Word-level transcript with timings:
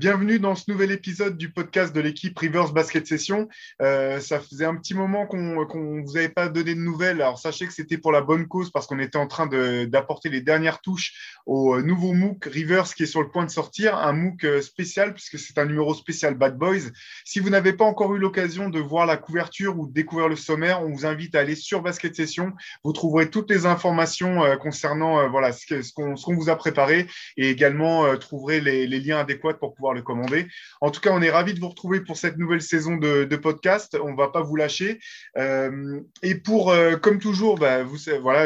Bienvenue 0.00 0.38
dans 0.38 0.54
ce 0.54 0.70
nouvel 0.70 0.92
épisode 0.92 1.36
du 1.36 1.52
podcast 1.52 1.94
de 1.94 2.00
l'équipe 2.00 2.38
Rivers 2.38 2.72
Basket 2.72 3.06
Session. 3.06 3.50
Euh, 3.82 4.18
ça 4.18 4.40
faisait 4.40 4.64
un 4.64 4.74
petit 4.76 4.94
moment 4.94 5.26
qu'on 5.26 5.36
ne 5.36 6.02
vous 6.02 6.16
avait 6.16 6.30
pas 6.30 6.48
donné 6.48 6.74
de 6.74 6.80
nouvelles. 6.80 7.20
Alors 7.20 7.38
sachez 7.38 7.66
que 7.66 7.72
c'était 7.74 7.98
pour 7.98 8.10
la 8.10 8.22
bonne 8.22 8.48
cause 8.48 8.70
parce 8.70 8.86
qu'on 8.86 8.98
était 8.98 9.18
en 9.18 9.26
train 9.26 9.46
d'apporter 9.46 10.30
les 10.30 10.40
dernières 10.40 10.80
touches 10.80 11.36
au 11.44 11.82
nouveau 11.82 12.14
MOOC 12.14 12.46
Rivers 12.46 12.94
qui 12.94 13.02
est 13.02 13.06
sur 13.06 13.20
le 13.20 13.28
point 13.28 13.44
de 13.44 13.50
sortir, 13.50 13.94
un 13.94 14.14
MOOC 14.14 14.44
euh, 14.44 14.62
spécial 14.62 15.12
puisque 15.12 15.38
c'est 15.38 15.58
un 15.58 15.66
numéro 15.66 15.92
spécial 15.92 16.32
Bad 16.32 16.56
Boys. 16.56 16.88
Si 17.26 17.38
vous 17.38 17.50
n'avez 17.50 17.74
pas 17.74 17.84
encore 17.84 18.14
eu 18.14 18.18
l'occasion 18.18 18.70
de 18.70 18.80
voir 18.80 19.04
la 19.04 19.18
couverture 19.18 19.78
ou 19.78 19.86
de 19.86 19.92
découvrir 19.92 20.28
le 20.30 20.36
sommaire, 20.36 20.82
on 20.82 20.88
vous 20.88 21.04
invite 21.04 21.34
à 21.34 21.40
aller 21.40 21.56
sur 21.56 21.82
Basket 21.82 22.16
Session. 22.16 22.54
Vous 22.84 22.94
trouverez 22.94 23.28
toutes 23.28 23.50
les 23.50 23.66
informations 23.66 24.44
euh, 24.44 24.56
concernant 24.56 25.28
voilà 25.28 25.52
ce 25.52 25.92
qu'on 25.92 26.34
vous 26.34 26.48
a 26.48 26.56
préparé 26.56 27.06
et 27.36 27.50
également 27.50 28.16
trouverez 28.16 28.62
les 28.62 28.86
liens 28.86 29.18
adéquats 29.18 29.52
pour 29.52 29.74
pouvoir 29.74 29.89
le 29.94 30.02
commander. 30.02 30.46
En 30.80 30.90
tout 30.90 31.00
cas, 31.00 31.10
on 31.12 31.22
est 31.22 31.30
ravis 31.30 31.54
de 31.54 31.60
vous 31.60 31.68
retrouver 31.68 32.00
pour 32.00 32.16
cette 32.16 32.36
nouvelle 32.38 32.62
saison 32.62 32.96
de, 32.96 33.24
podcast. 33.36 33.96
On 34.02 34.12
ne 34.12 34.16
va 34.16 34.28
pas 34.28 34.42
vous 34.42 34.56
lâcher. 34.56 35.00
Euh, 35.38 36.00
et 36.22 36.34
pour, 36.34 36.70
euh, 36.70 36.96
comme 36.96 37.18
toujours, 37.18 37.58
bah, 37.58 37.84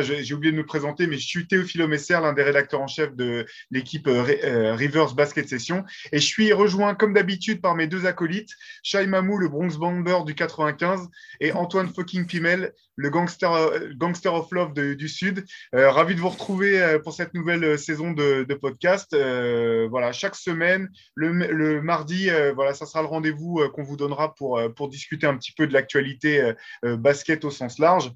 j'ai 0.02 0.34
oublié 0.34 0.52
de 0.52 0.56
me 0.56 0.66
présenter, 0.66 1.06
mais 1.06 1.18
je 1.18 1.26
suis 1.26 1.46
Théophile 1.46 1.86
Messer, 1.86 2.14
l'un 2.14 2.32
des 2.32 2.42
rédacteurs 2.42 2.80
en 2.80 2.86
chef 2.86 3.14
de 3.14 3.46
l'équipe 3.70 4.06
euh, 4.06 4.74
Rivers 4.74 5.14
Basket 5.14 5.48
Session. 5.48 5.84
Et 6.12 6.18
je 6.18 6.26
suis 6.26 6.52
rejoint, 6.52 6.94
comme 6.94 7.14
d'habitude, 7.14 7.60
par 7.60 7.74
mes 7.74 7.86
deux 7.86 8.06
acolytes, 8.06 8.50
Shai 8.82 9.06
Mamou, 9.06 9.38
le 9.38 9.48
Bronx 9.48 9.76
Bomber 9.76 10.18
du 10.24 10.34
95, 10.34 11.08
et 11.40 11.52
Antoine 11.52 11.92
fucking 11.92 12.26
Pimel, 12.26 12.72
le 12.96 13.10
gangster, 13.10 13.50
gangster 13.96 14.34
of 14.34 14.50
love 14.52 14.74
du 14.74 15.08
Sud. 15.08 15.44
ravi 15.72 16.14
de 16.14 16.20
vous 16.20 16.28
retrouver 16.28 16.98
pour 17.02 17.12
cette 17.12 17.34
nouvelle 17.34 17.78
saison 17.78 18.12
de, 18.12 18.44
de 18.44 18.54
podcast. 18.54 19.16
voilà, 19.90 20.12
chaque 20.12 20.34
semaine, 20.34 20.88
le, 21.14 21.32
le 21.32 21.82
mardi, 21.82 22.30
euh, 22.30 22.52
voilà, 22.54 22.74
ça 22.74 22.86
sera 22.86 23.02
le 23.02 23.08
rendez-vous 23.08 23.60
euh, 23.60 23.68
qu'on 23.68 23.82
vous 23.82 23.96
donnera 23.96 24.34
pour, 24.34 24.58
euh, 24.58 24.68
pour 24.68 24.88
discuter 24.88 25.26
un 25.26 25.36
petit 25.36 25.52
peu 25.52 25.66
de 25.66 25.72
l'actualité 25.72 26.52
basket 26.82 27.44
au 27.44 27.50
sens 27.50 27.78
large. 27.78 28.12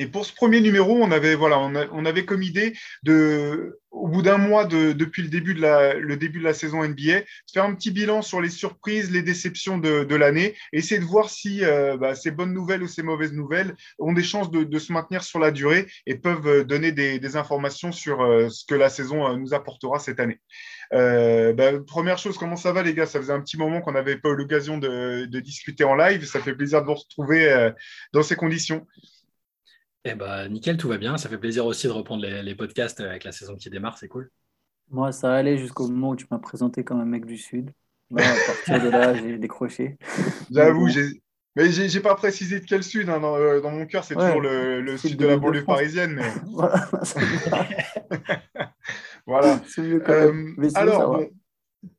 Et 0.00 0.06
pour 0.06 0.26
ce 0.26 0.32
premier 0.32 0.60
numéro, 0.60 0.96
on 1.00 1.12
avait, 1.12 1.36
voilà, 1.36 1.58
on, 1.60 2.04
avait 2.04 2.24
comme 2.24 2.42
idée 2.42 2.72
de, 3.04 3.78
au 3.92 4.08
bout 4.08 4.22
d'un 4.22 4.38
mois 4.38 4.64
de, 4.64 4.92
depuis 4.92 5.22
le 5.22 5.28
début, 5.28 5.54
de 5.54 5.60
la, 5.60 5.94
le 5.94 6.16
début 6.16 6.40
de 6.40 6.44
la 6.44 6.54
saison 6.54 6.82
NBA, 6.82 7.22
faire 7.52 7.64
un 7.64 7.74
petit 7.76 7.92
bilan 7.92 8.20
sur 8.20 8.40
les 8.40 8.50
surprises, 8.50 9.12
les 9.12 9.22
déceptions 9.22 9.78
de, 9.78 10.02
de 10.02 10.14
l'année, 10.16 10.56
essayer 10.72 11.00
de 11.00 11.06
voir 11.06 11.30
si 11.30 11.62
bah, 12.00 12.16
ces 12.16 12.32
bonnes 12.32 12.52
nouvelles 12.52 12.82
ou 12.82 12.88
ces 12.88 13.04
mauvaises 13.04 13.32
nouvelles 13.32 13.76
ont 14.00 14.12
des 14.12 14.24
chances 14.24 14.50
de, 14.50 14.78
se 14.78 14.92
maintenir 14.92 15.22
sur 15.22 15.38
la 15.38 15.52
durée 15.52 15.86
et 16.06 16.16
peuvent 16.16 16.64
donner 16.64 16.90
des, 16.90 17.20
des 17.20 17.36
informations 17.36 17.92
sur 17.92 18.18
ce 18.50 18.64
que 18.66 18.74
la 18.74 18.90
saison 18.90 19.36
nous 19.36 19.54
apportera 19.54 20.00
cette 20.00 20.18
année. 20.18 20.40
Euh, 20.92 21.52
bah, 21.52 21.72
première 21.86 22.18
chose, 22.18 22.38
comment 22.38 22.56
ça 22.56 22.72
va 22.72 22.82
les 22.82 22.94
gars? 22.94 23.06
Ça 23.06 23.18
faisait 23.20 23.32
un 23.32 23.40
petit 23.40 23.56
moment 23.56 23.80
qu'on 23.80 23.92
n'avait 23.92 24.16
pas 24.16 24.30
eu 24.30 24.36
l'occasion 24.36 24.78
de, 24.78 25.26
discuter 25.40 25.84
en 25.84 25.94
live. 25.94 26.24
Ça 26.24 26.40
fait 26.40 26.54
plaisir 26.54 26.82
de 26.82 26.86
vous 26.86 26.94
retrouver 26.94 27.50
euh, 27.50 27.70
dans 28.12 28.22
ces 28.22 28.36
conditions. 28.36 28.86
Eh 30.04 30.14
ben, 30.14 30.48
nickel, 30.48 30.76
tout 30.76 30.88
va 30.88 30.98
bien. 30.98 31.16
Ça 31.16 31.28
fait 31.28 31.38
plaisir 31.38 31.64
aussi 31.64 31.86
de 31.86 31.92
reprendre 31.92 32.24
les, 32.24 32.54
podcasts 32.54 33.00
avec 33.00 33.24
la 33.24 33.32
saison 33.32 33.56
qui 33.56 33.70
démarre, 33.70 33.96
c'est 33.96 34.08
cool. 34.08 34.30
Moi, 34.90 35.12
ça 35.12 35.34
allait 35.34 35.56
jusqu'au 35.56 35.88
moment 35.88 36.10
où 36.10 36.16
tu 36.16 36.26
m'as 36.30 36.38
présenté 36.38 36.84
comme 36.84 37.00
un 37.00 37.06
mec 37.06 37.24
du 37.24 37.38
Sud. 37.38 37.70
à 38.14 38.22
partir 38.46 38.82
de 38.82 38.90
là, 38.90 39.14
j'ai 39.22 39.38
décroché. 39.38 39.96
J'avoue, 40.50 40.88
j'ai. 40.88 41.22
Mais 41.56 41.70
j'ai 41.70 42.00
pas 42.00 42.16
précisé 42.16 42.58
de 42.58 42.64
quel 42.64 42.82
sud. 42.82 43.08
Hein. 43.08 43.20
Euh, 43.22 43.60
dans, 43.60 43.70
mon 43.70 43.86
cœur, 43.86 44.02
c'est 44.02 44.16
toujours 44.16 44.40
le, 44.40 44.96
sud 44.96 45.16
de, 45.16 45.26
la 45.26 45.36
banlieue 45.36 45.64
parisienne. 45.64 46.14
Mais... 46.14 46.28
voilà. 46.46 46.90
voilà. 49.24 49.60
alors, 50.74 51.22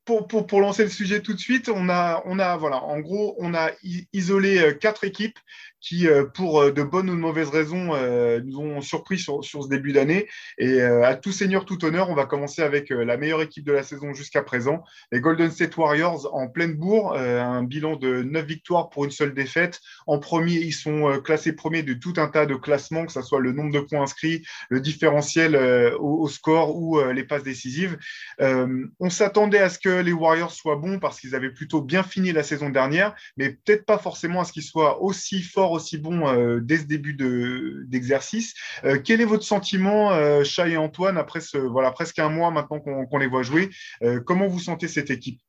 pour, 0.05 0.27
pour, 0.27 0.45
pour, 0.45 0.61
lancer 0.61 0.83
le 0.83 0.89
sujet 0.89 1.21
tout 1.21 1.33
de 1.33 1.39
suite, 1.39 1.67
on 1.67 1.89
a, 1.89 2.21
on 2.25 2.37
a, 2.37 2.55
voilà, 2.57 2.83
en 2.83 2.99
gros, 2.99 3.35
on 3.39 3.55
a 3.55 3.71
isolé 4.13 4.59
euh, 4.59 4.73
quatre 4.73 5.03
équipes 5.03 5.39
qui, 5.81 6.07
euh, 6.07 6.25
pour 6.25 6.61
euh, 6.61 6.71
de 6.71 6.83
bonnes 6.83 7.09
ou 7.09 7.15
de 7.15 7.19
mauvaises 7.19 7.49
raisons, 7.49 7.93
nous 8.43 8.59
ont 8.59 8.81
surpris 8.81 9.17
sur, 9.17 9.43
sur 9.43 9.63
ce 9.63 9.69
début 9.69 9.93
d'année. 9.93 10.27
Et 10.57 10.81
à 10.81 11.15
tout 11.15 11.31
seigneur, 11.31 11.65
tout 11.65 11.83
honneur, 11.83 12.09
on 12.09 12.15
va 12.15 12.25
commencer 12.25 12.61
avec 12.61 12.89
la 12.89 13.17
meilleure 13.17 13.41
équipe 13.41 13.65
de 13.65 13.71
la 13.71 13.83
saison 13.83 14.13
jusqu'à 14.13 14.43
présent, 14.43 14.83
les 15.11 15.19
Golden 15.19 15.49
State 15.49 15.75
Warriors 15.77 16.33
en 16.33 16.47
pleine 16.47 16.73
bourre, 16.73 17.13
un 17.13 17.63
bilan 17.63 17.95
de 17.95 18.21
9 18.21 18.45
victoires 18.45 18.89
pour 18.89 19.05
une 19.05 19.11
seule 19.11 19.33
défaite. 19.33 19.79
En 20.05 20.19
premier, 20.19 20.55
ils 20.55 20.73
sont 20.73 21.19
classés 21.23 21.53
premiers 21.53 21.83
de 21.83 21.93
tout 21.93 22.13
un 22.17 22.27
tas 22.27 22.45
de 22.45 22.55
classements, 22.55 23.05
que 23.05 23.11
ce 23.11 23.21
soit 23.21 23.39
le 23.39 23.51
nombre 23.51 23.71
de 23.71 23.79
points 23.79 24.03
inscrits, 24.03 24.45
le 24.69 24.81
différentiel 24.81 25.55
au, 25.99 26.27
score 26.27 26.75
ou 26.75 27.01
les 27.11 27.23
passes 27.23 27.43
décisives. 27.43 27.97
on 28.39 29.09
s'attendait 29.09 29.59
à 29.59 29.69
ce 29.69 29.79
que 29.79 29.94
les 30.01 30.13
Warriors 30.13 30.51
soient 30.51 30.75
bons 30.75 30.99
parce 30.99 31.19
qu'ils 31.19 31.35
avaient 31.35 31.51
plutôt 31.51 31.81
bien 31.81 32.03
fini 32.03 32.31
la 32.31 32.43
saison 32.43 32.69
dernière, 32.69 33.15
mais 33.37 33.49
peut-être 33.49 33.85
pas 33.85 33.97
forcément 33.97 34.41
à 34.41 34.45
ce 34.45 34.53
qu'ils 34.53 34.63
soient 34.63 35.01
aussi 35.01 35.41
forts 35.41 35.71
aussi 35.71 35.97
bon 35.97 36.27
euh, 36.27 36.59
dès 36.59 36.77
ce 36.77 36.83
début 36.83 37.13
d'exercice. 37.87 38.53
Euh, 38.83 38.99
quel 39.03 39.21
est 39.21 39.25
votre 39.25 39.43
sentiment, 39.43 40.11
euh, 40.11 40.43
Chat 40.43 40.67
et 40.69 40.77
Antoine, 40.77 41.17
après 41.17 41.41
ce, 41.41 41.57
voilà, 41.57 41.91
presque 41.91 42.19
un 42.19 42.29
mois 42.29 42.51
maintenant 42.51 42.79
qu'on 42.79 43.17
les 43.17 43.27
voit 43.27 43.43
jouer 43.43 43.69
Comment 44.25 44.47
vous 44.47 44.59
sentez 44.59 44.87
cette 44.87 45.09
équipe? 45.09 45.41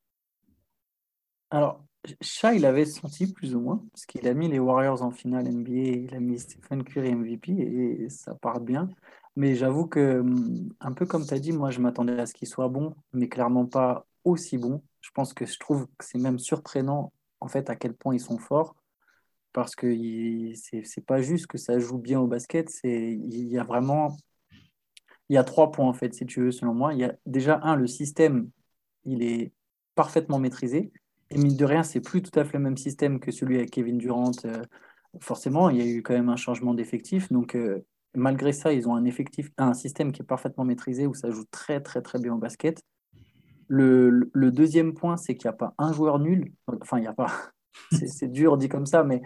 Alors, 1.50 1.84
Chat, 2.20 2.54
il 2.54 2.64
avait 2.64 2.84
senti 2.84 3.32
plus 3.32 3.54
ou 3.54 3.60
moins, 3.60 3.84
parce 3.92 4.06
qu'il 4.06 4.26
a 4.28 4.34
mis 4.34 4.48
les 4.48 4.58
Warriors 4.58 5.02
en 5.02 5.10
finale 5.10 5.48
NBA, 5.48 5.70
il 5.70 6.14
a 6.14 6.20
mis 6.20 6.38
Stephen 6.38 6.84
Curry 6.84 7.14
MVP, 7.14 7.52
et 7.52 8.08
ça 8.08 8.34
part 8.34 8.60
bien. 8.60 8.88
Mais 9.36 9.54
j'avoue 9.54 9.86
que, 9.86 10.20
hum, 10.20 10.72
un 10.80 10.92
peu 10.92 11.06
comme 11.06 11.26
tu 11.26 11.34
as 11.34 11.38
dit, 11.38 11.52
moi, 11.52 11.70
je 11.70 11.80
m'attendais 11.80 12.18
à 12.18 12.26
ce 12.26 12.34
qu'il 12.34 12.48
soit 12.48 12.68
bon, 12.68 12.94
mais 13.12 13.28
clairement 13.28 13.66
pas 13.66 14.06
aussi 14.26 14.58
bon. 14.58 14.82
Je 15.00 15.10
pense 15.12 15.32
que 15.34 15.46
je 15.46 15.58
trouve 15.58 15.86
que 15.98 16.04
c'est 16.04 16.18
même 16.18 16.38
surprenant, 16.38 17.12
en 17.40 17.48
fait, 17.48 17.70
à 17.70 17.76
quel 17.76 17.94
point 17.94 18.14
ils 18.14 18.20
sont 18.20 18.38
forts 18.38 18.74
parce 19.56 19.74
que 19.74 19.90
c'est 20.54 21.06
pas 21.06 21.22
juste 21.22 21.46
que 21.46 21.56
ça 21.56 21.78
joue 21.78 21.96
bien 21.96 22.20
au 22.20 22.26
basket, 22.26 22.68
c'est 22.68 23.10
il 23.10 23.48
y 23.48 23.56
a 23.56 23.64
vraiment 23.64 24.14
il 25.30 25.34
y 25.34 25.38
a 25.38 25.44
trois 25.44 25.72
points 25.72 25.88
en 25.88 25.94
fait 25.94 26.12
si 26.14 26.26
tu 26.26 26.42
veux 26.42 26.52
selon 26.52 26.74
moi. 26.74 26.92
Il 26.92 27.00
y 27.00 27.04
a 27.04 27.14
déjà 27.24 27.58
un 27.62 27.74
le 27.74 27.86
système 27.86 28.50
il 29.04 29.22
est 29.22 29.54
parfaitement 29.94 30.38
maîtrisé 30.38 30.92
et 31.30 31.38
mine 31.38 31.56
de 31.56 31.64
rien 31.64 31.82
c'est 31.82 32.02
plus 32.02 32.20
tout 32.20 32.38
à 32.38 32.44
fait 32.44 32.58
le 32.58 32.64
même 32.64 32.76
système 32.76 33.18
que 33.18 33.32
celui 33.32 33.56
avec 33.56 33.70
Kevin 33.70 33.96
Durant. 33.96 34.32
Euh, 34.44 34.62
forcément 35.22 35.70
il 35.70 35.78
y 35.78 35.80
a 35.80 35.86
eu 35.86 36.02
quand 36.02 36.12
même 36.12 36.28
un 36.28 36.36
changement 36.36 36.74
d'effectif 36.74 37.32
donc 37.32 37.56
euh, 37.56 37.82
malgré 38.14 38.52
ça 38.52 38.74
ils 38.74 38.86
ont 38.86 38.94
un 38.94 39.06
effectif 39.06 39.50
un 39.56 39.72
système 39.72 40.12
qui 40.12 40.20
est 40.20 40.26
parfaitement 40.26 40.66
maîtrisé 40.66 41.06
où 41.06 41.14
ça 41.14 41.30
joue 41.30 41.46
très 41.50 41.80
très 41.80 42.02
très 42.02 42.18
bien 42.18 42.34
au 42.34 42.38
basket. 42.38 42.82
Le, 43.68 44.30
deuxième 44.50 44.94
point, 44.94 45.16
c'est 45.16 45.36
qu'il 45.36 45.48
n'y 45.48 45.54
a 45.54 45.56
pas 45.56 45.74
un 45.78 45.92
joueur 45.92 46.18
nul. 46.18 46.52
Enfin, 46.66 46.98
il 46.98 47.02
n'y 47.02 47.06
a 47.06 47.12
pas 47.12 47.30
c'est 47.92 48.30
dur 48.30 48.56
dit 48.56 48.68
comme 48.68 48.86
ça, 48.86 49.04
mais 49.04 49.22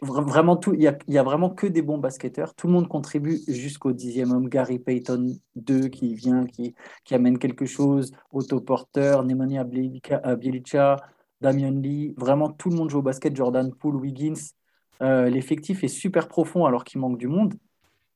vraiment 0.00 0.56
tout, 0.56 0.74
il 0.74 0.82
y 0.82 1.18
a, 1.18 1.22
vraiment 1.22 1.50
que 1.50 1.66
des 1.66 1.82
bons 1.82 1.98
basketteurs. 1.98 2.54
Tout 2.54 2.66
le 2.66 2.72
monde 2.72 2.88
contribue 2.88 3.40
jusqu'au 3.48 3.92
dixième 3.92 4.32
homme. 4.32 4.48
Gary 4.48 4.78
Payton 4.78 5.38
2 5.56 5.88
qui 5.88 6.14
vient, 6.14 6.46
qui, 6.46 6.74
amène 7.10 7.38
quelque 7.38 7.66
chose. 7.66 8.12
Otto 8.32 8.60
Porter, 8.60 9.22
Nemanja 9.24 9.64
Bielica, 9.64 10.96
Damian 11.40 11.70
Lee. 11.70 12.14
Vraiment 12.16 12.50
tout 12.50 12.70
le 12.70 12.76
monde 12.76 12.90
joue 12.90 12.98
au 12.98 13.02
basket. 13.02 13.36
Jordan 13.36 13.72
Poole, 13.74 13.96
Wiggins. 13.96 14.54
Euh, 15.02 15.30
l'effectif 15.30 15.82
est 15.82 15.88
super 15.88 16.28
profond 16.28 16.66
alors 16.66 16.84
qu'il 16.84 17.00
manque 17.00 17.18
du 17.18 17.28
monde. 17.28 17.54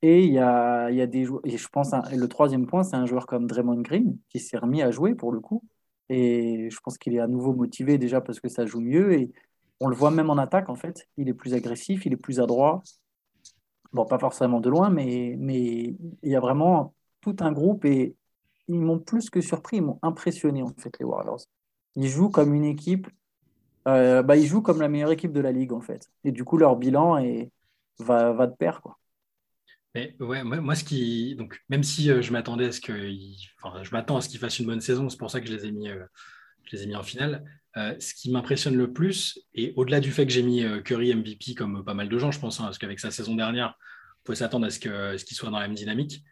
Et 0.01 0.23
il 0.25 0.33
y 0.33 0.39
a, 0.39 0.91
y 0.91 1.01
a 1.01 1.07
des 1.07 1.25
joueurs. 1.25 1.41
Et 1.45 1.57
je 1.57 1.67
pense, 1.67 1.91
le 2.11 2.27
troisième 2.27 2.67
point, 2.67 2.83
c'est 2.83 2.95
un 2.95 3.05
joueur 3.05 3.25
comme 3.27 3.47
Draymond 3.47 3.81
Green 3.81 4.17
qui 4.29 4.39
s'est 4.39 4.57
remis 4.57 4.81
à 4.81 4.91
jouer 4.91 5.15
pour 5.15 5.31
le 5.31 5.39
coup. 5.39 5.63
Et 6.09 6.69
je 6.69 6.79
pense 6.81 6.97
qu'il 6.97 7.15
est 7.15 7.19
à 7.19 7.27
nouveau 7.27 7.53
motivé 7.53 7.97
déjà 7.97 8.21
parce 8.21 8.39
que 8.39 8.49
ça 8.49 8.65
joue 8.65 8.81
mieux. 8.81 9.13
Et 9.13 9.31
on 9.79 9.87
le 9.87 9.95
voit 9.95 10.11
même 10.11 10.29
en 10.29 10.37
attaque, 10.37 10.69
en 10.69 10.75
fait. 10.75 11.07
Il 11.17 11.29
est 11.29 11.33
plus 11.33 11.53
agressif, 11.53 12.05
il 12.05 12.13
est 12.13 12.17
plus 12.17 12.39
adroit. 12.39 12.83
Bon, 13.93 14.05
pas 14.05 14.19
forcément 14.19 14.59
de 14.59 14.69
loin, 14.69 14.89
mais, 14.89 15.35
mais 15.39 15.95
il 16.21 16.29
y 16.29 16.35
a 16.35 16.39
vraiment 16.39 16.93
tout 17.21 17.35
un 17.39 17.51
groupe 17.51 17.85
et 17.85 18.15
ils 18.67 18.79
m'ont 18.79 18.99
plus 18.99 19.29
que 19.29 19.41
surpris, 19.41 19.77
ils 19.77 19.83
m'ont 19.83 19.99
impressionné, 20.01 20.61
en 20.63 20.73
fait, 20.77 20.97
les 20.99 21.05
Warriors. 21.05 21.41
Ils 21.95 22.07
jouent 22.07 22.29
comme 22.29 22.53
une 22.53 22.65
équipe, 22.65 23.07
euh, 23.87 24.23
bah, 24.23 24.35
ils 24.37 24.47
jouent 24.47 24.61
comme 24.61 24.81
la 24.81 24.89
meilleure 24.89 25.11
équipe 25.11 25.31
de 25.31 25.39
la 25.41 25.51
ligue, 25.51 25.73
en 25.73 25.81
fait. 25.81 26.09
Et 26.23 26.31
du 26.31 26.43
coup, 26.43 26.57
leur 26.57 26.75
bilan 26.75 27.17
est, 27.17 27.51
va, 27.99 28.33
va 28.33 28.47
de 28.47 28.55
pair, 28.55 28.81
quoi. 28.81 28.97
Mais 29.95 30.13
ouais, 30.19 30.43
moi, 30.43 30.75
ce 30.75 30.83
qui. 30.83 31.35
Donc, 31.35 31.63
même 31.69 31.83
si 31.83 32.11
euh, 32.11 32.21
je 32.21 32.33
m'attendais 32.33 32.65
à 32.65 32.71
ce 32.73 32.81
que. 32.81 32.91
Enfin, 33.63 33.81
je 33.81 33.91
m'attends 33.91 34.17
à 34.17 34.21
ce 34.21 34.27
qu'ils 34.27 34.41
fassent 34.41 34.59
une 34.59 34.65
bonne 34.65 34.81
saison, 34.81 35.07
c'est 35.09 35.17
pour 35.17 35.31
ça 35.31 35.39
que 35.39 35.47
je 35.47 35.55
les 35.55 35.65
ai 35.65 35.71
mis, 35.71 35.87
euh, 35.87 36.03
je 36.65 36.75
les 36.75 36.83
ai 36.83 36.85
mis 36.85 36.97
en 36.97 37.03
finale. 37.03 37.45
Euh, 37.77 37.95
ce 37.99 38.13
qui 38.13 38.29
m'impressionne 38.29 38.75
le 38.75 38.91
plus, 38.91 39.39
et 39.53 39.73
au-delà 39.77 40.01
du 40.01 40.11
fait 40.11 40.25
que 40.25 40.33
j'ai 40.33 40.43
mis 40.43 40.65
Curry 40.83 41.15
MVP 41.15 41.55
comme 41.55 41.83
pas 41.83 41.93
mal 41.93 42.09
de 42.09 42.17
gens, 42.17 42.31
je 42.31 42.39
pense, 42.39 42.59
hein, 42.59 42.65
parce 42.65 42.77
qu'avec 42.77 42.99
sa 42.99 43.09
saison 43.09 43.35
dernière, 43.35 43.77
on 44.19 44.23
pouvait 44.25 44.37
s'attendre 44.37 44.65
à 44.65 44.69
ce 44.69 44.79
qu'il 45.23 45.37
soit 45.37 45.49
dans 45.49 45.59
la 45.59 45.67
même 45.67 45.75
dynamique. 45.75 46.23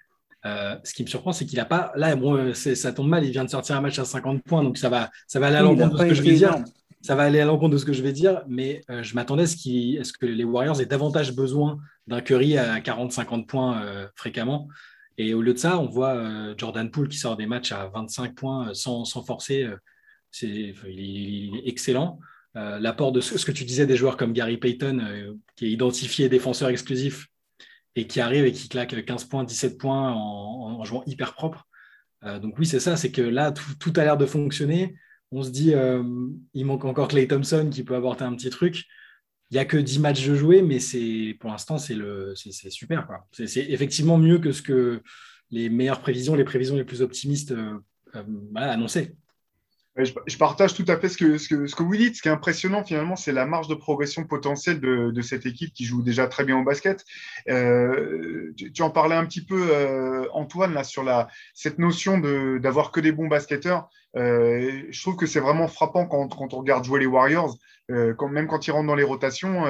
Ce 0.43 0.93
qui 0.93 1.03
me 1.03 1.07
surprend, 1.07 1.31
c'est 1.31 1.45
qu'il 1.45 1.57
n'a 1.57 1.65
pas. 1.65 1.93
Là, 1.95 2.17
bon, 2.17 2.53
ça 2.53 2.91
tombe 2.91 3.07
mal, 3.07 3.23
il 3.23 3.31
vient 3.31 3.45
de 3.45 3.49
sortir 3.49 3.77
un 3.77 3.81
match 3.81 3.97
à 3.97 4.05
50 4.05 4.43
points, 4.43 4.63
donc 4.63 4.77
ça 4.77 4.89
va, 4.89 5.09
ça 5.27 5.39
va 5.39 5.47
aller 5.47 5.57
à 5.57 5.61
l'encontre 5.61 5.95
de 5.95 5.99
ce 5.99 6.09
que 6.09 6.13
je 6.13 6.21
vais 6.21 6.33
dire. 6.33 6.63
Ça 7.03 7.15
va 7.15 7.23
aller 7.23 7.39
à 7.39 7.45
l'encontre 7.45 7.73
de 7.73 7.77
ce 7.77 7.85
que 7.85 7.93
je 7.93 8.01
vais 8.01 8.13
dire, 8.13 8.43
mais 8.47 8.81
je 8.87 9.13
m'attendais 9.13 9.43
à 9.43 9.47
ce, 9.47 10.13
que 10.13 10.25
les 10.25 10.43
Warriors 10.43 10.81
aient 10.81 10.85
davantage 10.85 11.35
besoin 11.35 11.77
d'un 12.07 12.21
Curry 12.21 12.57
à 12.57 12.79
40-50 12.79 13.45
points 13.45 14.09
fréquemment. 14.15 14.69
Et 15.17 15.33
au 15.33 15.41
lieu 15.41 15.53
de 15.53 15.59
ça, 15.59 15.77
on 15.79 15.87
voit 15.87 16.55
Jordan 16.57 16.89
Poole 16.89 17.09
qui 17.09 17.17
sort 17.17 17.35
des 17.35 17.45
matchs 17.45 17.73
à 17.73 17.87
25 17.93 18.33
points 18.33 18.73
sans, 18.73 19.03
sans 19.03 19.21
forcer 19.21 19.69
il, 20.41 21.55
est 21.57 21.67
excellent. 21.67 22.19
L'apport 22.55 23.11
de 23.11 23.21
ce, 23.21 23.43
que 23.45 23.51
tu 23.51 23.65
disais 23.65 23.85
des 23.85 23.95
joueurs 23.95 24.17
comme 24.17 24.33
Gary 24.33 24.57
Payton, 24.57 25.37
qui 25.55 25.65
est 25.65 25.71
identifié 25.71 26.29
défenseur 26.29 26.69
exclusif 26.69 27.27
et 27.95 28.07
qui 28.07 28.21
arrive 28.21 28.45
et 28.45 28.51
qui 28.51 28.69
claque 28.69 29.05
15 29.05 29.25
points, 29.25 29.43
17 29.43 29.77
points 29.77 30.11
en, 30.11 30.83
jouant 30.83 31.03
hyper 31.05 31.33
propre. 31.33 31.67
donc 32.41 32.57
oui, 32.57 32.65
c'est 32.65 32.79
ça, 32.79 32.97
c'est 32.97 33.11
que 33.11 33.21
là, 33.21 33.51
tout, 33.51 33.93
a 33.95 34.03
l'air 34.03 34.17
de 34.17 34.25
fonctionner. 34.25 34.95
On 35.35 35.41
se 35.41 35.49
dit, 35.49 35.73
il 36.53 36.65
manque 36.65 36.85
encore 36.85 37.07
Clay 37.07 37.27
Thompson 37.27 37.69
qui 37.71 37.83
peut 37.83 37.95
apporter 37.95 38.23
un 38.23 38.35
petit 38.35 38.51
truc. 38.51 38.85
Il 39.49 39.55
n'y 39.55 39.59
a 39.59 39.65
que 39.65 39.77
10 39.77 39.99
matchs 39.99 40.27
de 40.27 40.35
jouer, 40.35 40.61
mais 40.61 40.79
c'est 40.79 41.35
pour 41.39 41.49
l'instant, 41.49 41.77
c'est 41.77 41.95
super. 42.69 43.07
C'est 43.31 43.69
effectivement 43.69 44.17
mieux 44.17 44.37
que 44.37 44.51
ce 44.51 44.61
que 44.61 45.01
les 45.53 45.69
meilleures 45.69 46.01
prévisions, 46.01 46.35
les 46.35 46.43
prévisions 46.43 46.75
les 46.75 46.83
plus 46.83 47.01
optimistes 47.01 47.51
euh, 47.51 47.77
euh, 48.15 48.23
annonçaient. 48.55 49.15
Je, 49.95 50.37
partage 50.37 50.73
tout 50.73 50.85
à 50.87 50.97
fait 50.97 51.07
ce 51.07 51.17
que, 51.17 51.37
ce, 51.37 51.47
que, 51.47 51.67
ce 51.67 51.75
que 51.75 51.83
vous 51.83 51.95
dites. 51.95 52.15
Ce 52.15 52.21
qui 52.21 52.27
est 52.27 52.31
impressionnant, 52.31 52.83
finalement, 52.83 53.15
c'est 53.15 53.31
la 53.31 53.45
marge 53.45 53.67
de 53.67 53.75
progression 53.75 54.23
potentielle 54.23 54.79
de, 54.79 55.11
de, 55.11 55.21
cette 55.21 55.45
équipe 55.45 55.71
qui 55.73 55.85
joue 55.85 56.01
déjà 56.01 56.27
très 56.27 56.43
bien 56.43 56.57
au 56.57 56.63
basket. 56.63 57.05
Euh, 57.49 58.51
tu, 58.55 58.81
en 58.81 58.89
parlais 58.89 59.15
un 59.15 59.25
petit 59.25 59.45
peu, 59.45 60.27
Antoine, 60.33 60.73
là, 60.73 60.83
sur 60.83 61.03
la, 61.03 61.27
cette 61.53 61.77
notion 61.77 62.17
d'avoir 62.57 62.91
que 62.91 62.99
des 62.99 63.11
bons 63.11 63.27
basketteurs. 63.27 63.87
je 64.15 65.01
trouve 65.01 65.15
que 65.15 65.27
c'est 65.27 65.39
vraiment 65.39 65.67
frappant 65.67 66.07
quand, 66.07 66.27
quand, 66.27 66.53
on 66.53 66.59
regarde 66.59 66.83
jouer 66.83 66.99
les 66.99 67.05
Warriors. 67.05 67.55
quand, 67.89 68.29
même 68.29 68.47
quand 68.47 68.65
ils 68.65 68.71
rentrent 68.71 68.87
dans 68.87 68.95
les 68.95 69.03
rotations, 69.03 69.63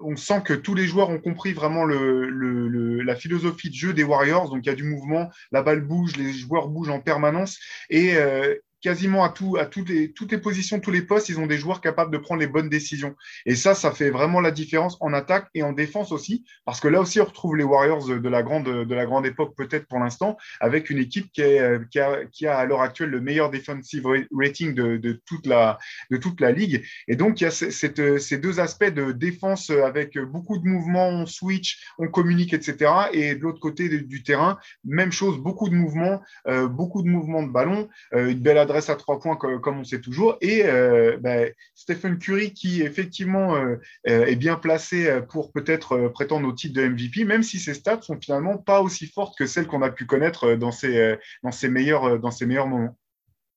on 0.00 0.16
sent 0.16 0.42
que 0.44 0.54
tous 0.54 0.74
les 0.74 0.86
joueurs 0.86 1.10
ont 1.10 1.18
compris 1.18 1.52
vraiment 1.52 1.84
le, 1.84 3.02
la 3.02 3.16
philosophie 3.16 3.70
de 3.70 3.74
jeu 3.74 3.92
des 3.92 4.04
Warriors. 4.04 4.48
Donc, 4.48 4.60
il 4.64 4.66
y 4.66 4.72
a 4.72 4.74
du 4.74 4.84
mouvement, 4.84 5.30
la 5.52 5.62
balle 5.62 5.82
bouge, 5.82 6.16
les 6.16 6.32
joueurs 6.32 6.68
bougent 6.68 6.90
en 6.90 7.00
permanence. 7.00 7.58
Et, 7.88 8.16
euh, 8.16 8.54
quasiment 8.80 9.24
à, 9.24 9.30
tout, 9.30 9.56
à 9.58 9.66
toutes, 9.66 9.88
les, 9.88 10.12
toutes 10.12 10.32
les 10.32 10.38
positions, 10.38 10.80
tous 10.80 10.90
les 10.90 11.02
postes, 11.02 11.28
ils 11.28 11.38
ont 11.38 11.46
des 11.46 11.58
joueurs 11.58 11.80
capables 11.80 12.12
de 12.12 12.18
prendre 12.18 12.40
les 12.40 12.46
bonnes 12.46 12.68
décisions. 12.68 13.14
Et 13.46 13.54
ça, 13.54 13.74
ça 13.74 13.92
fait 13.92 14.10
vraiment 14.10 14.40
la 14.40 14.50
différence 14.50 14.96
en 15.00 15.12
attaque 15.12 15.48
et 15.54 15.62
en 15.62 15.72
défense 15.72 16.12
aussi, 16.12 16.44
parce 16.64 16.80
que 16.80 16.88
là 16.88 17.00
aussi, 17.00 17.20
on 17.20 17.24
retrouve 17.24 17.56
les 17.56 17.64
Warriors 17.64 18.06
de 18.08 18.28
la 18.28 18.42
grande, 18.42 18.64
de 18.64 18.94
la 18.94 19.06
grande 19.06 19.26
époque, 19.26 19.54
peut-être 19.56 19.86
pour 19.86 19.98
l'instant, 19.98 20.36
avec 20.60 20.90
une 20.90 20.98
équipe 20.98 21.30
qui, 21.32 21.42
est, 21.42 21.88
qui, 21.90 21.98
a, 21.98 22.24
qui 22.26 22.46
a 22.46 22.58
à 22.58 22.64
l'heure 22.64 22.82
actuelle 22.82 23.10
le 23.10 23.20
meilleur 23.20 23.50
defensive 23.50 24.06
rating 24.32 24.74
de, 24.74 24.96
de, 24.96 25.20
toute 25.26 25.46
la, 25.46 25.78
de 26.10 26.16
toute 26.16 26.40
la 26.40 26.52
ligue. 26.52 26.84
Et 27.08 27.16
donc, 27.16 27.40
il 27.40 27.44
y 27.44 27.46
a 27.46 27.50
ces 27.50 28.38
deux 28.38 28.60
aspects 28.60 28.84
de 28.84 29.12
défense 29.12 29.70
avec 29.70 30.18
beaucoup 30.18 30.58
de 30.58 30.66
mouvements, 30.66 31.08
on 31.08 31.26
switch, 31.26 31.82
on 31.98 32.08
communique, 32.08 32.52
etc. 32.52 32.90
Et 33.12 33.34
de 33.34 33.40
l'autre 33.40 33.60
côté 33.60 33.88
du 33.88 34.22
terrain, 34.22 34.58
même 34.84 35.12
chose, 35.12 35.38
beaucoup 35.38 35.68
de 35.68 35.74
mouvements, 35.74 36.22
euh, 36.46 36.68
beaucoup 36.68 37.02
de 37.02 37.08
mouvements 37.08 37.42
de 37.42 37.50
ballon, 37.50 37.88
euh, 38.14 38.30
une 38.30 38.40
belle 38.40 38.58
adresse 38.70 38.88
à 38.88 38.96
trois 38.96 39.18
points 39.18 39.36
comme, 39.36 39.80
on 39.80 39.84
sait 39.84 40.00
toujours. 40.00 40.36
Et 40.40 40.64
euh, 40.64 41.18
ben, 41.20 41.52
Stephen 41.74 42.18
Curry 42.18 42.54
qui 42.54 42.82
effectivement 42.82 43.56
euh, 43.56 43.76
euh, 44.08 44.26
est 44.26 44.36
bien 44.36 44.56
placé 44.56 45.20
pour 45.28 45.52
peut-être 45.52 46.08
prétendre 46.08 46.48
au 46.48 46.52
titre 46.52 46.80
de 46.80 46.88
MVP, 46.88 47.24
même 47.24 47.42
si 47.42 47.58
ses 47.58 47.74
stats 47.74 48.02
sont 48.02 48.18
finalement 48.20 48.56
pas 48.56 48.80
aussi 48.80 49.06
fortes 49.06 49.36
que 49.36 49.46
celles 49.46 49.66
qu'on 49.66 49.82
a 49.82 49.90
pu 49.90 50.06
connaître 50.06 50.54
dans 50.54 50.72
ses, 50.72 51.16
dans 51.42 51.52
ses, 51.52 51.68
meilleurs, 51.68 52.18
dans 52.20 52.30
ses 52.30 52.46
meilleurs 52.46 52.68
moments. 52.68 52.96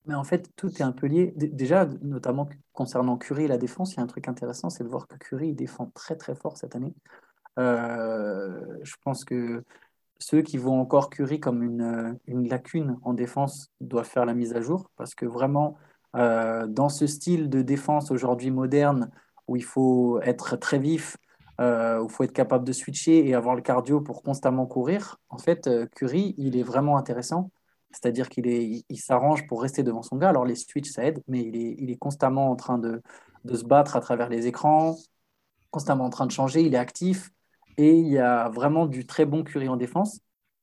Mais 0.05 0.15
en 0.15 0.23
fait, 0.23 0.49
tout 0.55 0.69
est 0.69 0.81
un 0.81 0.91
peu 0.91 1.07
lié. 1.07 1.33
Déjà, 1.37 1.87
notamment 2.01 2.49
concernant 2.73 3.17
Curry 3.17 3.45
et 3.45 3.47
la 3.47 3.57
défense, 3.57 3.93
il 3.93 3.97
y 3.97 3.99
a 3.99 4.03
un 4.03 4.07
truc 4.07 4.27
intéressant, 4.27 4.69
c'est 4.69 4.83
de 4.83 4.89
voir 4.89 5.07
que 5.07 5.15
Curry 5.15 5.53
défend 5.53 5.91
très 5.93 6.15
très 6.15 6.35
fort 6.35 6.57
cette 6.57 6.75
année. 6.75 6.93
je 7.57 8.95
pense 9.03 9.23
que 9.23 9.63
ceux 10.23 10.41
qui 10.41 10.57
voient 10.57 10.73
encore 10.73 11.09
Curry 11.09 11.39
comme 11.39 11.63
une, 11.63 11.81
euh, 11.81 12.13
une, 12.27 12.47
lacune 12.47 12.97
en 13.03 13.13
défense 13.13 13.69
doivent 13.81 14.07
faire 14.07 14.25
la 14.25 14.33
mise 14.33 14.53
à 14.53 14.61
jour 14.61 14.89
parce 14.95 15.15
que 15.15 15.25
vraiment, 15.25 15.75
euh, 16.15 16.65
dans 16.67 16.89
ce 16.89 17.07
style 17.07 17.49
de 17.49 17.61
défense 17.61 18.09
aujourd'hui 18.09 18.49
moderne 18.49 19.11
où 19.47 19.57
il 19.57 19.63
faut 19.63 20.21
être 20.21 20.55
très 20.55 20.79
vif, 20.79 21.17
euh, 21.59 21.99
où 21.99 22.05
il 22.05 22.09
faut 22.09 22.23
être 22.23 22.33
capable 22.33 22.65
de 22.65 22.71
switcher 22.71 23.27
et 23.27 23.35
avoir 23.35 23.55
le 23.55 23.61
cardio 23.61 23.99
pour 23.99 24.23
constamment 24.23 24.65
courir, 24.65 25.17
en 25.29 25.37
fait, 25.37 25.69
Curry, 25.95 26.33
il 26.37 26.57
est 26.57 26.63
vraiment 26.63 26.97
intéressant. 26.97 27.51
C'est-à-dire 27.91 28.29
qu'il 28.29 28.47
il, 28.47 28.97
s'arrange 28.97 29.45
pour 29.45 29.61
rester 29.61 29.83
devant 29.83 30.01
son 30.01 30.15
gars. 30.15 30.29
Alors 30.29 30.45
les 30.45 30.55
switches, 30.55 30.89
ça 30.89 31.03
aide, 31.03 31.21
mais 31.27 31.43
il 31.43 31.55
est, 31.55 31.75
il 31.77 31.91
est 31.91 31.97
constamment 31.97 32.49
en 32.49 32.55
train 32.55 32.79
de, 32.79 33.01
de 33.43 33.55
se 33.55 33.65
battre 33.65 33.95
à 33.97 33.99
travers 33.99 34.29
les 34.29 34.47
écrans, 34.47 34.95
constamment 35.69 36.05
en 36.05 36.09
train 36.09 36.25
de 36.25 36.31
changer, 36.31 36.61
il 36.61 36.73
est 36.73 36.77
actif. 36.77 37.29
Et 37.77 37.93
il 37.93 38.07
y 38.07 38.19
a 38.19 38.49
vraiment 38.49 38.85
du 38.85 39.05
très 39.05 39.25
bon 39.25 39.43
Curry 39.43 39.67
en 39.69 39.77
défense. 39.77 40.19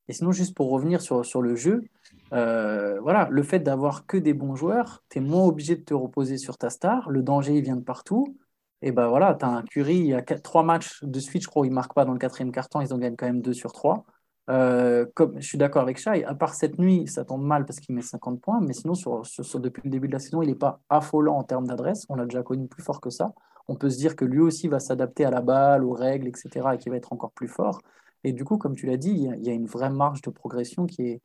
Et 0.09 0.12
sinon, 0.12 0.33
juste 0.33 0.57
pour 0.57 0.71
revenir 0.71 1.01
sur, 1.01 1.25
sur 1.25 1.41
le 1.41 1.55
jeu, 1.55 1.85
euh, 2.33 2.99
voilà, 3.01 3.29
le 3.31 3.43
fait 3.43 3.61
d'avoir 3.61 4.07
que 4.07 4.17
des 4.17 4.35
bons 4.35 4.57
joueurs, 4.57 5.05
tu 5.09 5.19
es 5.19 5.21
moins 5.21 5.45
obligé 5.45 5.77
de 5.77 5.83
te 5.83 5.95
reposer 5.95 6.37
sur 6.39 6.59
ta 6.59 6.71
star. 6.71 7.09
Le 7.11 7.23
danger, 7.23 7.57
il 7.57 7.62
vient 7.62 7.77
de 7.77 7.85
partout. 7.85 8.37
Et 8.83 8.93
ben 8.93 9.09
voilà, 9.09 9.35
tu 9.35 9.45
as 9.45 9.49
un 9.49 9.62
Curry, 9.62 9.99
il 9.99 10.07
y 10.07 10.15
a 10.15 10.23
trois 10.23 10.62
matchs 10.62 11.05
de 11.05 11.21
suite, 11.21 11.43
je 11.43 11.49
crois, 11.49 11.67
il 11.67 11.71
ne 11.71 11.75
marque 11.75 11.95
pas 11.95 12.05
dans 12.05 12.12
le 12.12 12.19
quatrième 12.19 12.51
carton, 12.51 12.81
ils 12.81 12.95
en 12.95 12.99
gagnent 12.99 13.17
quand 13.17 13.27
même 13.27 13.43
deux 13.43 13.53
sur 13.53 13.73
trois. 13.73 14.05
Euh, 14.49 15.07
comme, 15.15 15.39
je 15.41 15.47
suis 15.47 15.59
d'accord 15.59 15.83
avec 15.83 15.99
Shai, 15.99 16.25
à 16.25 16.35
part 16.35 16.55
cette 16.55 16.79
nuit, 16.79 17.07
ça 17.07 17.25
tombe 17.25 17.43
mal 17.43 17.67
parce 17.67 17.79
qu'il 17.79 17.95
met 17.95 18.03
50 18.03 18.41
points, 18.41 18.61
mais 18.61 18.73
sinon, 18.73 18.95
sur, 18.95 19.25
sur, 19.27 19.61
depuis 19.61 19.83
le 19.85 19.91
début 19.91 20.09
de 20.09 20.15
la 20.15 20.19
saison, 20.19 20.43
il 20.43 20.49
n'est 20.49 20.55
pas 20.55 20.81
affolant 20.89 21.37
en 21.37 21.45
termes 21.45 21.67
d'adresse. 21.67 22.07
On 22.09 22.17
l'a 22.17 22.25
déjà 22.25 22.43
connu 22.43 22.67
plus 22.69 22.83
fort 22.83 23.01
que 23.01 23.11
ça 23.11 23.33
on 23.70 23.76
peut 23.76 23.88
se 23.88 23.99
dire 23.99 24.17
que 24.17 24.25
lui 24.25 24.40
aussi 24.40 24.67
va 24.67 24.81
s'adapter 24.81 25.25
à 25.25 25.31
la 25.31 25.40
balle, 25.40 25.84
aux 25.84 25.93
règles, 25.93 26.26
etc., 26.26 26.70
et 26.75 26.78
qu'il 26.78 26.90
va 26.90 26.99
être 26.99 27.12
encore 27.12 27.31
plus 27.31 27.46
fort. 27.46 27.81
Et 28.25 28.32
du 28.32 28.44
coup, 28.44 28.58
comme 28.58 28.75
tu 28.75 28.87
l'as 28.87 28.96
dit, 28.96 29.11
il 29.11 29.46
y, 29.46 29.49
a 29.49 29.52
une 29.52 29.67
vraie 29.67 29.90
marge 29.90 30.22
de 30.22 30.31
progression 30.31 30.87
qui 30.87 31.02
est, 31.02 31.20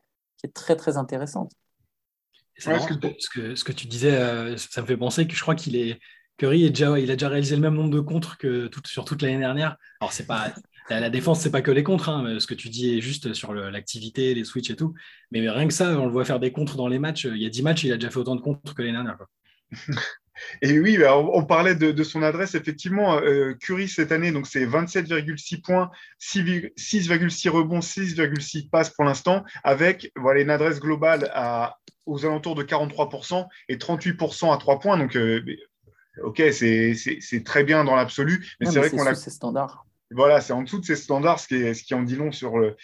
très, 0.54 0.76
très 0.76 0.96
intéressante. 0.96 1.52
ce, 2.56 2.70
que, 2.70 3.56
ce, 3.56 3.64
que, 3.64 3.72
tu 3.72 3.88
disais, 3.88 4.16
euh, 4.16 4.58
ça 4.58 4.84
me 4.84 4.86
fait 4.86 4.96
penser 4.96 5.26
que 5.26 5.36
je 5.36 5.42
crois 5.42 5.56
qu'il 5.56 5.76
est. 5.76 6.00
Curry 6.38 6.66
est 6.66 6.70
déjà, 6.70 7.00
il 7.00 7.10
a 7.10 7.16
déjà 7.16 7.30
réalisé 7.30 7.56
le 7.56 7.64
même 7.64 7.74
nombre 7.74 7.90
de 7.90 8.00
contres 8.00 8.38
que 8.38 8.70
sur 8.86 9.06
toute 9.06 9.24
l'année 9.24 9.40
dernière. 9.40 9.76
Alors, 10.00 10.14
c'est 10.14 10.28
pas. 10.28 10.54
La, 10.92 11.10
défense, 11.10 11.40
c'est 11.40 11.50
pas 11.50 11.64
que 11.64 11.72
les 11.72 11.82
contres. 11.82 12.10
Hein, 12.10 12.38
ce 12.40 12.46
que 12.46 12.54
tu 12.54 12.70
dis 12.70 12.96
est 12.96 13.02
juste 13.02 13.34
sur 13.34 13.56
l'activité, 13.56 14.36
les 14.36 14.44
switches 14.44 14.70
et 14.70 14.76
tout. 14.76 14.94
Mais 15.32 15.50
rien 15.50 15.68
que 15.68 15.74
ça, 15.74 16.00
on 16.00 16.06
le 16.06 16.12
voit 16.12 16.26
faire 16.26 16.40
des 16.40 16.52
contres 16.52 16.78
dans 16.78 16.88
les 16.88 17.00
matchs. 17.00 17.26
Il 17.26 17.42
y 17.42 17.46
a 17.48 17.50
10 17.50 17.64
matchs, 17.64 17.86
il 17.86 17.92
a 17.92 17.96
déjà 17.96 18.12
fait 18.12 18.20
autant 18.20 18.36
de 18.36 18.42
contres 18.42 18.76
que 18.76 18.84
l'année 18.84 18.94
dernière. 18.94 19.18
Et 20.62 20.80
oui, 20.80 20.98
bah, 20.98 21.18
on, 21.18 21.44
parlait 21.46 21.76
de, 21.76 22.04
son 22.04 22.22
adresse. 22.22 22.56
Effectivement, 22.56 23.20
euh, 23.20 23.54
Curry 23.54 23.88
cette 23.88 24.12
année, 24.12 24.32
donc 24.32 24.48
c'est 24.48 24.66
27,6 24.66 25.62
points, 25.62 25.92
6,6 26.22 27.50
rebonds, 27.50 27.80
6,6 27.80 28.70
passes 28.70 28.90
pour 28.90 29.06
l'instant, 29.06 29.44
avec 29.64 30.12
voilà, 30.16 30.42
une 30.42 30.50
adresse 30.50 30.80
globale 30.80 31.30
à, 31.34 31.78
aux 32.06 32.26
alentours 32.26 32.56
de 32.56 32.64
43% 32.64 33.48
et 33.70 33.78
38% 33.78 34.54
à 34.54 34.58
3 34.58 34.80
points. 34.80 34.98
Donc, 34.98 35.16
euh, 35.16 35.44
ok, 36.24 36.42
c'est 36.52 37.44
très 37.46 37.64
bien 37.64 37.84
dans 37.84 37.96
l'absolu. 37.96 38.56
Mais 38.60 38.68
c'est 38.68 38.80
vrai 38.80 38.90
qu'on 38.90 39.06
a. 39.06 39.16
C'est 39.16 39.30
standard. 39.30 39.86
Voilà, 40.16 40.40
c'est 40.40 40.54
en 40.54 40.64
dessous 40.64 40.80
de 40.80 40.86
ces 40.86 40.96
standards, 40.96 41.40
ce 41.40 41.84
qui, 41.84 41.94
en 41.94 42.02
dit 42.02 42.16
long 42.16 42.32
sur 42.32 42.58
le, 42.58 42.76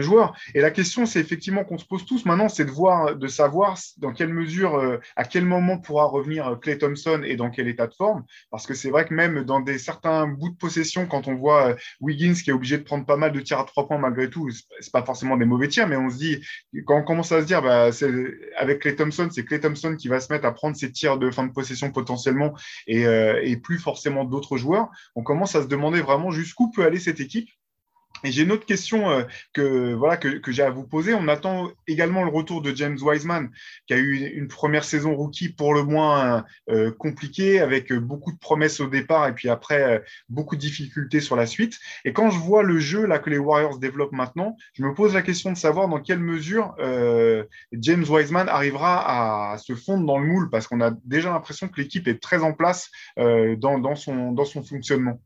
joueur. 0.00 0.36
Et 0.54 0.60
la 0.60 0.70
question, 0.70 1.06
c'est 1.06 1.20
effectivement 1.20 1.64
qu'on 1.64 1.78
se 1.78 1.84
pose 1.84 2.04
tous 2.04 2.24
maintenant, 2.24 2.48
c'est 2.48 2.64
de 2.64 2.70
voir, 2.70 3.16
de 3.16 3.26
savoir 3.28 3.78
dans 3.98 4.12
quelle 4.12 4.32
mesure, 4.32 4.74
euh, 4.76 4.98
à 5.14 5.24
quel 5.24 5.44
moment 5.44 5.78
pourra 5.78 6.06
revenir 6.06 6.58
Clay 6.60 6.78
Thompson 6.78 7.22
et 7.24 7.36
dans 7.36 7.50
quel 7.50 7.68
état 7.68 7.86
de 7.86 7.94
forme. 7.94 8.24
Parce 8.50 8.66
que 8.66 8.74
c'est 8.74 8.90
vrai 8.90 9.04
que 9.04 9.14
même 9.14 9.44
dans 9.44 9.60
des 9.60 9.78
certains 9.78 10.26
bouts 10.26 10.50
de 10.50 10.56
possession, 10.56 11.06
quand 11.06 11.28
on 11.28 11.34
voit 11.34 11.68
euh, 11.68 11.74
Wiggins 12.00 12.34
qui 12.34 12.50
est 12.50 12.52
obligé 12.52 12.78
de 12.78 12.82
prendre 12.82 13.06
pas 13.06 13.16
mal 13.16 13.30
de 13.32 13.40
tirs 13.40 13.60
à 13.60 13.64
trois 13.64 13.86
points 13.86 13.98
malgré 13.98 14.28
tout, 14.28 14.50
c'est 14.80 14.92
pas 14.92 15.04
forcément 15.04 15.36
des 15.36 15.44
mauvais 15.44 15.68
tirs, 15.68 15.86
mais 15.86 15.96
on 15.96 16.10
se 16.10 16.16
dit, 16.16 16.44
quand 16.86 16.98
on 16.98 17.04
commence 17.04 17.30
à 17.30 17.40
se 17.40 17.46
dire, 17.46 17.62
bah, 17.62 17.90
avec 18.58 18.80
Clay 18.80 18.96
Thompson, 18.96 19.28
c'est 19.30 19.44
Clay 19.44 19.60
Thompson 19.60 19.94
qui 19.96 20.08
va 20.08 20.18
se 20.18 20.32
mettre 20.32 20.46
à 20.46 20.52
prendre 20.52 20.76
ses 20.76 20.90
tirs 20.90 21.18
de 21.18 21.30
fin 21.30 21.46
de 21.46 21.52
possession 21.52 21.92
potentiellement 21.92 22.54
et, 22.86 23.06
euh, 23.06 23.40
et 23.42 23.56
plus 23.56 23.78
forcément 23.78 24.24
d'autres 24.24 24.56
joueurs, 24.56 24.88
on 25.14 25.22
commence 25.22 25.54
à 25.54 25.62
se 25.62 25.68
demander 25.68 26.00
vraiment 26.00 26.30
jusqu'où 26.30 26.70
peut 26.70 26.79
aller 26.82 26.98
cette 26.98 27.20
équipe 27.20 27.48
et 28.24 28.32
j'ai 28.32 28.42
une 28.42 28.52
autre 28.52 28.66
question 28.66 29.10
euh, 29.10 29.22
que, 29.52 29.94
voilà, 29.94 30.16
que, 30.16 30.52
j'ai 30.52 30.62
à 30.62 30.70
vous 30.70 30.86
poser. 30.86 31.14
On 31.14 31.28
attend 31.28 31.70
également 31.86 32.22
le 32.22 32.30
retour 32.30 32.60
de 32.60 32.74
James 32.74 32.98
Wiseman, 33.00 33.50
qui 33.86 33.94
a 33.94 33.98
eu 33.98 34.16
une 34.34 34.48
première 34.48 34.84
saison 34.84 35.14
rookie 35.14 35.48
pour 35.48 35.74
le 35.74 35.84
moins 35.84 36.44
euh, 36.68 36.90
compliquée, 36.92 37.60
avec 37.60 37.92
beaucoup 37.92 38.32
de 38.32 38.38
promesses 38.38 38.80
au 38.80 38.88
départ 38.88 39.26
et 39.28 39.34
puis 39.34 39.48
après 39.48 39.82
euh, 39.82 39.98
beaucoup 40.28 40.56
de 40.56 40.60
difficultés 40.60 41.20
sur 41.20 41.36
la 41.36 41.46
suite. 41.46 41.78
Et 42.04 42.12
quand 42.12 42.30
je 42.30 42.38
vois 42.38 42.62
le 42.62 42.78
jeu 42.78 43.06
là, 43.06 43.18
que 43.18 43.30
les 43.30 43.38
Warriors 43.38 43.78
développent 43.78 44.12
maintenant, 44.12 44.56
je 44.74 44.82
me 44.82 44.92
pose 44.94 45.14
la 45.14 45.22
question 45.22 45.50
de 45.52 45.56
savoir 45.56 45.88
dans 45.88 46.00
quelle 46.00 46.20
mesure 46.20 46.74
James 47.72 48.04
Wiseman 48.08 48.48
arrivera 48.48 49.52
à 49.52 49.58
se 49.58 49.74
fondre 49.74 50.06
dans 50.06 50.18
le 50.18 50.26
moule, 50.26 50.50
parce 50.50 50.66
qu'on 50.66 50.80
a 50.80 50.92
déjà 51.04 51.30
l'impression 51.30 51.68
que 51.68 51.80
l'équipe 51.80 52.06
est 52.08 52.20
très 52.20 52.42
en 52.42 52.52
place 52.52 52.90
dans, 53.16 53.94
son, 53.94 54.32
dans 54.32 54.44
son 54.44 54.62
fonctionnement 54.62 55.20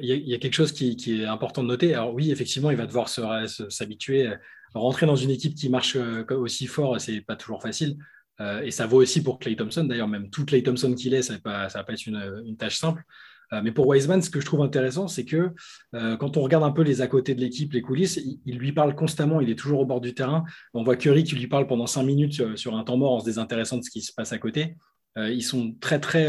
il 0.00 0.28
y, 0.28 0.34
a 0.34 0.38
quelque 0.38 0.54
chose 0.54 0.72
qui, 0.72 0.96
est 1.08 1.26
important 1.26 1.62
de 1.62 1.68
noter. 1.68 1.94
Alors 1.94 2.14
oui, 2.14 2.30
effectivement, 2.30 2.70
il 2.70 2.76
va 2.76 2.86
devoir 2.86 3.08
s'habituer. 3.08 4.34
Rentrer 4.74 5.06
dans 5.06 5.16
une 5.16 5.30
équipe 5.30 5.54
qui 5.54 5.68
marche 5.68 5.96
euh, 5.96 6.24
aussi 6.30 6.66
fort, 6.66 7.00
c'est 7.00 7.20
pas 7.20 7.36
toujours 7.36 7.62
facile. 7.62 7.96
Euh, 8.40 8.62
et 8.62 8.72
ça 8.72 8.86
vaut 8.86 9.00
aussi 9.00 9.22
pour 9.22 9.38
Clay 9.38 9.54
Thompson. 9.54 9.84
D'ailleurs, 9.84 10.08
même 10.08 10.30
tout 10.30 10.44
Clay 10.44 10.64
Thompson 10.64 10.92
qu'il 10.94 11.14
est, 11.14 11.22
ça 11.22 11.34
ne 11.34 11.38
va, 11.44 11.68
pas 11.68 11.92
être 11.92 12.06
une, 12.06 12.56
tâche 12.58 12.78
simple. 12.78 13.04
Euh, 13.52 13.60
mais 13.62 13.70
pour 13.70 13.86
Wiseman, 13.86 14.20
ce 14.20 14.30
que 14.30 14.40
je 14.40 14.46
trouve 14.46 14.62
intéressant, 14.62 15.06
c'est 15.06 15.24
que 15.24 15.50
quand 15.92 16.36
on 16.36 16.42
regarde 16.42 16.64
un 16.64 16.72
peu 16.72 16.82
les 16.82 17.02
à 17.02 17.06
côté 17.06 17.36
de 17.36 17.40
l'équipe, 17.40 17.72
les 17.72 17.82
coulisses, 17.82 18.20
il, 18.44 18.58
lui 18.58 18.72
parle 18.72 18.96
constamment, 18.96 19.40
il 19.40 19.48
est 19.48 19.54
toujours 19.54 19.80
au 19.80 19.86
bord 19.86 20.00
du 20.00 20.12
terrain. 20.12 20.44
On 20.72 20.82
voit 20.82 20.96
Curry 20.96 21.22
qui 21.22 21.36
lui 21.36 21.46
parle 21.46 21.68
pendant 21.68 21.86
cinq 21.86 22.02
minutes 22.02 22.56
sur 22.56 22.74
un 22.74 22.82
temps 22.82 22.96
mort 22.96 23.12
en 23.12 23.20
se 23.20 23.26
désintéressant 23.26 23.78
de 23.78 23.84
ce 23.84 23.90
qui 23.90 24.02
se 24.02 24.12
passe 24.12 24.32
à 24.32 24.38
côté. 24.38 24.76
ils 25.16 25.44
sont 25.44 25.76
très, 25.80 26.00
très. 26.00 26.28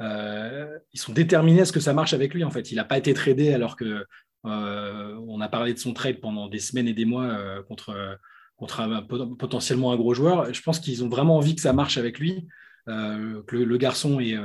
Ils 0.00 1.00
sont 1.00 1.12
déterminés 1.12 1.62
à 1.62 1.64
ce 1.64 1.72
que 1.72 1.80
ça 1.80 1.92
marche 1.92 2.12
avec 2.12 2.34
lui. 2.34 2.44
En 2.44 2.50
fait, 2.50 2.72
il 2.72 2.76
n'a 2.76 2.84
pas 2.84 2.98
été 2.98 3.12
tradé 3.14 3.52
alors 3.52 3.76
que 3.76 4.04
on 4.44 5.40
a 5.40 5.48
parlé 5.48 5.74
de 5.74 5.78
son 5.78 5.92
trade 5.92 6.20
pendant 6.20 6.48
des 6.48 6.58
semaines 6.58 6.88
et 6.88 6.94
des 6.94 7.04
mois 7.04 7.62
contre, 7.68 8.18
contre 8.56 9.06
potentiellement 9.38 9.92
un 9.92 9.96
gros 9.96 10.14
joueur. 10.14 10.52
Je 10.52 10.62
pense 10.62 10.80
qu'ils 10.80 11.04
ont 11.04 11.08
vraiment 11.08 11.36
envie 11.36 11.54
que 11.54 11.60
ça 11.60 11.72
marche 11.72 11.98
avec 11.98 12.18
lui, 12.18 12.48
que 12.86 13.56
le, 13.56 13.76
garçon 13.76 14.20
est, 14.20 14.38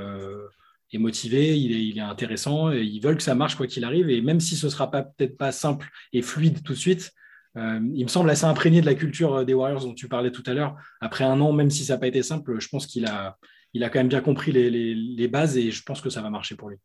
motivé, 0.98 1.58
il 1.58 1.98
est, 1.98 2.02
intéressant, 2.02 2.72
et 2.72 2.82
ils 2.82 3.00
veulent 3.00 3.18
que 3.18 3.24
ça 3.24 3.36
marche 3.36 3.56
quoi 3.56 3.68
qu'il 3.68 3.86
arrive. 3.86 4.10
Et 4.10 4.22
même 4.22 4.42
si 4.42 4.58
ce 4.58 4.66
ne 4.66 4.72
sera 4.72 4.92
peut-être 4.92 5.38
pas 5.38 5.54
simple 5.54 5.90
et 6.12 6.22
fluide 6.22 6.62
tout 6.64 6.74
de 6.74 6.78
suite, 6.78 7.14
euh, 7.58 7.80
il 7.94 8.04
me 8.04 8.10
semble 8.10 8.30
assez 8.30 8.46
imprégné 8.46 8.82
de 8.82 8.86
la 8.86 8.96
culture 8.96 9.36
euh, 9.36 9.46
des 9.46 9.54
Warriors 9.54 9.86
dont 9.86 9.94
tu 9.94 10.08
parlais 10.08 10.32
tout 10.32 10.44
à 10.46 10.54
l'heure. 10.54 10.76
Après 11.00 11.24
un 11.24 11.40
an, 11.40 11.54
même 11.54 11.70
si 11.70 11.86
ça 11.86 11.94
n'a 11.94 12.00
pas 12.00 12.08
été 12.08 12.22
simple, 12.22 12.60
je 12.60 12.68
pense 12.68 12.86
qu'il 12.86 13.06
a, 13.06 13.38
il 13.76 13.84
a 13.84 13.90
quand 13.90 14.00
même 14.00 14.08
bien 14.08 14.22
compris 14.22 14.54
les, 14.54 15.28
bases 15.28 15.58
et 15.58 15.70
je 15.70 15.84
pense 15.84 16.00
que 16.00 16.10
ça 16.10 16.22
va 16.22 16.30
marcher 16.30 16.56
pour 16.56 16.70
lui. 16.70 16.78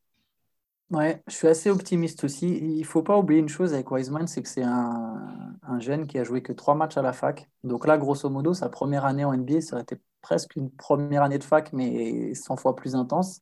Ouais, 0.90 1.22
je 1.28 1.34
suis 1.34 1.46
assez 1.46 1.70
optimiste 1.70 2.24
aussi. 2.24 2.48
Il 2.48 2.80
ne 2.80 2.84
faut 2.84 3.04
pas 3.04 3.16
oublier 3.16 3.38
une 3.38 3.48
chose 3.48 3.72
avec 3.72 3.88
Wiseman, 3.92 4.26
c'est 4.26 4.42
que 4.42 4.48
c'est 4.48 4.64
un, 4.64 5.54
un, 5.62 5.78
jeune 5.78 6.08
qui 6.08 6.18
a 6.18 6.24
joué 6.24 6.42
que 6.42 6.52
trois 6.52 6.74
matchs 6.74 6.96
à 6.96 7.02
la 7.02 7.12
fac. 7.12 7.48
Donc 7.62 7.86
là, 7.86 7.96
grosso 7.96 8.28
modo, 8.28 8.54
sa 8.54 8.68
première 8.68 9.04
année 9.04 9.24
en 9.24 9.32
NBA, 9.32 9.60
ça 9.60 9.76
aurait 9.76 9.84
été 9.84 10.00
presque 10.20 10.56
une 10.56 10.68
première 10.68 11.22
année 11.22 11.38
de 11.38 11.44
fac, 11.44 11.72
mais 11.72 12.34
100 12.34 12.56
fois 12.56 12.74
plus 12.74 12.96
intense. 12.96 13.40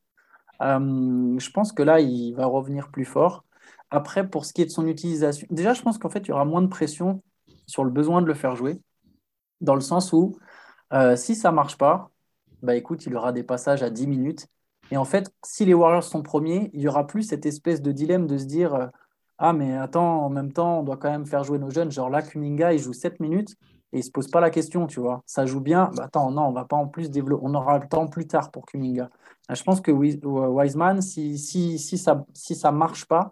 Euh, 0.61 1.39
je 1.39 1.49
pense 1.49 1.71
que 1.71 1.81
là, 1.81 1.99
il 2.01 2.33
va 2.33 2.45
revenir 2.45 2.89
plus 2.91 3.05
fort. 3.05 3.45
Après, 3.89 4.29
pour 4.29 4.45
ce 4.45 4.53
qui 4.53 4.61
est 4.61 4.65
de 4.65 4.71
son 4.71 4.85
utilisation, 4.85 5.47
déjà, 5.49 5.73
je 5.73 5.81
pense 5.81 5.97
qu'en 5.97 6.09
fait, 6.09 6.19
il 6.19 6.27
y 6.27 6.31
aura 6.33 6.45
moins 6.45 6.61
de 6.61 6.67
pression 6.67 7.23
sur 7.65 7.83
le 7.83 7.89
besoin 7.89 8.21
de 8.21 8.27
le 8.27 8.35
faire 8.35 8.55
jouer, 8.55 8.79
dans 9.59 9.73
le 9.73 9.81
sens 9.81 10.13
où 10.13 10.37
euh, 10.93 11.15
si 11.15 11.33
ça 11.33 11.49
ne 11.49 11.55
marche 11.55 11.79
pas, 11.79 12.11
bah 12.61 12.75
écoute, 12.75 13.05
il 13.05 13.13
y 13.13 13.15
aura 13.15 13.31
des 13.31 13.43
passages 13.43 13.83
à 13.83 13.89
10 13.89 14.07
minutes. 14.07 14.47
Et 14.91 14.97
en 14.97 15.05
fait, 15.05 15.31
si 15.43 15.65
les 15.65 15.73
Warriors 15.73 16.03
sont 16.03 16.23
premiers, 16.23 16.69
il 16.73 16.79
n'y 16.79 16.87
aura 16.87 17.05
plus 17.07 17.23
cette 17.23 17.45
espèce 17.45 17.81
de 17.81 17.91
dilemme 17.91 18.27
de 18.27 18.37
se 18.37 18.45
dire 18.45 18.73
euh, 18.73 18.87
Ah, 19.37 19.53
mais 19.53 19.75
attends, 19.77 20.25
en 20.25 20.29
même 20.29 20.51
temps, 20.51 20.79
on 20.79 20.83
doit 20.83 20.97
quand 20.97 21.11
même 21.11 21.25
faire 21.25 21.43
jouer 21.43 21.59
nos 21.59 21.69
jeunes. 21.69 21.91
Genre 21.91 22.09
là, 22.09 22.21
Kuminga, 22.21 22.73
il 22.73 22.79
joue 22.79 22.93
7 22.93 23.19
minutes 23.19 23.55
et 23.91 23.97
il 23.97 23.99
ne 23.99 24.03
se 24.03 24.11
pose 24.11 24.27
pas 24.29 24.41
la 24.41 24.49
question, 24.49 24.87
tu 24.87 24.99
vois. 24.99 25.23
Ça 25.25 25.45
joue 25.45 25.61
bien. 25.61 25.91
Bah, 25.95 26.05
attends, 26.05 26.31
non, 26.31 26.43
on 26.43 26.51
va 26.51 26.65
pas 26.65 26.75
en 26.75 26.87
plus 26.87 27.09
développer. 27.11 27.43
On 27.45 27.53
aura 27.55 27.79
le 27.79 27.87
temps 27.87 28.07
plus 28.07 28.27
tard 28.27 28.51
pour 28.51 28.65
Kuminga. 28.65 29.09
Je 29.49 29.63
pense 29.63 29.81
que 29.81 29.91
Wiseman, 29.91 31.01
si, 31.01 31.37
si, 31.37 31.79
si 31.79 31.97
ça 31.97 32.25
si 32.33 32.55
ça 32.55 32.71
marche 32.71 33.05
pas, 33.05 33.31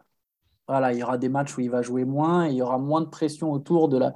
voilà, 0.68 0.94
il 0.94 1.00
y 1.00 1.04
aura 1.04 1.18
des 1.18 1.30
matchs 1.30 1.58
où 1.58 1.62
il 1.62 1.70
va 1.70 1.82
jouer 1.82 2.06
moins 2.06 2.46
et 2.48 2.52
il 2.52 2.56
y 2.58 2.62
aura 2.62 2.78
moins 2.78 3.02
de 3.02 3.08
pression 3.08 3.52
autour 3.52 3.88
de 3.90 3.98
la, 3.98 4.14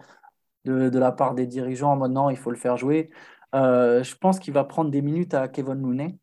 de, 0.65 0.89
de 0.89 1.00
la 1.00 1.12
part 1.12 1.36
des 1.36 1.48
dirigeants 1.48 1.96
Maintenant, 1.96 2.30
il 2.30 2.38
faut 2.38 2.51
le 2.51 2.58
faire 2.58 2.77
jouer. 2.77 3.10
Euh, 3.55 4.03
je 4.03 4.15
pense 4.15 4.39
qu'il 4.39 4.53
va 4.53 4.63
prendre 4.63 4.91
des 4.91 5.01
minutes 5.01 5.34
à 5.34 5.48
Kevin 5.48 5.81
Looney. 5.81 6.17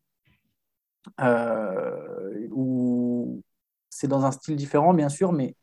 Euh, 1.21 2.47
où 2.51 3.41
c'est 3.89 4.07
dans 4.07 4.25
un 4.25 4.31
style 4.31 4.55
différent, 4.55 4.93
bien 4.93 5.09
sûr, 5.09 5.31
mais 5.31 5.55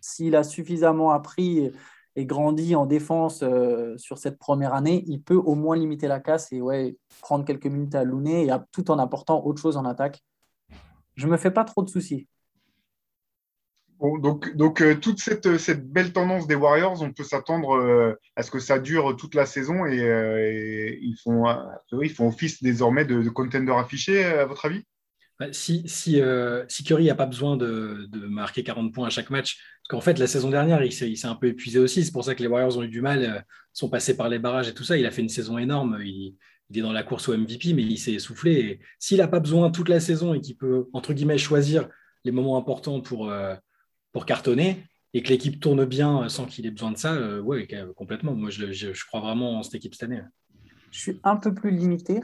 s'il 0.00 0.36
a 0.36 0.44
suffisamment 0.44 1.10
appris 1.10 1.70
et 2.14 2.26
grandi 2.26 2.74
en 2.74 2.84
défense 2.84 3.42
euh, 3.42 3.96
sur 3.96 4.18
cette 4.18 4.38
première 4.38 4.74
année, 4.74 5.02
il 5.06 5.22
peut 5.22 5.36
au 5.36 5.54
moins 5.54 5.76
limiter 5.76 6.08
la 6.08 6.20
casse 6.20 6.52
et 6.52 6.60
ouais, 6.60 6.96
prendre 7.20 7.44
quelques 7.44 7.66
minutes 7.66 7.94
à 7.94 8.04
Looney 8.04 8.46
et 8.48 8.52
tout 8.70 8.90
en 8.90 8.98
apportant 8.98 9.44
autre 9.44 9.62
chose 9.62 9.76
en 9.76 9.84
attaque. 9.84 10.22
Je 11.14 11.26
me 11.26 11.36
fais 11.36 11.50
pas 11.50 11.64
trop 11.64 11.82
de 11.82 11.88
soucis. 11.88 12.28
Donc, 14.20 14.80
euh, 14.80 14.94
toute 14.94 15.20
cette, 15.20 15.58
cette, 15.58 15.88
belle 15.90 16.12
tendance 16.12 16.46
des 16.46 16.54
Warriors, 16.54 17.00
on 17.02 17.12
peut 17.12 17.24
s'attendre 17.24 17.76
euh, 17.76 18.14
à 18.36 18.42
ce 18.42 18.50
que 18.50 18.58
ça 18.58 18.78
dure 18.78 19.16
toute 19.16 19.34
la 19.34 19.46
saison 19.46 19.86
et, 19.86 20.98
ils, 21.00 21.16
font, 21.22 21.44
ils 22.02 22.10
font 22.10 22.28
office 22.28 22.62
désormais 22.62 23.04
de, 23.04 23.22
de 23.22 23.28
contender 23.28 23.72
affiché, 23.72 24.24
à 24.24 24.44
votre 24.46 24.64
avis? 24.64 24.84
Bah, 25.38 25.48
si, 25.52 25.84
Curry 26.84 27.06
n'a 27.06 27.14
pas 27.14 27.26
besoin 27.26 27.56
de, 27.56 28.08
marquer 28.28 28.62
40 28.62 28.92
points 28.92 29.06
à 29.06 29.10
chaque 29.10 29.30
match, 29.30 29.56
parce 29.56 29.88
qu'en 29.88 30.00
fait, 30.00 30.18
la 30.18 30.26
saison 30.26 30.50
dernière, 30.50 30.82
il 30.84 30.92
s'est 30.92 31.26
un 31.26 31.34
peu 31.34 31.48
épuisé 31.48 31.78
aussi. 31.78 32.04
C'est 32.04 32.12
pour 32.12 32.24
ça 32.24 32.34
que 32.34 32.42
les 32.42 32.48
Warriors 32.48 32.78
ont 32.78 32.82
eu 32.82 32.88
du 32.88 33.00
mal, 33.00 33.24
euh, 33.24 33.40
sont 33.72 33.88
passés 33.88 34.16
par 34.16 34.28
les 34.28 34.38
barrages 34.38 34.68
et 34.68 34.74
tout 34.74 34.84
ça. 34.84 34.96
Il 34.96 35.06
a 35.06 35.10
fait 35.10 35.22
une 35.22 35.28
saison 35.28 35.58
énorme. 35.58 35.98
Il, 36.04 36.36
est 36.74 36.80
dans 36.80 36.92
la 36.92 37.02
course 37.02 37.28
au 37.28 37.36
MVP, 37.36 37.74
mais 37.74 37.82
il 37.82 37.98
s'est 37.98 38.12
essoufflé. 38.12 38.80
S'il 38.98 39.18
n'a 39.18 39.28
pas 39.28 39.40
besoin 39.40 39.70
toute 39.70 39.88
la 39.88 40.00
saison 40.00 40.32
et 40.32 40.40
qu'il 40.40 40.56
peut, 40.56 40.86
entre 40.92 41.12
guillemets, 41.12 41.38
choisir 41.38 41.88
les 42.24 42.30
moments 42.30 42.56
importants 42.56 43.00
pour, 43.00 43.28
euh, 43.28 43.54
pour 44.12 44.26
cartonner 44.26 44.86
et 45.14 45.22
que 45.22 45.28
l'équipe 45.28 45.60
tourne 45.60 45.84
bien 45.84 46.28
sans 46.28 46.46
qu'il 46.46 46.66
ait 46.66 46.70
besoin 46.70 46.92
de 46.92 46.96
ça, 46.96 47.12
euh, 47.14 47.40
oui, 47.40 47.66
complètement. 47.96 48.34
Moi, 48.34 48.50
je, 48.50 49.06
crois 49.06 49.20
vraiment 49.20 49.58
en 49.58 49.62
cette 49.62 49.74
équipe 49.74 49.94
cette 49.94 50.04
année. 50.04 50.22
Je 50.90 50.98
suis 50.98 51.20
un 51.24 51.36
peu 51.36 51.54
plus 51.54 51.70
limité 51.70 52.20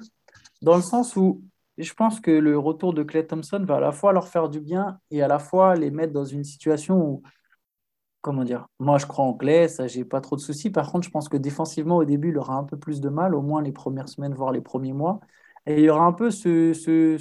dans 0.62 0.76
le 0.76 0.82
sens 0.82 1.16
où 1.16 1.42
je 1.76 1.92
pense 1.94 2.20
que 2.20 2.30
le 2.30 2.58
retour 2.58 2.92
de 2.92 3.02
Clay 3.02 3.26
Thompson 3.26 3.64
va 3.66 3.76
à 3.76 3.80
la 3.80 3.92
fois 3.92 4.12
leur 4.12 4.28
faire 4.28 4.48
du 4.48 4.60
bien 4.60 4.98
et 5.10 5.22
à 5.22 5.28
la 5.28 5.38
fois 5.38 5.76
les 5.76 5.90
mettre 5.90 6.12
dans 6.12 6.24
une 6.24 6.44
situation 6.44 7.00
où 7.00 7.22
comment 8.20 8.44
dire, 8.44 8.66
moi 8.78 8.98
je 8.98 9.06
crois 9.06 9.24
en 9.24 9.34
Clay, 9.34 9.68
ça 9.68 9.86
j'ai 9.86 10.04
pas 10.04 10.20
trop 10.20 10.36
de 10.36 10.40
soucis. 10.40 10.70
Par 10.70 10.90
contre, 10.90 11.06
je 11.06 11.10
pense 11.10 11.28
que 11.28 11.36
défensivement 11.36 11.96
au 11.96 12.04
début, 12.04 12.30
il 12.30 12.38
aura 12.38 12.54
un 12.54 12.64
peu 12.64 12.76
plus 12.76 13.00
de 13.00 13.08
mal, 13.08 13.34
au 13.34 13.42
moins 13.42 13.62
les 13.62 13.72
premières 13.72 14.08
semaines, 14.08 14.34
voire 14.34 14.52
les 14.52 14.60
premiers 14.60 14.92
mois. 14.92 15.20
Et 15.66 15.74
il 15.78 15.84
y 15.84 15.90
aura 15.90 16.04
un 16.04 16.12
peu 16.12 16.30
ce, 16.30 16.72
ce, 16.72 17.16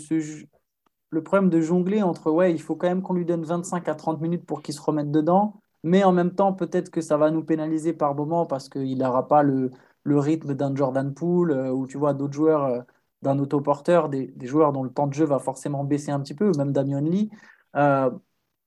le 1.10 1.24
problème 1.24 1.50
de 1.50 1.62
jongler 1.62 2.02
entre 2.04 2.32
ouais, 2.32 2.54
il 2.54 2.62
faut 2.62 2.76
quand 2.76 2.88
même 2.88 3.02
qu'on 3.02 3.14
lui 3.14 3.26
donne 3.26 3.44
25 3.44 3.88
à 3.88 3.96
30 3.96 4.22
minutes 4.22 4.46
pour 4.46 4.62
qu'il 4.62 4.74
se 4.74 4.82
remette 4.82 5.12
dedans, 5.12 5.62
mais 5.84 6.04
en 6.04 6.12
même 6.12 6.34
temps, 6.36 6.54
peut-être 6.54 6.90
que 6.90 7.02
ça 7.02 7.18
va 7.18 7.32
nous 7.32 7.44
pénaliser 7.44 7.94
par 7.94 8.16
moment 8.16 8.46
parce 8.46 8.70
qu'il 8.70 8.98
n'aura 8.98 9.28
pas 9.28 9.44
le, 9.44 9.72
le 10.04 10.20
rythme 10.20 10.54
d'un 10.54 10.76
Jordan 10.76 11.14
Poole 11.14 11.52
euh, 11.52 11.72
ou 11.72 11.88
tu 11.88 11.98
vois 11.98 12.14
d'autres 12.14 12.34
joueurs, 12.34 12.66
euh, 12.66 12.82
d'un 13.22 13.40
autoporteur, 13.40 14.10
des, 14.10 14.28
des, 14.28 14.48
joueurs 14.48 14.74
dont 14.74 14.84
le 14.84 14.92
temps 14.92 15.08
de 15.08 15.14
jeu 15.14 15.26
va 15.26 15.40
forcément 15.40 15.84
baisser 15.84 16.12
un 16.12 16.20
petit 16.22 16.34
peu, 16.36 16.50
ou 16.50 16.58
même 16.58 16.72
Damian 16.72 17.02
Lee. 17.02 17.30
Euh, 17.76 18.10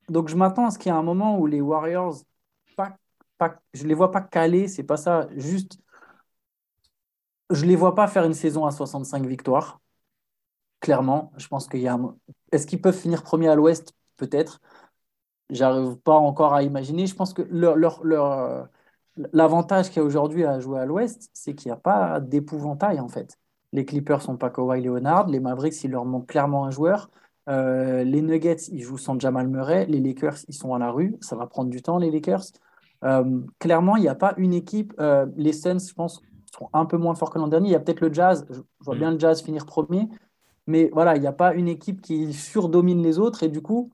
donc 0.09 0.29
je 0.29 0.37
m'attends 0.37 0.67
à 0.67 0.71
ce 0.71 0.79
qu'il 0.79 0.91
y 0.93 0.95
ait 0.95 0.99
un 0.99 1.03
moment 1.03 1.39
où 1.39 1.47
les 1.47 1.61
Warriors, 1.61 2.17
pas, 2.77 2.97
pas, 3.39 3.61
je 3.75 3.85
ne 3.85 3.89
les 3.89 3.95
vois 3.95 4.11
pas 4.11 4.21
caler, 4.23 4.69
c'est 4.69 4.85
pas 4.85 4.97
ça, 4.97 5.29
juste, 5.37 5.79
je 7.51 7.65
ne 7.65 7.69
les 7.69 7.77
vois 7.77 7.95
pas 7.95 8.07
faire 8.09 8.25
une 8.25 8.35
saison 8.35 8.67
à 8.67 8.71
65 8.71 9.27
victoires, 9.27 9.81
clairement. 10.81 11.33
Je 11.37 11.49
pense 11.49 11.69
qu'il 11.69 11.81
y 11.81 11.89
a 11.89 11.99
Est-ce 12.53 12.67
qu'ils 12.67 12.81
peuvent 12.81 12.97
finir 12.97 13.23
premier 13.23 13.49
à 13.49 13.55
l'Ouest? 13.55 13.95
Peut-être. 14.17 14.61
J'arrive 15.51 15.97
pas 15.97 16.17
encore 16.17 16.55
à 16.55 16.63
imaginer. 16.63 17.07
Je 17.07 17.15
pense 17.15 17.33
que 17.33 17.43
leur, 17.51 17.77
leur, 17.77 18.05
leur... 18.05 18.69
l'avantage 19.33 19.89
qu'il 19.89 19.99
y 19.99 20.01
a 20.01 20.05
aujourd'hui 20.05 20.45
à 20.45 20.61
jouer 20.61 20.81
à 20.81 20.87
l'Ouest, 20.87 21.31
c'est 21.35 21.55
qu'il 21.55 21.69
n'y 21.69 21.73
a 21.73 21.81
pas 21.81 22.21
d'épouvantail 22.21 23.01
en 23.01 23.09
fait. 23.09 23.37
Les 23.73 23.85
Clippers 23.85 24.23
sont 24.23 24.37
pas 24.37 24.51
Kawhi 24.51 24.83
Leonard, 24.83 25.29
les 25.29 25.41
Mavericks, 25.41 25.85
il 25.85 25.93
leur 25.93 26.05
manque 26.05 26.27
clairement 26.27 26.65
un 26.65 26.71
joueur. 26.71 27.11
Euh, 27.49 28.05
les 28.05 28.23
Nuggets, 28.23 28.69
ils 28.71 28.83
jouent 28.83 28.99
sans 28.99 29.19
Jamal 29.19 29.49
Murray. 29.49 29.87
Les 29.87 30.01
Lakers, 30.01 30.39
ils 30.49 30.55
sont 30.55 30.75
à 30.75 30.79
la 30.79 30.91
rue. 30.91 31.17
Ça 31.21 31.37
va 31.37 31.47
prendre 31.47 31.71
du 31.71 31.83
temps, 31.83 31.99
les 31.99 32.11
Lakers. 32.11 32.45
Euh, 33.05 33.41
clairement, 33.59 33.97
il 33.97 34.03
n'y 34.03 34.09
a 34.09 34.15
pas 34.15 34.35
une 34.37 34.53
équipe. 34.53 34.95
Euh, 35.01 35.27
les 35.37 35.53
Suns, 35.53 35.79
je 35.79 35.95
pense, 35.95 36.23
sont 36.57 36.69
un 36.73 36.85
peu 36.85 36.97
moins 36.97 37.15
forts 37.15 37.31
que 37.31 37.39
l'an 37.39 37.49
dernier. 37.49 37.71
Il 37.71 37.73
y 37.73 37.77
a 37.77 37.81
peut-être 37.81 38.01
le 38.01 38.13
Jazz. 38.13 38.47
Je 38.51 38.61
vois 38.81 38.95
mm. 38.95 38.99
bien 38.99 39.11
le 39.13 39.19
Jazz 39.19 39.43
finir 39.43 39.67
premier. 39.67 40.09
Mais 40.71 40.89
voilà, 40.93 41.17
il 41.17 41.21
n'y 41.21 41.27
a 41.27 41.33
pas 41.33 41.55
une 41.55 41.69
équipe 41.69 42.01
qui 42.01 42.33
surdomine 42.33 43.03
les 43.03 43.19
autres. 43.19 43.43
Et 43.43 43.49
du 43.49 43.61
coup, 43.61 43.91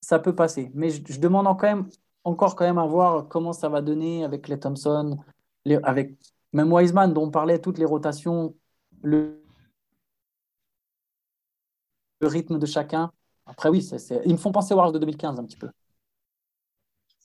ça 0.00 0.18
peut 0.20 0.34
passer. 0.34 0.70
Mais 0.74 0.90
je, 0.90 1.20
demande 1.20 1.46
encore 2.24 2.56
quand 2.56 2.64
même 2.64 2.78
à 2.78 2.86
voir 2.86 3.28
comment 3.28 3.52
ça 3.52 3.68
va 3.68 3.82
donner 3.82 4.24
avec 4.24 4.48
les 4.48 4.58
Thompson, 4.60 5.18
avec 5.82 6.16
même 6.52 6.72
Wiseman, 6.72 7.12
dont 7.12 7.24
on 7.24 7.30
parlait, 7.30 7.60
toutes 7.60 7.78
les 7.78 7.84
rotations. 7.84 8.54
Le, 9.02 9.42
le 12.20 12.28
rythme 12.28 12.58
de 12.58 12.66
chacun. 12.66 13.10
Après, 13.46 13.68
oui, 13.68 13.84
ils 14.24 14.32
me 14.32 14.38
font 14.38 14.52
penser 14.52 14.74
aux 14.74 14.76
Warriors 14.76 14.92
de 14.92 15.00
2015 15.00 15.40
un 15.40 15.44
petit 15.44 15.56
peu. 15.56 15.70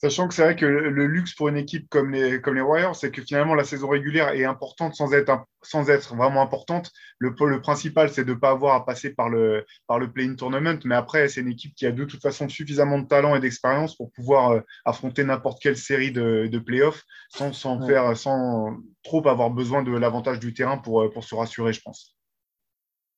Sachant 0.00 0.28
que 0.28 0.34
c'est 0.34 0.42
vrai 0.42 0.54
que 0.54 0.64
le 0.64 1.06
luxe 1.06 1.34
pour 1.34 1.48
une 1.48 1.56
équipe 1.56 1.88
comme 1.88 2.12
les, 2.12 2.40
comme 2.40 2.54
les 2.54 2.60
Warriors, 2.60 2.94
c'est 2.94 3.10
que 3.10 3.20
finalement 3.20 3.56
la 3.56 3.64
saison 3.64 3.88
régulière 3.88 4.28
est 4.28 4.44
importante 4.44 4.94
sans 4.94 5.12
être, 5.12 5.44
sans 5.62 5.90
être 5.90 6.14
vraiment 6.14 6.40
importante. 6.40 6.92
Le, 7.18 7.34
le 7.46 7.60
principal, 7.60 8.08
c'est 8.08 8.24
de 8.24 8.32
ne 8.32 8.38
pas 8.38 8.50
avoir 8.50 8.76
à 8.76 8.86
passer 8.86 9.10
par 9.12 9.28
le, 9.28 9.66
par 9.88 9.98
le 9.98 10.12
play-in 10.12 10.36
tournament. 10.36 10.78
Mais 10.84 10.94
après, 10.94 11.26
c'est 11.26 11.40
une 11.40 11.48
équipe 11.48 11.74
qui 11.74 11.84
a 11.84 11.90
de 11.90 12.04
toute 12.04 12.22
façon 12.22 12.48
suffisamment 12.48 13.00
de 13.00 13.08
talent 13.08 13.34
et 13.34 13.40
d'expérience 13.40 13.96
pour 13.96 14.12
pouvoir 14.12 14.52
euh, 14.52 14.60
affronter 14.84 15.24
n'importe 15.24 15.60
quelle 15.60 15.76
série 15.76 16.12
de, 16.12 16.46
de 16.46 16.58
playoffs 16.60 17.02
sans, 17.30 17.52
sans, 17.52 17.84
faire, 17.84 18.16
sans 18.16 18.76
trop 19.02 19.26
avoir 19.26 19.50
besoin 19.50 19.82
de 19.82 19.90
l'avantage 19.90 20.38
du 20.38 20.54
terrain 20.54 20.78
pour, 20.78 21.02
euh, 21.02 21.10
pour 21.10 21.24
se 21.24 21.34
rassurer, 21.34 21.72
je 21.72 21.80
pense. 21.80 22.16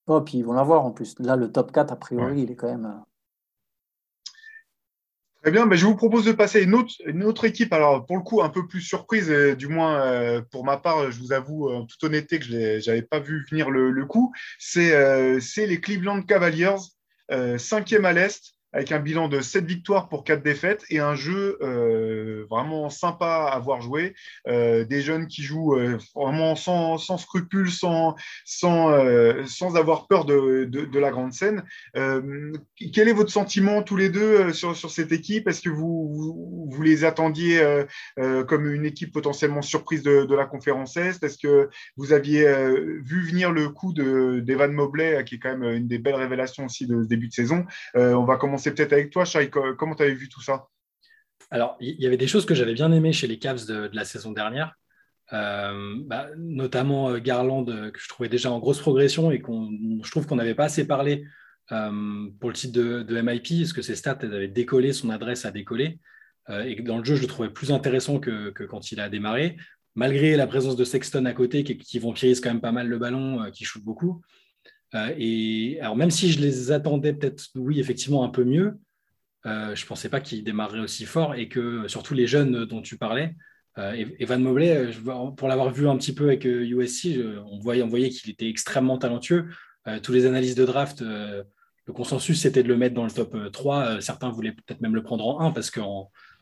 Oh, 0.06 0.22
puis 0.22 0.38
ils 0.38 0.44
vont 0.46 0.54
l'avoir 0.54 0.86
en 0.86 0.92
plus. 0.92 1.14
Là, 1.18 1.36
le 1.36 1.52
top 1.52 1.72
4, 1.72 1.92
a 1.92 1.96
priori, 1.96 2.42
il 2.42 2.50
est 2.50 2.56
quand 2.56 2.68
même. 2.68 3.04
Euh, 5.40 5.50
Très 5.50 5.52
bien, 5.52 5.66
ben, 5.66 5.76
je 5.76 5.86
vous 5.86 5.96
propose 5.96 6.24
de 6.24 6.32
passer 6.32 6.58
à 6.58 6.62
une 6.62 6.74
autre, 6.74 7.44
équipe, 7.44 7.72
alors 7.72 8.04
pour 8.04 8.16
le 8.16 8.22
coup 8.22 8.42
un 8.42 8.50
peu 8.50 8.66
plus 8.66 8.82
surprise, 8.82 9.30
du 9.56 9.68
moins 9.68 10.02
euh, 10.02 10.42
pour 10.50 10.64
ma 10.64 10.76
part, 10.76 11.10
je 11.10 11.18
vous 11.18 11.32
avoue 11.32 11.70
en 11.70 11.86
toute 11.86 12.02
honnêteté 12.04 12.38
que 12.38 12.44
je 12.44 12.86
n'avais 12.86 13.02
pas 13.02 13.20
vu 13.20 13.46
venir 13.50 13.70
le, 13.70 14.04
coup, 14.06 14.32
c'est 14.58 14.92
euh, 14.94 15.40
les 15.56 15.80
Cleveland 15.80 16.22
Cavaliers, 16.22 16.76
cinquième 17.58 18.04
à 18.04 18.12
l'Est, 18.12 18.54
avec 18.72 18.92
un 18.92 19.00
bilan 19.00 19.28
de 19.28 19.40
7 19.40 19.64
victoires 19.64 20.08
pour 20.08 20.24
4 20.24 20.42
défaites 20.42 20.84
et 20.90 21.00
un 21.00 21.14
jeu 21.14 21.58
euh, 21.60 22.46
vraiment 22.48 22.88
sympa 22.88 23.50
à 23.52 23.58
voir 23.58 23.80
jouer. 23.80 24.14
Euh, 24.46 24.84
des 24.84 25.02
jeunes 25.02 25.26
qui 25.26 25.42
jouent 25.42 25.74
euh, 25.74 25.98
vraiment 26.14 26.54
sans, 26.54 26.98
scrupules, 26.98 27.70
sans, 27.70 28.14
sans, 28.44 28.90
sans 29.46 29.76
avoir 29.76 30.06
peur 30.06 30.24
de, 30.24 30.64
de, 30.64 30.98
la 30.98 31.10
grande 31.10 31.32
scène. 31.32 31.62
quel 31.94 33.08
est 33.08 33.12
votre 33.12 33.30
sentiment 33.30 33.82
tous 33.82 33.96
les 33.96 34.10
deux 34.10 34.52
sur, 34.52 34.76
sur 34.76 34.90
cette 34.90 35.12
équipe? 35.12 35.48
Est-ce 35.48 35.62
que 35.62 35.70
vous, 35.70 36.68
vous, 36.70 36.82
les 36.82 37.04
attendiez 37.04 37.60
comme 38.48 38.72
une 38.72 38.84
équipe 38.84 39.12
potentiellement 39.12 39.62
surprise 39.62 40.02
de, 40.02 40.24
de 40.24 40.34
la 40.34 40.44
conférence 40.44 40.96
Est? 40.96 41.22
Est-ce 41.22 41.38
que 41.38 41.70
vous 41.96 42.12
aviez 42.12 42.44
vu 43.02 43.22
venir 43.22 43.52
le 43.52 43.68
coup 43.70 43.92
d'Evan 43.92 44.72
Mobley, 44.72 45.24
qui 45.24 45.36
est 45.36 45.38
quand 45.38 45.56
même 45.56 45.74
une 45.74 45.88
des 45.88 45.98
belles 45.98 46.14
révélations 46.14 46.66
aussi 46.66 46.86
de 46.86 47.02
ce 47.02 47.08
début 47.08 47.28
de 47.28 47.32
saison? 47.32 47.64
On 47.94 48.24
va 48.24 48.36
commencer 48.36 48.59
c'est 48.60 48.74
peut-être 48.74 48.92
avec 48.92 49.10
toi, 49.10 49.24
Shai. 49.24 49.50
Comment 49.50 49.94
tu 49.94 50.02
avais 50.02 50.14
vu 50.14 50.28
tout 50.28 50.42
ça? 50.42 50.68
Alors, 51.50 51.76
il 51.80 52.00
y 52.00 52.06
avait 52.06 52.16
des 52.16 52.28
choses 52.28 52.46
que 52.46 52.54
j'avais 52.54 52.74
bien 52.74 52.92
aimées 52.92 53.12
chez 53.12 53.26
les 53.26 53.38
Cavs 53.38 53.66
de, 53.66 53.90
la 53.92 54.04
saison 54.04 54.32
dernière. 54.32 54.74
Euh, 55.32 55.96
bah, 56.06 56.28
notamment 56.36 57.10
euh, 57.10 57.18
Garland, 57.18 57.68
euh, 57.68 57.90
que 57.90 58.00
je 58.00 58.08
trouvais 58.08 58.28
déjà 58.28 58.50
en 58.50 58.58
grosse 58.58 58.80
progression 58.80 59.30
et 59.30 59.40
qu'on, 59.40 59.70
je 60.02 60.10
trouve 60.10 60.26
qu'on 60.26 60.36
n'avait 60.36 60.54
pas 60.54 60.64
assez 60.64 60.86
parlé 60.86 61.24
pour 61.68 62.50
le 62.50 62.52
titre 62.52 62.76
de, 62.76 63.20
MIP, 63.20 63.60
parce 63.60 63.72
que 63.72 63.80
ses 63.80 63.94
stats 63.94 64.18
avaient 64.22 64.48
décollé, 64.48 64.92
son 64.92 65.08
adresse 65.08 65.44
a 65.44 65.52
décollé. 65.52 66.00
et 66.48 66.82
dans 66.82 66.98
le 66.98 67.04
jeu, 67.04 67.14
je 67.14 67.20
le 67.20 67.28
trouvais 67.28 67.50
plus 67.50 67.70
intéressant 67.70 68.18
que, 68.18 68.50
quand 68.64 68.90
il 68.90 68.98
a 68.98 69.08
démarré, 69.08 69.56
malgré 69.94 70.34
la 70.34 70.48
présence 70.48 70.74
de 70.74 70.82
Sexton 70.82 71.26
à 71.26 71.32
côté, 71.32 71.62
qui, 71.62 71.78
qui 71.78 72.00
vampirise 72.00 72.40
quand 72.40 72.50
même 72.50 72.60
pas 72.60 72.72
mal 72.72 72.88
le 72.88 72.98
ballon, 72.98 73.48
qui 73.52 73.64
shoot 73.64 73.84
beaucoup. 73.84 74.20
Euh, 74.94 75.14
et 75.16 75.78
alors, 75.80 75.96
même 75.96 76.10
si 76.10 76.32
je 76.32 76.40
les 76.40 76.72
attendais 76.72 77.12
peut-être, 77.12 77.48
oui, 77.54 77.80
effectivement, 77.80 78.24
un 78.24 78.28
peu 78.28 78.44
mieux, 78.44 78.78
euh, 79.46 79.74
je 79.74 79.84
ne 79.84 79.88
pensais 79.88 80.08
pas 80.08 80.20
qu'ils 80.20 80.44
démarreraient 80.44 80.80
aussi 80.80 81.06
fort 81.06 81.34
et 81.34 81.48
que 81.48 81.88
surtout 81.88 82.14
les 82.14 82.26
jeunes 82.26 82.64
dont 82.64 82.82
tu 82.82 82.98
parlais, 82.98 83.34
euh, 83.78 84.04
Evan 84.18 84.42
Mobley, 84.42 84.90
pour 85.36 85.48
l'avoir 85.48 85.70
vu 85.70 85.88
un 85.88 85.96
petit 85.96 86.14
peu 86.14 86.24
avec 86.24 86.44
USC, 86.44 87.18
on 87.46 87.58
voyait, 87.58 87.82
on 87.82 87.88
voyait 87.88 88.10
qu'il 88.10 88.30
était 88.30 88.48
extrêmement 88.48 88.98
talentueux. 88.98 89.46
tous 90.02 90.12
les 90.12 90.26
analyses 90.26 90.56
de 90.56 90.66
draft, 90.66 91.00
le 91.02 91.92
consensus 91.94 92.40
c'était 92.40 92.62
de 92.62 92.68
le 92.68 92.76
mettre 92.76 92.94
dans 92.94 93.04
le 93.04 93.10
top 93.10 93.52
3. 93.52 94.00
certains 94.00 94.30
voulaient 94.30 94.52
peut-être 94.52 94.80
même 94.80 94.94
le 94.94 95.02
prendre 95.02 95.26
en 95.26 95.40
1 95.40 95.52
parce 95.52 95.70
que 95.70 95.80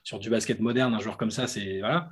sur 0.03 0.19
du 0.19 0.31
basket 0.31 0.59
moderne, 0.59 0.95
un 0.95 1.01
joueur 1.01 1.19
comme 1.19 1.31
ça, 1.31 1.47
c'est 1.47 1.81
voilà. 1.81 2.09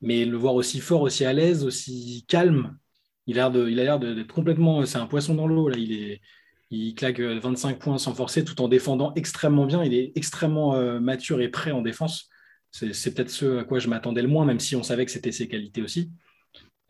Mais 0.00 0.24
le 0.24 0.36
voir 0.36 0.54
aussi 0.54 0.80
fort, 0.80 1.02
aussi 1.02 1.24
à 1.24 1.32
l'aise, 1.32 1.64
aussi 1.64 2.24
calme, 2.28 2.78
il 3.26 3.38
a 3.38 3.48
l'air 3.50 3.98
d'être 3.98 4.32
complètement. 4.32 4.84
C'est 4.86 4.98
un 4.98 5.06
poisson 5.06 5.34
dans 5.34 5.46
l'eau. 5.46 5.68
Là. 5.68 5.76
Il, 5.78 5.92
est, 5.92 6.20
il 6.70 6.94
claque 6.94 7.20
25 7.20 7.78
points 7.78 7.98
sans 7.98 8.14
forcer 8.14 8.44
tout 8.44 8.60
en 8.60 8.68
défendant 8.68 9.12
extrêmement 9.14 9.66
bien. 9.66 9.82
Il 9.84 9.94
est 9.94 10.12
extrêmement 10.14 10.74
euh, 10.74 11.00
mature 11.00 11.40
et 11.40 11.48
prêt 11.48 11.72
en 11.72 11.82
défense. 11.82 12.28
C'est 12.70 13.14
peut-être 13.14 13.30
ce 13.30 13.58
à 13.58 13.64
quoi 13.64 13.80
je 13.80 13.88
m'attendais 13.88 14.22
le 14.22 14.28
moins, 14.28 14.44
même 14.44 14.60
si 14.60 14.76
on 14.76 14.84
savait 14.84 15.04
que 15.04 15.10
c'était 15.10 15.32
ses 15.32 15.48
qualités 15.48 15.82
aussi. 15.82 16.12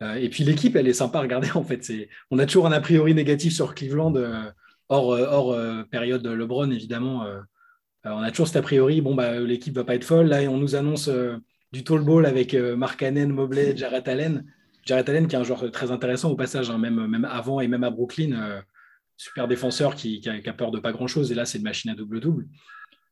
Euh, 0.03 0.15
et 0.15 0.29
puis 0.29 0.43
l'équipe, 0.43 0.75
elle 0.75 0.87
est 0.87 0.93
sympa 0.93 1.17
à 1.17 1.21
regarder 1.21 1.49
en 1.55 1.63
fait. 1.63 1.91
On 2.29 2.37
a 2.37 2.45
toujours 2.45 2.67
un 2.67 2.71
a 2.71 2.79
priori 2.79 3.15
négatif 3.15 3.53
sur 3.53 3.73
Cleveland, 3.73 4.15
euh, 4.15 4.51
hors, 4.89 5.09
hors 5.09 5.57
période 5.89 6.25
LeBron 6.25 6.69
évidemment. 6.69 7.25
on 8.03 8.21
a 8.21 8.29
toujours 8.29 8.47
cet 8.47 8.57
a 8.57 8.61
priori, 8.61 9.01
bon, 9.01 9.15
bah, 9.15 9.39
l'équipe 9.39 9.73
va 9.73 9.83
pas 9.83 9.95
être 9.95 10.03
folle. 10.03 10.27
Là, 10.27 10.41
on 10.43 10.57
nous 10.57 10.75
annonce 10.75 11.09
du 11.71 11.83
tall 11.83 12.03
ball 12.03 12.25
avec 12.25 12.53
Mark 12.53 12.99
Cannon, 12.99 13.29
Mobley, 13.29 13.75
Jarrett 13.75 14.07
Allen. 14.07 14.45
Jared 14.85 15.09
Allen, 15.09 15.27
qui 15.27 15.35
est 15.35 15.39
un 15.39 15.43
joueur 15.43 15.71
très 15.71 15.91
intéressant 15.91 16.31
au 16.31 16.35
passage, 16.35 16.69
hein, 16.69 16.77
même, 16.77 17.25
avant 17.29 17.59
et 17.59 17.67
même 17.67 17.83
à 17.83 17.89
Brooklyn, 17.89 18.33
euh, 18.33 18.61
super 19.17 19.47
défenseur 19.47 19.95
qui, 19.95 20.21
a, 20.27 20.53
peur 20.53 20.71
de 20.71 20.79
pas 20.79 20.91
grand-chose. 20.91 21.31
Et 21.31 21.35
là, 21.35 21.45
c'est 21.45 21.59
une 21.59 21.63
machine 21.63 21.91
à 21.91 21.95
double-double. 21.95 22.47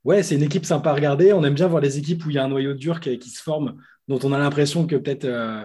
Ouais, 0.03 0.23
c'est 0.23 0.35
une 0.35 0.43
équipe 0.43 0.65
sympa 0.65 0.91
à 0.91 0.93
regarder. 0.93 1.33
On 1.33 1.43
aime 1.43 1.53
bien 1.53 1.67
voir 1.67 1.81
les 1.81 1.97
équipes 1.97 2.25
où 2.25 2.29
il 2.29 2.35
y 2.35 2.39
a 2.39 2.43
un 2.43 2.47
noyau 2.47 2.73
dur 2.73 2.99
qui, 2.99 3.29
se 3.29 3.41
forme, 3.41 3.81
dont 4.07 4.19
on 4.23 4.31
a 4.31 4.39
l'impression 4.39 4.87
que 4.87 4.95
peut-être 4.95 5.25
euh, 5.25 5.63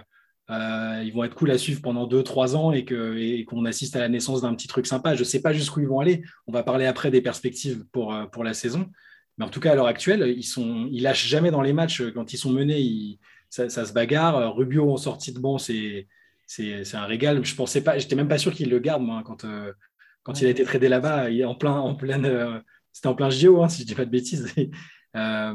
euh, 0.51 1.03
ils 1.05 1.13
vont 1.13 1.25
être 1.25 1.35
cool 1.35 1.51
à 1.51 1.57
suivre 1.57 1.81
pendant 1.81 2.07
2-3 2.07 2.57
ans 2.57 2.73
et 2.73 3.45
qu'on 3.45 3.65
assiste 3.65 3.97
à 3.97 4.01
la 4.01 4.09
naissance 4.09 4.43
d'un 4.43 4.55
petit 4.55 4.69
truc 4.69 4.87
sympa. 4.87 5.15
Je 5.15 5.21
ne 5.21 5.25
sais 5.25 5.41
pas 5.41 5.53
jusqu'où 5.53 5.81
ils 5.81 5.89
vont 5.89 6.01
aller. 6.01 6.23
On 6.47 6.53
va 6.53 6.63
parler 6.63 6.85
après 6.85 7.11
des 7.11 7.23
perspectives 7.23 7.87
pour, 7.93 8.15
pour 8.33 8.45
la 8.45 8.53
saison. 8.53 8.91
Mais 9.39 9.45
en 9.45 9.49
tout 9.49 9.61
cas, 9.61 9.73
à 9.73 9.75
l'heure 9.75 9.87
actuelle, 9.87 10.35
ils, 10.37 10.45
sont, 10.45 10.89
ils 10.93 11.03
lâchent 11.03 11.27
jamais 11.27 11.51
dans 11.51 11.63
les 11.63 11.73
matchs. 11.73 12.03
Quand 12.13 12.33
ils 12.33 12.39
sont 12.39 12.53
menés, 12.53 12.81
ils, 12.81 13.19
ça, 13.55 13.85
se 13.85 13.93
bagarre. 13.93 14.55
Rubio 14.55 14.91
en 14.91 14.97
sortie 14.97 15.33
de 15.33 15.39
banc, 15.39 15.59
c'est 15.59 16.07
un 16.93 17.05
régal. 17.05 17.45
Je 17.45 17.55
pensais 17.55 17.83
pas, 17.83 17.99
j'étais 17.99 18.17
même 18.17 18.29
pas 18.29 18.39
sûr 18.39 18.53
qu'il 18.53 18.71
le 18.71 18.79
garde 18.79 19.03
moi 19.03 19.23
quand 19.25 19.45
euh, 19.45 19.73
quand 20.23 20.41
il 20.41 20.47
a 20.47 20.51
été 20.51 20.65
tradé 20.65 20.89
là-bas, 20.89 21.31
il 21.31 21.41
est 21.41 21.45
en 21.45 21.55
plein 21.55 21.75
en 21.79 21.95
pleine, 21.95 22.25
euh, 22.25 22.59
c'était 22.93 23.09
en 23.09 23.15
plein 23.15 23.29
JO 23.29 23.63
hein, 23.63 23.69
si 23.69 23.83
je 23.83 23.87
dis 23.87 23.95
pas 23.95 24.05
de 24.05 24.11
bêtises. 24.11 24.53
Euh, 25.17 25.55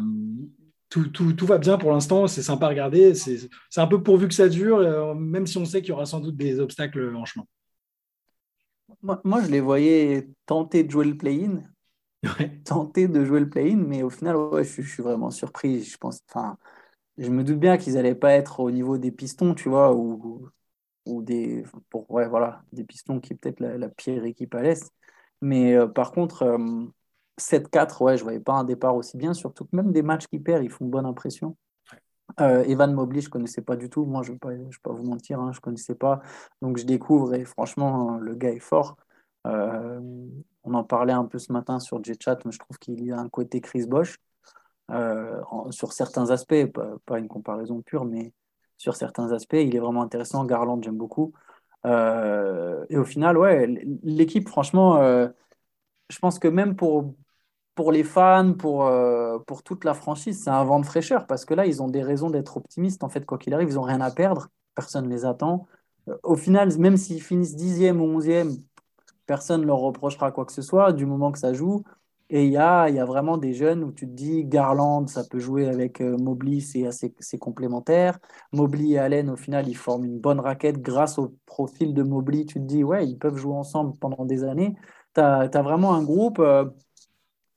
tout, 0.88 1.10
tout, 1.10 1.34
tout, 1.34 1.46
va 1.46 1.58
bien 1.58 1.78
pour 1.78 1.92
l'instant, 1.92 2.28
c'est 2.28 2.42
sympa 2.42 2.68
à 2.68 2.70
regarder. 2.70 3.14
C'est 3.14 3.50
un 3.76 3.88
peu 3.88 4.02
pourvu 4.02 4.30
que 4.30 4.34
ça 4.34 4.48
dure, 4.48 5.14
même 5.16 5.46
si 5.48 5.58
on 5.58 5.66
sait 5.66 5.82
qu'il 5.82 5.90
y 5.90 5.92
aura 5.92 6.06
sans 6.06 6.22
doute 6.22 6.38
des 6.38 6.62
obstacles 6.62 7.14
en 7.14 7.26
chemin. 7.26 7.46
Moi, 9.02 9.20
moi 9.26 9.44
je 9.44 9.52
les 9.52 9.60
voyais 9.60 10.30
tenter 10.46 10.86
de 10.86 10.92
jouer 10.92 11.04
le 11.08 11.18
play-in, 11.18 11.62
tenter 12.64 13.10
de 13.10 13.26
jouer 13.26 13.42
le 13.42 13.50
play-in, 13.50 13.76
mais 13.76 14.02
au 14.02 14.10
final, 14.10 14.38
ouais, 14.38 14.64
je, 14.64 14.82
je, 14.82 14.90
suis 14.90 15.04
vraiment 15.04 15.30
surpris. 15.30 15.84
Je 15.84 15.98
pense, 15.98 16.22
enfin, 16.30 16.58
je 17.20 17.30
me 17.30 17.44
doute 17.44 17.60
bien 17.60 17.78
qu'ils 17.78 17.94
n'allaient 17.96 18.16
pas 18.16 18.32
être 18.34 18.62
au 18.62 18.72
niveau 18.72 18.98
des 18.98 19.12
pistons, 19.12 19.54
tu 19.54 19.70
vois, 19.70 19.94
ou, 19.94 20.52
des, 21.22 21.64
pour, 21.90 22.06
voilà, 22.08 22.64
des 22.72 22.84
pistons 22.84 23.20
qui 23.20 23.34
est 23.34 23.36
peut-être 23.36 23.60
la, 23.60 23.90
pire 23.90 24.24
équipe 24.26 24.56
à 24.56 24.62
l'Est. 24.62 24.92
Mais 25.42 25.76
euh, 25.76 25.88
par 25.88 26.12
contre, 26.12 26.58
7-4, 27.38 28.02
euh, 28.02 28.06
ouais, 28.06 28.18
je 28.18 28.22
ne 28.22 28.26
voyais 28.26 28.40
pas 28.40 28.54
un 28.54 28.64
départ 28.64 28.96
aussi 28.96 29.18
bien, 29.18 29.34
surtout 29.34 29.66
que 29.66 29.76
même 29.76 29.92
des 29.92 30.02
matchs 30.02 30.28
qui 30.28 30.40
perdent, 30.40 30.64
ils 30.64 30.70
font 30.70 30.86
bonne 30.86 31.06
impression. 31.06 31.58
Euh, 32.40 32.64
Evan 32.66 32.94
Mobley, 32.94 33.22
je 33.22 33.28
ne 33.28 33.32
connaissais 33.32 33.62
pas 33.62 33.76
du 33.76 33.90
tout. 33.90 34.06
Moi, 34.06 34.24
je 34.24 34.32
ne 34.32 34.38
vais, 34.38 34.70
pas, 34.82 34.92
vous 34.94 35.04
mentir, 35.04 35.40
hein, 35.40 35.52
je 35.52 35.58
ne 35.58 35.62
connaissais 35.62 35.96
pas. 35.96 36.22
Donc, 36.62 36.78
je 36.78 36.86
découvre 36.86 37.34
et 37.34 37.46
franchement, 37.46 38.18
le 38.20 38.36
gars 38.36 38.52
est 38.52 38.60
fort. 38.60 38.98
on 39.46 40.74
en 40.74 40.84
parlait 40.84 41.14
un 41.14 41.26
peu 41.26 41.40
ce 41.40 41.52
matin 41.52 41.80
sur 41.80 42.04
J-Chat, 42.04 42.46
mais 42.46 42.52
je 42.52 42.60
trouve 42.60 42.78
qu'il 42.80 43.04
y 43.04 43.12
a 43.12 43.20
un 43.20 43.30
côté 43.30 43.62
Chris 43.62 43.88
Bosch. 43.88 44.20
Euh, 44.92 45.42
sur 45.72 45.94
certains 45.94 46.30
aspects, 46.32 46.66
pas, 47.06 47.20
une 47.20 47.28
comparaison 47.28 47.82
pure, 47.82 48.06
mais 48.06 48.34
sur 48.78 48.96
certains 48.96 49.32
aspects, 49.32 49.54
il 49.60 49.76
est 49.76 49.80
vraiment 49.80 50.02
intéressant. 50.02 50.46
Garland, 50.46 50.82
j'aime 50.82 50.98
beaucoup. 50.98 51.34
Euh, 51.86 52.86
et 52.90 52.98
au 52.98 53.06
final, 53.06 53.38
ouais, 53.38 53.68
l'équipe, 54.04 54.48
franchement, 54.48 54.98
euh, 54.98 55.28
je 56.10 56.20
pense 56.20 56.40
que 56.40 56.48
même 56.48 56.76
pour, 56.76 57.14
pour 57.76 57.92
les 57.92 58.04
fans, 58.04 58.54
pour, 58.54 58.92
pour 59.46 59.64
toute 59.64 59.86
la 59.86 59.94
franchise, 59.94 60.44
c'est 60.44 60.50
un 60.50 60.64
vent 60.64 60.80
de 60.80 60.86
fraîcheur 60.86 61.28
parce 61.28 61.46
que 61.46 61.54
là, 61.54 61.66
ils 61.66 61.82
ont 61.84 61.88
des 61.90 62.04
raisons 62.04 62.30
d'être 62.30 62.58
optimistes. 62.58 63.04
En 63.04 63.10
fait, 63.10 63.26
quoi 63.26 63.38
qu'il 63.38 63.54
arrive, 63.54 63.70
ils 63.70 63.76
n'ont 63.76 63.82
rien 63.84 64.02
à 64.02 64.12
perdre. 64.12 64.50
Personne 64.76 65.06
ne 65.06 65.10
les 65.10 65.26
attend. 65.26 65.68
Au 66.24 66.36
final, 66.36 66.76
même 66.78 66.98
s'ils 66.98 67.22
finissent 67.22 67.56
dixième 67.56 68.02
ou 68.02 68.06
onzième, 68.06 68.58
personne 69.28 69.62
ne 69.62 69.68
leur 69.68 69.78
reprochera 69.78 70.32
quoi 70.32 70.46
que 70.46 70.52
ce 70.52 70.64
soit 70.64 70.94
du 70.94 71.06
moment 71.06 71.32
que 71.32 71.40
ça 71.40 71.54
joue. 71.54 71.84
Et 72.32 72.46
il 72.46 72.52
y 72.52 72.58
a, 72.58 72.90
y 72.90 73.00
a 73.00 73.06
vraiment 73.06 73.38
des 73.38 73.54
jeunes 73.54 73.84
où 73.84 73.92
tu 73.92 74.06
te 74.08 74.12
dis, 74.14 74.46
Garland, 74.46 75.08
ça 75.08 75.24
peut 75.24 75.40
jouer 75.40 75.68
avec 75.68 76.00
euh, 76.00 76.16
Mobley, 76.18 76.60
c'est 76.60 76.86
assez 76.86 77.12
complémentaire. 77.40 78.20
Mobley 78.52 78.90
et 78.90 79.00
Allen, 79.00 79.32
au 79.32 79.36
final, 79.36 79.68
ils 79.68 79.76
forment 79.76 80.06
une 80.06 80.20
bonne 80.20 80.40
raquette 80.40 80.80
grâce 80.80 81.18
au 81.18 81.36
profil 81.48 81.94
de 81.96 82.04
Mobley. 82.04 82.46
Tu 82.46 82.56
te 82.56 82.66
dis, 82.66 82.84
ouais, 82.84 83.08
ils 83.08 83.18
peuvent 83.18 83.38
jouer 83.38 83.56
ensemble 83.56 83.98
pendant 84.00 84.26
des 84.26 84.44
années. 84.44 84.76
Tu 85.16 85.22
as, 85.22 85.48
vraiment 85.64 85.96
un 85.96 86.04
groupe. 86.04 86.38
Euh, 86.40 86.66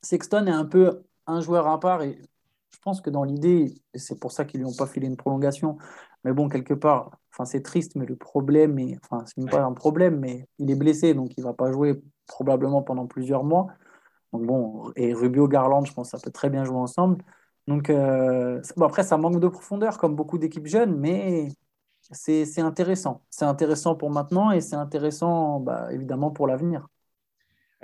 Sexton 0.01 0.47
est 0.47 0.51
un 0.51 0.65
peu 0.65 1.03
un 1.27 1.41
joueur 1.41 1.67
à 1.69 1.79
part 1.79 2.03
et 2.03 2.19
je 2.71 2.79
pense 2.83 3.01
que 3.01 3.11
dans 3.11 3.25
l'idée, 3.25 3.75
c'est 3.95 4.19
pour 4.19 4.33
ça 4.33 4.45
qu'ils 4.45 4.61
lui 4.61 4.67
ont 4.67 4.75
pas 4.77 4.87
filé 4.87 5.07
une 5.07 5.17
prolongation. 5.17 5.77
Mais 6.25 6.33
bon, 6.33 6.49
quelque 6.49 6.75
part, 6.75 7.11
enfin, 7.31 7.45
c'est 7.45 7.63
triste, 7.63 7.95
mais 7.97 8.07
le 8.07 8.17
problème, 8.17 8.79
est, 8.79 8.99
enfin, 9.05 9.25
c'est 9.27 9.51
pas 9.51 9.63
un 9.63 9.73
problème, 9.73 10.19
mais 10.19 10.47
il 10.59 10.71
est 10.71 10.77
blessé, 10.77 11.15
donc 11.15 11.33
il 11.37 11.45
va 11.45 11.53
pas 11.53 11.71
jouer 11.73 12.03
probablement 12.27 12.83
pendant 12.83 13.07
plusieurs 13.07 13.45
mois. 13.45 13.69
Donc 14.33 14.47
bon, 14.47 14.93
et 14.97 15.13
Rubio 15.15 15.49
Garland, 15.49 15.85
je 15.85 15.93
pense 15.93 16.11
ça 16.11 16.19
peut 16.19 16.31
très 16.31 16.51
bien 16.51 16.65
jouer 16.65 16.79
ensemble. 16.79 17.23
Donc 17.67 17.91
euh, 17.91 18.61
bon, 18.77 18.87
après, 18.87 19.03
ça 19.05 19.17
manque 19.19 19.41
de 19.41 19.49
profondeur 19.49 19.99
comme 19.99 20.17
beaucoup 20.17 20.39
d'équipes 20.39 20.67
jeunes, 20.67 20.97
mais 20.99 21.49
c'est 22.13 22.61
intéressant. 22.61 23.25
C'est 23.31 23.45
intéressant 23.45 23.95
pour 23.97 24.11
maintenant 24.11 24.51
et 24.51 24.61
c'est 24.61 24.77
intéressant 24.77 25.61
bah, 25.61 25.93
évidemment 25.93 26.31
pour 26.31 26.47
l'avenir. 26.47 26.89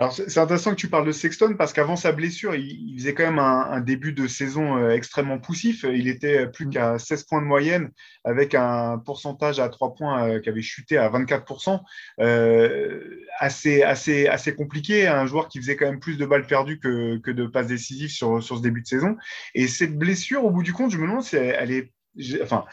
Alors, 0.01 0.13
c'est 0.13 0.39
intéressant 0.39 0.71
que 0.71 0.77
tu 0.77 0.89
parles 0.89 1.07
de 1.09 1.13
Sexton 1.13 1.57
parce 1.59 1.73
qu'avant 1.73 1.97
sa 1.97 2.13
blessure, 2.13 2.55
il, 2.55 2.97
faisait 2.97 3.15
quand 3.15 3.25
même 3.25 3.41
un, 3.41 3.81
début 3.81 4.13
de 4.13 4.29
saison 4.29 4.77
euh, 4.77 4.91
extrêmement 4.91 5.41
poussif. 5.41 5.85
Il 5.93 6.07
était 6.07 6.47
plus 6.47 6.67
mm. 6.67 6.71
qu'à 6.71 6.99
16 7.01 7.25
points 7.25 7.43
de 7.43 7.47
moyenne 7.47 7.91
avec 8.23 8.55
un 8.55 8.99
pourcentage 8.99 9.59
à 9.59 9.69
3 9.69 9.97
points 9.97 10.29
euh, 10.29 10.41
qui 10.41 10.49
avait 10.51 10.63
chuté 10.63 10.99
à 10.99 11.11
24%. 11.11 11.81
Euh, 12.21 13.25
assez, 13.41 13.83
assez, 13.83 14.29
assez 14.29 14.55
compliqué. 14.55 15.09
Un 15.09 15.27
joueur 15.27 15.49
qui 15.49 15.59
faisait 15.59 15.75
quand 15.75 15.87
même 15.87 15.99
plus 15.99 16.17
de 16.17 16.27
balles 16.27 16.47
perdues 16.47 16.79
que, 16.79 17.19
que 17.19 17.33
de 17.33 17.47
passes 17.49 17.67
décisives 17.67 18.11
sur, 18.11 18.41
sur 18.41 18.57
ce 18.57 18.63
début 18.63 18.83
de 18.83 18.87
saison. 18.87 19.17
Et 19.57 19.67
cette 19.67 19.99
blessure, 19.99 20.45
au 20.45 20.53
bout 20.53 20.63
du 20.63 20.73
compte, 20.73 20.93
je 20.93 20.99
me 20.99 21.09
demande 21.09 21.25
si 21.25 21.35
elle, 21.35 21.73
est. 21.73 21.93
Enfin, 22.41 22.67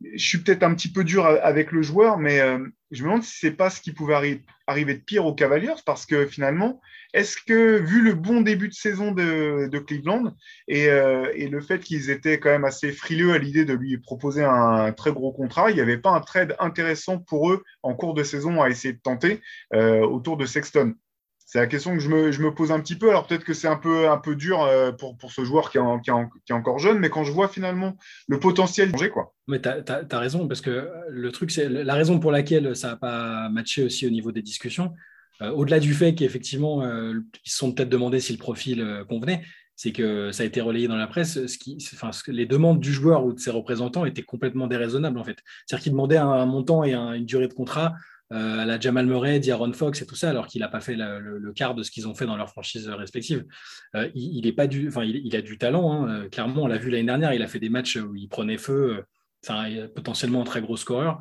je 0.00 0.28
suis 0.28 0.38
peut-être 0.38 0.62
un 0.62 0.74
petit 0.74 0.92
peu 0.92 1.04
dur 1.04 1.24
avec 1.26 1.72
le 1.72 1.82
joueur, 1.82 2.18
mais 2.18 2.38
je 2.90 3.02
me 3.02 3.08
demande 3.08 3.22
si 3.22 3.38
c'est 3.38 3.50
pas 3.50 3.70
ce 3.70 3.80
qui 3.80 3.92
pouvait 3.92 4.42
arriver 4.66 4.94
de 4.94 5.00
pire 5.00 5.24
aux 5.24 5.34
Cavaliers, 5.34 5.74
parce 5.84 6.06
que 6.06 6.26
finalement, 6.26 6.80
est-ce 7.14 7.38
que, 7.38 7.78
vu 7.78 8.02
le 8.02 8.14
bon 8.14 8.42
début 8.42 8.68
de 8.68 8.74
saison 8.74 9.12
de, 9.12 9.78
Cleveland 9.78 10.34
et, 10.68 10.84
et, 11.34 11.48
le 11.48 11.60
fait 11.60 11.80
qu'ils 11.80 12.10
étaient 12.10 12.38
quand 12.38 12.50
même 12.50 12.64
assez 12.64 12.92
frileux 12.92 13.32
à 13.32 13.38
l'idée 13.38 13.64
de 13.64 13.72
lui 13.72 13.96
proposer 13.98 14.44
un, 14.44 14.92
très 14.92 15.12
gros 15.12 15.32
contrat, 15.32 15.70
il 15.70 15.74
n'y 15.74 15.80
avait 15.80 15.98
pas 15.98 16.10
un 16.10 16.20
trade 16.20 16.54
intéressant 16.58 17.18
pour 17.18 17.50
eux 17.50 17.64
en 17.82 17.94
cours 17.94 18.14
de 18.14 18.22
saison 18.22 18.62
à 18.62 18.68
essayer 18.68 18.92
de 18.92 19.00
tenter 19.00 19.40
autour 19.72 20.36
de 20.36 20.44
Sexton? 20.44 20.94
C'est 21.46 21.60
la 21.60 21.68
question 21.68 21.94
que 21.94 22.00
je 22.00 22.08
me, 22.08 22.50
pose 22.50 22.72
un 22.72 22.80
petit 22.80 22.96
peu. 22.96 23.08
Alors 23.08 23.26
peut-être 23.26 23.44
que 23.44 23.54
c'est 23.54 23.68
un 23.68 23.76
peu, 23.76 24.34
dur 24.34 24.62
euh, 24.62 24.90
pour, 24.90 25.16
ce 25.30 25.44
joueur 25.44 25.70
qui 25.70 25.78
est, 25.78 26.52
encore 26.52 26.78
jeune, 26.80 26.98
mais 26.98 27.08
quand 27.08 27.22
je 27.22 27.30
vois 27.30 27.46
finalement 27.46 27.96
le 28.26 28.40
potentiel 28.40 28.90
changer, 28.90 29.10
quoi. 29.10 29.32
Mais 29.46 29.62
tu 29.62 29.68
as, 29.68 30.18
raison, 30.18 30.48
parce 30.48 30.60
que 30.60 30.90
le 31.08 31.30
truc, 31.30 31.52
c'est 31.52 31.68
la 31.68 31.94
raison 31.94 32.18
pour 32.18 32.32
laquelle 32.32 32.74
ça 32.74 32.88
n'a 32.88 32.96
pas 32.96 33.48
matché 33.48 33.84
aussi 33.84 34.08
au 34.08 34.10
niveau 34.10 34.32
des 34.32 34.42
discussions, 34.42 34.92
euh, 35.40 35.50
au-delà 35.50 35.78
du 35.78 35.94
fait 35.94 36.16
qu'effectivement, 36.16 36.82
euh, 36.82 37.20
ils 37.44 37.50
se 37.50 37.58
sont 37.58 37.72
peut-être 37.72 37.90
demandé 37.90 38.18
si 38.18 38.32
le 38.32 38.38
profil 38.38 39.04
convenait, 39.08 39.44
c'est 39.76 39.92
que 39.92 40.32
ça 40.32 40.42
a 40.42 40.46
été 40.46 40.60
relayé 40.60 40.88
dans 40.88 40.96
la 40.96 41.06
presse, 41.06 41.38
les 42.26 42.46
demandes 42.46 42.80
du 42.80 42.92
joueur 42.92 43.24
ou 43.24 43.32
de 43.32 43.38
ses 43.38 43.52
représentants 43.52 44.04
étaient 44.04 44.22
complètement 44.22 44.66
déraisonnables 44.66 45.18
en 45.18 45.24
fait. 45.24 45.36
C'est-à-dire 45.64 45.84
qu'ils 45.84 45.92
demandaient 45.92 46.16
un, 46.16 46.46
montant 46.46 46.82
et 46.82 46.94
une 46.94 47.26
durée 47.26 47.46
de 47.46 47.54
contrat 47.54 47.92
euh, 48.32 48.58
à 48.58 48.64
la 48.64 48.80
Jamal 48.80 49.06
Murray, 49.06 49.38
D'Aaron 49.38 49.72
Fox 49.72 50.02
et 50.02 50.06
tout 50.06 50.16
ça, 50.16 50.30
alors 50.30 50.48
qu'il 50.48 50.60
n'a 50.60 50.68
pas 50.68 50.80
fait 50.80 50.96
le, 50.96 51.52
quart 51.52 51.76
de 51.76 51.84
ce 51.84 51.92
qu'ils 51.92 52.08
ont 52.08 52.14
fait 52.14 52.26
dans 52.26 52.36
leurs 52.36 52.50
franchises 52.50 52.88
respectives. 52.88 53.44
Euh, 53.94 54.10
il, 54.16 54.48
est 54.48 54.52
pas 54.52 54.66
du, 54.66 54.90
il, 55.04 55.36
a 55.36 55.42
du 55.42 55.58
talent, 55.58 55.92
hein. 55.92 56.08
euh, 56.08 56.28
clairement, 56.28 56.64
on 56.64 56.66
l'a 56.66 56.78
vu 56.78 56.90
l'année 56.90 57.04
dernière, 57.04 57.32
il 57.34 57.42
a 57.42 57.46
fait 57.46 57.60
des 57.60 57.68
matchs 57.68 57.96
où 57.96 58.16
il 58.16 58.28
prenait 58.28 58.58
feu, 58.58 59.04
c'est 59.42 59.94
potentiellement 59.94 60.40
un 60.40 60.44
très 60.44 60.60
gros 60.60 60.76
scoreur. 60.76 61.20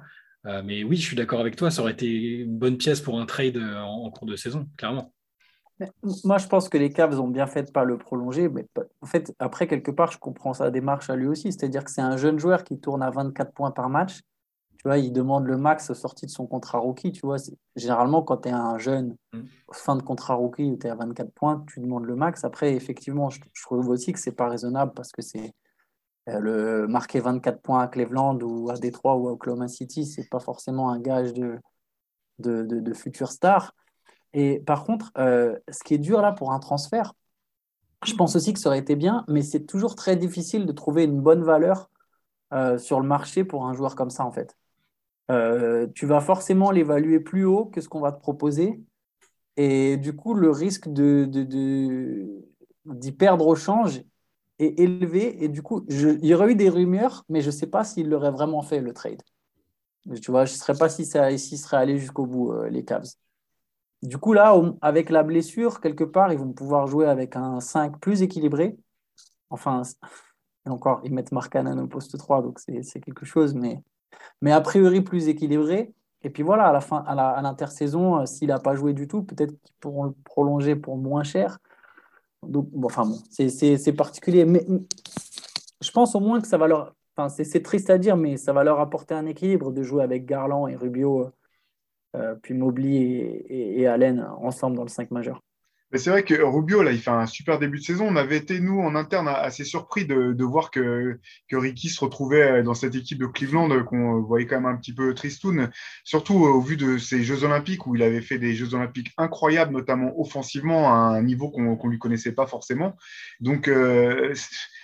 mais 0.64 0.84
oui, 0.84 0.98
je 0.98 1.06
suis 1.06 1.16
d'accord 1.16 1.40
avec 1.42 1.56
toi, 1.56 1.70
ça 1.70 1.84
aurait 1.84 1.92
été 1.92 2.08
une 2.40 2.58
bonne 2.58 2.78
pièce 2.78 3.02
pour 3.02 3.20
un 3.20 3.28
trade 3.28 3.58
en, 3.58 4.10
cours 4.10 4.26
de 4.26 4.36
saison, 4.36 4.68
clairement. 4.76 5.14
Moi, 6.24 6.40
je 6.40 6.48
pense 6.48 6.70
que 6.70 6.78
les 6.78 6.90
Cavs 6.90 7.20
ont 7.20 7.28
bien 7.28 7.46
fait 7.46 7.62
de 7.62 7.68
ne 7.68 7.74
pas 7.74 7.84
le 7.84 7.98
prolonger. 7.98 8.48
Mais 8.48 8.66
en 9.02 9.06
fait, 9.06 9.36
après, 9.40 9.68
quelque 9.68 9.92
part, 9.92 10.10
je 10.10 10.18
comprends 10.18 10.54
sa 10.54 10.72
démarche 10.72 11.10
à 11.10 11.18
lui 11.18 11.28
aussi. 11.28 11.52
C'est-à-dire 11.52 11.84
que 11.84 11.92
c'est 11.92 12.02
un 12.02 12.16
jeune 12.16 12.40
joueur 12.40 12.64
qui 12.64 12.80
tourne 12.80 13.04
à 13.04 13.12
24 13.12 13.52
points 13.52 13.72
par 13.72 13.90
match 13.90 14.22
il 14.94 15.12
demande 15.12 15.46
le 15.46 15.58
max 15.58 15.92
sorti 15.94 16.26
de 16.26 16.32
son 16.32 16.46
contrat 16.46 16.78
rookie. 16.78 17.12
Tu 17.12 17.22
vois, 17.22 17.38
généralement, 17.76 18.22
quand 18.22 18.38
tu 18.38 18.50
es 18.50 18.52
un 18.52 18.78
jeune, 18.78 19.16
mm. 19.34 19.42
fin 19.74 19.96
de 19.96 20.04
contrat 20.04 20.36
rookie, 20.36 20.72
où 20.72 20.78
tu 20.78 20.88
es 20.88 20.90
à 20.90 20.96
24 20.96 21.32
points, 21.32 21.64
tu 21.68 21.80
demandes 21.80 22.06
le 22.06 22.16
max. 22.16 22.44
Après, 22.44 22.74
effectivement, 22.74 23.30
je, 23.30 23.40
trouve 23.64 23.90
aussi 23.90 24.14
que 24.14 24.20
c'est 24.20 24.32
pas 24.32 24.48
raisonnable 24.48 24.94
parce 24.94 25.12
que 25.12 25.22
c'est 25.22 25.54
euh, 26.30 26.40
le 26.40 26.88
marquer 26.88 27.20
24 27.20 27.62
points 27.62 27.82
à 27.82 27.88
Cleveland 27.88 28.40
ou 28.42 28.70
à 28.70 28.78
Détroit 28.78 29.16
ou 29.16 29.28
à 29.28 29.32
Oklahoma 29.32 29.68
City, 29.68 30.06
c'est 30.06 30.30
pas 30.30 30.40
forcément 30.40 30.90
un 30.92 31.00
gage 31.00 31.34
de, 31.34 31.60
de, 32.40 32.64
de, 32.64 32.94
future 32.94 33.32
star. 33.32 33.74
Et 34.34 34.60
par 34.60 34.84
contre, 34.84 35.12
euh, 35.18 35.58
ce 35.70 35.84
qui 35.84 35.94
est 35.94 36.00
dur 36.00 36.22
là 36.22 36.32
pour 36.32 36.52
un 36.52 36.60
transfert, 36.60 37.14
je 38.06 38.14
pense 38.14 38.36
aussi 38.36 38.54
que 38.54 38.60
ça 38.60 38.70
aurait 38.70 38.80
été 38.80 38.96
bien, 38.96 39.24
mais 39.28 39.42
c'est 39.42 39.66
toujours 39.66 39.96
très 39.96 40.16
difficile 40.16 40.66
de 40.66 40.72
trouver 40.72 41.06
une 41.06 41.22
bonne 41.22 41.44
valeur 41.44 41.90
euh, 42.54 42.78
sur 42.78 43.00
le 43.00 43.08
marché 43.08 43.44
pour 43.44 43.66
un 43.66 43.74
joueur 43.74 43.96
comme 43.96 44.10
ça, 44.10 44.26
en 44.26 44.32
fait. 44.32 44.56
Euh, 45.32 45.88
tu 45.96 46.06
vas 46.06 46.22
forcément 46.22 46.72
l'évaluer 46.72 47.20
plus 47.20 47.46
haut 47.46 47.66
que 47.66 47.82
ce 47.82 47.90
qu'on 47.90 48.02
va 48.02 48.12
te 48.12 48.20
proposer. 48.20 48.82
Et 49.58 49.98
du 49.98 50.16
coup, 50.16 50.34
le 50.34 50.52
risque 50.52 50.90
d'y 50.90 53.12
perdre 53.12 53.48
au 53.48 53.56
change 53.56 54.04
est 54.60 54.80
élevé. 54.80 55.44
Et 55.44 55.50
du 55.50 55.62
coup, 55.62 55.86
il 55.90 56.26
y 56.26 56.34
aurait 56.34 56.52
eu 56.52 56.56
des 56.56 56.70
rumeurs, 56.70 57.26
mais 57.30 57.42
je 57.42 57.48
ne 57.48 57.52
sais 57.52 57.68
pas 57.68 57.84
s'il 57.84 58.10
l'aurait 58.10 58.32
vraiment 58.32 58.62
fait, 58.62 58.82
le 58.82 58.94
trade. 58.94 59.22
Tu 60.22 60.32
vois, 60.32 60.46
je 60.46 60.54
ne 60.54 60.58
sais 60.58 60.76
pas 60.76 60.90
si 60.90 61.06
ça 61.06 61.36
s'il 61.38 61.58
serait 61.58 61.78
allé 61.78 61.98
jusqu'au 61.98 62.26
bout, 62.28 62.52
euh, 62.52 62.70
les 62.70 62.86
Cavs. 62.86 63.08
Du 64.04 64.20
coup, 64.20 64.34
là, 64.34 64.56
avec 64.82 65.10
la 65.10 65.24
blessure, 65.24 65.82
quelque 65.82 66.04
part, 66.04 66.32
ils 66.32 66.38
vont 66.38 66.54
pouvoir 66.54 66.86
jouer 66.86 67.08
avec 67.08 67.36
un 67.36 67.60
5 67.60 68.00
plus 68.00 68.22
équilibré. 68.22 68.78
Enfin, 69.50 69.82
encore, 70.66 71.02
ils 71.04 71.14
mettent 71.14 71.32
Markkanen 71.32 71.80
au 71.80 71.88
poste 71.88 72.18
3, 72.18 72.44
donc 72.44 72.60
c'est 72.60 73.02
quelque 73.02 73.26
chose, 73.26 73.56
mais 73.56 73.82
mais 74.42 74.52
a 74.52 74.62
priori 74.62 75.02
plus 75.02 75.28
équilibré. 75.28 75.94
Et 76.24 76.30
puis 76.30 76.44
voilà, 76.44 76.66
à 76.66 76.74
la 76.74 76.82
fin, 76.82 77.04
à 77.08 77.42
l'intersaison, 77.42 78.22
euh, 78.22 78.26
s'il 78.26 78.48
n'a 78.48 78.60
pas 78.60 78.76
joué 78.76 78.94
du 78.94 79.08
tout, 79.08 79.24
peut-être 79.24 79.54
qu'ils 79.62 79.76
pourront 79.80 80.06
le 80.06 80.14
prolonger 80.24 80.76
pour 80.76 80.98
moins 80.98 81.24
cher. 81.24 81.60
Donc, 82.44 82.70
bon, 82.72 82.88
enfin 82.88 83.06
bon, 83.06 83.20
c'est 83.30 83.94
particulier. 83.94 84.46
Mais 84.46 84.66
je 85.82 85.92
pense 85.92 86.16
au 86.16 86.20
moins 86.20 86.42
que 86.42 86.48
ça 86.48 86.58
va 86.58 86.68
leur. 86.68 86.96
Enfin, 87.18 87.30
c'est 87.30 87.62
triste 87.64 87.90
à 87.90 87.98
dire, 87.98 88.18
mais 88.18 88.38
ça 88.38 88.54
va 88.54 88.64
leur 88.64 88.80
apporter 88.80 89.14
un 89.14 89.26
équilibre 89.26 89.72
de 89.72 89.84
jouer 89.84 90.04
avec 90.04 90.26
Garland 90.26 90.68
et 90.68 90.76
Rubio, 90.76 91.32
euh, 92.16 92.36
puis 92.42 92.54
Mobley 92.54 92.90
et, 92.90 93.82
et, 93.82 93.88
Allen 93.88 94.28
ensemble 94.42 94.76
dans 94.76 94.84
le 94.84 94.90
5 94.90 95.12
majeur. 95.12 95.42
Mais 95.96 96.00
c'est 96.00 96.10
vrai 96.10 96.24
que 96.24 96.34
Rubio, 96.34 96.84
là, 96.84 96.92
il 96.92 97.00
fait 97.00 97.10
un 97.10 97.26
super 97.26 97.58
début 97.58 97.80
de 97.80 97.84
saison. 97.86 98.06
On 98.06 98.18
avait 98.18 98.36
été, 98.36 98.60
nous, 98.60 98.82
en 98.82 98.96
interne, 98.96 99.30
assez 99.30 99.64
surpris 99.64 100.06
de, 100.06 100.44
voir 100.44 100.70
que, 100.70 101.22
que 101.48 101.56
Ricky 101.56 101.88
se 101.88 102.04
retrouvait 102.04 102.64
dans 102.64 102.74
cette 102.74 102.96
équipe 102.96 103.18
de 103.18 103.28
Cleveland 103.28 103.82
qu'on 103.86 104.20
voyait 104.20 104.46
quand 104.46 104.60
même 104.60 104.66
un 104.66 104.76
petit 104.76 104.94
peu 104.94 105.14
tristoun, 105.14 105.72
surtout 106.04 106.34
au 106.34 106.60
vu 106.60 106.76
de 106.76 106.98
ces 106.98 107.24
Jeux 107.24 107.46
Olympiques 107.46 107.88
où 107.88 107.96
il 107.96 108.04
avait 108.04 108.20
fait 108.20 108.38
des 108.38 108.56
Jeux 108.56 108.74
Olympiques 108.74 109.14
incroyables, 109.18 109.72
notamment 109.72 110.12
offensivement, 110.20 110.94
à 110.94 110.98
un 110.98 111.24
niveau 111.24 111.50
qu'on 111.50 111.78
ne 111.82 111.90
lui 111.90 111.98
connaissait 111.98 112.34
pas 112.34 112.46
forcément. 112.46 112.98
Donc, 113.40 113.70
euh, 113.70 114.34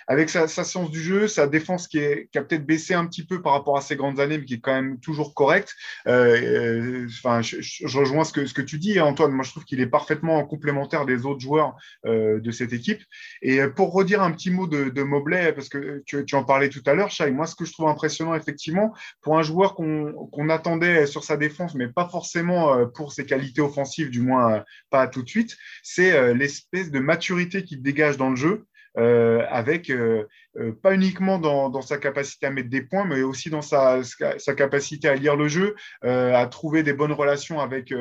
avec 0.06 0.30
sa, 0.30 0.46
science 0.48 0.90
du 0.90 1.00
jeu, 1.00 1.28
sa 1.28 1.46
défense 1.46 1.88
qui, 1.88 1.98
a 1.98 2.42
peut-être 2.42 2.66
baissé 2.66 2.94
un 2.94 3.06
petit 3.06 3.24
peu 3.24 3.42
par 3.42 3.52
rapport 3.52 3.76
à 3.76 3.80
ses 3.80 3.96
grandes 3.96 4.20
années, 4.20 4.38
mais 4.38 4.44
qui 4.44 4.54
est 4.54 4.60
quand 4.60 4.74
même 4.74 4.98
toujours 5.00 5.34
correcte. 5.34 5.74
Euh, 6.06 7.06
euh, 7.06 7.42
je, 7.42 7.98
rejoins 7.98 8.24
ce 8.24 8.32
que, 8.32 8.62
tu 8.62 8.78
dis, 8.78 9.00
Antoine. 9.00 9.32
Moi, 9.32 9.44
je 9.44 9.50
trouve 9.50 9.64
qu'il 9.64 9.80
est 9.80 9.86
parfaitement 9.86 10.44
complémentaire 10.44 11.06
des 11.06 11.26
autres 11.26 11.40
joueurs 11.40 11.76
euh, 12.06 12.40
de 12.40 12.50
cette 12.50 12.72
équipe. 12.72 13.02
Et 13.42 13.60
pour 13.68 13.92
redire 13.92 14.22
un 14.22 14.32
petit 14.32 14.50
mot 14.50 14.66
de, 14.66 14.88
de 14.88 15.02
Mobley, 15.02 15.52
parce 15.52 15.68
que 15.68 16.02
tu, 16.06 16.24
tu, 16.24 16.34
en 16.34 16.44
parlais 16.44 16.68
tout 16.68 16.82
à 16.86 16.94
l'heure, 16.94 17.10
Chai, 17.10 17.30
moi, 17.30 17.46
ce 17.46 17.54
que 17.54 17.64
je 17.64 17.72
trouve 17.72 17.88
impressionnant, 17.88 18.34
effectivement, 18.34 18.94
pour 19.20 19.38
un 19.38 19.42
joueur 19.42 19.74
qu'on 19.74 20.48
attendait 20.48 21.06
sur 21.06 21.24
sa 21.24 21.36
défense, 21.36 21.74
mais 21.74 21.88
pas 21.88 22.08
forcément 22.08 22.86
pour 22.88 23.12
ses 23.12 23.24
qualités 23.24 23.60
offensives, 23.60 24.10
du 24.10 24.20
moins 24.20 24.64
pas 24.90 25.06
tout 25.06 25.22
de 25.22 25.28
suite, 25.28 25.56
c'est 25.82 26.34
l'espèce 26.34 26.90
de 26.90 26.98
maturité 26.98 27.64
qu'il 27.64 27.82
dégage 27.82 28.16
dans 28.16 28.30
le 28.30 28.36
jeu. 28.36 28.66
Euh, 28.98 29.46
avec 29.48 29.88
euh, 29.88 30.28
euh, 30.58 30.72
pas 30.72 30.94
uniquement 30.94 31.38
dans, 31.38 31.80
sa 31.80 31.96
capacité 31.96 32.46
à 32.46 32.50
mettre 32.50 32.68
des 32.68 32.82
points, 32.82 33.06
mais 33.06 33.22
aussi 33.22 33.48
dans 33.48 33.62
sa, 33.62 34.02
sa 34.02 34.54
capacité 34.54 35.08
à 35.08 35.14
lire 35.14 35.34
le 35.34 35.48
jeu, 35.48 35.74
à 36.02 36.46
trouver 36.46 36.82
des 36.82 36.92
bonnes 36.92 37.12
relations 37.12 37.60
avec 37.60 37.92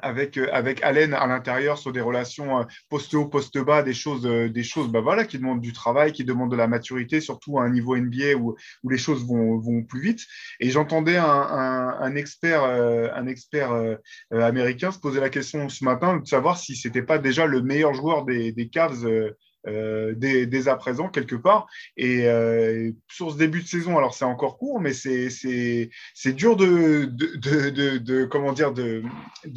avec, 0.00 0.38
Allen 0.82 1.12
à 1.12 1.26
l'intérieur 1.26 1.76
sur 1.76 1.92
des 1.92 2.00
relations 2.00 2.64
poste 2.88 3.12
haut, 3.12 3.26
poste 3.26 3.58
bas, 3.58 3.82
des 3.82 3.92
choses, 3.92 4.22
des 4.22 4.62
choses 4.62 4.88
bah 4.90 5.02
voilà, 5.02 5.26
qui 5.26 5.36
demandent 5.36 5.60
du 5.60 5.74
travail, 5.74 6.12
qui 6.12 6.24
demandent 6.24 6.50
de 6.50 6.56
la 6.56 6.66
maturité, 6.66 7.20
surtout 7.20 7.58
à 7.58 7.64
un 7.64 7.70
niveau 7.70 7.94
NBA 7.94 8.36
où, 8.38 8.56
où 8.82 8.88
les 8.88 8.96
choses 8.96 9.26
vont, 9.26 9.58
vont 9.58 9.82
plus 9.82 10.00
vite. 10.00 10.20
Et 10.60 10.70
j'entendais 10.70 11.18
un, 11.18 11.26
un, 11.26 12.16
expert, 12.16 12.64
un 12.64 13.26
expert 13.26 13.98
américain 14.30 14.92
se 14.92 14.98
poser 14.98 15.20
la 15.20 15.28
question 15.28 15.68
ce 15.68 15.84
matin 15.84 16.16
de 16.16 16.26
savoir 16.26 16.56
si 16.58 16.74
c'était 16.74 17.02
pas 17.02 17.18
déjà 17.18 17.44
le 17.44 17.60
meilleur 17.60 17.92
joueur 17.92 18.24
des, 18.24 18.52
des 18.52 18.68
Cavs 18.70 19.06
euh, 19.68 20.14
dès, 20.16 20.68
à 20.68 20.76
présent 20.76 21.08
quelque 21.08 21.36
part. 21.36 21.66
Et 21.96 22.26
euh, 22.26 22.90
sur 23.08 23.30
ce 23.30 23.36
début 23.36 23.62
de 23.62 23.68
saison, 23.68 23.96
alors 23.96 24.14
c'est 24.14 24.24
encore 24.24 24.58
court, 24.58 24.80
mais 24.80 24.92
c'est 24.92 25.88
dur 26.34 26.56
de, 26.56 27.04
de, 27.04 27.98
de, 27.98 28.24
comment 28.24 28.52
dire 28.52 28.72
de, 28.72 29.02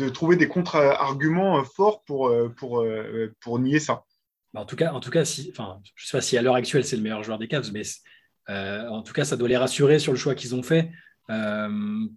trouver 0.10 0.36
des 0.36 0.48
contre-arguments 0.48 1.64
forts 1.64 2.04
pour, 2.04 2.32
pour, 2.58 2.86
pour 3.40 3.60
nier 3.60 3.80
ça. 3.80 4.04
Bah, 4.54 4.62
en 4.62 4.66
tout 4.66 4.76
cas, 4.76 4.94
en 4.94 5.00
tout 5.00 5.10
cas 5.10 5.26
si, 5.26 5.50
enfin, 5.52 5.82
je 5.96 6.04
ne 6.04 6.08
sais 6.08 6.18
pas 6.18 6.22
si 6.22 6.38
à 6.38 6.42
l'heure 6.42 6.56
actuelle 6.56 6.86
c'est 6.86 6.96
le 6.96 7.02
meilleur 7.02 7.24
joueur 7.24 7.40
des 7.40 7.48
Cavs, 7.48 7.72
mais 7.74 7.82
euh, 8.50 8.88
en 8.88 9.02
tout 9.02 9.14
cas, 9.14 9.26
ça 9.26 9.38
doit 9.38 9.50
les 9.50 9.58
rassurer 9.58 10.00
sur 10.00 10.14
le 10.14 10.18
choix 10.18 10.36
qu'ils 10.36 10.56
ont 10.56 10.64
fait 10.64 10.92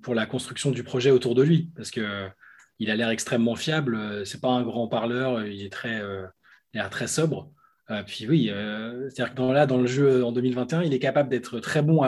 pour 0.03 0.14
la 0.14 0.27
construction 0.27 0.70
du 0.70 0.85
projet 0.85 1.11
autour 1.11 1.35
de 1.35 1.42
lui, 1.42 1.70
parce 1.74 1.90
que 1.90 2.29
il 2.79 2.90
a 2.90 2.96
l'air 2.96 3.09
extrêmement 3.09 3.57
fiable. 3.57 4.27
C'est 4.27 4.40
pas 4.40 4.51
un 4.51 4.62
grand 4.62 4.87
parleur, 4.87 5.46
il 5.46 5.64
est 5.64 5.72
très, 5.72 6.03
il 6.74 6.88
très 6.90 7.07
sobre. 7.07 7.51
Euh, 7.90 8.03
puis 8.07 8.27
oui, 8.29 8.51
euh, 8.51 9.09
c'est-à-dire 9.09 9.33
que 9.33 9.38
dans, 9.38 9.53
là, 9.53 9.66
dans 9.66 9.79
le 9.79 9.87
jeu 9.87 10.24
en 10.24 10.33
2021, 10.33 10.83
il 10.83 10.92
est 10.92 10.98
capable 10.98 11.31
d'être 11.31 11.59
très 11.61 11.83
bon 11.83 12.03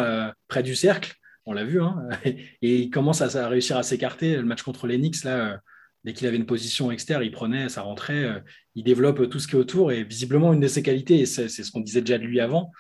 près 0.49 0.63
du 0.63 0.75
cercle, 0.75 1.15
on 1.47 1.53
l'a 1.53 1.65
vu, 1.65 1.81
hein, 1.81 2.09
et 2.25 2.77
il 2.77 2.91
commence 2.91 3.23
à, 3.23 3.49
réussir 3.49 3.77
à 3.77 3.83
s'écarter. 3.83 4.37
Le 4.37 4.45
match 4.45 4.63
contre 4.63 4.87
l'Enix, 4.87 5.25
là, 5.25 5.53
euh, 5.53 5.57
dès 6.05 6.13
qu'il 6.13 6.27
avait 6.27 6.37
une 6.37 6.47
position 6.47 6.91
externe, 6.91 7.23
il 7.25 7.31
prenait, 7.31 7.69
ça 7.69 7.83
rentrait, 7.83 8.43
il 8.75 8.85
développe 8.85 9.29
tout 9.31 9.39
ce 9.39 9.49
qui 9.49 9.57
est 9.57 9.59
autour, 9.59 9.93
et 9.93 10.05
visiblement, 10.05 10.53
une 10.53 10.61
de 10.61 10.69
ses 10.69 10.83
qualités, 10.83 11.21
et 11.21 11.27
c'est 11.27 11.49
ce 11.49 11.71
qu'on 11.71 11.81
disait 11.81 12.01
déjà 12.01 12.19
de 12.19 12.25
lui 12.25 12.41
avant, 12.41 12.73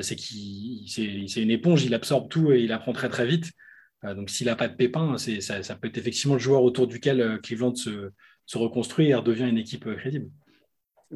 c'est 0.00 0.16
qu'il 0.16 0.88
c'est 0.88 1.42
une 1.42 1.50
éponge, 1.50 1.84
il 1.84 1.94
absorbe 1.94 2.28
tout 2.28 2.50
et 2.50 2.62
il 2.62 2.72
apprend 2.72 2.92
très 2.92 3.08
très 3.08 3.26
vite. 3.26 3.52
donc 4.02 4.28
s'il 4.28 4.48
n'a 4.48 4.56
pas 4.56 4.66
de 4.66 4.74
pépin, 4.74 5.18
ça, 5.18 5.62
ça, 5.62 5.76
peut 5.76 5.86
être 5.86 5.98
effectivement 5.98 6.34
le 6.34 6.40
joueur 6.40 6.64
autour 6.64 6.88
duquel 6.88 7.38
Cleveland 7.44 7.76
se, 7.76 8.10
se 8.44 8.58
reconstruit 8.58 9.10
et 9.10 9.14
redevient 9.14 9.48
une 9.48 9.58
équipe 9.58 9.88
crédible 9.94 10.28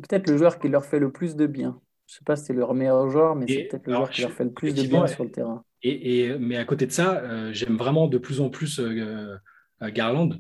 peut-être 0.01 0.29
le 0.29 0.37
joueur 0.37 0.59
qui 0.59 0.69
leur 0.69 0.85
fait 0.85 0.99
le 0.99 1.11
plus 1.11 1.37
de 1.37 1.47
bien. 1.47 1.81
Je 2.07 2.15
sais 2.15 2.25
pas 2.25 2.37
si 2.37 2.47
c'est 2.47 2.53
leur 2.55 2.75
meilleur 2.75 3.11
joueur, 3.11 3.37
mais 3.37 3.47
c'est 3.47 3.65
peut-être 3.65 3.87
le 3.87 3.95
joueur 3.95 4.11
qui 4.11 4.23
leur 4.23 4.33
fait 4.33 4.45
le 4.45 4.53
plus 4.53 4.75
de 4.75 4.83
bien 4.83 5.07
sur 5.07 5.25
le 5.25 5.31
terrain. 5.31 5.63
Et, 5.83 6.33
mais 6.41 6.57
à 6.57 6.65
côté 6.65 6.87
de 6.87 6.93
ça, 6.93 7.19
euh, 7.19 7.51
j'aime 7.53 7.77
vraiment 7.77 8.09
de 8.09 8.19
plus 8.19 8.41
en 8.41 8.51
plus 8.51 8.81
euh, 8.81 9.37
euh, 9.83 9.91
Garland, 9.93 10.31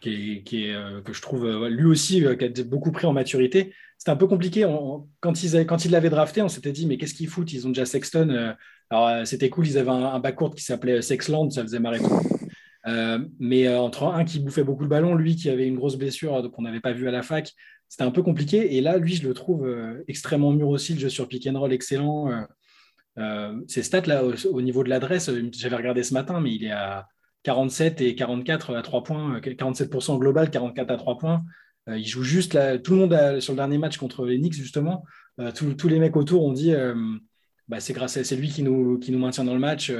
qui 0.00 0.42
qui 0.44 0.66
est, 0.66 1.04
que 1.04 1.12
je 1.12 1.22
trouve 1.22 1.68
lui 1.68 1.84
aussi 1.84 2.24
qui 2.38 2.44
a 2.44 2.64
beaucoup 2.64 2.92
pris 2.92 3.06
en 3.06 3.12
maturité. 3.12 3.72
C'était 3.96 4.10
un 4.10 4.16
peu 4.16 4.26
compliqué. 4.26 4.66
quand, 5.20 5.42
ils 5.44 5.64
quand 5.64 5.84
ils 5.84 5.92
l'avaient 5.92 6.10
drafté, 6.10 6.42
on 6.42 6.48
s'était 6.48 6.72
dit, 6.72 6.86
mais 6.86 6.98
qu'est-ce 6.98 7.14
qu'ils 7.14 7.28
foutent? 7.28 7.52
Ils 7.52 7.66
ont 7.66 7.70
déjà 7.70 7.86
Sexton. 7.86 8.54
alors, 8.90 9.26
c'était 9.26 9.48
cool, 9.48 9.66
ils 9.66 9.78
avaient 9.78 9.90
un, 9.90 10.06
un 10.06 10.18
backcourt 10.18 10.56
qui 10.56 10.64
s'appelait 10.64 11.02
Sexland, 11.02 11.50
ça 11.50 11.62
faisait 11.62 11.78
marrer 11.78 12.00
mais 12.84 13.74
entre 13.74 14.04
un 14.04 14.24
qui 14.24 14.40
bouffait 14.40 14.64
beaucoup 14.64 14.82
le 14.82 14.88
ballon, 14.88 15.14
lui 15.14 15.36
qui 15.36 15.50
avait 15.50 15.66
une 15.66 15.76
grosse 15.76 15.96
blessure 15.96 16.50
qu'on 16.52 16.62
n'avait 16.62 16.80
pas 16.80 16.92
vu 16.92 17.08
à 17.08 17.10
la 17.10 17.22
fac, 17.22 17.52
c'était 17.88 18.04
un 18.04 18.10
peu 18.10 18.22
compliqué. 18.22 18.76
Et 18.76 18.80
là, 18.80 18.98
lui, 18.98 19.14
je 19.14 19.26
le 19.26 19.34
trouve 19.34 19.68
extrêmement 20.08 20.52
mûr 20.52 20.68
aussi, 20.68 20.94
le 20.94 21.00
jeu 21.00 21.08
sur 21.08 21.28
pick 21.28 21.46
and 21.46 21.58
roll 21.58 21.72
excellent. 21.72 22.46
Euh, 23.18 23.60
ces 23.68 23.82
stats 23.82 24.02
là 24.02 24.24
au, 24.24 24.62
niveau 24.62 24.82
de 24.84 24.88
l'adresse, 24.88 25.28
euh, 25.28 25.48
j'avais 25.52 25.76
regardé 25.76 26.02
ce 26.02 26.14
matin, 26.14 26.40
mais 26.40 26.54
il 26.54 26.64
est 26.64 26.70
à 26.70 27.08
47 27.42 28.00
et 28.00 28.14
44 28.14 28.74
à 28.74 28.82
3 28.82 29.02
points, 29.02 29.40
47% 29.40 30.18
global, 30.18 30.50
44 30.50 30.90
à 30.90 30.96
3 30.96 31.18
points. 31.18 31.42
Euh, 31.88 31.98
il 31.98 32.06
joue 32.06 32.22
juste 32.22 32.54
là, 32.54 32.78
tout 32.78 32.92
le 32.94 33.00
monde 33.00 33.40
sur 33.40 33.52
le 33.52 33.56
dernier 33.56 33.78
match 33.78 33.98
contre 33.98 34.24
les 34.24 34.38
Knicks 34.38 34.54
justement. 34.54 35.04
tous 35.54 35.88
les 35.88 35.98
mecs 35.98 36.16
autour 36.16 36.44
ont 36.44 36.52
dit 36.52 36.72
bah, 37.68 37.80
c'est 37.80 37.92
grâce 37.92 38.22
c'est 38.22 38.36
lui 38.36 38.48
qui 38.48 38.62
nous 38.62 39.18
maintient 39.18 39.44
dans 39.44 39.54
le 39.54 39.60
match, 39.60 39.92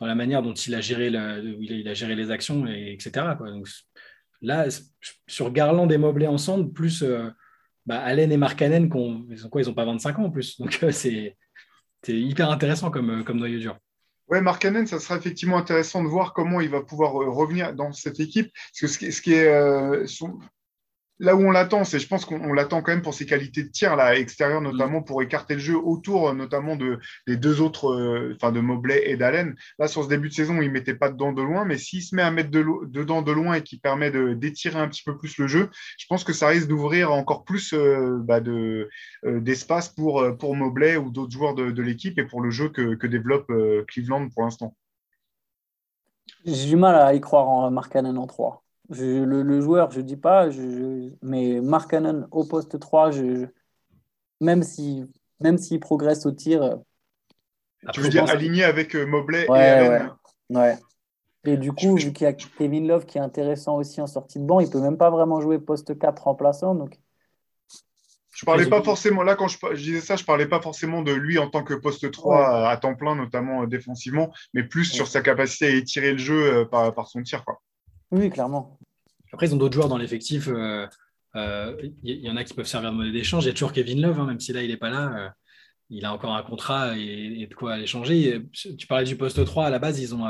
dans 0.00 0.06
la 0.06 0.14
manière 0.14 0.42
dont 0.42 0.54
il 0.54 0.74
a 0.74 0.80
géré, 0.80 1.08
il 1.08 1.88
a, 1.88 1.94
géré 1.94 2.14
les 2.14 2.30
actions, 2.30 2.66
et, 2.66 2.92
etc. 2.92 3.26
là, 4.42 4.66
sur 5.26 5.52
Garland 5.52 5.88
et 5.90 5.98
Mobley 5.98 6.26
ensemble, 6.26 6.72
plus 6.72 7.04
bah, 7.86 8.00
Allen 8.00 8.30
et 8.30 8.36
Markkanen, 8.36 8.84
ils 8.84 8.88
quoi 9.48 9.62
Ils 9.62 9.66
n'ont 9.66 9.74
pas 9.74 9.84
25 9.84 10.18
ans 10.18 10.24
en 10.24 10.30
plus. 10.30 10.60
Donc 10.60 10.78
c'est 10.90 11.36
c'est 12.02 12.18
hyper 12.18 12.50
intéressant 12.50 12.90
comme, 12.90 13.10
euh, 13.10 13.22
comme 13.22 13.38
noyau 13.38 13.58
dur. 13.58 13.78
Ouais, 14.28 14.42
Mark 14.42 14.60
Cannon, 14.60 14.84
ça 14.84 15.00
sera 15.00 15.16
effectivement 15.16 15.56
intéressant 15.56 16.02
de 16.02 16.08
voir 16.08 16.34
comment 16.34 16.60
il 16.60 16.68
va 16.68 16.82
pouvoir 16.82 17.20
euh, 17.22 17.30
revenir 17.30 17.74
dans 17.74 17.92
cette 17.92 18.20
équipe. 18.20 18.52
Parce 18.52 18.96
que 18.98 19.10
ce 19.10 19.22
qui, 19.22 19.32
est, 19.32 19.48
euh, 19.48 20.06
là 21.20 21.34
où 21.34 21.40
on 21.40 21.50
l'attend, 21.50 21.84
c'est 21.84 21.98
je 21.98 22.06
pense 22.06 22.24
qu'on 22.24 22.52
l'attend 22.52 22.82
quand 22.82 22.92
même 22.92 23.02
pour 23.02 23.14
ses 23.14 23.26
qualités 23.26 23.62
de 23.62 23.68
tir 23.68 23.96
là 23.96 24.16
extérieur 24.16 24.60
notamment 24.60 25.02
pour 25.02 25.22
écarter 25.22 25.54
le 25.54 25.60
jeu 25.60 25.76
autour 25.76 26.32
notamment 26.34 26.76
de 26.76 26.98
des 27.26 27.36
deux 27.36 27.60
autres, 27.60 27.90
euh, 27.90 28.34
enfin 28.36 28.52
de 28.52 28.60
Mobley 28.60 29.02
et 29.10 29.16
d'Allen. 29.16 29.54
Là 29.78 29.88
sur 29.88 30.04
ce 30.04 30.08
début 30.08 30.28
de 30.28 30.34
saison, 30.34 30.60
il 30.62 30.70
mettait 30.70 30.94
pas 30.94 31.10
dedans 31.10 31.32
de 31.32 31.42
loin, 31.42 31.64
mais 31.64 31.78
s'il 31.78 32.02
se 32.02 32.14
met 32.14 32.22
à 32.22 32.30
mettre 32.30 32.50
de 32.50 32.64
dedans 32.86 33.22
de 33.22 33.32
loin 33.32 33.54
et 33.54 33.62
qui 33.62 33.78
permet 33.78 34.10
de 34.10 34.34
d'étirer 34.34 34.78
un 34.78 34.88
petit 34.88 35.02
peu 35.02 35.16
plus 35.16 35.38
le 35.38 35.46
jeu, 35.46 35.70
je 35.98 36.06
pense 36.08 36.24
que 36.24 36.32
ça 36.32 36.48
risque 36.48 36.68
d'ouvrir 36.68 37.12
encore 37.12 37.44
plus 37.44 37.72
euh, 37.72 38.18
bah, 38.22 38.40
de 38.40 38.88
euh, 39.24 39.40
d'espace 39.40 39.88
pour 39.88 40.24
pour 40.38 40.54
Mobley 40.56 40.96
ou 40.96 41.10
d'autres 41.10 41.32
joueurs 41.32 41.54
de, 41.54 41.70
de 41.70 41.82
l'équipe 41.82 42.18
et 42.18 42.24
pour 42.24 42.40
le 42.40 42.50
jeu 42.50 42.68
que, 42.68 42.94
que 42.94 43.06
développe 43.06 43.50
Cleveland 43.88 44.28
pour 44.28 44.42
l'instant. 44.44 44.74
J'ai 46.44 46.68
du 46.68 46.76
mal 46.76 46.94
à 46.94 47.14
y 47.14 47.20
croire 47.20 47.48
en 47.48 47.70
Mark 47.70 47.94
en 47.96 48.26
3 48.26 48.67
le, 48.90 49.60
joueur, 49.60 49.90
je 49.90 49.98
ne 49.98 50.04
dis 50.04 50.16
pas, 50.16 50.50
je, 50.50 51.10
mais 51.22 51.60
Mark 51.60 51.90
Cannon 51.90 52.26
au 52.30 52.44
poste 52.44 52.78
3, 52.78 53.10
je, 53.10 53.46
même 54.40 54.62
s'il 54.62 55.08
même 55.40 55.58
s'il 55.58 55.80
progresse 55.80 56.26
au 56.26 56.32
tir. 56.32 56.62
Euh, 56.62 56.76
tu 57.92 58.00
veux 58.00 58.08
dire 58.08 58.28
aligné 58.28 58.64
avec 58.64 58.94
euh, 58.94 59.06
Mobley 59.06 59.46
et 59.46 59.50
Allen 59.50 60.10
ouais, 60.50 60.76
Et 61.44 61.56
du 61.56 61.72
coup, 61.72 61.96
vu 61.96 62.12
qu'il 62.12 62.24
y 62.24 62.26
a 62.26 62.32
Kevin 62.32 62.88
Love 62.88 63.06
qui 63.06 63.18
est 63.18 63.20
intéressant 63.20 63.76
aussi 63.76 64.00
en 64.00 64.06
sortie 64.06 64.38
de 64.38 64.44
banc, 64.44 64.60
il 64.60 64.66
ne 64.66 64.72
peut 64.72 64.80
même 64.80 64.98
pas 64.98 65.10
vraiment 65.10 65.40
jouer 65.40 65.58
poste 65.58 65.98
4 65.98 66.22
remplaçant. 66.22 66.74
Donc... 66.74 66.98
Je 68.34 68.44
parlais 68.44 68.66
pas 68.66 68.82
forcément, 68.82 69.24
là, 69.24 69.34
quand 69.34 69.48
je, 69.48 69.58
disais 69.74 70.00
ça, 70.00 70.14
je 70.14 70.24
parlais 70.24 70.46
pas 70.46 70.60
forcément 70.60 71.02
de 71.02 71.12
lui 71.12 71.38
en 71.38 71.50
tant 71.50 71.64
que 71.64 71.74
poste 71.74 72.08
3 72.10 72.68
à 72.68 72.76
temps 72.76 72.94
plein, 72.94 73.16
notamment 73.16 73.62
euh, 73.62 73.66
défensivement, 73.66 74.32
mais 74.54 74.62
plus 74.62 74.84
sur 74.84 75.08
sa 75.08 75.22
capacité 75.22 75.66
à 75.66 75.70
étirer 75.70 76.12
le 76.12 76.18
jeu 76.18 76.68
par, 76.70 76.94
par 76.94 77.08
son 77.08 77.22
tir. 77.22 77.44
Quoi. 77.44 77.60
Oui, 78.12 78.30
clairement. 78.30 78.77
Après, 79.32 79.46
ils 79.46 79.54
ont 79.54 79.58
d'autres 79.58 79.74
joueurs 79.74 79.88
dans 79.88 79.98
l'effectif. 79.98 80.46
Il 80.46 80.52
euh, 80.52 80.86
euh, 81.36 81.88
y, 82.02 82.30
en 82.30 82.36
a 82.36 82.44
qui 82.44 82.54
peuvent 82.54 82.66
servir 82.66 82.90
de 82.90 82.96
monnaie 82.96 83.12
d'échange. 83.12 83.44
Il 83.44 83.48
y 83.48 83.50
a 83.50 83.52
toujours 83.52 83.72
Kevin 83.72 84.00
Love, 84.00 84.20
hein, 84.20 84.26
même 84.26 84.40
si 84.40 84.52
là, 84.52 84.62
il 84.62 84.70
n'est 84.70 84.76
pas 84.76 84.90
là. 84.90 85.12
Euh, 85.16 85.28
il 85.90 86.04
a 86.04 86.12
encore 86.12 86.34
un 86.34 86.42
contrat 86.42 86.96
et, 86.98 87.46
de 87.48 87.54
quoi 87.54 87.76
l'échanger. 87.76 88.42
Tu 88.52 88.86
parlais 88.86 89.04
du 89.04 89.16
poste 89.16 89.42
3. 89.42 89.66
À 89.66 89.70
la 89.70 89.78
base, 89.78 90.00
ils 90.00 90.14
ont. 90.14 90.26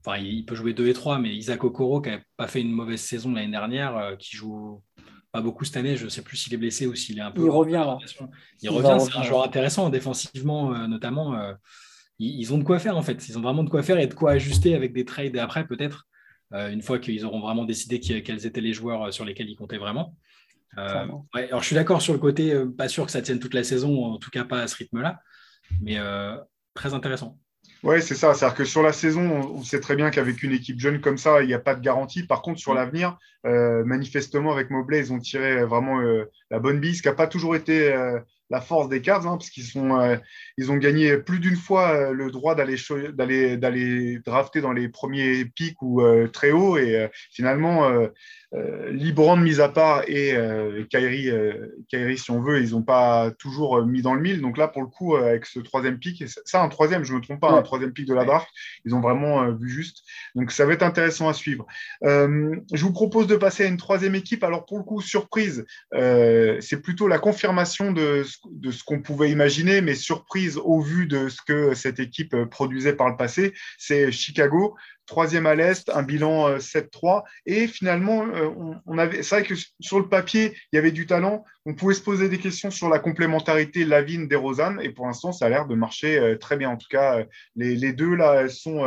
Enfin, 0.00 0.18
il 0.18 0.44
peut 0.44 0.54
jouer 0.54 0.74
2 0.74 0.88
et 0.88 0.92
3, 0.92 1.18
mais 1.18 1.34
Isaac 1.34 1.62
Okoro, 1.62 2.00
qui 2.00 2.10
n'a 2.10 2.20
pas 2.36 2.48
fait 2.48 2.60
une 2.60 2.72
mauvaise 2.72 3.00
saison 3.00 3.32
l'année 3.32 3.52
dernière, 3.52 4.16
qui 4.18 4.36
joue 4.36 4.82
pas 5.30 5.40
beaucoup 5.42 5.64
cette 5.64 5.76
année. 5.76 5.96
Je 5.96 6.04
ne 6.04 6.08
sais 6.08 6.22
plus 6.22 6.36
s'il 6.36 6.54
est 6.54 6.56
blessé 6.56 6.86
ou 6.88 6.94
s'il 6.96 7.18
est 7.18 7.22
un 7.22 7.30
peu. 7.30 7.44
Il 7.44 7.50
revient. 7.50 7.86
Il, 8.62 8.70
revient. 8.70 9.04
C'est 9.04 9.16
un 9.16 9.22
joueur 9.22 9.44
intéressant, 9.44 9.90
défensivement 9.90 10.88
notamment. 10.88 11.38
ils, 12.18 12.52
ont 12.52 12.58
de 12.58 12.64
quoi 12.64 12.80
faire 12.80 12.96
en 12.96 13.02
fait. 13.02 13.28
Ils 13.28 13.38
ont 13.38 13.42
vraiment 13.42 13.62
de 13.62 13.70
quoi 13.70 13.84
faire 13.84 13.98
et 13.98 14.08
de 14.08 14.14
quoi 14.14 14.32
ajuster 14.32 14.74
avec 14.74 14.92
des 14.92 15.04
trades 15.04 15.36
après 15.36 15.66
peut-être. 15.68 16.08
Euh, 16.54 16.70
une 16.70 16.82
fois 16.82 16.98
qu'ils 16.98 17.24
auront 17.26 17.40
vraiment 17.40 17.64
décidé 17.64 18.00
quels 18.00 18.46
étaient 18.46 18.60
les 18.60 18.72
joueurs 18.72 19.04
euh, 19.04 19.10
sur 19.10 19.24
lesquels 19.24 19.48
ils 19.50 19.56
comptaient 19.56 19.78
vraiment. 19.78 20.14
Euh, 20.78 21.06
alors 21.34 21.60
je 21.60 21.66
suis 21.66 21.74
d'accord 21.74 22.00
sur 22.00 22.12
le 22.12 22.18
côté, 22.18 22.54
pas 22.76 22.88
sûr 22.88 23.06
que 23.06 23.10
ça 23.10 23.22
tienne 23.22 23.40
toute 23.40 23.54
la 23.54 23.64
saison, 23.64 24.04
en 24.04 24.18
tout 24.18 24.30
cas 24.30 24.44
pas 24.44 24.60
à 24.60 24.66
ce 24.66 24.76
rythme-là, 24.76 25.20
mais 25.80 25.98
très 26.74 26.94
intéressant. 26.94 27.38
Oui, 27.82 28.02
c'est 28.02 28.14
ça. 28.14 28.34
C'est-à-dire 28.34 28.56
que 28.56 28.64
sur 28.64 28.82
la 28.82 28.92
saison, 28.92 29.22
on 29.54 29.62
sait 29.62 29.80
très 29.80 29.96
bien 29.96 30.10
qu'avec 30.10 30.42
une 30.42 30.52
équipe 30.52 30.78
jeune 30.78 31.00
comme 31.00 31.16
ça, 31.16 31.42
il 31.42 31.46
n'y 31.46 31.54
a 31.54 31.58
pas 31.58 31.74
de 31.74 31.80
garantie. 31.80 32.24
Par 32.24 32.42
contre, 32.42 32.60
sur 32.60 32.74
mm. 32.74 32.76
l'avenir, 32.76 33.18
manifestement, 33.44 34.52
avec 34.52 34.70
Mobley, 34.70 34.98
ils 34.98 35.12
ont 35.12 35.18
tiré 35.18 35.64
vraiment 35.64 36.00
la 36.50 36.58
bonne 36.58 36.80
bise, 36.80 37.00
qui 37.00 37.08
n'a 37.08 37.14
pas 37.14 37.26
toujours 37.26 37.56
été 37.56 37.94
la 38.50 38.60
force 38.60 38.88
des 38.88 39.02
Cavs, 39.02 39.26
hein, 39.26 39.36
parce 39.36 39.50
qu'ils 39.50 39.64
sont, 39.64 39.98
euh, 39.98 40.16
ils 40.56 40.70
ont 40.70 40.76
gagné 40.76 41.18
plus 41.18 41.38
d'une 41.38 41.56
fois 41.56 41.90
euh, 41.90 42.12
le 42.12 42.30
droit 42.30 42.54
d'aller, 42.54 42.76
d'aller, 43.12 43.56
d'aller 43.56 44.18
drafter 44.20 44.60
dans 44.60 44.72
les 44.72 44.88
premiers 44.88 45.44
pics 45.44 45.80
ou 45.82 46.00
euh, 46.00 46.28
très 46.28 46.50
haut. 46.50 46.78
Et 46.78 47.08
finalement, 47.30 47.90
euh, 48.54 48.90
Libran 48.90 49.36
mis 49.36 49.60
à 49.60 49.68
part 49.68 50.04
et 50.08 50.32
euh, 50.34 50.82
Kairi, 50.88 51.28
euh, 51.28 51.68
Kairi, 51.90 52.16
si 52.16 52.30
on 52.30 52.40
veut, 52.40 52.62
ils 52.62 52.70
n'ont 52.70 52.82
pas 52.82 53.30
toujours 53.38 53.84
mis 53.84 54.00
dans 54.00 54.14
le 54.14 54.22
mille. 54.22 54.40
Donc 54.40 54.56
là, 54.56 54.68
pour 54.68 54.82
le 54.82 54.88
coup, 54.88 55.16
avec 55.16 55.44
ce 55.44 55.60
troisième 55.60 55.98
pic, 55.98 56.24
ça, 56.44 56.62
un 56.62 56.68
troisième, 56.68 57.04
je 57.04 57.12
ne 57.12 57.18
me 57.18 57.22
trompe 57.22 57.40
pas, 57.40 57.50
un 57.50 57.62
troisième 57.62 57.92
pic 57.92 58.06
de 58.06 58.14
la 58.14 58.24
draft, 58.24 58.48
ils 58.84 58.94
ont 58.94 59.00
vraiment 59.00 59.52
vu 59.52 59.68
juste. 59.68 60.02
Donc 60.34 60.50
ça 60.50 60.64
va 60.64 60.72
être 60.72 60.82
intéressant 60.82 61.28
à 61.28 61.34
suivre. 61.34 61.66
je 62.02 62.82
vous 62.82 62.92
propose 62.92 63.26
de 63.26 63.36
passer 63.36 63.64
à 63.64 63.66
une 63.66 63.76
troisième 63.76 64.14
équipe. 64.14 64.42
Alors 64.42 64.64
pour 64.64 64.78
le 64.78 64.84
coup, 64.84 65.02
surprise, 65.02 65.66
c'est 65.92 66.82
plutôt 66.82 67.06
la 67.06 67.18
confirmation 67.18 67.92
de, 67.92 68.24
de 68.50 68.70
ce 68.70 68.82
qu'on 68.82 69.00
pouvait 69.00 69.30
imaginer, 69.30 69.80
mais 69.82 69.94
surprise 69.94 70.58
au 70.62 70.80
vu 70.80 71.06
de 71.06 71.28
ce 71.28 71.42
que 71.46 71.74
cette 71.74 72.00
équipe 72.00 72.34
produisait 72.50 72.94
par 72.94 73.10
le 73.10 73.16
passé. 73.16 73.52
C'est 73.76 74.10
Chicago 74.10 74.76
troisième 75.08 75.46
à 75.46 75.56
l'Est, 75.56 75.90
un 75.90 76.04
bilan 76.04 76.58
7-3. 76.58 77.18
Euh, 77.18 77.20
Et 77.46 77.66
finalement, 77.66 78.26
euh, 78.26 78.50
on, 78.86 78.98
avait, 78.98 79.24
c'est 79.24 79.36
vrai 79.36 79.44
que 79.44 79.54
sur 79.80 79.98
le 79.98 80.08
papier, 80.08 80.54
il 80.72 80.76
y 80.76 80.78
avait 80.78 80.92
du 80.92 81.06
talent. 81.06 81.44
On 81.66 81.74
pouvait 81.74 81.94
se 81.94 82.02
poser 82.02 82.28
des 82.28 82.38
questions 82.38 82.70
sur 82.70 82.88
la 82.88 83.00
complémentarité 83.00 83.84
Lavine 83.84 84.28
des 84.28 84.36
Rosanne. 84.36 84.78
Et 84.82 84.90
pour 84.90 85.06
l'instant, 85.06 85.32
ça 85.32 85.46
a 85.46 85.48
l'air 85.48 85.66
de 85.66 85.74
marcher 85.74 86.18
euh, 86.18 86.36
très 86.36 86.56
bien. 86.56 86.70
En 86.70 86.76
tout 86.76 86.86
cas, 86.88 87.24
les, 87.56 87.92
deux 87.92 88.14
là 88.14 88.48
sont 88.48 88.84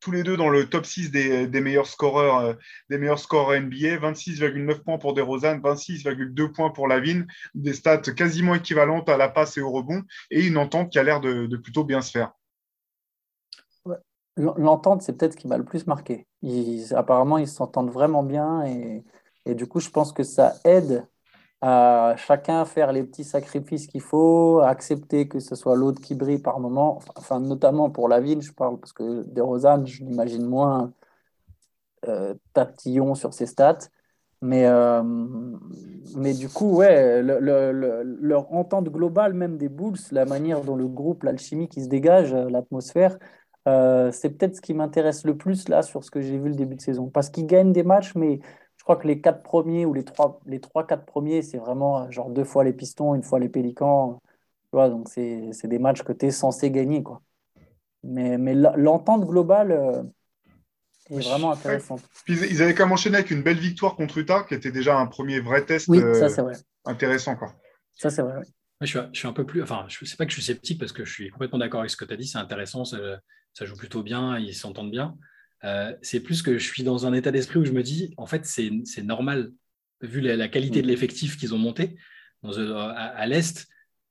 tous 0.00 0.10
les 0.10 0.22
deux 0.22 0.36
dans 0.36 0.48
le 0.48 0.66
top 0.66 0.86
6 0.86 1.10
des, 1.10 1.60
meilleurs 1.60 1.86
scoreurs 1.86 2.56
des 2.88 2.98
meilleurs 2.98 3.18
scoreurs 3.18 3.60
NBA, 3.60 3.98
26,9 3.98 4.82
points 4.82 4.98
pour 4.98 5.12
DeRozan, 5.12 5.58
26,2 5.58 6.52
points 6.52 6.70
pour 6.70 6.88
Lavine, 6.88 7.26
des 7.54 7.74
stats 7.74 7.98
quasiment 7.98 8.54
équivalentes 8.54 9.08
à 9.08 9.18
la 9.18 9.28
passe 9.28 9.58
et 9.58 9.60
au 9.60 9.70
rebond, 9.70 10.02
et 10.30 10.46
une 10.46 10.56
entente 10.56 10.90
qui 10.90 10.98
a 10.98 11.02
l'air 11.02 11.20
de 11.20 11.56
plutôt 11.56 11.84
bien 11.84 12.00
se 12.00 12.12
faire. 12.12 12.32
L'entente, 14.38 15.02
c'est 15.02 15.12
peut-être 15.14 15.32
ce 15.32 15.36
qui 15.36 15.48
m'a 15.48 15.58
le 15.58 15.64
plus 15.64 15.86
marqué. 15.86 16.26
apparemment, 16.92 17.38
ils 17.38 17.48
s'entendent 17.48 17.90
vraiment 17.90 18.22
bien 18.22 18.64
et, 18.64 19.54
du 19.54 19.66
coup, 19.66 19.80
je 19.80 19.90
pense 19.90 20.12
que 20.12 20.22
ça 20.22 20.54
aide 20.64 21.06
à 21.60 22.14
chacun 22.16 22.64
faire 22.64 22.92
les 22.92 23.02
petits 23.02 23.24
sacrifices 23.24 23.88
qu'il 23.88 24.00
faut, 24.00 24.60
à 24.60 24.68
accepter 24.68 25.26
que 25.26 25.40
ce 25.40 25.56
soit 25.56 25.74
l'autre 25.74 26.00
qui 26.00 26.14
brille 26.14 26.38
par 26.38 26.60
moment, 26.60 27.00
enfin, 27.16 27.40
notamment 27.40 27.90
pour 27.90 28.08
la 28.08 28.20
ville, 28.20 28.42
je 28.42 28.52
parle, 28.52 28.78
parce 28.78 28.92
que 28.92 29.24
De 29.24 29.40
Rosanne, 29.42 29.86
je 29.86 30.04
l'imagine 30.04 30.46
moins 30.46 30.92
euh, 32.06 32.34
sur 33.14 33.34
ses 33.34 33.46
stats. 33.46 33.88
Mais, 34.40 34.66
euh, 34.66 35.02
mais 36.14 36.32
du 36.32 36.48
coup, 36.48 36.76
ouais, 36.76 37.22
leur 37.22 38.52
entente 38.52 38.88
globale, 38.88 39.34
même 39.34 39.56
des 39.56 39.68
Bulls, 39.68 39.98
la 40.12 40.26
manière 40.26 40.62
dont 40.62 40.76
le 40.76 40.86
groupe, 40.86 41.24
l'alchimie 41.24 41.68
qui 41.68 41.82
se 41.82 41.88
dégage, 41.88 42.32
l'atmosphère, 42.32 43.18
euh, 43.68 44.10
c'est 44.12 44.30
peut-être 44.30 44.56
ce 44.56 44.60
qui 44.60 44.72
m'intéresse 44.72 45.24
le 45.24 45.36
plus 45.36 45.68
là 45.68 45.82
sur 45.82 46.02
ce 46.02 46.10
que 46.10 46.20
j'ai 46.20 46.38
vu 46.38 46.48
le 46.48 46.54
début 46.54 46.74
de 46.74 46.80
saison. 46.80 47.08
Parce 47.08 47.28
qu'ils 47.28 47.46
gagnent 47.46 47.72
des 47.72 47.82
matchs, 47.82 48.14
mais 48.14 48.40
je 48.76 48.82
crois 48.82 48.96
que 48.96 49.06
les 49.06 49.20
quatre 49.20 49.42
premiers 49.42 49.84
ou 49.84 49.92
les 49.92 50.04
trois, 50.04 50.40
les 50.46 50.60
trois, 50.60 50.86
quatre 50.86 51.04
premiers, 51.04 51.42
c'est 51.42 51.58
vraiment 51.58 52.02
euh, 52.02 52.10
genre 52.10 52.30
deux 52.30 52.44
fois 52.44 52.64
les 52.64 52.72
Pistons, 52.72 53.14
une 53.14 53.22
fois 53.22 53.38
les 53.38 53.48
Pélicans. 53.48 54.20
Tu 54.70 54.76
vois, 54.76 54.88
donc 54.88 55.08
c'est 55.08 55.66
des 55.66 55.78
matchs 55.78 56.02
que 56.02 56.12
tu 56.12 56.26
es 56.26 56.30
censé 56.30 56.70
gagner. 56.70 57.02
Quoi. 57.02 57.22
Mais, 58.02 58.38
mais 58.38 58.54
l'entente 58.54 59.26
globale 59.26 59.72
euh, 59.72 60.02
est 61.10 61.20
vraiment 61.20 61.52
intéressante. 61.52 62.02
ils 62.26 62.62
avaient 62.62 62.74
quand 62.74 62.84
même 62.84 62.92
enchaîné 62.92 63.16
avec 63.16 63.30
une 63.30 63.42
belle 63.42 63.58
victoire 63.58 63.96
contre 63.96 64.18
Utah, 64.18 64.44
qui 64.44 64.54
était 64.54 64.70
déjà 64.70 64.96
un 64.96 65.06
premier 65.06 65.40
vrai 65.40 65.64
test 65.64 65.90
intéressant. 66.84 67.36
Quoi. 67.36 67.54
Ça, 67.94 68.10
c'est 68.10 68.22
vrai. 68.22 68.42
Je, 68.80 68.86
suis, 68.86 68.98
je, 69.12 69.18
suis, 69.18 69.28
un 69.28 69.32
peu 69.32 69.44
plus. 69.44 69.62
Enfin, 69.62 69.86
je 69.88 70.04
sais 70.04 70.16
pas 70.16 70.24
que 70.24 70.30
je 70.30 70.36
suis 70.36 70.44
sceptique 70.44 70.78
parce 70.78 70.92
que 70.92 71.04
je 71.04 71.12
suis 71.12 71.30
complètement 71.30 71.58
d'accord 71.58 71.80
avec 71.80 71.90
ce 71.90 71.96
que 71.96 72.04
tu 72.04 72.12
as 72.12 72.16
dit. 72.16 72.26
C'est 72.26 72.38
intéressant, 72.38 72.84
ça, 72.84 72.98
ça, 73.52 73.64
joue 73.64 73.76
plutôt 73.76 74.02
bien, 74.02 74.38
ils 74.38 74.54
s'entendent 74.54 74.90
bien. 74.90 75.16
Euh, 75.64 75.94
c'est 76.02 76.20
plus 76.20 76.42
que 76.42 76.58
je 76.58 76.64
suis 76.64 76.82
dans 76.82 77.06
un 77.06 77.12
état 77.12 77.30
d'esprit 77.30 77.58
où 77.58 77.64
je 77.64 77.72
me 77.72 77.82
dis, 77.82 78.14
en 78.16 78.26
fait, 78.26 78.46
c'est 78.46 79.02
normal, 79.02 79.52
vu 80.00 80.20
la, 80.20 80.48
qualité 80.48 80.80
de 80.80 80.86
mm. 80.86 80.90
l'effectif 80.90 81.36
qu'ils 81.36 81.54
ont 81.54 81.58
monté 81.58 81.96
euh, 82.44 82.92
à, 82.94 83.26
l'Est. 83.26 83.66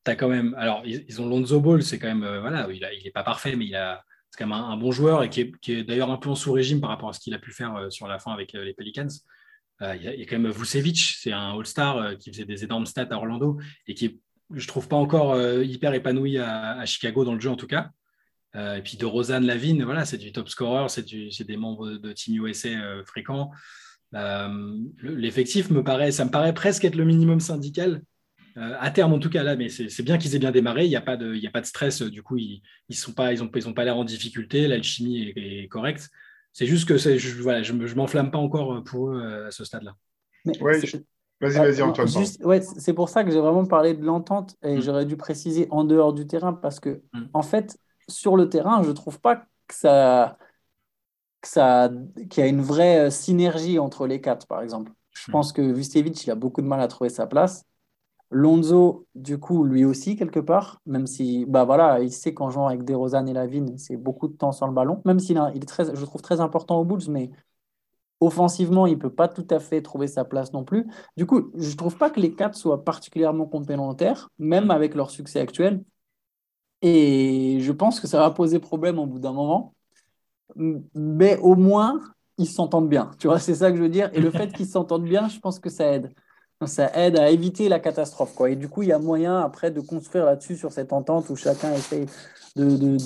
Tu 0.05 0.11
as 0.11 0.15
quand 0.15 0.29
même. 0.29 0.55
Alors, 0.57 0.83
ils, 0.85 1.21
ont 1.21 1.27
Lonzo 1.27 1.59
Ball, 1.59 1.83
c'est 1.83 1.99
quand 1.99 2.07
même. 2.07 2.23
Euh, 2.23 2.41
voilà, 2.41 2.67
il 2.71 3.03
n'est 3.03 3.11
pas 3.11 3.23
parfait, 3.23 3.55
mais 3.55 3.65
il 3.65 3.75
a. 3.75 4.03
C'est 4.29 4.43
quand 4.43 4.47
même 4.47 4.57
un, 4.57 4.75
bon 4.75 4.91
joueur 4.91 5.23
et 5.23 5.29
qui 5.29 5.41
est, 5.41 5.57
qui 5.61 5.71
est 5.71 5.83
d'ailleurs 5.85 6.11
un 6.11 6.17
peu 6.17 6.29
en 6.29 6.35
sous-régime 6.35 6.81
par 6.81 6.89
rapport 6.89 7.07
à 7.07 7.13
ce 7.13 7.19
qu'il 7.21 7.33
a 7.33 7.39
pu 7.39 7.53
faire 7.53 7.87
sur 7.89 8.09
la 8.09 8.19
fin 8.19 8.33
avec 8.33 8.51
les 8.51 8.73
Pelicans. 8.73 9.07
il, 9.79 10.03
y 10.03 10.07
a, 10.21 10.25
quand 10.25 10.37
même 10.37 10.51
Vucevic, 10.51 11.15
c'est 11.17 11.31
un 11.31 11.57
All-Star 11.57 12.17
qui 12.17 12.31
faisait 12.31 12.43
des 12.43 12.65
énormes 12.65 12.85
stats 12.85 13.07
à 13.09 13.15
Orlando 13.15 13.57
et 13.87 13.93
qui 13.93 14.05
est, 14.05 14.19
je 14.53 14.67
trouve 14.67 14.87
pas 14.87 14.95
encore 14.95 15.39
hyper 15.61 15.93
épanoui 15.93 16.37
à, 16.37 16.85
Chicago 16.85 17.25
dans 17.25 17.33
le 17.33 17.39
jeu 17.39 17.49
en 17.49 17.55
tout 17.55 17.67
cas. 17.67 17.91
Euh, 18.57 18.77
et 18.77 18.81
puis 18.81 18.97
de 18.97 19.05
Rosanne 19.05 19.45
Lavigne, 19.45 19.83
voilà, 19.83 20.05
c'est 20.05 20.17
du 20.17 20.31
top 20.31 20.49
scorer, 20.49 20.87
c'est 20.89 21.43
des 21.43 21.57
membres 21.57 21.91
de 21.91 22.13
Team 22.13 22.43
USA 22.43 22.69
euh, 22.69 23.03
fréquents. 23.05 23.51
Euh, 24.15 24.77
l'effectif 25.01 25.69
me 25.69 25.83
paraît, 25.83 26.11
ça 26.11 26.25
me 26.25 26.31
paraît 26.31 26.53
presque 26.53 26.85
être 26.85 26.95
le 26.95 27.05
minimum 27.05 27.39
syndical 27.39 28.01
à 28.79 28.89
terme 28.89 29.13
en 29.13 29.19
tout 29.19 29.29
cas 29.29 29.43
là, 29.43 29.55
mais 29.55 29.69
c'est 29.69 30.01
bien 30.01 30.17
qu'ils 30.17 30.35
aient 30.35 30.39
bien 30.39 30.49
démarré. 30.49 30.85
Il 30.85 30.89
n'y 30.89 30.95
a 30.95 31.01
pas 31.01 31.15
de, 31.15 31.35
il 31.35 31.45
a 31.45 31.51
pas 31.51 31.61
de 31.61 31.67
stress. 31.67 32.01
Du 32.01 32.23
coup, 32.23 32.37
ils, 32.37 32.63
ils 32.89 32.95
sont 32.95 33.13
pas, 33.13 33.31
ils 33.31 33.43
ont, 33.43 33.51
ils 33.53 33.69
ont 33.69 33.73
pas 33.75 33.83
l'air 33.83 33.97
en 33.97 34.03
difficulté. 34.03 34.67
L'alchimie 34.67 35.31
est, 35.35 35.67
correcte. 35.67 36.09
C'est 36.53 36.65
juste 36.65 36.87
que 36.87 36.97
je, 36.97 37.39
voilà, 37.43 37.61
je, 37.61 37.85
je 37.85 37.93
m'enflamme 37.93 38.31
pas 38.31 38.39
encore 38.39 38.83
pour 38.83 39.11
eux 39.11 39.45
à 39.45 39.51
ce 39.51 39.63
stade-là. 39.63 39.95
Vas-y, 41.39 41.57
vas-y, 41.57 41.81
Antoine. 41.81 42.07
Ouais, 42.43 42.61
c'est 42.61 42.93
pour 42.93 43.09
ça 43.09 43.23
que 43.23 43.31
j'ai 43.31 43.39
vraiment 43.39 43.65
parlé 43.65 43.93
de 43.93 44.03
l'entente 44.03 44.55
et 44.63 44.77
mm. 44.77 44.81
j'aurais 44.81 45.05
dû 45.05 45.17
préciser 45.17 45.67
en 45.69 45.83
dehors 45.83 46.13
du 46.13 46.25
terrain 46.25 46.53
parce 46.53 46.79
que, 46.79 47.01
mm. 47.13 47.25
en 47.33 47.43
fait, 47.43 47.77
sur 48.07 48.35
le 48.35 48.49
terrain, 48.49 48.81
je 48.83 48.89
ne 48.89 48.93
trouve 48.93 49.19
pas 49.19 49.35
que 49.67 49.75
ça, 49.75 50.37
ça, 51.43 51.89
qu'il 52.29 52.43
y 52.43 52.45
a 52.45 52.49
une 52.49 52.61
vraie 52.61 53.07
euh, 53.07 53.09
synergie 53.09 53.79
entre 53.79 54.07
les 54.07 54.21
quatre, 54.21 54.47
par 54.47 54.61
exemple. 54.61 54.91
Je 55.11 55.29
hmm. 55.29 55.31
pense 55.31 55.53
que 55.53 55.61
Vucevic, 55.61 56.25
il 56.25 56.31
a 56.31 56.35
beaucoup 56.35 56.61
de 56.61 56.67
mal 56.67 56.79
à 56.81 56.87
trouver 56.87 57.09
sa 57.09 57.27
place. 57.27 57.65
Lonzo, 58.29 59.07
du 59.15 59.39
coup, 59.39 59.63
lui 59.63 59.85
aussi, 59.85 60.17
quelque 60.17 60.39
part, 60.39 60.81
même 60.85 61.07
si, 61.07 61.45
bah 61.45 61.63
voilà, 61.63 62.01
il 62.01 62.11
sait 62.11 62.33
qu'en 62.33 62.49
jouant 62.49 62.67
avec 62.67 62.83
DeRozan 62.83 63.25
et 63.25 63.33
Lavigne, 63.33 63.77
c'est 63.77 63.95
beaucoup 63.95 64.27
de 64.27 64.33
temps 64.33 64.51
sans 64.51 64.67
le 64.67 64.73
ballon, 64.73 65.01
même 65.05 65.19
s'il 65.19 65.41
il 65.55 65.63
est 65.63 65.65
très, 65.65 65.95
je 65.95 66.05
trouve 66.05 66.21
très 66.21 66.41
important 66.41 66.77
aux 66.77 66.83
Bulls, 66.83 67.09
mais 67.09 67.31
offensivement, 68.19 68.87
il 68.87 68.95
ne 68.95 68.99
peut 68.99 69.13
pas 69.13 69.27
tout 69.27 69.47
à 69.49 69.59
fait 69.59 69.81
trouver 69.81 70.07
sa 70.07 70.25
place 70.25 70.53
non 70.53 70.63
plus. 70.63 70.87
Du 71.15 71.25
coup, 71.25 71.51
je 71.55 71.69
ne 71.71 71.75
trouve 71.75 71.97
pas 71.97 72.09
que 72.09 72.19
les 72.19 72.33
quatre 72.33 72.55
soient 72.55 72.83
particulièrement 72.83 73.45
complémentaires, 73.45 74.29
même 74.39 74.71
avec 74.71 74.95
leur 74.95 75.11
succès 75.11 75.39
actuel. 75.39 75.83
Et 76.81 77.59
je 77.61 77.71
pense 77.71 77.99
que 77.99 78.07
ça 78.07 78.19
va 78.19 78.31
poser 78.31 78.59
problème 78.59 78.99
au 78.99 79.05
bout 79.05 79.19
d'un 79.19 79.33
moment. 79.33 79.73
Mais 80.55 81.37
au 81.39 81.55
moins, 81.55 82.01
ils 82.37 82.47
s'entendent 82.47 82.89
bien. 82.89 83.11
Tu 83.19 83.27
vois, 83.27 83.39
c'est 83.39 83.55
ça 83.55 83.71
que 83.71 83.77
je 83.77 83.81
veux 83.81 83.89
dire. 83.89 84.09
Et 84.13 84.21
le 84.21 84.31
fait 84.31 84.51
qu'ils 84.53 84.67
s'entendent 84.67 85.03
bien, 85.03 85.27
je 85.27 85.39
pense 85.39 85.59
que 85.59 85.69
ça 85.69 85.91
aide. 85.93 86.11
Ça 86.65 86.91
aide 86.95 87.17
à 87.17 87.29
éviter 87.29 87.69
la 87.69 87.79
catastrophe. 87.79 88.33
Quoi. 88.33 88.49
Et 88.51 88.55
du 88.55 88.67
coup, 88.67 88.81
il 88.81 88.89
y 88.89 88.91
a 88.91 88.99
moyen 88.99 89.39
après 89.39 89.69
de 89.69 89.79
construire 89.79 90.25
là-dessus 90.25 90.55
sur 90.55 90.71
cette 90.71 90.91
entente 90.91 91.29
où 91.29 91.35
chacun 91.35 91.71
de, 92.55 92.75
de, 92.75 92.97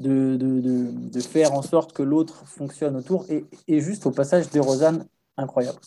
de, 0.00 0.36
de 0.36 1.20
faire 1.20 1.52
en 1.52 1.62
sorte 1.62 1.92
que 1.92 2.02
l'autre 2.02 2.46
fonctionne 2.46 2.96
autour. 2.96 3.26
Et, 3.30 3.44
et, 3.68 3.80
juste 3.80 4.06
au 4.06 4.10
passage 4.10 4.48
des 4.50 4.60
Rosanne, 4.60 5.06
incroyable. 5.36 5.78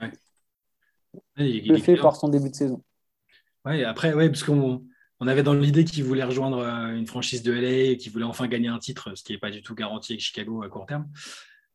Ouais. 0.00 0.12
le 1.36 1.78
fait 1.78 1.96
par 1.96 2.16
son 2.16 2.28
début 2.28 2.50
de 2.50 2.54
saison. 2.54 2.82
Oui, 3.64 3.82
après, 3.82 4.12
ouais, 4.12 4.28
parce 4.28 4.42
qu'on 4.42 4.84
on 5.20 5.26
avait 5.26 5.42
dans 5.42 5.54
l'idée 5.54 5.84
qu'il 5.84 6.04
voulait 6.04 6.24
rejoindre 6.24 6.58
euh, 6.58 6.94
une 6.94 7.06
franchise 7.06 7.42
de 7.42 7.52
LA 7.52 7.92
et 7.92 7.96
qu'il 7.96 8.12
voulait 8.12 8.24
enfin 8.24 8.46
gagner 8.46 8.68
un 8.68 8.78
titre, 8.78 9.14
ce 9.14 9.24
qui 9.24 9.32
n'est 9.32 9.38
pas 9.38 9.50
du 9.50 9.62
tout 9.62 9.74
garanti 9.74 10.12
avec 10.12 10.20
Chicago 10.20 10.62
à 10.62 10.68
court 10.68 10.86
terme. 10.86 11.08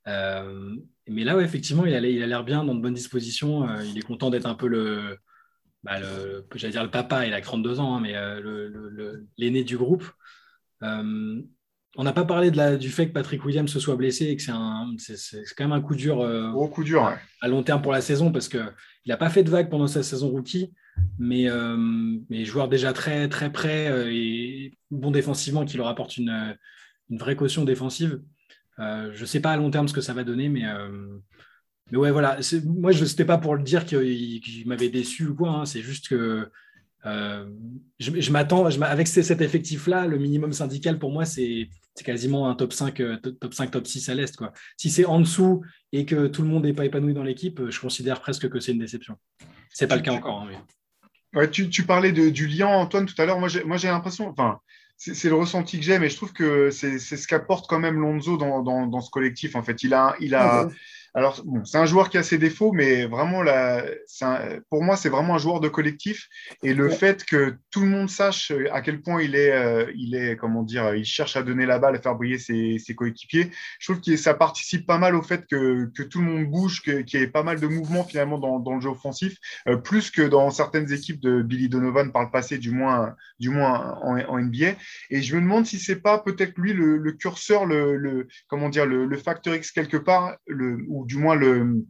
Euh, 0.07 0.75
mais 1.07 1.23
là, 1.23 1.39
effectivement, 1.39 1.85
il 1.85 1.93
a, 1.93 1.99
il 1.99 2.21
a 2.21 2.27
l'air 2.27 2.43
bien, 2.43 2.63
dans 2.63 2.75
de 2.75 2.81
bonnes 2.81 2.93
dispositions. 2.93 3.67
Euh, 3.67 3.83
il 3.83 3.97
est 3.97 4.01
content 4.01 4.29
d'être 4.29 4.45
un 4.45 4.55
peu 4.55 4.67
le, 4.67 5.17
bah, 5.83 5.99
j'allais 6.55 6.73
dire 6.73 6.83
le 6.83 6.91
papa, 6.91 7.25
il 7.25 7.33
a 7.33 7.41
32 7.41 7.79
ans, 7.79 7.95
hein, 7.95 8.01
mais 8.01 8.13
l'aîné 9.37 9.63
du 9.63 9.77
groupe. 9.77 10.05
On 10.81 12.03
n'a 12.03 12.13
pas 12.13 12.25
parlé 12.25 12.51
de 12.51 12.57
la, 12.57 12.77
du 12.77 12.89
fait 12.89 13.07
que 13.07 13.13
Patrick 13.13 13.43
Williams 13.43 13.71
se 13.71 13.79
soit 13.79 13.95
blessé 13.95 14.25
et 14.25 14.37
que 14.37 14.41
c'est, 14.41 15.43
quand 15.57 15.63
même 15.63 15.73
un 15.73 15.81
coup 15.81 15.95
dur, 15.95 16.19
coup 16.71 16.83
dur 16.83 17.13
à 17.41 17.47
long 17.47 17.63
terme 17.63 17.81
pour 17.81 17.91
la 17.91 18.01
saison 18.01 18.31
parce 18.31 18.47
qu'il 18.47 18.73
n'a 19.07 19.17
pas 19.17 19.29
fait 19.29 19.43
de 19.43 19.49
vague 19.49 19.69
pendant 19.69 19.87
sa 19.87 20.03
saison 20.03 20.29
rookie 20.29 20.71
mais, 21.17 21.49
euh, 21.49 21.77
mais 22.29 22.45
joueur 22.45 22.67
déjà 22.67 22.93
très, 22.93 23.27
très 23.29 23.51
près 23.51 23.89
euh, 23.89 24.09
et 24.11 24.77
bon 24.91 25.11
défensivement 25.11 25.65
qui 25.65 25.77
leur 25.77 25.87
apporte 25.87 26.17
une, 26.17 26.57
une 27.09 27.17
vraie 27.17 27.35
caution 27.35 27.65
défensive. 27.65 28.21
Euh, 28.79 29.11
je 29.13 29.21
ne 29.21 29.25
sais 29.25 29.39
pas 29.39 29.51
à 29.51 29.57
long 29.57 29.71
terme 29.71 29.87
ce 29.87 29.93
que 29.93 30.01
ça 30.01 30.13
va 30.13 30.23
donner, 30.23 30.49
mais, 30.49 30.63
mais 31.91 31.97
ouais, 31.97 32.11
voilà. 32.11 32.39
Moi, 32.65 32.91
je 32.91 33.03
n'étais 33.03 33.25
pas 33.25 33.37
pour 33.37 33.55
le 33.55 33.63
dire 33.63 33.85
qu'il 33.85 34.63
m'avait 34.67 34.89
déçu 34.89 35.27
ou 35.27 35.35
quoi. 35.35 35.49
Hein. 35.49 35.65
c'est 35.65 35.81
juste 35.81 36.07
que 36.07 36.49
je, 37.05 38.21
je 38.21 38.31
m'attends, 38.31 38.65
avec 38.65 39.07
cet 39.07 39.41
effectif-là, 39.41 40.07
le 40.07 40.17
minimum 40.17 40.53
syndical 40.53 40.99
pour 40.99 41.11
moi, 41.11 41.25
c'est 41.25 41.69
quasiment 42.03 42.49
un 42.49 42.55
top 42.55 42.73
5, 42.73 43.01
top 43.39 43.53
5, 43.53 43.71
top 43.71 43.87
6 43.87 44.09
à 44.09 44.15
l'Est. 44.15 44.37
Si 44.77 44.89
c'est 44.89 45.05
en 45.05 45.19
dessous 45.19 45.63
et 45.91 46.05
que 46.05 46.27
tout 46.27 46.41
le 46.41 46.47
monde 46.47 46.63
n'est 46.63 46.73
pas 46.73 46.85
épanoui 46.85 47.13
dans 47.13 47.23
l'équipe, 47.23 47.69
je 47.69 47.79
considère 47.79 48.21
presque 48.21 48.49
que 48.49 48.59
c'est 48.59 48.71
une 48.71 48.79
déception. 48.79 49.17
C'est 49.71 49.87
pas 49.87 49.95
le 49.95 50.01
cas 50.01 50.13
encore. 50.13 50.41
Hein, 50.41 50.49
mais 51.33 51.49
tu, 51.49 51.83
parlais 51.83 52.11
de, 52.11 52.29
du 52.29 52.47
lien, 52.47 52.67
Antoine, 52.67 53.05
tout 53.05 53.19
à 53.21 53.25
l'heure. 53.25 53.39
Moi, 53.39 53.47
j'ai 53.49 53.87
l'impression, 53.87 54.29
enfin, 54.29 54.59
c'est 54.97 55.29
le 55.29 55.35
ressenti 55.35 55.77
que 55.77 55.85
j'ai, 55.85 55.99
mais 55.99 56.09
je 56.09 56.15
trouve 56.15 56.33
que 56.33 56.71
c'est 56.71 56.99
ce 56.99 57.27
qu'apporte 57.27 57.69
quand 57.69 57.79
même 57.79 57.99
Lonzo 57.99 58.37
dans, 58.37 58.61
dans, 58.61 59.01
ce 59.01 59.09
collectif. 59.09 59.55
En 59.55 59.63
fait, 59.63 59.83
il 59.83 59.93
a, 59.93 60.15
il 60.19 60.35
a, 60.35 60.61
ah 60.61 60.69
alors, 61.13 61.41
bon, 61.43 61.65
c'est 61.65 61.77
un 61.77 61.85
joueur 61.85 62.09
qui 62.09 62.17
a 62.17 62.23
ses 62.23 62.37
défauts, 62.37 62.71
mais 62.71 63.05
vraiment, 63.05 63.41
là, 63.41 63.83
pour 64.69 64.83
moi, 64.83 64.95
c'est 64.95 65.09
vraiment 65.09 65.35
un 65.35 65.39
joueur 65.39 65.59
de 65.59 65.67
collectif. 65.67 66.27
Et 66.63 66.73
le 66.73 66.89
fait 66.89 67.25
que 67.25 67.55
tout 67.71 67.81
le 67.81 67.87
monde 67.87 68.09
sache 68.09 68.51
à 68.71 68.81
quel 68.81 69.01
point 69.01 69.21
il 69.21 69.35
est, 69.35 69.51
euh, 69.51 69.91
il 69.95 70.15
est, 70.15 70.35
comment 70.35 70.63
dire, 70.63 70.93
il 70.93 71.05
cherche 71.05 71.35
à 71.35 71.43
donner 71.43 71.65
la 71.65 71.79
balle, 71.79 71.95
à 71.95 72.01
faire 72.01 72.15
briller 72.15 72.37
ses, 72.37 72.79
coéquipiers, 72.95 73.51
je 73.79 73.91
trouve 73.91 74.01
que 74.03 74.17
ça 74.17 74.33
participe 74.33 74.85
pas 74.85 74.97
mal 74.97 75.15
au 75.15 75.21
fait 75.21 75.45
que, 75.47 75.89
tout 76.09 76.19
le 76.19 76.25
monde 76.25 76.45
bouge, 76.49 76.81
qu'il 76.81 77.19
y 77.19 77.23
ait 77.23 77.27
pas 77.27 77.43
mal 77.43 77.59
de 77.59 77.67
mouvements 77.67 78.03
finalement 78.03 78.37
dans, 78.37 78.75
le 78.75 78.81
jeu 78.81 78.89
offensif, 78.89 79.37
euh, 79.67 79.77
plus 79.77 80.11
que 80.11 80.21
dans 80.21 80.49
certaines 80.49 80.91
équipes 80.91 81.19
de 81.19 81.41
Billy 81.41 81.69
Donovan 81.69 82.11
par 82.11 82.23
le 82.23 82.31
passé, 82.31 82.57
du 82.57 82.71
moins, 82.71 83.15
du 83.39 83.49
moins 83.49 83.97
en, 84.01 84.39
NBA. 84.39 84.73
Et 85.09 85.21
je 85.21 85.35
me 85.35 85.41
demande 85.41 85.65
si 85.65 85.79
c'est 85.79 86.01
pas 86.01 86.19
peut-être 86.19 86.57
lui 86.57 86.73
le, 86.73 87.11
curseur, 87.13 87.65
le, 87.65 88.27
comment 88.47 88.69
dire, 88.69 88.85
le, 88.85 89.17
facteur 89.17 89.55
X 89.55 89.71
quelque 89.71 89.97
part, 89.97 90.37
le, 90.47 90.77
ou 90.99 91.05
du 91.05 91.17
moins 91.17 91.35
le, 91.35 91.85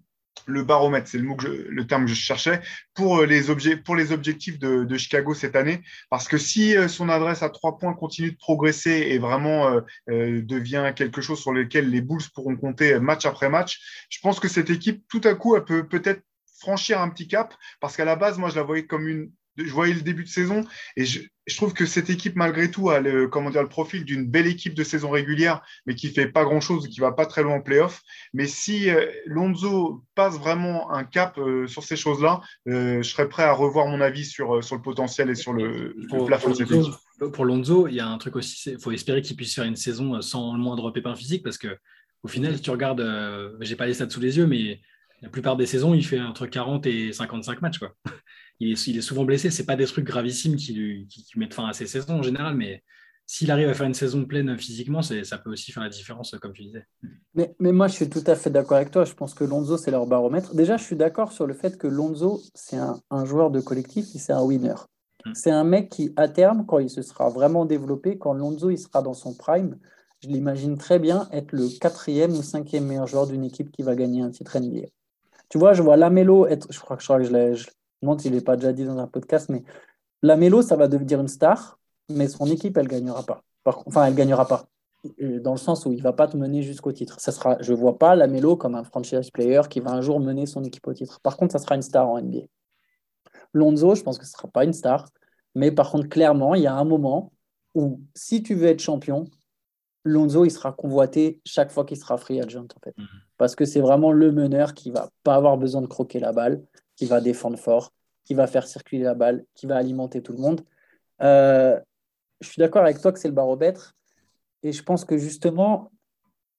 baromètre, 0.64 1.08
c'est 1.08 1.18
le, 1.18 1.68
le 1.70 1.88
terme 1.88 2.06
que 2.06 2.12
je 2.12 2.16
cherchais, 2.16 2.62
pour 2.94 3.20
euh, 3.20 3.26
les, 3.26 3.76
pour 3.78 3.96
les 3.96 4.12
objectifs 4.12 4.60
de, 4.60 4.98
Chicago 4.98 5.34
cette 5.34 5.56
année. 5.56 5.82
Parce 6.10 6.28
que 6.28 6.38
si 6.38 6.76
euh, 6.78 6.88
son 6.88 7.10
adresse 7.10 7.44
à 7.44 7.50
trois 7.50 7.78
points 7.78 7.94
continue 7.94 8.32
de 8.32 8.38
progresser 8.38 8.92
et 8.92 9.20
vraiment 9.20 9.82
euh, 10.10 10.42
devient 10.42 10.94
quelque 10.96 11.22
chose 11.22 11.40
sur 11.40 11.54
lequel 11.54 11.90
les 11.90 12.02
Bulls 12.02 12.22
pourront 12.34 12.56
compter 12.56 13.00
match 13.00 13.26
après 13.26 13.50
match, 13.50 14.06
je 14.10 14.20
pense 14.22 14.40
que 14.40 14.48
cette 14.48 14.70
équipe, 14.70 15.04
tout 15.10 15.22
à 15.24 15.34
coup, 15.34 15.56
elle 15.56 15.66
peut 15.66 15.88
peut-être 15.88 16.22
franchir 16.60 17.02
un 17.02 17.10
petit 17.10 17.28
cap. 17.28 17.54
Parce 17.80 17.96
qu'à 17.96 18.06
la 18.06 18.16
base, 18.16 18.38
moi, 18.38 18.50
je 18.50 18.56
la 18.56 18.64
voyais 18.64 18.86
comme 18.86 19.08
une, 19.08 19.32
je 19.66 19.72
voyais 19.72 19.94
le 19.94 20.02
début 20.02 20.24
de 20.24 20.30
saison 20.30 20.66
et 20.96 21.06
je, 21.06 21.22
trouve 21.56 21.74
que 21.74 21.88
cette 21.88 22.12
équipe, 22.12 22.36
malgré 22.36 22.70
tout, 22.70 22.92
a 22.92 23.00
le, 23.00 23.28
comment 23.28 23.50
dire, 23.50 23.64
le 23.64 23.70
profil 23.70 24.06
d'une 24.06 24.26
belle 24.26 24.46
équipe 24.46 24.76
de 24.76 24.84
saison 24.84 25.10
régulière, 25.10 25.62
mais 25.88 25.96
qui 25.96 26.10
fait 26.10 26.28
pas 26.28 26.44
grand-chose, 26.44 26.88
qui 26.88 27.00
va 27.00 27.12
pas 27.12 27.26
très 27.26 27.42
loin 27.42 27.56
en 27.56 27.62
playoff. 27.62 28.04
Mais 28.34 28.46
si 28.46 28.90
euh, 28.90 29.08
Lonzo 29.26 30.04
passe 30.14 30.38
vraiment 30.38 30.92
un 30.92 31.04
cap 31.04 31.40
euh, 31.40 31.66
sur 31.66 31.82
ces 31.82 31.96
choses-là, 31.96 32.42
euh, 32.68 33.02
je 33.02 33.10
serais 33.10 33.28
prêt 33.28 33.44
à 33.44 33.52
revoir 33.52 33.88
mon 33.88 34.00
avis 34.00 34.26
sur, 34.26 34.64
sur 34.64 34.76
le 34.76 34.82
potentiel 34.84 35.32
et 35.32 35.36
sur 35.36 35.54
le, 35.54 35.96
plafond 36.28 36.52
de 36.52 36.56
cette 36.56 36.72
équipe. 36.72 36.94
Pour 37.34 37.46
Lonzo, 37.46 37.88
il 37.88 37.96
y 37.96 38.00
a 38.00 38.08
un 38.08 38.18
truc 38.20 38.36
aussi, 38.36 38.70
il 38.70 38.80
faut 38.80 38.92
espérer 38.92 39.24
qu'il 39.24 39.36
puisse 39.36 39.56
faire 39.56 39.66
une 39.66 39.76
saison 39.76 40.22
sans 40.22 40.54
le 40.54 40.60
moindre 40.60 40.92
pépin 40.92 41.16
physique, 41.16 41.42
parce 41.42 41.58
que 41.58 41.80
au 42.22 42.28
final, 42.28 42.56
si 42.56 42.62
tu 42.62 42.70
regardes, 42.70 43.04
j'ai 43.62 43.76
pas 43.76 43.88
les 43.88 43.96
stats 43.96 44.10
sous 44.10 44.20
les 44.20 44.38
yeux, 44.38 44.46
mais 44.46 44.82
la 45.22 45.30
plupart 45.30 45.58
des 45.58 45.66
saisons, 45.66 45.94
il 45.94 46.06
fait 46.06 46.22
entre 46.22 46.46
40 46.46 46.86
et 46.86 47.12
55 47.12 47.62
matchs. 47.62 47.80
Quoi 47.80 47.96
il 48.60 48.72
est, 48.72 49.02
souvent 49.02 49.26
blessé. 49.26 49.50
Ce 49.50 49.64
pas 49.64 49.76
des 49.76 49.86
trucs 49.86 50.06
gravissimes 50.06 50.56
qui, 50.56 50.74
lui, 50.74 51.08
mettent 51.36 51.54
fin 51.54 51.68
à 51.68 51.74
ses 51.74 51.88
saisons 51.88 52.20
en 52.20 52.24
général, 52.24 52.56
mais 52.56 52.84
s'il 53.26 53.52
arrive 53.52 53.70
à 53.70 53.74
faire 53.74 53.86
une 53.86 53.94
saison 53.94 54.26
pleine 54.26 54.58
physiquement, 54.58 55.02
ça 55.02 55.38
peut 55.38 55.52
aussi 55.52 55.72
faire 55.72 55.84
la 55.84 55.90
différence, 55.90 56.36
comme 56.42 56.52
tu 56.52 56.64
disais. 56.64 56.86
Mais, 57.36 57.54
moi, 57.60 57.88
je 57.88 57.94
suis 57.94 58.10
tout 58.10 58.24
à 58.26 58.36
fait 58.36 58.50
d'accord 58.50 58.78
avec 58.78 58.92
toi. 58.92 59.06
Je 59.06 59.14
pense 59.14 59.34
que 59.34 59.44
Lonzo, 59.44 59.78
c'est 59.78 59.92
leur 59.92 60.08
baromètre. 60.08 60.56
Déjà, 60.56 60.78
je 60.78 60.84
suis 60.84 60.96
d'accord 60.96 61.32
sur 61.32 61.46
le 61.46 61.54
fait 61.54 61.78
que 61.78 61.88
Lonzo, 61.88 62.42
c'est 62.56 62.78
un, 62.78 63.26
joueur 63.26 63.52
de 63.52 63.62
collectif, 63.62 64.06
c'est 64.06 64.34
un 64.34 64.42
winner. 64.42 64.76
Hmm. 65.26 65.34
C'est 65.34 65.52
un 65.52 65.64
mec 65.64 65.90
qui, 65.90 66.12
à 66.16 66.28
terme, 66.28 66.66
quand 66.66 66.80
il 66.80 66.90
se 66.90 67.02
sera 67.02 67.30
vraiment 67.30 67.66
développé, 67.66 68.18
quand 68.18 68.34
Lonzo 68.34 68.72
il 68.72 68.80
sera 68.80 69.02
dans 69.02 69.14
son 69.14 69.36
prime, 69.36 69.78
je 70.22 70.28
l'imagine 70.28 70.78
très 70.78 71.00
bien 71.00 71.30
être 71.32 71.52
le 71.54 71.68
quatrième 71.80 72.32
ou 72.32 72.42
cinquième 72.42 72.86
meilleur 72.86 73.08
joueur 73.08 73.28
d'une 73.28 73.46
équipe 73.46 73.72
qui 73.72 73.84
va 73.84 73.96
gagner 73.96 74.22
un 74.22 74.32
titre 74.32 74.58
NBA. 74.60 74.88
Tu 75.50 75.58
vois, 75.58 75.74
je 75.74 75.82
vois 75.82 75.98
Lamelo 75.98 76.46
être, 76.48 76.68
je 76.72 76.80
crois 76.80 76.98
que 76.98 77.04
je, 77.04 77.56
je, 77.56 77.68
me 78.02 78.08
demande 78.08 78.22
s'il 78.22 78.34
n'est 78.34 78.42
pas 78.42 78.56
déjà 78.56 78.74
dit 78.74 78.86
dans 78.86 78.98
un 78.98 79.08
podcast, 79.08 79.50
mais 79.50 79.64
la 80.22 80.36
Mélo, 80.36 80.62
ça 80.62 80.76
va 80.76 80.88
devenir 80.88 81.20
une 81.20 81.28
star, 81.28 81.80
mais 82.10 82.28
son 82.28 82.46
équipe, 82.48 82.78
elle 82.78 82.86
ne 82.86 82.90
gagnera 82.90 83.24
pas. 83.24 83.44
Enfin, 83.66 84.06
elle 84.06 84.14
ne 84.14 84.18
gagnera 84.18 84.48
pas. 84.48 84.66
Dans 85.20 85.52
le 85.52 85.58
sens 85.58 85.86
où 85.86 85.92
il 85.92 85.98
ne 85.98 86.04
va 86.04 86.12
pas 86.12 86.28
te 86.28 86.36
mener 86.36 86.62
jusqu'au 86.62 86.92
titre. 86.92 87.20
Ça 87.20 87.32
sera, 87.32 87.58
je 87.62 87.72
ne 87.72 87.78
vois 87.78 87.98
pas 87.98 88.16
la 88.16 88.28
Mélo 88.28 88.58
comme 88.58 88.76
un 88.76 88.84
franchise 88.84 89.32
player 89.32 89.62
qui 89.70 89.80
va 89.80 89.92
un 89.92 90.02
jour 90.02 90.20
mener 90.20 90.46
son 90.46 90.64
équipe 90.64 90.86
au 90.88 90.94
titre. 90.94 91.22
Par 91.22 91.38
contre, 91.38 91.54
ça 91.54 91.60
sera 91.60 91.76
une 91.76 91.82
star 91.82 92.10
en 92.10 92.20
NBA. 92.20 92.48
Lonzo, 93.54 93.96
je 93.96 94.04
pense 94.04 94.18
que 94.18 94.26
ce 94.26 94.32
ne 94.32 94.38
sera 94.38 94.48
pas 94.50 94.66
une 94.66 94.74
star. 94.74 95.06
Mais 95.56 95.72
par 95.72 95.92
contre, 95.92 96.10
clairement, 96.10 96.54
il 96.54 96.64
y 96.64 96.68
a 96.68 96.76
un 96.76 96.84
moment 96.84 97.32
où 97.76 98.02
si 98.14 98.44
tu 98.44 98.56
veux 98.56 98.68
être 98.68 98.82
champion, 98.82 99.26
Lonzo, 100.04 100.46
il 100.46 100.52
sera 100.52 100.72
convoité 100.72 101.40
chaque 101.46 101.72
fois 101.72 101.86
qu'il 101.86 101.98
sera 101.98 102.18
free 102.18 102.42
agent, 102.42 102.64
en 102.64 102.80
fait. 102.84 102.98
Mhm. 102.98 103.08
Parce 103.38 103.56
que 103.56 103.66
c'est 103.66 103.82
vraiment 103.82 104.12
le 104.12 104.32
meneur 104.32 104.74
qui 104.74 104.92
va 104.92 105.10
pas 105.24 105.36
avoir 105.36 105.58
besoin 105.58 105.82
de 105.82 105.88
croquer 105.88 106.20
la 106.20 106.34
balle, 106.34 106.62
qui 107.00 107.06
va 107.06 107.22
défendre 107.22 107.58
fort, 107.58 107.94
qui 108.26 108.34
va 108.34 108.46
faire 108.46 108.68
circuler 108.68 109.04
la 109.04 109.14
balle, 109.14 109.46
qui 109.56 109.68
va 109.68 109.78
alimenter 109.78 110.22
tout 110.22 110.34
le 110.34 110.40
monde. 110.40 110.66
Euh, 111.22 111.80
je 112.42 112.50
suis 112.50 112.60
d'accord 112.60 112.82
avec 112.82 113.00
toi 113.00 113.14
que 113.14 113.20
c'est 113.20 113.30
le 113.30 113.34
baromètre. 113.34 113.96
Et 114.64 114.74
je 114.74 114.84
pense 114.84 115.06
que 115.06 115.18
justement, 115.18 115.94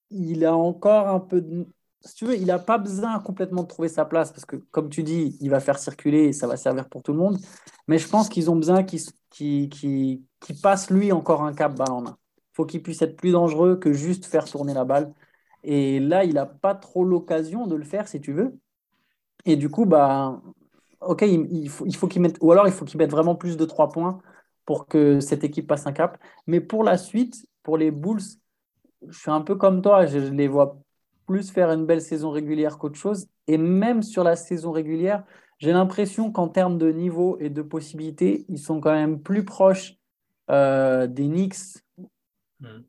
il 0.08 0.46
a 0.46 0.56
encore 0.56 1.08
un 1.08 1.20
peu 1.20 1.42
de... 1.42 1.68
Si 2.00 2.14
tu 2.14 2.24
veux, 2.24 2.36
il 2.36 2.46
n'a 2.46 2.58
pas 2.58 2.78
besoin 2.78 3.18
complètement 3.20 3.64
de 3.64 3.68
trouver 3.68 3.90
sa 3.90 4.06
place 4.06 4.30
parce 4.32 4.46
que, 4.46 4.56
comme 4.56 4.88
tu 4.88 5.02
dis, 5.02 5.36
il 5.42 5.50
va 5.50 5.60
faire 5.60 5.78
circuler 5.78 6.28
et 6.28 6.32
ça 6.32 6.46
va 6.46 6.56
servir 6.56 6.88
pour 6.88 7.02
tout 7.02 7.12
le 7.12 7.18
monde. 7.18 7.36
Mais 7.86 7.98
je 7.98 8.08
pense 8.08 8.30
qu'ils 8.30 8.50
ont 8.50 8.56
besoin 8.56 8.82
qu'il 8.82 9.68
qui 9.68 10.54
passe 10.62 10.88
lui 10.88 11.12
encore 11.12 11.42
un 11.42 11.52
cap 11.52 11.74
balle 11.74 11.92
en 11.92 12.00
main. 12.00 12.16
Il 12.38 12.54
faut 12.54 12.64
qu'il 12.64 12.82
puisse 12.82 13.02
être 13.02 13.16
plus 13.16 13.32
dangereux 13.32 13.76
que 13.76 13.92
juste 13.92 14.24
faire 14.24 14.46
tourner 14.46 14.72
la 14.72 14.86
balle. 14.86 15.12
Et 15.64 16.00
là, 16.00 16.24
il 16.24 16.32
n'a 16.32 16.46
pas 16.46 16.74
trop 16.74 17.04
l'occasion 17.04 17.66
de 17.66 17.76
le 17.76 17.84
faire, 17.84 18.08
si 18.08 18.22
tu 18.22 18.32
veux. 18.32 18.58
Et 19.44 19.56
du 19.56 19.68
coup, 19.68 19.86
bah, 19.86 20.40
ok, 21.00 21.22
il, 21.22 21.68
faut, 21.68 21.86
il 21.86 21.96
faut 21.96 22.08
qu'il 22.08 22.22
mette, 22.22 22.38
ou 22.40 22.52
alors 22.52 22.66
il 22.66 22.72
faut 22.72 22.84
qu'il 22.84 22.98
mette 22.98 23.10
vraiment 23.10 23.34
plus 23.34 23.56
de 23.56 23.64
trois 23.64 23.88
points 23.88 24.20
pour 24.66 24.86
que 24.86 25.20
cette 25.20 25.44
équipe 25.44 25.66
passe 25.66 25.86
un 25.86 25.92
cap. 25.92 26.18
Mais 26.46 26.60
pour 26.60 26.84
la 26.84 26.96
suite, 26.98 27.46
pour 27.62 27.76
les 27.76 27.90
Bulls, 27.90 28.20
je 29.08 29.18
suis 29.18 29.30
un 29.30 29.40
peu 29.40 29.56
comme 29.56 29.82
toi, 29.82 30.06
je 30.06 30.18
les 30.18 30.48
vois 30.48 30.78
plus 31.26 31.50
faire 31.50 31.70
une 31.70 31.86
belle 31.86 32.02
saison 32.02 32.30
régulière 32.30 32.78
qu'autre 32.78 32.98
chose. 32.98 33.26
Et 33.46 33.56
même 33.58 34.02
sur 34.02 34.24
la 34.24 34.36
saison 34.36 34.72
régulière, 34.72 35.24
j'ai 35.58 35.72
l'impression 35.72 36.32
qu'en 36.32 36.48
termes 36.48 36.78
de 36.78 36.90
niveau 36.90 37.38
et 37.38 37.50
de 37.50 37.62
possibilités, 37.62 38.44
ils 38.48 38.58
sont 38.58 38.80
quand 38.80 38.92
même 38.92 39.20
plus 39.20 39.44
proches 39.44 39.96
euh, 40.50 41.06
des 41.06 41.26
Knicks. 41.26 41.82
Hmm. 42.60 42.82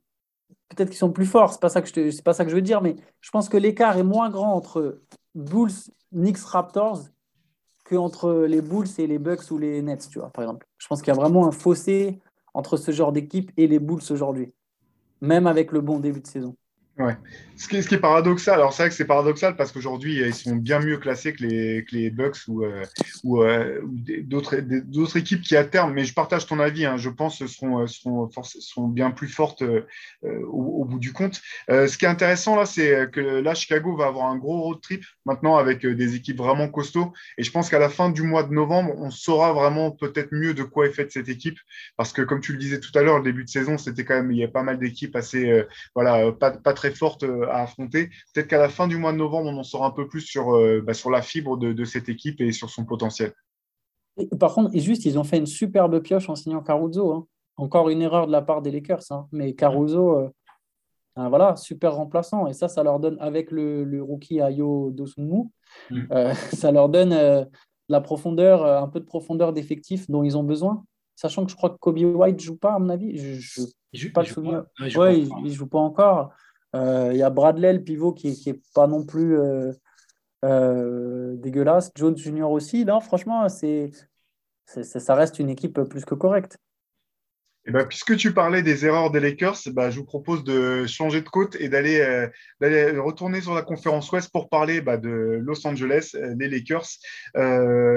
Peut-être 0.69 0.89
qu'ils 0.89 0.97
sont 0.97 1.11
plus 1.11 1.25
forts, 1.25 1.51
c'est 1.51 1.61
pas 1.61 1.69
ça 1.69 1.81
que 1.81 1.87
je 1.87 2.21
pas 2.21 2.33
ça 2.33 2.45
que 2.45 2.49
je 2.49 2.55
veux 2.55 2.61
dire, 2.61 2.81
mais 2.81 2.95
je 3.19 3.29
pense 3.29 3.49
que 3.49 3.57
l'écart 3.57 3.97
est 3.97 4.03
moins 4.03 4.29
grand 4.29 4.53
entre 4.53 5.01
Bulls, 5.35 5.91
Knicks, 6.11 6.39
Raptors 6.39 7.03
que 7.85 7.95
entre 7.95 8.45
les 8.47 8.61
Bulls 8.61 8.87
et 8.97 9.07
les 9.07 9.19
Bucks 9.19 9.49
ou 9.51 9.57
les 9.57 9.81
Nets, 9.81 10.07
tu 10.09 10.19
vois, 10.19 10.29
par 10.29 10.43
exemple. 10.43 10.67
Je 10.77 10.87
pense 10.87 11.01
qu'il 11.01 11.13
y 11.13 11.17
a 11.17 11.19
vraiment 11.19 11.47
un 11.47 11.51
fossé 11.51 12.19
entre 12.53 12.77
ce 12.77 12.91
genre 12.91 13.11
d'équipe 13.11 13.51
et 13.57 13.67
les 13.67 13.79
Bulls 13.79 14.03
aujourd'hui 14.11 14.53
même 15.21 15.47
avec 15.47 15.71
le 15.71 15.81
bon 15.81 15.99
début 15.99 16.19
de 16.19 16.27
saison. 16.27 16.55
Ouais. 16.97 17.15
Ce 17.61 17.67
qui, 17.67 17.75
est, 17.77 17.99
paradoxal, 17.99 18.55
alors 18.55 18.73
c'est 18.73 18.81
vrai 18.81 18.89
que 18.89 18.95
c'est 18.95 19.05
paradoxal 19.05 19.55
parce 19.55 19.71
qu'aujourd'hui, 19.71 20.15
ils 20.15 20.33
sont 20.33 20.55
bien 20.55 20.79
mieux 20.79 20.97
classés 20.97 21.31
que 21.31 21.43
les, 21.43 21.85
que 21.85 21.95
les 21.95 22.09
Bucks 22.09 22.47
ou, 22.47 22.65
euh, 22.65 22.83
ou, 23.23 23.43
euh, 23.43 23.81
d'autres 24.23 25.15
équipes 25.15 25.41
qui, 25.41 25.55
à 25.55 25.63
terme, 25.63 25.93
mais 25.93 26.03
je 26.03 26.15
partage 26.15 26.47
ton 26.47 26.59
avis, 26.59 26.85
hein, 26.85 26.97
je 26.97 27.09
pense, 27.09 27.45
seront, 27.45 27.85
seront, 27.85 28.31
seront 28.43 28.87
bien 28.87 29.11
plus 29.11 29.27
fortes 29.27 29.61
euh, 29.61 29.85
au, 30.23 30.85
bout 30.85 30.97
du 30.97 31.13
compte. 31.13 31.39
ce 31.69 31.95
qui 31.97 32.05
est 32.05 32.07
intéressant 32.07 32.55
là, 32.55 32.65
c'est 32.65 33.11
que 33.11 33.19
là, 33.19 33.53
Chicago 33.53 33.95
va 33.95 34.07
avoir 34.07 34.25
un 34.25 34.37
gros 34.37 34.59
road 34.61 34.81
trip 34.81 35.05
maintenant 35.27 35.57
avec 35.57 35.85
des 35.85 36.15
équipes 36.15 36.37
vraiment 36.37 36.67
costauds. 36.67 37.13
Et 37.37 37.43
je 37.43 37.51
pense 37.51 37.69
qu'à 37.69 37.79
la 37.79 37.89
fin 37.89 38.09
du 38.09 38.23
mois 38.23 38.41
de 38.41 38.53
novembre, 38.53 38.93
on 38.97 39.11
saura 39.11 39.53
vraiment 39.53 39.91
peut-être 39.91 40.31
mieux 40.31 40.55
de 40.55 40.63
quoi 40.63 40.87
est 40.87 40.93
faite 40.93 41.11
cette 41.11 41.29
équipe 41.29 41.59
parce 41.95 42.11
que, 42.11 42.23
comme 42.23 42.41
tu 42.41 42.53
le 42.53 42.57
disais 42.57 42.79
tout 42.79 42.97
à 42.97 43.03
l'heure, 43.03 43.19
le 43.19 43.23
début 43.23 43.43
de 43.43 43.49
saison, 43.49 43.77
c'était 43.77 44.03
quand 44.03 44.15
même, 44.15 44.31
il 44.31 44.39
y 44.39 44.43
a 44.43 44.47
pas 44.47 44.63
mal 44.63 44.79
d'équipes 44.79 45.15
assez, 45.15 45.63
voilà, 45.93 46.31
pas, 46.31 46.49
pas 46.49 46.73
très 46.73 46.80
fortes 46.89 47.23
à 47.23 47.61
affronter. 47.61 48.09
Peut-être 48.33 48.47
qu'à 48.47 48.57
la 48.57 48.69
fin 48.69 48.87
du 48.87 48.97
mois 48.97 49.11
de 49.11 49.17
novembre, 49.17 49.49
on 49.49 49.57
en 49.57 49.63
saura 49.63 49.87
un 49.87 49.91
peu 49.91 50.07
plus 50.07 50.21
sur, 50.21 50.55
euh, 50.55 50.81
bah, 50.81 50.95
sur 50.95 51.11
la 51.11 51.21
fibre 51.21 51.57
de, 51.57 51.85
cette 51.85 52.09
équipe 52.09 52.41
et 52.41 52.51
sur 52.51 52.69
son 52.69 52.85
potentiel. 52.85 53.33
par 54.39 54.55
contre, 54.55 54.75
juste, 54.77 55.05
ils 55.05 55.19
ont 55.19 55.23
fait 55.23 55.37
une 55.37 55.45
superbe 55.45 56.01
pioche 56.01 56.29
en 56.29 56.35
signant 56.35 56.61
Caruso. 56.61 57.13
Hein. 57.13 57.27
Encore 57.57 57.89
une 57.89 58.01
erreur 58.01 58.27
de 58.27 58.31
la 58.31 58.41
part 58.41 58.61
des 58.61 58.71
Lakers. 58.71 59.03
Hein. 59.11 59.27
Mais 59.31 59.53
Caruso, 59.53 60.17
euh, 60.17 60.29
voilà, 61.15 61.55
super 61.55 61.93
remplaçant. 61.93 62.47
Et 62.47 62.53
ça, 62.53 62.67
ça 62.67 62.81
leur 62.81 62.99
donne, 62.99 63.17
avec 63.19 63.51
le, 63.51 64.01
rookie 64.01 64.41
Ayo 64.41 64.89
Dosunmu, 64.91 65.49
mm. 65.91 65.99
euh, 66.11 66.33
ça 66.53 66.71
leur 66.71 66.89
donne 66.89 67.47
la 67.89 68.01
profondeur, 68.01 68.65
un 68.65 68.87
peu 68.87 68.99
de 68.99 69.05
profondeur 69.05 69.53
d'effectif 69.53 70.09
dont 70.09 70.23
ils 70.23 70.37
ont 70.37 70.43
besoin. 70.43 70.83
Sachant 71.15 71.45
que 71.45 71.51
je 71.51 71.55
crois 71.55 71.69
que 71.69 71.77
Kobe 71.77 71.99
White 71.99 72.39
joue 72.39 72.57
pas, 72.57 72.73
à 72.73 72.79
mon 72.79 72.89
avis. 72.89 73.15
Je, 73.15 73.63
il 73.93 73.99
joue 73.99 74.11
pas, 74.11 74.23
il 74.23 75.53
joue 75.53 75.67
pas 75.67 75.79
encore. 75.79 76.19
Euh, 76.19 76.31
il 76.31 76.31
y 76.73 77.21
a 77.21 77.29
Bradley, 77.29 77.73
le 77.73 77.83
pivot, 77.83 78.13
qui 78.13 78.41
n'est 78.45 78.59
pas 78.73 78.87
non 78.87 79.05
plus 79.05 79.37
euh, 79.37 79.71
euh, 80.45 81.35
dégueulasse. 81.37 81.91
Jones 81.95 82.17
Junior 82.17 82.51
aussi. 82.51 82.85
Non, 82.85 82.99
franchement, 82.99 83.47
c'est, 83.49 83.91
ça 84.65 85.15
reste 85.15 85.39
une 85.39 85.49
équipe 85.49 85.81
plus 85.81 86.05
que 86.05 86.15
correcte. 86.15 86.57
Eh 87.67 87.71
ben, 87.71 87.85
puisque 87.85 88.17
tu 88.17 88.33
parlais 88.33 88.63
des 88.63 88.87
erreurs 88.87 89.11
des 89.11 89.19
Lakers, 89.19 89.59
bah, 89.67 89.91
je 89.91 89.99
vous 89.99 90.05
propose 90.05 90.43
de 90.43 90.87
changer 90.87 91.21
de 91.21 91.29
côte 91.29 91.55
et 91.59 91.69
d'aller 91.69 92.01
retourner 92.97 93.39
sur 93.39 93.53
la 93.53 93.61
conférence 93.61 94.11
Ouest 94.11 94.31
pour 94.31 94.49
parler 94.49 94.81
bah, 94.81 94.97
de 94.97 95.39
Los 95.43 95.67
Angeles, 95.67 96.15
des 96.15 96.49
Lakers. 96.49 96.87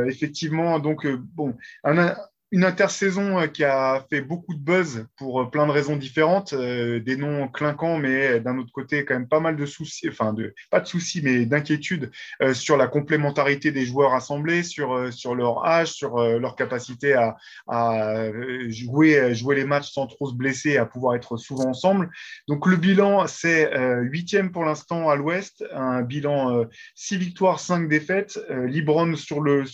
effectivement, 0.07 0.79
donc 0.81 1.07
bon, 1.07 1.55
un, 1.83 2.14
une 2.55 2.63
intersaison 2.63 3.41
euh, 3.41 3.47
qui 3.49 3.65
a 3.65 4.07
fait 4.09 4.21
beaucoup 4.21 4.55
de 4.55 4.61
buzz 4.61 5.09
pour 5.17 5.41
euh, 5.41 5.51
plein 5.51 5.67
de 5.67 5.73
raisons 5.73 5.97
différentes, 5.97 6.53
euh, 6.53 7.01
des 7.01 7.17
noms 7.17 7.49
clinquants, 7.49 7.99
mais 7.99 8.39
d'un 8.39 8.59
autre 8.59 8.71
côté, 8.73 9.05
quand 9.05 9.15
même 9.15 9.27
pas 9.27 9.41
mal 9.41 9.57
de 9.57 9.67
soucis, 9.67 10.09
enfin, 10.09 10.33
pas 10.71 10.79
de 10.79 10.87
soucis, 10.87 11.21
mais 11.25 11.47
d'inquiétudes 11.47 12.13
sur 12.53 12.77
la 12.77 12.87
complémentarité 12.87 13.73
des 13.73 13.85
joueurs 13.85 14.15
assemblés, 14.15 14.63
sur, 14.63 14.95
leur 15.35 15.65
âge, 15.65 15.93
sur 15.93 16.17
leur 16.17 16.55
capacité 16.55 17.15
à, 17.15 18.31
jouer, 18.69 19.35
les 19.55 19.65
matchs 19.65 19.93
sans 19.93 20.07
trop 20.07 20.29
se 20.29 20.35
blesser, 20.35 20.77
à 20.77 20.87
pouvoir 20.87 21.17
être 21.17 21.37
souvent 21.37 21.71
ensemble. 21.71 22.11
Donc, 22.47 22.67
le 22.67 22.77
bilan, 22.77 23.27
c'est 23.27 23.71
huitième 24.03 24.53
pour 24.53 24.65
l'instant 24.65 25.09
à 25.11 25.17
l'Ouest, 25.17 25.65
un 25.73 26.03
bilan 26.03 26.65
six 26.95 27.17
victoires, 27.17 27.61
cinq 27.61 27.89
défaites. 27.89 28.39
Libron 28.67 29.17
sur 29.17 29.41
le, 29.41 29.65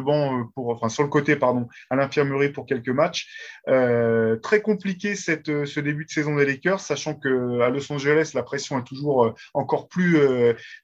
banc, 0.00 0.48
sur 0.88 1.02
le 1.02 1.08
côté, 1.08 1.36
pardon, 1.36 1.68
à 1.92 1.96
l'infirmerie 1.96 2.48
pour 2.48 2.64
quelques 2.64 2.88
matchs. 2.88 3.28
Euh, 3.68 4.36
très 4.36 4.62
compliqué 4.62 5.14
cette, 5.14 5.50
euh, 5.50 5.66
ce 5.66 5.78
début 5.78 6.06
de 6.06 6.10
saison 6.10 6.36
des 6.36 6.46
Lakers, 6.46 6.80
sachant 6.80 7.14
qu'à 7.14 7.68
Los 7.68 7.92
Angeles, 7.92 8.32
la 8.34 8.42
pression 8.42 8.78
est 8.78 8.84
toujours 8.84 9.26
euh, 9.26 9.34
encore 9.52 9.88
plus, 9.88 10.18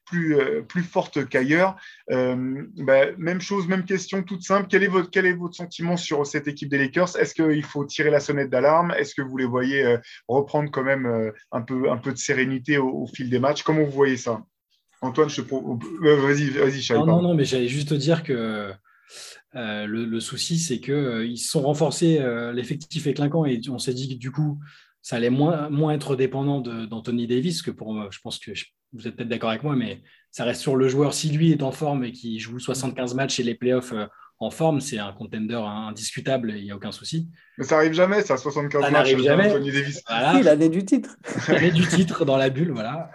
plus, 0.05 0.37
plus 0.67 0.83
forte 0.83 1.27
qu'ailleurs. 1.27 1.75
Bah, 2.09 3.11
même 3.17 3.41
chose, 3.41 3.67
même 3.67 3.85
question 3.85 4.21
toute 4.21 4.43
simple. 4.43 4.67
Quel 4.69 4.83
est 4.83 4.87
votre, 4.87 5.09
quel 5.09 5.25
est 5.25 5.33
votre 5.33 5.55
sentiment 5.55 5.97
sur 5.97 6.25
cette 6.27 6.47
équipe 6.47 6.69
des 6.69 6.77
Lakers? 6.77 7.17
Est-ce 7.17 7.33
qu'il 7.33 7.65
faut 7.65 7.85
tirer 7.85 8.11
la 8.11 8.19
sonnette 8.19 8.51
d'alarme? 8.51 8.93
Est-ce 8.97 9.15
que 9.15 9.23
vous 9.23 9.37
les 9.37 9.45
voyez 9.45 9.97
reprendre 10.27 10.69
quand 10.69 10.83
même 10.83 11.31
un 11.51 11.61
peu, 11.61 11.89
un 11.89 11.97
peu 11.97 12.11
de 12.11 12.17
sérénité 12.17 12.77
au, 12.77 13.07
fil 13.07 13.29
des 13.29 13.39
matchs? 13.39 13.63
Comment 13.63 13.83
vous 13.83 13.91
voyez 13.91 14.17
ça? 14.17 14.43
Antoine, 15.01 15.29
je 15.29 15.41
te... 15.41 15.51
vas-y, 15.51 16.49
vas-y, 16.49 16.93
Non, 16.93 17.05
non, 17.05 17.21
non, 17.21 17.33
mais 17.33 17.45
j'allais 17.45 17.69
juste 17.69 17.89
te 17.89 17.95
dire 17.95 18.21
que 18.21 18.71
euh, 19.55 19.87
le, 19.87 20.19
souci, 20.19 20.59
c'est 20.59 20.79
qu'ils 20.79 20.93
euh, 20.93 21.35
sont 21.35 21.61
renforcés, 21.61 22.19
euh, 22.19 22.53
l'effectif 22.53 23.07
est 23.07 23.13
clinquant 23.13 23.45
et 23.45 23.59
on 23.69 23.79
s'est 23.79 23.93
dit 23.93 24.15
que 24.15 24.19
du 24.19 24.31
coup, 24.31 24.59
ça 25.01 25.15
allait 25.15 25.31
moins, 25.31 25.69
moins 25.69 25.93
être 25.93 26.15
dépendant 26.15 26.61
d'Anthony 26.61 27.25
Davis, 27.25 27.61
que 27.61 27.71
pour 27.71 27.93
moi, 27.93 28.09
je 28.11 28.19
pense 28.19 28.37
que 28.37 28.51
vous 28.93 29.07
êtes 29.07 29.15
peut-être 29.15 29.29
d'accord 29.29 29.49
avec 29.49 29.63
moi, 29.63 29.75
mais 29.75 30.01
ça 30.29 30.43
reste 30.43 30.61
sur 30.61 30.75
le 30.75 30.87
joueur. 30.87 31.13
Si 31.13 31.29
lui 31.29 31.51
est 31.51 31.63
en 31.63 31.71
forme 31.71 32.03
et 32.03 32.11
qu'il 32.11 32.39
joue 32.39 32.59
75 32.59 33.15
matchs 33.15 33.39
et 33.39 33.43
les 33.43 33.55
playoffs 33.55 33.93
en 34.39 34.51
forme, 34.51 34.79
c'est 34.79 34.99
un 34.99 35.11
contender 35.11 35.55
indiscutable, 35.55 36.53
il 36.55 36.63
n'y 36.63 36.71
a 36.71 36.75
aucun 36.75 36.91
souci. 36.91 37.27
Mais 37.57 37.65
ça 37.65 37.77
arrive 37.77 37.93
jamais, 37.93 38.21
ça, 38.21 38.37
75 38.37 38.81
ça 38.81 38.89
matchs 38.89 39.17
jamais. 39.17 39.51
Anthony 39.51 39.71
Davis. 39.71 40.01
Voilà. 40.07 40.41
l'année 40.41 40.69
du 40.69 40.85
titre. 40.85 41.17
l'année 41.49 41.71
du 41.71 41.85
titre 41.85 42.23
dans 42.23 42.37
la 42.37 42.49
bulle, 42.49 42.71
voilà. 42.71 43.11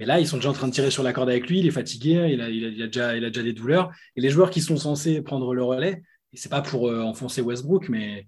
Et 0.00 0.06
là, 0.06 0.18
ils 0.18 0.26
sont 0.26 0.36
déjà 0.36 0.48
en 0.48 0.54
train 0.54 0.66
de 0.66 0.72
tirer 0.72 0.90
sur 0.90 1.02
la 1.02 1.12
corde 1.12 1.28
avec 1.28 1.48
lui, 1.48 1.60
il 1.60 1.66
est 1.66 1.72
fatigué, 1.72 2.30
il 2.32 2.40
a, 2.40 2.48
il 2.48 2.82
a, 2.82 2.86
déjà, 2.86 3.16
il 3.16 3.24
a 3.24 3.28
déjà 3.28 3.42
des 3.42 3.52
douleurs. 3.52 3.92
Et 4.16 4.22
les 4.22 4.30
joueurs 4.30 4.48
qui 4.48 4.62
sont 4.62 4.78
censés 4.78 5.20
prendre 5.20 5.54
le 5.54 5.62
relais, 5.62 6.02
et 6.32 6.36
c'est 6.36 6.48
pas 6.48 6.62
pour 6.62 6.88
euh, 6.88 7.02
enfoncer 7.02 7.42
Westbrook, 7.42 7.88
mais, 7.88 8.26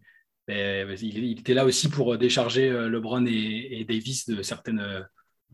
il, 0.48 1.38
était 1.38 1.54
là 1.54 1.64
aussi 1.64 1.88
pour 1.88 2.18
décharger 2.18 2.68
euh, 2.68 2.90
LeBron 2.90 3.24
et, 3.26 3.86
Davis 3.88 4.28
de 4.28 4.42
certaines 4.42 4.80
euh, 4.80 5.00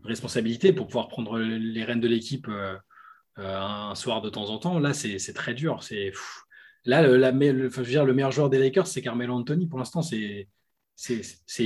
responsabilités 0.03 0.73
pour 0.73 0.87
pouvoir 0.87 1.07
prendre 1.07 1.39
les 1.39 1.83
rênes 1.85 2.01
de 2.01 2.07
l'équipe 2.07 2.47
un 3.39 3.95
soir 3.95 4.21
de 4.21 4.29
temps 4.29 4.49
en 4.49 4.57
temps. 4.57 4.79
Là, 4.79 4.93
c'est 4.93 5.33
très 5.33 5.53
dur. 5.53 5.83
C'est 5.83 6.11
là 6.85 7.01
le, 7.01 7.31
meilleur 7.31 8.31
joueur 8.31 8.49
des 8.49 8.59
Lakers, 8.59 8.87
c'est 8.87 9.01
Carmelo 9.01 9.33
Anthony. 9.35 9.67
Pour 9.67 9.79
l'instant, 9.79 10.01
c'est 10.01 10.47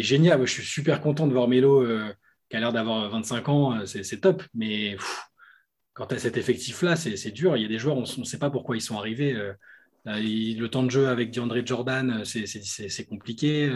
génial. 0.02 0.46
je 0.46 0.52
suis 0.52 0.64
super 0.64 1.02
content 1.02 1.28
de 1.28 1.34
voir 1.34 1.48
Melo 1.48 1.86
qui 2.54 2.58
a 2.58 2.60
l'air 2.60 2.72
d'avoir 2.72 3.10
25 3.10 3.50
ans, 3.50 3.80
euh, 3.80 3.86
c'est 3.86 4.20
top. 4.20 4.44
Mais 4.54 4.96
quand 5.94 6.06
tu 6.06 6.14
as 6.14 6.20
cet 6.20 6.38
effectif-là, 6.38 6.96
c'est 6.96 7.32
dur. 7.32 7.58
Il 7.58 7.64
y 7.64 7.66
a 7.66 7.68
des 7.68 7.80
joueurs, 7.80 7.98
on 7.98 8.02
ne 8.02 8.26
sait 8.26 8.38
pas 8.38 8.52
pourquoi 8.52 8.76
ils 8.76 8.82
sont 8.82 8.96
arrivés. 8.96 9.34
Euh, 9.34 9.54
le 10.06 10.68
temps 10.68 10.84
de 10.84 10.92
jeu 10.92 11.08
avec 11.08 11.32
DeAndre 11.32 11.66
Jordan, 11.66 12.24
c'est 12.26 13.06
compliqué. 13.10 13.74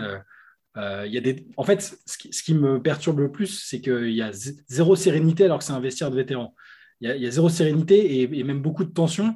il 0.75 1.11
y 1.11 1.17
a 1.17 1.21
des... 1.21 1.47
En 1.57 1.63
fait, 1.63 1.97
ce 2.05 2.43
qui, 2.43 2.53
me 2.53 2.79
perturbe 2.79 3.19
le 3.19 3.31
plus, 3.31 3.63
c'est 3.65 3.81
qu'il 3.81 4.11
y 4.11 4.21
a 4.21 4.31
zéro 4.31 4.95
sérénité 4.95 5.45
alors 5.45 5.57
que 5.57 5.63
c'est 5.63 5.73
un 5.73 5.79
vestiaire 5.79 6.11
de 6.11 6.17
vétérans. 6.17 6.53
Il 7.01 7.09
y, 7.09 7.27
a, 7.27 7.31
zéro 7.31 7.47
sérénité 7.49 8.21
et, 8.21 8.43
même 8.43 8.61
beaucoup 8.61 8.83
de 8.83 8.91
tension. 8.91 9.35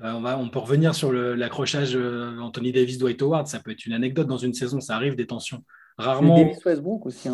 on, 0.00 0.20
va, 0.20 0.38
on 0.38 0.50
peut 0.50 0.58
revenir 0.58 0.94
sur 0.94 1.12
l'accrochage 1.12 1.96
Anthony 1.96 2.72
Davis-Dwight 2.72 3.22
Howard. 3.22 3.46
Ça 3.46 3.58
peut 3.60 3.70
être 3.70 3.86
une 3.86 3.94
anecdote 3.94 4.26
dans 4.26 4.36
une 4.36 4.52
saison, 4.52 4.80
ça 4.80 4.96
arrive 4.96 5.16
des 5.16 5.26
tensions. 5.26 5.64
Rarement. 6.00 6.36
Davis 6.36 6.64
Westbrook 6.64 7.06
aussi. 7.06 7.28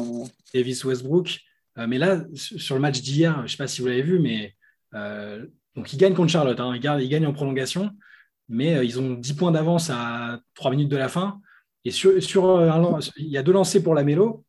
Davis 0.53 0.85
Westbrook. 0.85 1.41
Euh, 1.79 1.87
mais 1.87 1.99
là, 1.99 2.25
sur 2.35 2.75
le 2.75 2.81
match 2.81 3.01
d'hier, 3.01 3.37
je 3.39 3.43
ne 3.43 3.47
sais 3.49 3.57
pas 3.57 3.67
si 3.67 3.81
vous 3.81 3.89
l'avez 3.89 4.03
vu, 4.03 4.19
mais 4.19 4.55
euh, 4.95 5.47
donc 5.75 5.93
ils 5.93 5.99
gagnent 5.99 6.15
contre 6.15 6.33
Charlotte. 6.33 6.59
Hein, 6.59 6.75
ils, 6.75 7.09
gagnent 7.09 7.27
en 7.27 7.33
prolongation, 7.33 7.91
mais 8.49 8.77
euh, 8.77 8.85
ils 8.85 8.99
ont 8.99 9.15
10 9.15 9.35
points 9.35 9.53
d'avance 9.53 9.91
à 9.91 10.41
3 10.55 10.71
minutes 10.71 10.89
de 10.89 10.97
la 10.97 11.09
fin. 11.09 11.41
Et 11.85 11.91
sur, 11.91 12.21
sur 12.23 12.61
il 13.17 13.29
y 13.29 13.39
a 13.39 13.43
deux 13.43 13.53
lancers 13.53 13.83
pour 13.83 13.95
la 13.95 14.03
Mélo. 14.03 14.45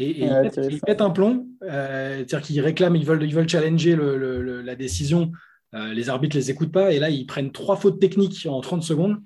Et, 0.00 0.24
ils, 0.24 0.80
mettent 0.88 1.00
un 1.00 1.10
plomb, 1.10 1.46
c'est-à-dire 1.60 2.40
qu'ils 2.40 2.60
réclament, 2.60 2.96
ils 2.96 3.04
veulent, 3.04 3.22
ils 3.22 3.34
veulent 3.34 3.48
challenger 3.48 3.96
la 3.96 4.74
décision. 4.74 5.30
les 5.72 6.08
arbitres 6.08 6.36
ne 6.36 6.40
les 6.40 6.50
écoutent 6.50 6.72
pas. 6.72 6.92
Et 6.92 6.98
là, 6.98 7.10
ils 7.10 7.26
prennent 7.26 7.52
trois 7.52 7.76
fautes 7.76 8.00
techniques 8.00 8.46
en 8.48 8.60
30 8.60 8.82
secondes. 8.82 9.22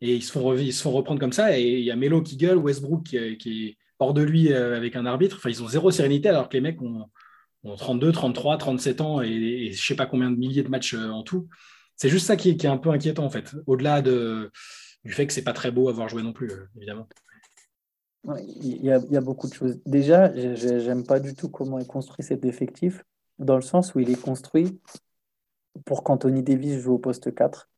Et 0.00 0.16
ils 0.16 0.22
se 0.22 0.32
font, 0.32 0.56
ils 0.56 0.72
se 0.72 0.82
font 0.82 0.90
reprendre 0.90 1.20
comme 1.20 1.32
ça. 1.32 1.58
Et 1.58 1.78
il 1.78 1.84
y 1.84 1.90
a 1.90 1.96
Melo 1.96 2.22
qui 2.22 2.36
gueule, 2.36 2.58
Westbrook 2.58 3.04
qui, 3.04 3.36
qui 3.38 3.68
est 3.68 3.76
hors 4.02 4.14
de 4.14 4.22
lui 4.22 4.52
euh, 4.52 4.76
avec 4.76 4.96
un 4.96 5.06
arbitre. 5.06 5.36
Enfin, 5.36 5.48
ils 5.48 5.62
ont 5.62 5.68
zéro 5.68 5.90
sérénité 5.90 6.28
alors 6.28 6.48
que 6.48 6.54
les 6.54 6.60
mecs 6.60 6.82
ont, 6.82 7.08
32, 7.64 8.10
33, 8.10 8.58
37 8.58 9.00
ans 9.00 9.22
et, 9.22 9.70
je 9.70 9.76
je 9.76 9.86
sais 9.86 9.94
pas 9.94 10.06
combien 10.06 10.30
de 10.30 10.36
milliers 10.36 10.64
de 10.64 10.68
matchs 10.68 10.94
euh, 10.94 11.08
en 11.08 11.22
tout. 11.22 11.48
C'est 11.96 12.08
juste 12.08 12.26
ça 12.26 12.36
qui 12.36 12.50
est, 12.50 12.64
un 12.64 12.76
peu 12.76 12.90
inquiétant 12.90 13.24
en 13.24 13.30
fait, 13.30 13.54
au-delà 13.66 14.02
de, 14.02 14.50
du 15.04 15.12
fait 15.12 15.26
que 15.26 15.32
c'est 15.32 15.44
pas 15.44 15.52
très 15.52 15.70
beau 15.70 15.88
à 15.88 15.92
voir 15.92 16.08
jouer 16.08 16.22
non 16.22 16.32
plus, 16.32 16.50
euh, 16.50 16.66
évidemment. 16.76 17.08
Il 18.24 18.84
y, 18.84 18.90
a, 18.92 19.20
beaucoup 19.20 19.48
de 19.48 19.52
choses. 19.52 19.80
Déjà, 19.84 20.32
j'aime 20.54 21.04
pas 21.04 21.18
du 21.18 21.34
tout 21.34 21.48
comment 21.48 21.80
est 21.80 21.86
construit 21.86 22.24
cet 22.24 22.44
effectif, 22.44 23.04
dans 23.40 23.56
le 23.56 23.62
sens 23.62 23.94
où 23.94 23.98
il 23.98 24.10
est 24.10 24.20
construit 24.20 24.80
pour 25.84 26.04
qu'Anthony 26.04 26.42
Davis 26.42 26.78
joue 26.78 26.94
au 26.94 26.98
poste 26.98 27.34
4. 27.34 27.68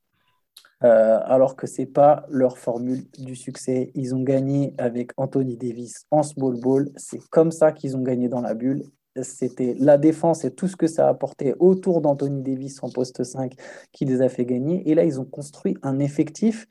Euh, 0.82 1.18
alors 1.24 1.56
que 1.56 1.66
ce 1.66 1.80
n'est 1.80 1.86
pas 1.86 2.26
leur 2.28 2.58
formule 2.58 3.06
du 3.18 3.36
succès. 3.36 3.90
Ils 3.94 4.14
ont 4.14 4.22
gagné 4.22 4.74
avec 4.76 5.12
Anthony 5.16 5.56
Davis 5.56 6.04
en 6.10 6.22
small 6.22 6.60
ball. 6.60 6.90
C'est 6.96 7.22
comme 7.30 7.50
ça 7.50 7.72
qu'ils 7.72 7.96
ont 7.96 8.02
gagné 8.02 8.28
dans 8.28 8.42
la 8.42 8.52
bulle. 8.52 8.82
C'était 9.22 9.76
la 9.78 9.96
défense 9.96 10.44
et 10.44 10.50
tout 10.50 10.68
ce 10.68 10.76
que 10.76 10.88
ça 10.88 11.06
a 11.06 11.10
apporté 11.10 11.54
autour 11.58 12.00
d'Anthony 12.00 12.42
Davis 12.42 12.82
en 12.82 12.90
poste 12.90 13.22
5 13.22 13.54
qui 13.92 14.04
les 14.04 14.20
a 14.20 14.28
fait 14.28 14.44
gagner. 14.44 14.86
Et 14.90 14.94
là, 14.94 15.04
ils 15.04 15.20
ont 15.20 15.24
construit 15.24 15.78
un 15.82 16.00
effectif. 16.00 16.66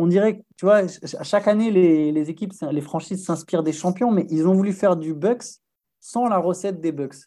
On 0.00 0.06
dirait, 0.06 0.42
tu 0.56 0.64
vois, 0.64 0.86
chaque 1.22 1.46
année, 1.46 1.70
les, 1.70 2.30
équipes, 2.30 2.54
les 2.70 2.80
franchises 2.80 3.22
s'inspirent 3.22 3.62
des 3.62 3.74
champions, 3.74 4.10
mais 4.10 4.26
ils 4.30 4.48
ont 4.48 4.54
voulu 4.54 4.72
faire 4.72 4.96
du 4.96 5.12
Bucks 5.12 5.44
sans 6.00 6.26
la 6.26 6.38
recette 6.38 6.80
des 6.80 6.90
Bucks, 6.90 7.26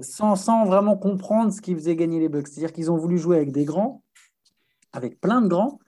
sans, 0.00 0.34
sans 0.34 0.64
vraiment 0.64 0.96
comprendre 0.96 1.52
ce 1.52 1.60
qui 1.60 1.72
faisait 1.72 1.94
gagner 1.94 2.18
les 2.18 2.28
Bucks. 2.28 2.48
C'est-à-dire 2.48 2.72
qu'ils 2.72 2.90
ont 2.90 2.96
voulu 2.96 3.16
jouer 3.16 3.36
avec 3.36 3.52
des 3.52 3.64
grands, 3.64 4.02
avec 4.92 5.20
plein 5.20 5.40
de 5.40 5.46
grands, 5.46 5.78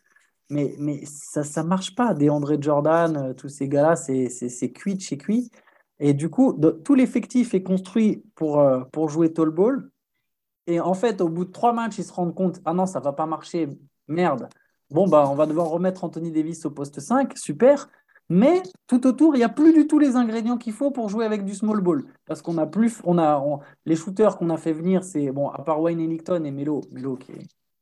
mais, 0.49 0.77
mais 0.79 1.03
ça 1.07 1.65
ne 1.65 1.69
marche 1.69 1.97
pas. 1.97 2.15
Des 2.15 2.31
André 2.31 2.57
Jordan, 2.61 3.17
euh, 3.17 3.35
tous 3.35 3.49
ces 3.49 3.69
gars-là, 3.69 3.97
c'est 3.97 4.73
cuit 4.73 4.95
de 4.95 5.01
chez 5.01 5.19
cuit. 5.19 5.51
Et 5.99 6.15
du 6.15 6.31
coup, 6.31 6.57
tout 6.85 6.95
l'effectif 6.95 7.53
est 7.53 7.65
construit 7.65 8.23
pour, 8.37 8.61
euh, 8.61 8.85
pour 8.93 9.09
jouer 9.09 9.33
tall 9.33 9.51
ball. 9.51 9.91
Et 10.69 10.79
en 10.79 10.95
fait, 10.95 11.21
au 11.21 11.29
bout 11.29 11.47
de 11.47 11.51
trois 11.51 11.73
matchs, 11.73 11.99
ils 11.99 12.05
se 12.05 12.13
rendent 12.13 12.37
compte 12.37 12.61
Ah 12.65 12.75
non, 12.75 12.87
ça 12.87 13.01
ne 13.01 13.05
va 13.05 13.13
pas 13.13 13.27
marcher, 13.27 13.69
merde. 14.07 14.49
Bon, 14.93 15.09
bah, 15.09 15.27
on 15.31 15.35
va 15.35 15.47
devoir 15.47 15.69
remettre 15.69 16.05
Anthony 16.05 16.31
Davis 16.31 16.67
au 16.67 16.71
poste 16.71 17.01
5, 17.01 17.37
super. 17.39 17.89
Mais 18.29 18.63
tout 18.87 19.07
autour, 19.07 19.35
il 19.35 19.39
n'y 19.39 19.45
a 19.45 19.49
plus 19.49 19.73
du 19.73 19.87
tout 19.87 19.99
les 19.99 20.17
ingrédients 20.17 20.59
qu'il 20.59 20.75
faut 20.75 20.91
pour 20.91 21.09
jouer 21.09 21.25
avec 21.25 21.47
du 21.47 21.55
small 21.55 21.81
ball. 21.81 22.05
Parce 22.27 22.43
qu'on 22.43 22.59
a 22.59 22.67
plus, 22.67 23.01
on 23.05 23.19
a, 23.19 23.43
les 23.87 23.97
shooters 23.97 24.37
qu'on 24.37 24.51
a 24.51 24.59
fait 24.59 24.73
venir, 24.73 25.03
c'est, 25.03 25.31
bon, 25.31 25.49
à 25.49 25.63
part 25.63 25.81
Wayne 25.81 26.01
Ellington 26.01 26.45
et 26.45 26.51
Melo, 26.51 26.83
Melo 26.93 27.19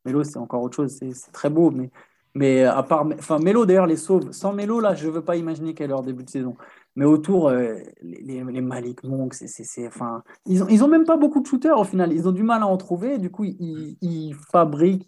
Melo, 0.04 0.24
c'est 0.24 0.38
encore 0.38 0.62
autre 0.62 0.76
chose, 0.76 0.96
c'est 1.00 1.32
très 1.32 1.50
beau, 1.50 1.70
mais, 1.70 1.90
mais 2.34 2.64
à 2.64 2.82
part. 2.84 3.06
Enfin, 3.18 3.38
Melo, 3.40 3.66
d'ailleurs, 3.66 3.86
les 3.86 3.96
sauve. 3.96 4.30
Sans 4.30 4.52
Melo, 4.52 4.80
là, 4.80 4.94
je 4.94 5.06
ne 5.08 5.12
veux 5.12 5.24
pas 5.24 5.36
imaginer 5.36 5.74
quel 5.74 5.86
est 5.86 5.88
leur 5.88 6.02
début 6.02 6.24
de 6.24 6.30
saison. 6.30 6.56
Mais 6.96 7.04
autour, 7.04 7.48
euh, 7.48 7.76
les, 8.02 8.42
Malik 8.42 9.02
Monk, 9.04 9.34
c'est, 9.34 9.86
enfin, 9.86 10.22
ils 10.46 10.61
n'ont 10.61 10.68
ils 10.68 10.84
ont 10.84 10.88
même 10.88 11.04
pas 11.04 11.16
beaucoup 11.16 11.40
de 11.40 11.46
shooters 11.46 11.78
au 11.78 11.84
final. 11.84 12.12
Ils 12.12 12.28
ont 12.28 12.32
du 12.32 12.42
mal 12.44 12.62
à 12.62 12.66
en 12.66 12.76
trouver. 12.76 13.18
Du 13.18 13.30
coup, 13.30 13.44
ils, 13.44 13.96
ils 14.00 14.34
fabriquent 14.52 15.06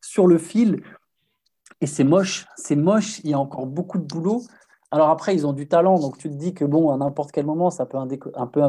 sur 0.00 0.26
le 0.26 0.38
fil. 0.38 0.82
Et 1.80 1.86
c'est 1.86 2.04
moche. 2.04 2.46
C'est 2.56 2.76
moche. 2.76 3.20
Il 3.24 3.30
y 3.30 3.34
a 3.34 3.38
encore 3.38 3.66
beaucoup 3.66 3.98
de 3.98 4.04
boulot. 4.04 4.42
Alors 4.90 5.10
après, 5.10 5.34
ils 5.34 5.46
ont 5.46 5.52
du 5.52 5.68
talent. 5.68 5.98
Donc 5.98 6.18
tu 6.18 6.28
te 6.28 6.34
dis 6.34 6.54
que, 6.54 6.64
bon, 6.64 6.90
à 6.90 6.96
n'importe 6.96 7.32
quel 7.32 7.46
moment, 7.46 7.70
ça 7.70 7.86
peut 7.86 7.98
un, 7.98 8.06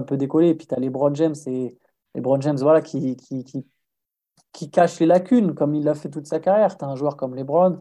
peu, 0.01 0.17
décoller. 0.17 0.49
Et 0.49 0.55
puis 0.55 0.67
tu 0.67 0.75
as 0.75 0.79
les 0.79 0.89
Broad 0.89 1.15
James 1.15 1.35
les 1.45 1.75
voilà, 2.21 2.81
qui, 2.81 3.15
qui, 3.17 3.43
qui 3.43 3.65
qui 4.53 4.69
cache 4.71 4.99
les 4.99 5.05
lacunes, 5.05 5.53
comme 5.53 5.75
il 5.75 5.83
l'a 5.83 5.95
fait 5.95 6.09
toute 6.09 6.27
sa 6.27 6.39
carrière. 6.39 6.77
Tu 6.77 6.85
as 6.85 6.87
un 6.87 6.95
joueur 6.95 7.17
comme 7.17 7.35
LeBron, 7.35 7.79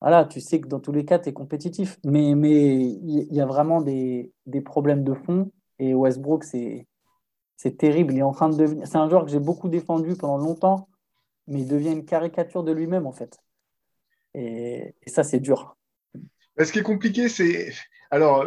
voilà, 0.00 0.24
tu 0.24 0.40
sais 0.40 0.60
que 0.60 0.68
dans 0.68 0.80
tous 0.80 0.92
les 0.92 1.04
cas, 1.04 1.18
tu 1.18 1.30
es 1.30 1.32
compétitif. 1.32 1.98
Mais 2.04 2.30
il 2.30 3.34
y, 3.34 3.40
a 3.40 3.46
vraiment 3.46 3.80
des, 3.80 4.32
problèmes 4.64 5.02
de 5.02 5.14
fond. 5.14 5.50
Et 5.78 5.94
Westbrook, 5.94 6.44
c'est 6.44 6.86
terrible. 7.78 8.12
Il 8.12 8.20
devenir. 8.20 8.86
C'est 8.86 8.98
un 8.98 9.08
joueur 9.08 9.24
que 9.24 9.30
j'ai 9.30 9.40
beaucoup 9.40 9.68
défendu 9.68 10.14
pendant 10.14 10.36
longtemps, 10.36 10.88
mais 11.46 11.60
il 11.62 11.68
devient 11.68 11.92
une 11.92 12.04
caricature 12.04 12.62
de 12.64 12.72
lui-même, 12.72 13.06
en 13.06 13.12
fait. 13.12 13.38
Et, 14.34 14.94
et 15.02 15.10
ça, 15.10 15.24
c'est 15.24 15.40
dur. 15.40 15.76
Ce 16.58 16.70
qui 16.72 16.78
est 16.78 16.82
compliqué, 16.82 17.28
c'est. 17.28 17.72
Alors, 18.10 18.46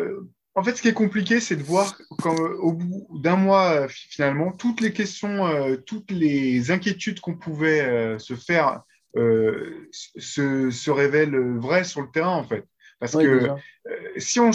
en 0.57 0.63
fait, 0.63 0.75
ce 0.75 0.81
qui 0.81 0.87
est 0.87 0.93
compliqué, 0.93 1.39
c'est 1.39 1.55
de 1.55 1.61
voir 1.61 1.99
qu'au 2.19 2.73
bout 2.73 3.07
d'un 3.21 3.35
mois, 3.35 3.83
euh, 3.83 3.87
finalement, 3.87 4.51
toutes 4.51 4.81
les 4.81 4.91
questions, 4.91 5.45
euh, 5.45 5.75
toutes 5.77 6.09
les 6.09 6.71
inquiétudes 6.71 7.19
qu'on 7.19 7.35
pouvait 7.35 7.81
euh, 7.81 8.17
se 8.17 8.33
faire 8.33 8.81
se, 9.13 10.89
révèlent 10.89 11.59
vraies 11.59 11.83
sur 11.83 12.01
le 12.01 12.09
terrain, 12.09 12.35
en 12.35 12.43
fait. 12.43 12.65
Parce 12.99 13.13
que 13.15 13.49
si 14.17 14.39
on, 14.39 14.49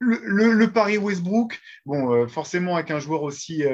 le, 0.00 0.52
le, 0.52 0.70
Paris 0.70 0.96
Westbrook, 0.96 1.58
bon, 1.84 2.28
forcément 2.28 2.76
avec 2.76 2.90
un 2.90 3.00
joueur 3.00 3.22
aussi 3.22 3.64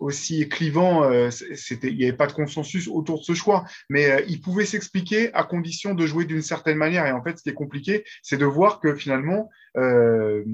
aussi 0.00 0.48
clivant, 0.48 1.02
c'était, 1.30 1.90
il 1.90 1.96
n'y 1.98 2.04
avait 2.04 2.16
pas 2.16 2.26
de 2.26 2.32
consensus 2.32 2.88
autour 2.88 3.18
de 3.18 3.24
ce 3.24 3.34
choix, 3.34 3.64
mais 3.90 4.24
il 4.28 4.40
pouvait 4.40 4.64
s'expliquer 4.64 5.32
à 5.34 5.44
condition 5.44 5.94
de 5.94 6.06
jouer 6.06 6.24
d'une 6.24 6.42
certaine 6.42 6.78
manière. 6.78 7.06
Et 7.06 7.12
en 7.12 7.22
fait, 7.22 7.36
ce 7.36 7.42
qui 7.42 7.50
est 7.50 7.54
compliqué, 7.54 8.04
c'est 8.22 8.38
de 8.38 8.46
voir 8.46 8.80
que 8.80 8.94
finalement, 8.94 9.50
euh, 9.76 10.44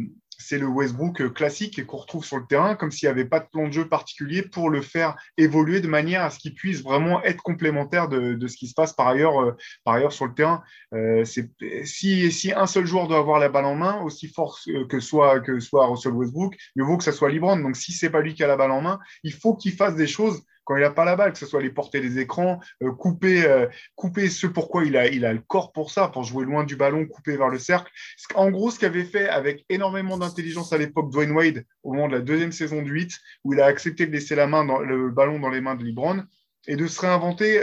c'est 0.43 0.59
le 0.59 0.67
Westbrook 0.67 1.33
classique 1.33 1.87
qu'on 1.87 1.99
retrouve 1.99 2.25
sur 2.25 2.37
le 2.37 2.47
terrain, 2.47 2.75
comme 2.75 2.91
s'il 2.91 3.09
n'y 3.09 3.13
avait 3.13 3.25
pas 3.25 3.41
de 3.41 3.47
plan 3.47 3.69
de 3.69 3.73
jeu 3.73 3.89
particulier 3.89 4.43
pour 4.43 4.71
le 4.71 4.83
faire 4.83 5.17
évoluer 5.37 5.81
de 5.81 5.89
manière 5.89 6.23
à 6.23 6.31
ce 6.31 6.39
qu'il 6.39 6.55
puisse 6.55 6.83
vraiment 6.83 7.23
être 7.23 7.43
complémentaire 7.43 8.09
de, 8.09 8.47
ce 8.47 8.57
qui 8.57 8.67
se 8.67 8.75
passe 8.75 8.93
par 8.93 9.09
ailleurs, 9.09 9.41
euh, 9.41 9.57
par 9.85 9.95
ailleurs 9.95 10.13
sur 10.13 10.27
le 10.27 10.35
terrain. 10.35 10.63
Euh, 10.95 11.25
si, 11.25 12.33
si, 12.33 12.53
un 12.53 12.67
seul 12.67 12.87
joueur 12.87 13.09
doit 13.09 13.19
avoir 13.19 13.39
la 13.39 13.49
balle 13.49 13.65
en 13.65 13.77
main, 13.77 14.01
aussi 14.03 14.29
fort 14.29 14.59
que 14.89 15.01
soit, 15.01 15.41
que 15.41 15.61
soit 15.61 15.87
Russell 15.87 16.13
Westbrook, 16.13 16.57
mieux 16.77 16.85
vaut 16.85 16.99
que 16.99 17.05
ça 17.05 17.13
soit 17.13 17.31
LeBron. 17.31 17.57
Donc 17.57 17.77
si 17.77 17.93
c'est 17.93 18.11
pas 18.11 18.21
lui 18.21 18.35
qui 18.35 18.45
a 18.45 18.47
la 18.47 18.57
balle 18.57 18.73
en 18.73 18.81
main, 18.81 18.99
il 19.23 19.33
faut 19.33 19.55
qu'il 19.55 19.73
fasse 19.73 19.95
des 19.95 20.07
choses 20.07 20.43
il 20.77 20.83
n'a 20.83 20.91
pas 20.91 21.05
la 21.05 21.17
balle, 21.17 21.33
que 21.33 21.39
ce 21.39 21.47
soit 21.47 21.63
les 21.63 21.71
porter 21.71 22.01
des 22.01 22.19
écrans, 22.19 22.61
euh, 22.83 22.93
couper, 22.93 23.45
euh, 23.45 23.67
couper 23.95 24.29
ce 24.29 24.47
pourquoi 24.47 24.85
il 24.85 24.97
a, 24.97 25.09
il 25.09 25.25
a 25.25 25.33
le 25.33 25.41
corps 25.41 25.73
pour 25.73 25.91
ça, 25.91 26.09
pour 26.09 26.25
jouer 26.25 26.45
loin 26.45 26.65
du 26.65 26.77
ballon, 26.77 27.07
couper 27.07 27.37
vers 27.37 27.49
le 27.49 27.59
cercle. 27.59 27.91
En 28.35 28.51
gros, 28.51 28.71
ce 28.71 28.79
qu'avait 28.79 29.05
fait 29.05 29.29
avec 29.29 29.65
énormément 29.69 30.19
d'intelligence 30.19 30.73
à 30.73 30.79
l'époque 30.79 31.11
Dwayne 31.11 31.33
Wade 31.33 31.65
au 31.83 31.93
moment 31.93 32.09
de 32.09 32.15
la 32.15 32.21
deuxième 32.21 32.53
saison 32.53 32.83
du 32.83 32.93
8, 32.93 33.19
où 33.45 33.55
il 33.55 33.61
a 33.61 33.67
accepté 33.67 34.07
de 34.07 34.13
laisser 34.13 34.37
le 34.37 35.11
ballon 35.11 35.39
dans 35.39 35.51
les 35.51 35.61
mains 35.61 35.75
de 35.75 35.85
LeBron, 35.85 36.25
et 36.69 36.77
de 36.77 36.87
se 36.87 37.01
réinventer 37.01 37.63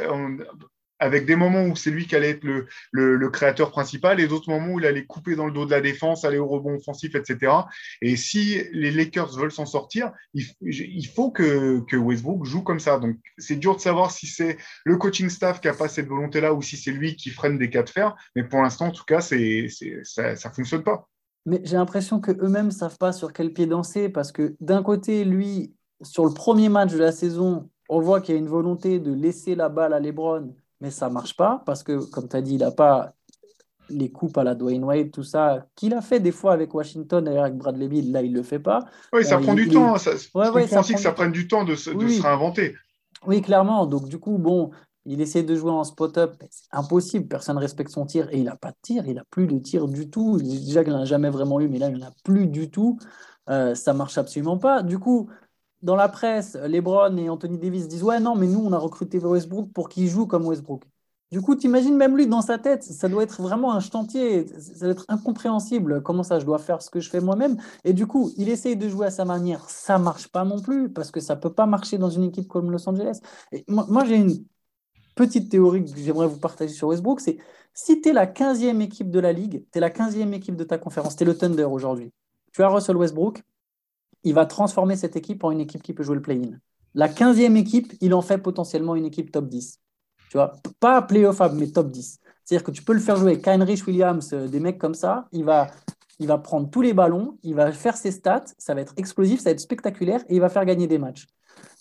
avec 0.99 1.25
des 1.25 1.35
moments 1.35 1.63
où 1.63 1.75
c'est 1.75 1.91
lui 1.91 2.07
qui 2.07 2.15
allait 2.15 2.31
être 2.31 2.43
le, 2.91 3.29
créateur 3.29 3.71
principal 3.71 4.19
et 4.19 4.27
d'autres 4.27 4.49
moments 4.49 4.73
où 4.73 4.79
il 4.79 4.85
allait 4.85 5.05
couper 5.05 5.35
dans 5.35 5.45
le 5.45 5.51
dos 5.51 5.65
de 5.65 5.71
la 5.71 5.81
défense, 5.81 6.25
aller 6.25 6.37
au 6.37 6.47
rebond 6.47 6.75
offensif, 6.75 7.15
etc. 7.15 7.53
Et 8.01 8.15
si 8.15 8.61
les 8.71 8.91
Lakers 8.91 9.37
veulent 9.37 9.51
s'en 9.51 9.65
sortir, 9.65 10.11
il, 10.33 11.07
faut 11.07 11.31
que, 11.31 11.79
que, 11.81 11.95
Westbrook 11.95 12.45
joue 12.45 12.63
comme 12.63 12.79
ça. 12.79 12.99
Donc 12.99 13.17
c'est 13.37 13.55
dur 13.55 13.75
de 13.75 13.81
savoir 13.81 14.11
si 14.11 14.27
c'est 14.27 14.57
le 14.83 14.97
coaching 14.97 15.29
staff 15.29 15.61
qui 15.61 15.67
n'a 15.67 15.73
pas 15.73 15.87
cette 15.87 16.07
volonté-là 16.07 16.53
ou 16.53 16.61
si 16.61 16.75
c'est 16.75 16.91
lui 16.91 17.15
qui 17.15 17.29
freine 17.29 17.57
des 17.57 17.69
cas 17.69 17.83
de 17.83 17.89
fer. 17.89 18.15
Mais 18.35 18.43
pour 18.43 18.61
l'instant, 18.61 18.87
en 18.87 18.91
tout 18.91 19.05
cas, 19.05 19.21
ça 19.21 19.35
ne 19.35 20.51
fonctionne 20.53 20.83
pas. 20.83 21.07
Mais 21.45 21.61
j'ai 21.63 21.77
l'impression 21.77 22.19
qu'eux-mêmes 22.19 22.67
ne 22.67 22.71
savent 22.71 22.97
pas 22.97 23.13
sur 23.13 23.31
quel 23.31 23.53
pied 23.53 23.65
danser 23.65 24.09
parce 24.09 24.31
que 24.31 24.55
d'un 24.59 24.83
côté, 24.83 25.23
lui, 25.23 25.73
sur 26.01 26.25
le 26.25 26.33
premier 26.33 26.69
match 26.69 26.91
de 26.91 26.99
la 26.99 27.11
saison, 27.11 27.69
on 27.87 28.01
voit 28.01 28.21
qu'il 28.21 28.35
y 28.35 28.37
a 28.37 28.39
une 28.39 28.47
volonté 28.47 28.99
de 28.99 29.13
laisser 29.13 29.55
la 29.55 29.69
balle 29.69 29.93
à 29.93 29.99
LeBron 29.99 30.53
mais 30.81 30.91
ça 30.91 31.09
marche 31.09 31.35
pas 31.35 31.61
parce 31.65 31.83
que, 31.83 32.03
comme 32.09 32.27
tu 32.27 32.35
as 32.35 32.41
dit, 32.41 32.55
il 32.55 32.59
n'a 32.59 32.71
pas 32.71 33.13
les 33.89 34.11
coupes 34.11 34.37
à 34.37 34.43
la 34.43 34.55
Dwayne 34.55 34.83
Wade, 34.83 35.11
tout 35.11 35.23
ça, 35.23 35.65
qu'il 35.75 35.93
a 35.93 36.01
fait 36.01 36.19
des 36.19 36.31
fois 36.31 36.53
avec 36.53 36.73
Washington 36.73 37.27
et 37.27 37.37
avec 37.37 37.55
Bradley 37.55 37.87
Bill, 37.87 38.11
là, 38.11 38.21
il 38.21 38.31
ne 38.31 38.37
le 38.37 38.43
fait 38.43 38.59
pas. 38.59 38.85
Oui, 39.13 39.25
ça 39.25 39.39
prend 39.39 39.53
du 39.53 39.67
temps. 39.67 39.97
Ça, 39.97 40.11
ouais, 40.35 40.49
ouais, 40.49 40.67
ça 40.67 40.83
que 40.83 40.99
ça 40.99 41.11
prenne 41.11 41.31
du 41.31 41.47
temps 41.47 41.63
de 41.63 41.75
se, 41.75 41.89
de 41.89 42.07
se 42.07 42.21
réinventer. 42.21 42.75
Oui, 43.25 43.41
clairement. 43.41 43.85
Donc, 43.85 44.07
du 44.07 44.19
coup, 44.19 44.37
bon, 44.37 44.71
il 45.05 45.21
essaie 45.21 45.43
de 45.43 45.55
jouer 45.55 45.71
en 45.71 45.83
spot-up. 45.83 46.35
C'est 46.49 46.67
impossible. 46.71 47.27
Personne 47.27 47.55
ne 47.55 47.61
respecte 47.61 47.89
son 47.89 48.05
tir. 48.05 48.29
Et 48.31 48.37
il 48.37 48.43
n'a 48.45 48.55
pas 48.55 48.71
de 48.71 48.77
tir. 48.81 49.03
Il 49.07 49.15
n'a 49.15 49.25
plus 49.29 49.47
de 49.47 49.57
tir 49.57 49.87
du 49.87 50.09
tout. 50.09 50.37
Déjà 50.37 50.83
qu'il 50.83 50.93
n'en 50.93 51.01
a 51.01 51.05
jamais 51.05 51.29
vraiment 51.29 51.59
eu, 51.59 51.67
mais 51.67 51.79
là, 51.79 51.89
il 51.89 51.97
n'en 51.97 52.07
a 52.07 52.11
plus 52.23 52.47
du 52.47 52.69
tout. 52.69 52.99
Euh, 53.49 53.75
ça 53.75 53.93
marche 53.93 54.17
absolument 54.17 54.57
pas. 54.57 54.83
Du 54.83 54.99
coup, 54.99 55.29
dans 55.81 55.95
la 55.95 56.09
presse, 56.09 56.55
LeBron 56.55 57.15
et 57.17 57.29
Anthony 57.29 57.57
Davis 57.57 57.87
disent 57.87 58.03
Ouais, 58.03 58.19
non, 58.19 58.35
mais 58.35 58.47
nous, 58.47 58.59
on 58.59 58.71
a 58.73 58.77
recruté 58.77 59.17
Westbrook 59.17 59.71
pour 59.73 59.89
qu'il 59.89 60.07
joue 60.07 60.27
comme 60.27 60.45
Westbrook. 60.45 60.83
Du 61.31 61.41
coup, 61.41 61.55
tu 61.55 61.67
imagines 61.67 61.95
même 61.95 62.17
lui 62.17 62.25
dans 62.25 62.41
sa 62.41 62.57
tête, 62.57 62.83
ça 62.83 63.07
doit 63.07 63.21
être 63.21 63.39
vraiment 63.41 63.71
un 63.71 63.79
chantier, 63.79 64.47
ça 64.47 64.85
doit 64.85 64.93
être 64.93 65.05
incompréhensible. 65.09 66.01
Comment 66.01 66.23
ça, 66.23 66.39
je 66.39 66.45
dois 66.45 66.57
faire 66.57 66.81
ce 66.81 66.89
que 66.89 66.99
je 66.99 67.09
fais 67.09 67.21
moi-même 67.21 67.57
Et 67.83 67.93
du 67.93 68.07
coup, 68.07 68.31
il 68.35 68.49
essaye 68.49 68.75
de 68.75 68.89
jouer 68.89 69.07
à 69.07 69.11
sa 69.11 69.25
manière. 69.25 69.69
Ça 69.69 69.99
marche 69.99 70.27
pas 70.27 70.43
non 70.43 70.59
plus 70.59 70.89
parce 70.91 71.11
que 71.11 71.19
ça 71.19 71.35
peut 71.35 71.53
pas 71.53 71.67
marcher 71.67 71.99
dans 71.99 72.09
une 72.09 72.23
équipe 72.23 72.47
comme 72.47 72.71
Los 72.71 72.89
Angeles. 72.89 73.19
Et 73.51 73.63
moi, 73.67 74.05
j'ai 74.05 74.15
une 74.15 74.43
petite 75.15 75.51
théorie 75.51 75.85
que 75.85 75.99
j'aimerais 75.99 76.27
vous 76.27 76.39
partager 76.39 76.73
sur 76.73 76.87
Westbrook 76.87 77.19
c'est 77.19 77.37
si 77.73 78.01
tu 78.01 78.09
es 78.09 78.13
la 78.13 78.25
15e 78.25 78.81
équipe 78.81 79.11
de 79.11 79.19
la 79.19 79.31
ligue, 79.31 79.65
tu 79.71 79.77
es 79.77 79.81
la 79.81 79.89
15e 79.89 80.33
équipe 80.33 80.55
de 80.55 80.63
ta 80.63 80.77
conférence, 80.77 81.15
tu 81.15 81.23
es 81.23 81.25
le 81.25 81.37
Thunder 81.37 81.65
aujourd'hui. 81.65 82.11
Tu 82.53 82.63
as 82.63 82.69
Russell 82.69 82.97
Westbrook, 82.97 83.43
il 84.23 84.33
va 84.33 84.45
transformer 84.45 84.95
cette 84.95 85.15
équipe 85.15 85.43
en 85.43 85.51
une 85.51 85.61
équipe 85.61 85.83
qui 85.83 85.93
peut 85.93 86.03
jouer 86.03 86.15
le 86.15 86.21
play-in. 86.21 86.57
La 86.95 87.07
15e 87.07 87.55
équipe, 87.55 87.93
il 88.01 88.13
en 88.13 88.21
fait 88.21 88.37
potentiellement 88.37 88.95
une 88.95 89.05
équipe 89.05 89.31
top 89.31 89.47
10. 89.47 89.79
Tu 90.29 90.37
vois, 90.37 90.53
pas 90.79 91.01
playoff, 91.01 91.41
mais 91.53 91.67
top 91.67 91.91
10. 91.91 92.19
C'est-à-dire 92.43 92.63
que 92.63 92.71
tu 92.71 92.83
peux 92.83 92.93
le 92.93 92.99
faire 92.99 93.15
jouer 93.15 93.33
avec 93.33 93.47
Heinrich 93.47 93.85
Williams, 93.85 94.33
euh, 94.33 94.47
des 94.47 94.59
mecs 94.59 94.77
comme 94.77 94.95
ça. 94.95 95.27
Il 95.31 95.43
va, 95.43 95.67
il 96.19 96.27
va 96.27 96.37
prendre 96.37 96.69
tous 96.69 96.81
les 96.81 96.93
ballons, 96.93 97.37
il 97.43 97.55
va 97.55 97.71
faire 97.71 97.95
ses 97.95 98.11
stats, 98.11 98.45
ça 98.57 98.73
va 98.73 98.81
être 98.81 98.93
explosif, 98.97 99.39
ça 99.39 99.49
va 99.49 99.51
être 99.51 99.59
spectaculaire 99.59 100.21
et 100.29 100.35
il 100.35 100.41
va 100.41 100.49
faire 100.49 100.65
gagner 100.65 100.87
des 100.87 100.97
matchs. 100.97 101.27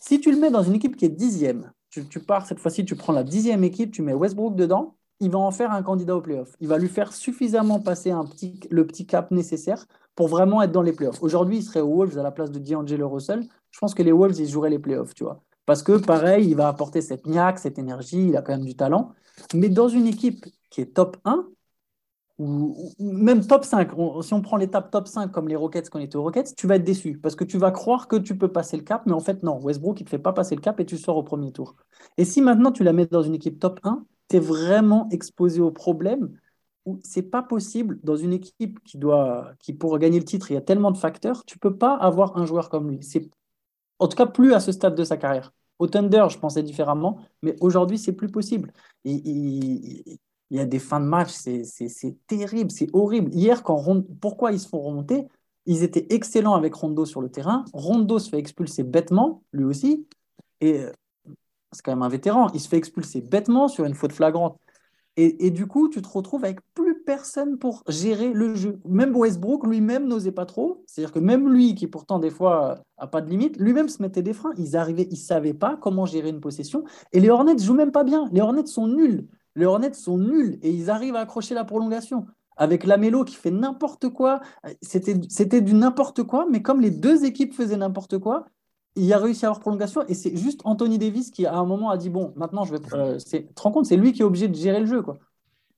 Si 0.01 0.20
tu 0.20 0.30
le 0.30 0.39
mets 0.39 0.51
dans 0.51 0.62
une 0.62 0.74
équipe 0.74 0.97
qui 0.97 1.05
est 1.05 1.11
dixième, 1.11 1.72
tu, 1.91 2.07
tu 2.07 2.20
pars 2.20 2.47
cette 2.47 2.61
fois-ci, 2.61 2.84
tu 2.84 2.97
prends 2.97 3.12
la 3.12 3.24
dixième 3.24 3.64
équipe, 3.64 3.93
tu 3.93 4.03
mets 4.03 4.14
Westbrook 4.14 4.57
dedans, 4.57 4.97
il 5.20 5.30
va 5.30 5.39
en 5.39 5.51
faire 5.51 5.72
un 5.72 5.82
candidat 5.82 6.16
au 6.16 6.20
playoff. 6.20 6.55
Il 6.61 6.68
va 6.68 6.78
lui 6.78 6.89
faire 6.89 7.12
suffisamment 7.12 7.80
passer 7.80 8.12
le 8.70 8.86
petit 8.86 9.07
cap 9.07 9.30
nécessaire 9.30 9.86
pour 10.18 10.26
vraiment 10.26 10.60
être 10.62 10.72
dans 10.72 10.82
les 10.82 10.92
playoffs. 10.92 11.22
Aujourd'hui, 11.22 11.58
il 11.58 11.62
serait 11.62 11.78
aux 11.80 11.94
Wolves 11.94 12.18
à 12.18 12.24
la 12.24 12.32
place 12.32 12.50
de 12.50 12.58
D'Angelo 12.58 13.08
Russell. 13.08 13.46
Je 13.70 13.78
pense 13.78 13.94
que 13.94 14.02
les 14.02 14.10
Wolves, 14.10 14.40
ils 14.40 14.48
joueraient 14.48 14.68
les 14.68 14.80
playoffs, 14.80 15.14
tu 15.14 15.22
vois. 15.22 15.44
Parce 15.64 15.84
que, 15.84 15.92
pareil, 15.92 16.48
il 16.48 16.56
va 16.56 16.66
apporter 16.66 17.02
cette 17.02 17.24
niaque, 17.28 17.60
cette 17.60 17.78
énergie, 17.78 18.26
il 18.26 18.36
a 18.36 18.42
quand 18.42 18.50
même 18.50 18.64
du 18.64 18.74
talent. 18.74 19.12
Mais 19.54 19.68
dans 19.68 19.86
une 19.86 20.08
équipe 20.08 20.44
qui 20.70 20.80
est 20.80 20.92
top 20.92 21.18
1, 21.24 21.46
ou, 22.38 22.90
même 22.98 23.46
top 23.46 23.64
5, 23.64 23.92
si 24.22 24.34
on 24.34 24.42
prend 24.42 24.56
l'étape 24.56 24.90
top 24.90 25.06
5 25.06 25.30
comme 25.30 25.46
les 25.46 25.54
Rockets 25.54 25.88
quand 25.88 26.00
on 26.00 26.02
était 26.02 26.16
aux 26.16 26.24
Rockets, 26.24 26.52
tu 26.56 26.66
vas 26.66 26.74
être 26.74 26.84
déçu 26.84 27.16
parce 27.18 27.36
que 27.36 27.44
tu 27.44 27.56
vas 27.56 27.70
croire 27.70 28.08
que 28.08 28.16
tu 28.16 28.36
peux 28.36 28.48
passer 28.48 28.76
le 28.76 28.82
cap, 28.82 29.02
mais 29.06 29.12
en 29.12 29.20
fait, 29.20 29.44
non. 29.44 29.60
Westbrook, 29.60 30.00
il 30.00 30.02
ne 30.02 30.06
te 30.06 30.10
fait 30.10 30.18
pas 30.18 30.32
passer 30.32 30.56
le 30.56 30.60
cap 30.60 30.80
et 30.80 30.84
tu 30.84 30.96
sors 30.96 31.16
au 31.16 31.22
premier 31.22 31.52
tour. 31.52 31.76
Et 32.16 32.24
si 32.24 32.42
maintenant 32.42 32.72
tu 32.72 32.82
la 32.82 32.92
mets 32.92 33.06
dans 33.06 33.22
une 33.22 33.36
équipe 33.36 33.60
top 33.60 33.78
1, 33.84 34.04
tu 34.28 34.36
es 34.38 34.40
vraiment 34.40 35.08
exposé 35.12 35.60
au 35.60 35.70
problème 35.70 36.32
c'est 37.03 37.22
pas 37.22 37.43
possible 37.43 37.99
dans 38.03 38.16
une 38.16 38.32
équipe 38.32 38.82
qui 38.84 38.99
doit, 38.99 39.53
qui 39.59 39.72
pour 39.72 39.99
gagner 39.99 40.18
le 40.18 40.24
titre, 40.24 40.51
il 40.51 40.55
y 40.55 40.57
a 40.57 40.61
tellement 40.62 40.91
de 40.91 40.99
facteurs, 40.99 41.45
tu 41.45 41.59
peux 41.59 41.76
pas 41.76 41.95
avoir 41.95 42.36
un 42.36 42.47
joueur 42.47 42.70
comme 42.70 42.91
lui. 42.91 43.03
C'est 43.03 43.28
en 43.99 44.09
tout 44.09 44.16
cas 44.16 44.26
plus 44.26 44.55
à 44.55 44.61
ce 44.61 44.72
stade 44.72 44.95
de 44.95 45.05
sa 45.05 45.16
carrière. 45.16 45.53
Au 45.78 45.86
Thunder, 45.86 46.26
je 46.30 46.39
pensais 46.39 46.62
différemment, 46.62 47.18
mais 47.43 47.57
aujourd'hui, 47.61 47.99
c'est 47.99 48.12
plus 48.12 48.28
possible. 48.28 48.72
Il, 49.05 50.18
y 50.51 50.59
a 50.59 50.64
des 50.64 50.78
fins 50.78 51.01
de 51.01 51.07
match, 51.07 51.30
c'est 51.30 52.16
terrible, 52.26 52.70
c'est 52.70 52.89
horrible. 52.93 53.32
Hier, 53.32 53.62
quand 53.62 54.03
pourquoi 54.20 54.53
ils 54.53 54.61
se 54.61 54.68
font 54.68 54.80
remonter? 54.80 55.28
Ils 55.66 55.82
étaient 55.82 56.07
excellents 56.11 56.55
avec 56.55 56.74
Rondo 56.74 57.05
sur 57.05 57.20
le 57.20 57.30
terrain. 57.30 57.64
Rondo 57.72 58.18
se 58.18 58.30
fait 58.30 58.39
expulser 58.39 58.82
bêtement, 58.82 59.43
lui 59.53 59.64
aussi. 59.64 60.07
Et 60.61 60.80
euh, 60.80 60.93
c'est 61.72 61.82
quand 61.82 61.93
même 61.93 62.03
un 62.03 62.09
vétéran. 62.09 62.49
Il 62.55 62.61
se 62.61 62.68
fait 62.68 62.78
expulser 62.78 63.20
bêtement 63.20 63.68
sur 63.68 63.84
une 63.84 63.95
faute 63.95 64.12
flagrante. 64.12 64.59
Et, 65.20 65.50
du 65.50 65.66
coup, 65.66 65.88
tu 65.88 66.00
te 66.00 66.08
retrouves 66.08 66.44
avec 66.44 66.60
plus 66.74 67.02
personne 67.02 67.58
pour 67.58 67.82
gérer 67.88 68.32
le 68.32 68.54
jeu. 68.54 68.78
Même 68.84 69.16
Westbrook 69.16 69.66
lui-même 69.66 70.06
n'osait 70.06 70.30
pas 70.30 70.46
trop. 70.46 70.84
C'est-à-dire 70.86 71.12
que 71.12 71.18
même 71.18 71.52
lui, 71.52 71.74
qui 71.74 71.88
pourtant 71.88 72.20
des 72.20 72.30
fois 72.30 72.84
a 72.98 73.08
pas 73.08 73.20
de 73.20 73.28
limite, 73.28 73.56
lui-même 73.56 73.88
se 73.88 74.00
mettait 74.00 74.22
des 74.22 74.32
freins. 74.32 74.52
Ils 74.56 74.76
arrivaient, 74.76 75.08
ils 75.10 75.16
savaient 75.16 75.54
pas 75.54 75.76
comment 75.76 76.06
gérer 76.06 76.28
une 76.28 76.40
possession. 76.40 76.84
Et 77.10 77.18
les 77.18 77.30
Hornets 77.30 77.58
jouent 77.58 77.74
même 77.74 77.90
pas 77.90 78.04
bien. 78.04 78.28
Les 78.30 78.40
Hornets 78.40 78.66
sont 78.66 78.86
nuls. 78.86 79.26
Les 79.56 79.66
Hornets 79.66 79.94
sont 79.94 80.18
nuls 80.18 80.56
et 80.62 80.70
ils 80.70 80.88
arrivent 80.88 81.16
à 81.16 81.20
accrocher 81.20 81.56
la 81.56 81.64
prolongation. 81.64 82.26
Avec 82.56 82.84
Lamelo 82.84 83.24
qui 83.24 83.34
fait 83.34 83.50
n'importe 83.50 84.10
quoi, 84.10 84.40
c'était 84.82 85.60
du 85.60 85.74
n'importe 85.74 86.22
quoi, 86.22 86.46
mais 86.48 86.62
comme 86.62 86.80
les 86.80 86.92
deux 86.92 87.24
équipes 87.24 87.54
faisaient 87.54 87.76
n'importe 87.76 88.18
quoi, 88.18 88.46
il 88.99 89.12
a 89.12 89.18
réussi 89.18 89.44
à 89.44 89.49
avoir 89.49 89.61
prolongation 89.61 90.05
et 90.09 90.14
c'est 90.14 90.36
juste 90.36 90.61
Anthony 90.64 90.99
Davis 90.99 91.30
qui 91.30 91.46
à 91.46 91.55
un 91.55 91.64
moment 91.64 91.90
a 91.90 91.96
dit 91.96 92.11
bon 92.11 92.32
maintenant 92.36 92.64
je 92.64 92.74
vais 92.74 92.80
euh, 92.94 93.18
tu 93.18 93.46
te 93.46 93.62
rends 93.62 93.70
compte 93.70 93.86
c'est 93.86 93.96
lui 93.96 94.12
qui 94.12 94.22
est 94.22 94.24
obligé 94.24 94.49
de 94.49 94.55
gérer 94.55 94.80
le 94.80 94.86
jeu 94.86 95.03
quoi. 95.03 95.18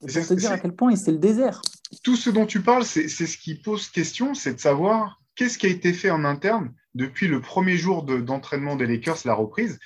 Pour 0.01 0.09
te 0.09 0.35
dire 0.35 0.51
à 0.51 0.59
quel 0.59 0.73
point 0.73 0.97
c'est 0.97 1.13
le 1.13 1.19
désert. 1.19 1.61
Tout 2.03 2.17
ce 2.17 2.31
dont 2.31 2.47
tu 2.47 2.63
parles 2.63 2.85
c'est 2.85 3.09
ce 3.09 3.37
qui 3.37 3.55
pose 3.55 3.89
question 3.89 4.35
c'est 4.35 4.55
de 4.55 4.61
savoir 4.61 5.21
qu'est-ce 5.35 5.59
qui 5.59 5.67
a 5.67 5.71
été 5.71 5.93
fait 5.93 6.11
en 6.11 6.25
interne 6.25 6.73
depuis 6.95 7.29
le 7.29 7.41
premier 7.41 7.77
jour 7.77 8.03
d'entraînement 8.03 8.77
des 8.77 8.87
Lakers 8.87 9.19
la 9.25 9.35
reprise 9.35 9.79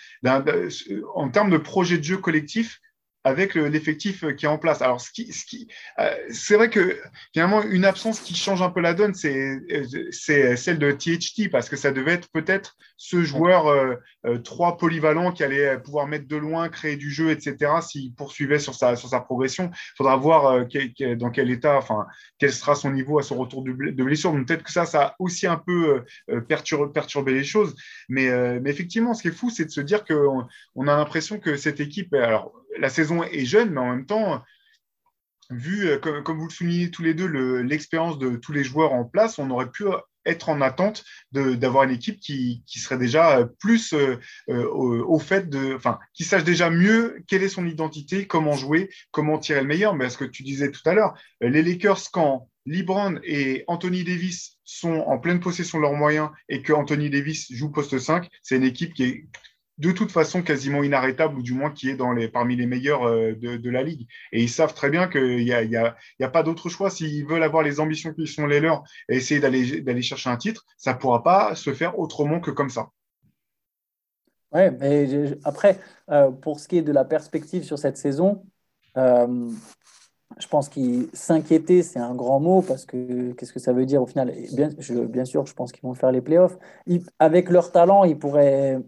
en 1.15 1.29
termes 1.31 1.51
de 1.51 1.59
projet 1.59 1.99
de 1.99 2.05
jeu 2.05 2.17
collectif 2.17 2.81
avec 3.25 3.55
l'effectif 3.55 4.25
qui 4.37 4.45
est 4.45 4.49
en 4.49 4.59
place. 4.59 4.83
Alors, 4.83 5.01
ce 5.01 5.11
qui, 5.11 5.33
ce 5.33 5.47
qui, 5.47 5.69
euh, 5.99 6.15
c'est 6.31 6.57
vrai 6.57 6.69
que 6.69 6.99
finalement, 7.33 7.63
une 7.63 7.87
absence 7.87 8.21
qui 8.21 8.35
change 8.35 8.61
un 8.61 8.69
peu 8.69 8.81
la 8.81 8.93
donne, 8.93 9.15
c'est, 9.15 9.61
c'est 10.11 10.57
celle 10.57 10.79
de 10.79 10.93
THT, 10.93 11.51
parce 11.51 11.71
que 11.71 11.77
ça 11.77 11.91
devait 11.91 12.13
être 12.13 12.29
peut-être 12.31 12.77
ce 12.99 13.23
joueur 13.23 13.67
euh, 13.67 13.95
euh, 14.27 14.39
trois 14.39 14.77
polyvalent 14.77 15.33
qui 15.33 15.43
allait 15.43 15.79
pouvoir 15.79 16.07
mettre 16.07 16.29
de 16.29 16.37
loin, 16.37 16.69
créer 16.69 16.97
du 16.97 17.11
jeu, 17.11 17.31
etc. 17.31 17.73
S'il 17.81 18.15
poursuivait 18.15 18.59
sur 18.59 18.75
sa, 18.75 18.95
sur 18.95 19.09
sa 19.09 19.21
progression, 19.21 19.71
il 19.73 19.97
faudra 19.97 20.17
voir 20.17 20.67
dans 21.17 21.31
quel 21.31 21.51
état, 21.51 21.79
enfin, 21.79 22.07
quel 22.39 22.53
sera 22.53 22.75
son 22.75 22.91
niveau 22.91 23.19
à 23.19 23.23
son 23.23 23.37
retour 23.37 23.63
de, 23.63 23.73
blessure. 23.73 24.33
Donc, 24.33 24.47
peut-être 24.47 24.65
que 24.65 24.73
ça, 24.73 24.85
ça 24.85 25.03
a 25.03 25.17
aussi 25.19 25.47
un 25.47 25.57
peu 25.57 26.05
perturbé, 26.47 26.93
perturbé 26.93 27.33
les 27.33 27.45
choses. 27.45 27.75
Mais, 28.11 28.61
mais 28.61 28.71
effectivement, 28.71 29.15
ce 29.15 29.23
qui 29.23 29.29
est 29.29 29.33
fou, 29.33 29.49
c'est 29.49 29.65
de 29.65 29.71
se 29.71 29.81
dire 29.81 30.05
qu'on 30.05 30.47
on 30.75 30.89
a 30.89 30.97
l'impression 30.97 31.39
que 31.39 31.57
cette 31.57 31.81
équipe, 31.81 32.13
alors, 32.15 32.53
la 32.79 32.89
saison 32.89 33.23
est 33.23 33.45
jeune, 33.45 33.71
mais 33.71 33.81
en 33.81 33.91
même 33.91 34.07
temps, 34.07 34.43
vu, 35.51 35.89
euh, 35.89 35.99
comme, 35.99 36.39
vous 36.39 36.47
le 36.47 36.53
soulignez 36.53 36.91
tous 36.91 37.03
les 37.03 37.15
deux, 37.15 37.27
l'expérience 37.63 38.19
de 38.19 38.37
tous 38.37 38.53
les 38.53 38.65
joueurs 38.65 38.93
en 38.93 39.05
place, 39.05 39.39
on 39.39 39.51
aurait 39.51 39.71
pu 39.71 39.85
être 40.27 40.49
en 40.49 40.63
attente 40.63 41.05
d'avoir 41.33 41.85
une 41.85 41.91
équipe 41.91 42.19
qui, 42.19 42.63
serait 42.67 42.97
déjà 42.97 43.47
plus 43.61 43.93
euh, 43.93 44.19
euh, 44.49 44.67
au, 44.73 45.19
fait 45.19 45.51
de, 45.51 45.75
enfin, 45.75 45.99
qui 46.15 46.25
sache 46.25 46.45
déjà 46.45 46.71
mieux 46.71 47.23
quelle 47.27 47.43
est 47.43 47.49
son 47.49 47.67
identité, 47.67 48.27
comment 48.27 48.55
jouer, 48.55 48.89
comment 49.11 49.39
tirer 49.39 49.61
le 49.61 49.67
meilleur. 49.67 49.95
Mais 49.95 50.09
ce 50.09 50.17
que 50.17 50.25
tu 50.25 50.43
disais 50.43 50.71
tout 50.71 50.81
à 50.87 50.95
l'heure, 50.95 51.15
les 51.43 51.63
Lakers, 51.63 52.11
quand 52.11 52.49
LeBron 52.67 53.21
et 53.23 53.65
Anthony 53.67 54.05
Davis 54.05 54.59
sont 54.65 55.01
en 55.07 55.19
pleine 55.19 55.41
possession 55.41 55.79
de 55.79 55.83
leurs 55.83 55.93
moyens 55.93 56.31
et 56.49 56.63
que 56.63 56.73
Anthony 56.73 57.11
Davis 57.11 57.53
joue 57.53 57.71
poste 57.71 57.99
5, 57.99 58.29
c'est 58.43 58.57
une 58.57 58.65
équipe 58.65 58.95
qui 58.95 59.05
est 59.05 59.27
de 59.79 59.91
toute 59.91 60.13
façon 60.13 60.43
quasiment 60.43 60.83
inarrêtable, 60.83 61.39
ou 61.39 61.43
du 61.43 61.53
moins 61.53 61.71
qui 61.71 61.91
est 61.91 61.97
dans 61.97 62.13
les, 62.13 62.29
parmi 62.29 62.57
les 62.57 62.67
meilleurs 62.67 63.05
euh, 63.05 63.35
de, 63.35 63.71
la 63.71 63.83
ligue. 63.83 64.07
Et 64.33 64.43
ils 64.43 64.49
savent 64.49 64.75
très 64.75 64.91
bien 64.91 65.09
qu'il 65.09 65.45
n'y 65.45 65.53
a, 65.53 65.97
a, 66.21 66.29
pas 66.29 66.43
d'autre 66.43 66.69
choix. 66.69 66.91
S'ils 66.91 67.27
veulent 67.27 67.43
avoir 67.43 67.63
les 67.63 67.81
ambitions 67.81 68.13
qui 68.13 68.27
sont 68.27 68.47
les 68.47 68.61
leurs 68.61 68.85
et 69.09 69.17
essayer 69.17 69.41
d'aller 69.41 70.03
chercher 70.03 70.31
un 70.31 70.37
titre, 70.37 70.65
ça 70.77 70.95
ne 70.95 70.99
pourra 70.99 71.23
pas 71.23 71.55
se 71.55 71.73
faire 71.75 71.99
autrement 71.99 72.41
que 72.41 72.51
comme 72.51 72.71
ça. 72.71 72.91
Ouais, 74.53 74.71
mais 74.71 75.09
après, 75.43 75.81
euh, 76.11 76.31
pour 76.31 76.61
ce 76.61 76.69
qui 76.69 76.79
est 76.79 76.83
de 76.83 76.93
la 76.93 77.05
perspective 77.05 77.65
sur 77.65 77.77
cette 77.77 77.97
saison, 77.97 78.47
euh, 78.97 79.51
je 80.39 80.47
pense 80.47 80.69
qu'il 80.69 81.09
s'inquiéter, 81.13 81.83
c'est 81.83 81.99
un 81.99 82.15
grand 82.15 82.39
mot 82.39 82.63
parce 82.63 82.87
que 82.87 83.33
qu'est-ce 83.33 83.53
que 83.53 83.59
ça 83.59 83.73
veut 83.73 83.87
dire 83.87 84.01
au 84.01 84.07
final? 84.07 84.33
Bien, 84.53 84.69
bien 85.09 85.25
sûr, 85.25 85.47
je 85.47 85.55
pense 85.55 85.73
qu'ils 85.73 85.83
vont 85.83 85.95
faire 85.95 86.13
les 86.13 86.21
playoffs. 86.21 86.57
avec 87.19 87.51
leur 87.51 87.73
talent, 87.73 88.05
ils 88.05 88.19
pourraient 88.19 88.79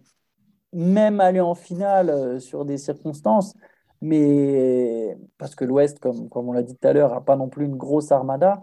même 0.77 1.21
aller 1.21 1.41
en 1.41 1.55
finale 1.55 2.11
euh, 2.11 2.39
sur 2.41 2.65
des 2.65 2.79
circonstances, 2.79 3.55
mais 4.01 5.17
parce 5.39 5.55
que 5.55 5.65
l'Ouest, 5.65 5.99
comme, 6.01 6.29
comme 6.29 6.49
on 6.49 6.53
l'a 6.53 6.63
dit 6.63 6.77
tout 6.77 6.89
à 6.89 6.93
l'heure, 6.93 7.11
n'a 7.15 7.21
pas 7.21 7.37
non 7.37 7.49
plus 7.49 7.65
une 7.67 7.77
grosse 7.77 8.13
armada. 8.13 8.63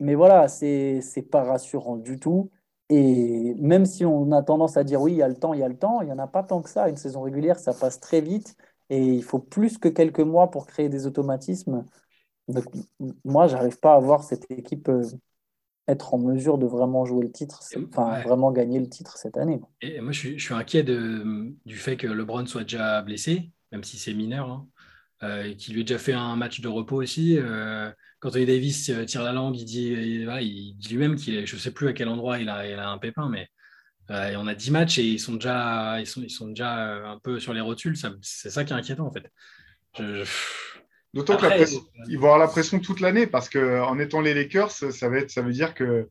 Mais 0.00 0.14
voilà, 0.14 0.48
c'est 0.48 1.02
pas 1.30 1.44
rassurant 1.44 1.96
du 1.96 2.18
tout. 2.18 2.50
Et 2.88 3.54
même 3.58 3.86
si 3.86 4.04
on 4.04 4.32
a 4.32 4.42
tendance 4.42 4.76
à 4.76 4.84
dire 4.84 5.00
oui, 5.00 5.12
il 5.12 5.18
y 5.18 5.22
a 5.22 5.28
le 5.28 5.36
temps, 5.36 5.54
il 5.54 5.60
y 5.60 5.62
a 5.62 5.68
le 5.68 5.78
temps, 5.78 6.02
il 6.02 6.06
n'y 6.06 6.12
en 6.12 6.18
a 6.18 6.26
pas 6.26 6.42
tant 6.42 6.62
que 6.62 6.68
ça. 6.68 6.88
Une 6.88 6.96
saison 6.96 7.22
régulière, 7.22 7.58
ça 7.58 7.72
passe 7.74 8.00
très 8.00 8.20
vite 8.20 8.56
et 8.90 9.02
il 9.02 9.22
faut 9.22 9.38
plus 9.38 9.78
que 9.78 9.88
quelques 9.88 10.20
mois 10.20 10.50
pour 10.50 10.66
créer 10.66 10.88
des 10.88 11.06
automatismes. 11.06 11.86
Donc, 12.48 12.64
moi, 13.24 13.46
j'arrive 13.48 13.78
pas 13.78 13.94
à 13.94 14.00
voir 14.00 14.24
cette 14.24 14.50
équipe 14.50 14.88
euh, 14.88 15.04
être 15.88 16.14
en 16.14 16.18
mesure 16.18 16.58
de 16.58 16.66
vraiment 16.66 17.04
jouer 17.04 17.24
le 17.24 17.32
titre, 17.32 17.60
enfin 17.88 18.20
vraiment 18.20 18.52
gagner 18.52 18.78
le 18.78 18.88
titre 18.88 19.16
cette 19.16 19.36
année. 19.36 19.60
Et 19.80 20.00
moi, 20.00 20.12
je 20.12 20.38
suis, 20.38 20.54
inquiet 20.54 20.82
de, 20.82 21.52
du 21.66 21.76
fait 21.76 21.96
que 21.96 22.06
LeBron 22.06 22.46
soit 22.46 22.62
déjà 22.62 23.02
blessé, 23.02 23.50
même 23.72 23.82
si 23.82 23.98
c'est 23.98 24.14
mineur, 24.14 24.48
hein, 24.50 24.66
euh, 25.24 25.54
qu'il 25.54 25.74
lui 25.74 25.80
ait 25.80 25.84
déjà 25.84 25.98
fait 25.98 26.12
un 26.12 26.36
match 26.36 26.60
de 26.60 26.68
repos 26.68 27.02
aussi. 27.02 27.36
Euh, 27.38 27.90
quand 28.20 28.28
Anthony 28.28 28.46
Davis 28.46 28.90
euh, 28.90 29.04
tire 29.04 29.24
la 29.24 29.32
langue, 29.32 29.56
il 29.56 29.64
dit, 29.64 29.88
il, 29.88 30.76
dit 30.76 30.88
lui-même 30.88 31.16
qu'il 31.16 31.34
est, 31.34 31.46
je 31.46 31.56
ne 31.56 31.60
sais 31.60 31.72
plus 31.72 31.88
à 31.88 31.92
quel 31.92 32.08
endroit 32.08 32.38
il 32.38 32.48
a, 32.48 32.68
il 32.68 32.78
a 32.78 32.88
un 32.88 32.98
pépin, 32.98 33.28
mais 33.28 33.48
et 34.10 34.36
on 34.36 34.46
a 34.46 34.54
10 34.54 34.72
matchs 34.72 34.98
et 34.98 35.04
ils 35.04 35.18
sont 35.18 35.34
déjà, 35.34 35.98
ils 35.98 36.06
sont, 36.06 36.20
ils 36.20 36.28
sont 36.28 36.48
déjà 36.48 37.08
un 37.08 37.18
peu 37.18 37.40
sur 37.40 37.54
les 37.54 37.62
rotules. 37.62 37.96
C'est 38.20 38.50
ça 38.50 38.62
qui 38.62 38.74
est 38.74 38.76
inquiétant 38.76 39.06
en 39.06 39.10
fait. 39.10 39.24
D'autant 41.14 41.36
qu'ils 41.36 42.18
vont 42.18 42.28
avoir 42.28 42.38
la 42.38 42.48
pression 42.48 42.78
toute 42.80 43.00
l'année 43.00 43.26
parce 43.26 43.48
qu'en 43.48 43.98
étant 43.98 44.20
les 44.20 44.32
Lakers, 44.32 44.70
ça, 44.70 45.08
va 45.08 45.18
être, 45.18 45.30
ça 45.30 45.42
veut 45.42 45.52
dire 45.52 45.74
que 45.74 46.08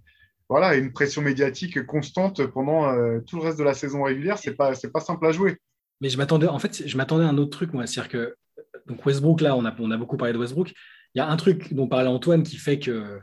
voilà, 0.47 0.75
une 0.75 0.91
pression 0.91 1.21
médiatique 1.21 1.85
constante 1.85 2.45
pendant 2.45 2.91
tout 3.21 3.37
le 3.37 3.43
reste 3.43 3.57
de 3.57 3.63
la 3.63 3.73
saison 3.73 4.03
régulière, 4.03 4.37
c'est 4.37 4.53
pas, 4.53 4.73
pas 4.93 4.99
simple 4.99 5.25
à 5.25 5.31
jouer. 5.31 5.57
Mais 6.01 6.09
je 6.09 6.17
m'attendais, 6.17 6.47
en 6.47 6.59
fait, 6.59 6.87
je 6.87 6.97
m'attendais 6.97 7.25
à 7.25 7.29
un 7.29 7.37
autre 7.37 7.51
truc, 7.51 7.73
moi. 7.73 7.87
C'est-à-dire 7.87 8.11
que 8.11 8.35
donc 8.87 9.05
Westbrook, 9.05 9.41
là, 9.41 9.55
on 9.55 9.65
a, 9.65 9.75
on 9.79 9.91
a 9.91 9.97
beaucoup 9.97 10.17
parlé 10.17 10.33
de 10.33 10.37
Westbrook. 10.37 10.73
Il 11.13 11.19
y 11.19 11.21
a 11.21 11.29
un 11.29 11.37
truc 11.37 11.73
dont 11.73 11.87
parlait 11.87 12.09
Antoine 12.09 12.43
qui 12.43 12.57
fait 12.57 12.79
que, 12.79 13.19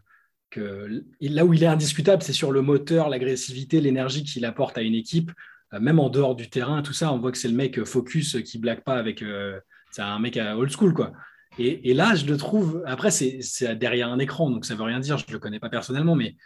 que 0.51 1.05
là 1.21 1.45
où 1.45 1.55
il 1.55 1.63
est 1.63 1.67
indiscutable, 1.67 2.23
c'est 2.23 2.33
sur 2.33 2.53
le 2.53 2.63
moteur, 2.63 3.09
l'agressivité, 3.09 3.81
l'énergie 3.81 4.25
qu'il 4.25 4.45
apporte 4.45 4.79
à 4.79 4.83
une 4.83 4.95
équipe, 4.95 5.33
euh, 5.75 5.81
même 5.81 5.99
en 5.99 6.09
dehors 6.09 6.37
du 6.37 6.49
terrain, 6.51 6.83
tout 6.83 6.93
ça. 6.93 7.13
On 7.13 7.19
voit 7.19 7.33
que 7.33 7.39
c'est 7.39 7.49
le 7.49 7.55
mec 7.55 7.83
focus 7.85 8.37
qui 8.43 8.59
blague 8.59 8.83
pas 8.83 8.97
avec. 8.97 9.23
Euh, 9.23 9.59
c'est 9.91 10.03
un 10.03 10.19
mec 10.19 10.37
à 10.37 10.57
old 10.57 10.71
school, 10.71 10.95
quoi. 10.95 11.13
Et, 11.59 11.95
là, 11.95 12.15
je 12.15 12.25
le 12.27 12.37
trouve. 12.37 12.83
Après, 12.87 13.11
c'est 13.11 13.41
derrière 13.77 14.09
un 14.09 14.19
écran, 14.19 14.51
donc 14.51 14.65
ça 14.65 14.75
veut 14.75 14.85
rien 14.85 15.01
dire. 15.01 15.19
Je 15.19 15.33
le 15.33 15.39
connais 15.39 15.59
pas 15.59 15.69
personnellement, 15.69 16.15
mais 16.15 16.37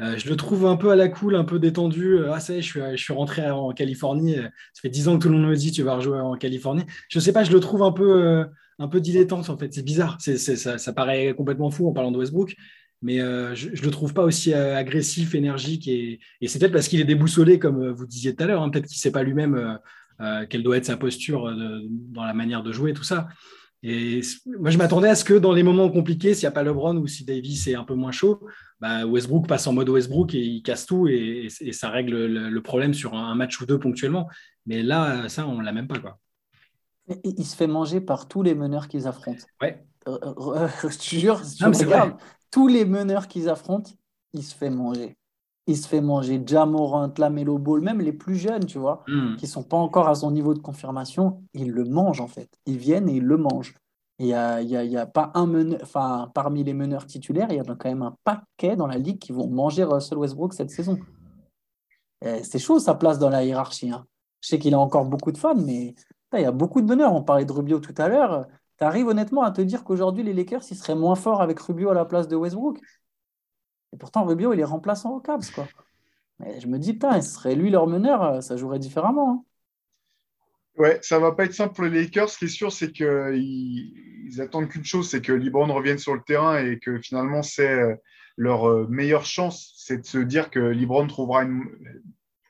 euh, 0.00 0.16
je 0.16 0.28
le 0.28 0.36
trouve 0.36 0.66
un 0.66 0.76
peu 0.76 0.90
à 0.90 0.96
la 0.96 1.08
cool, 1.08 1.36
un 1.36 1.44
peu 1.44 1.58
détendu. 1.58 2.18
Ah, 2.30 2.40
ça 2.40 2.58
je 2.58 2.62
suis, 2.62 2.80
je 2.94 3.12
rentré 3.12 3.50
en 3.50 3.72
Californie. 3.72 4.34
Ça 4.34 4.80
fait 4.80 4.88
dix 4.88 5.08
ans 5.08 5.18
que 5.18 5.24
tout 5.24 5.28
le 5.28 5.36
monde 5.36 5.48
me 5.50 5.56
dit 5.56 5.72
tu 5.72 5.82
vas 5.82 5.96
rejouer 5.96 6.18
en 6.20 6.36
Californie. 6.36 6.84
Je 7.08 7.20
sais 7.20 7.32
pas, 7.32 7.44
je 7.44 7.52
le 7.52 7.60
trouve 7.60 7.82
un 7.82 7.92
peu, 7.92 8.22
euh, 8.22 8.44
un 8.78 8.88
peu 8.88 9.00
dilettante 9.00 9.50
en 9.50 9.58
fait. 9.58 9.72
C'est 9.74 9.84
bizarre. 9.84 10.18
Ça, 10.20 10.92
paraît 10.92 11.34
complètement 11.36 11.70
fou 11.70 11.88
en 11.88 11.92
parlant 11.92 12.10
de 12.10 12.18
Westbrook, 12.18 12.54
mais 13.02 13.20
euh, 13.20 13.54
je, 13.54 13.68
ne 13.68 13.76
le 13.76 13.90
trouve 13.90 14.14
pas 14.14 14.24
aussi 14.24 14.54
agressif, 14.54 15.34
énergique. 15.34 15.86
Et, 15.86 16.20
c'est 16.46 16.58
peut-être 16.58 16.72
parce 16.72 16.88
qu'il 16.88 17.00
est 17.00 17.04
déboussolé, 17.04 17.58
comme 17.58 17.90
vous 17.90 18.06
disiez 18.06 18.34
tout 18.34 18.44
à 18.44 18.46
l'heure. 18.46 18.62
Hein. 18.62 18.70
peut-être 18.70 18.86
qu'il 18.86 18.98
sait 18.98 19.12
pas 19.12 19.22
lui-même 19.22 19.78
quelle 20.48 20.62
doit 20.62 20.76
être 20.76 20.86
sa 20.86 20.96
posture 20.96 21.52
dans 22.12 22.24
la 22.24 22.32
manière 22.32 22.62
de 22.62 22.72
jouer, 22.72 22.92
tout 22.92 23.02
ça. 23.02 23.28
Et 23.82 24.20
moi, 24.46 24.70
je 24.70 24.78
m'attendais 24.78 25.08
à 25.08 25.14
ce 25.16 25.24
que 25.24 25.34
dans 25.34 25.52
les 25.52 25.64
moments 25.64 25.90
compliqués, 25.90 26.34
s'il 26.34 26.44
n'y 26.44 26.48
a 26.48 26.52
pas 26.52 26.62
LeBron 26.62 26.96
ou 26.96 27.08
si 27.08 27.24
Davis 27.24 27.66
est 27.66 27.74
un 27.74 27.82
peu 27.82 27.94
moins 27.94 28.12
chaud, 28.12 28.46
bah, 28.80 29.04
Westbrook 29.06 29.48
passe 29.48 29.66
en 29.66 29.72
mode 29.72 29.88
Westbrook 29.88 30.34
et 30.34 30.40
il 30.40 30.62
casse 30.62 30.86
tout 30.86 31.08
et, 31.08 31.48
ça 31.72 31.90
règle 31.90 32.26
le, 32.26 32.62
problème 32.62 32.94
sur 32.94 33.14
un 33.14 33.34
match 33.34 33.60
ou 33.60 33.66
deux 33.66 33.80
ponctuellement. 33.80 34.28
Mais 34.66 34.82
là, 34.82 35.28
ça, 35.28 35.46
on 35.48 35.58
ne 35.58 35.64
l'a 35.64 35.72
même 35.72 35.88
pas. 35.88 35.98
Quoi. 35.98 36.18
Il 37.24 37.44
se 37.44 37.56
fait 37.56 37.66
manger 37.66 38.00
par 38.00 38.28
tous 38.28 38.42
les 38.42 38.54
meneurs 38.54 38.86
qu'ils 38.86 39.08
affrontent. 39.08 39.44
Ouais. 39.60 39.84
Euh, 40.08 40.18
euh, 40.22 40.68
je 40.82 40.98
te 40.98 41.16
jure, 41.16 41.40
tous 42.50 42.68
les 42.68 42.84
meneurs 42.84 43.26
qu'ils 43.26 43.48
affrontent, 43.48 43.90
il 44.32 44.44
se 44.44 44.54
fait 44.54 44.70
manger. 44.70 45.16
Il 45.66 45.76
se 45.76 45.86
fait 45.86 46.00
manger 46.00 46.42
Jamorant, 46.44 47.12
Lamelo 47.16 47.58
Ball, 47.58 47.82
même 47.82 48.00
les 48.00 48.12
plus 48.12 48.36
jeunes, 48.36 48.66
tu 48.66 48.78
vois, 48.78 49.04
hmm. 49.06 49.36
qui 49.36 49.44
ne 49.44 49.50
sont 49.50 49.62
pas 49.62 49.76
encore 49.76 50.08
à 50.08 50.14
son 50.14 50.30
niveau 50.30 50.54
de 50.54 50.58
confirmation, 50.58 51.42
ils 51.54 51.70
le 51.70 51.84
mangent 51.84 52.20
en 52.20 52.26
fait. 52.26 52.48
Ils 52.66 52.78
viennent 52.78 53.08
et 53.08 53.14
ils 53.14 53.24
le 53.24 53.36
mangent. 53.36 53.74
Il 54.18 54.26
n'y 54.26 54.34
a, 54.34 54.60
y 54.60 54.76
a, 54.76 54.84
y 54.84 54.96
a, 54.96 55.06
pas 55.06 55.30
un 55.34 55.46
meneur, 55.46 55.80
enfin, 55.82 56.30
parmi 56.34 56.64
les 56.64 56.74
meneurs 56.74 57.06
titulaires, 57.06 57.48
il 57.50 57.56
y 57.56 57.60
en 57.60 57.72
a 57.72 57.76
quand 57.76 57.88
même 57.88 58.02
un 58.02 58.16
paquet 58.24 58.76
dans 58.76 58.86
la 58.86 58.98
ligue 58.98 59.18
qui 59.18 59.32
vont 59.32 59.48
manger 59.48 59.84
Russell 59.84 60.18
Westbrook 60.18 60.54
cette 60.54 60.70
saison. 60.70 60.98
C'est 62.42 62.60
chaud 62.60 62.78
sa 62.78 62.94
place 62.94 63.18
dans 63.18 63.30
la 63.30 63.44
hiérarchie. 63.44 63.90
Hein. 63.90 64.06
Je 64.40 64.48
sais 64.48 64.58
qu'il 64.58 64.74
a 64.74 64.78
encore 64.78 65.04
beaucoup 65.04 65.32
de 65.32 65.38
fans, 65.38 65.56
mais 65.56 65.94
il 66.34 66.40
y 66.40 66.44
a 66.44 66.52
beaucoup 66.52 66.80
de 66.80 66.86
meneurs. 66.86 67.12
On 67.14 67.22
parlait 67.22 67.44
de 67.44 67.52
Rubio 67.52 67.80
tout 67.80 67.94
à 67.96 68.08
l'heure. 68.08 68.46
Tu 68.78 68.84
arrives 68.84 69.06
honnêtement 69.06 69.42
à 69.42 69.50
te 69.50 69.60
dire 69.60 69.84
qu'aujourd'hui, 69.84 70.22
les 70.22 70.32
Lakers, 70.32 70.62
ils 70.70 70.76
seraient 70.76 70.94
moins 70.94 71.14
forts 71.14 71.42
avec 71.42 71.58
Rubio 71.60 71.90
à 71.90 71.94
la 71.94 72.04
place 72.04 72.28
de 72.28 72.36
Westbrook? 72.36 72.80
Et 73.92 73.96
pourtant, 73.96 74.24
Rubio, 74.24 74.52
il 74.52 74.60
est 74.60 74.64
remplaçant 74.64 75.14
au 75.14 75.20
Cavs, 75.20 75.50
quoi. 75.54 75.66
Mais 76.38 76.60
je 76.60 76.66
me 76.66 76.78
dis, 76.78 76.94
putain, 76.94 77.20
ce 77.20 77.34
serait 77.34 77.54
lui 77.54 77.70
leur 77.70 77.86
meneur, 77.86 78.22
euh, 78.22 78.40
ça 78.40 78.56
jouerait 78.56 78.78
différemment. 78.78 79.30
Hein. 79.30 79.44
Ouais, 80.78 80.98
ça 81.02 81.18
va 81.18 81.32
pas 81.32 81.44
être 81.44 81.54
simple 81.54 81.74
pour 81.74 81.84
les 81.84 82.02
Lakers. 82.02 82.30
Ce 82.30 82.38
qui 82.38 82.46
est 82.46 82.48
sûr, 82.48 82.72
c'est 82.72 82.90
qu'ils 82.90 83.92
ils 84.24 84.40
attendent 84.40 84.68
qu'une 84.68 84.84
chose, 84.84 85.10
c'est 85.10 85.20
que 85.20 85.32
LeBron 85.32 85.72
revienne 85.72 85.98
sur 85.98 86.14
le 86.14 86.22
terrain 86.22 86.58
et 86.58 86.78
que 86.78 86.98
finalement, 86.98 87.42
c'est 87.42 87.68
euh, 87.68 87.94
leur 88.36 88.68
euh, 88.68 88.86
meilleure 88.88 89.26
chance, 89.26 89.74
c'est 89.76 89.98
de 89.98 90.06
se 90.06 90.18
dire 90.18 90.50
que 90.50 90.58
LeBron 90.58 91.06
trouvera 91.06 91.42
une, 91.42 91.68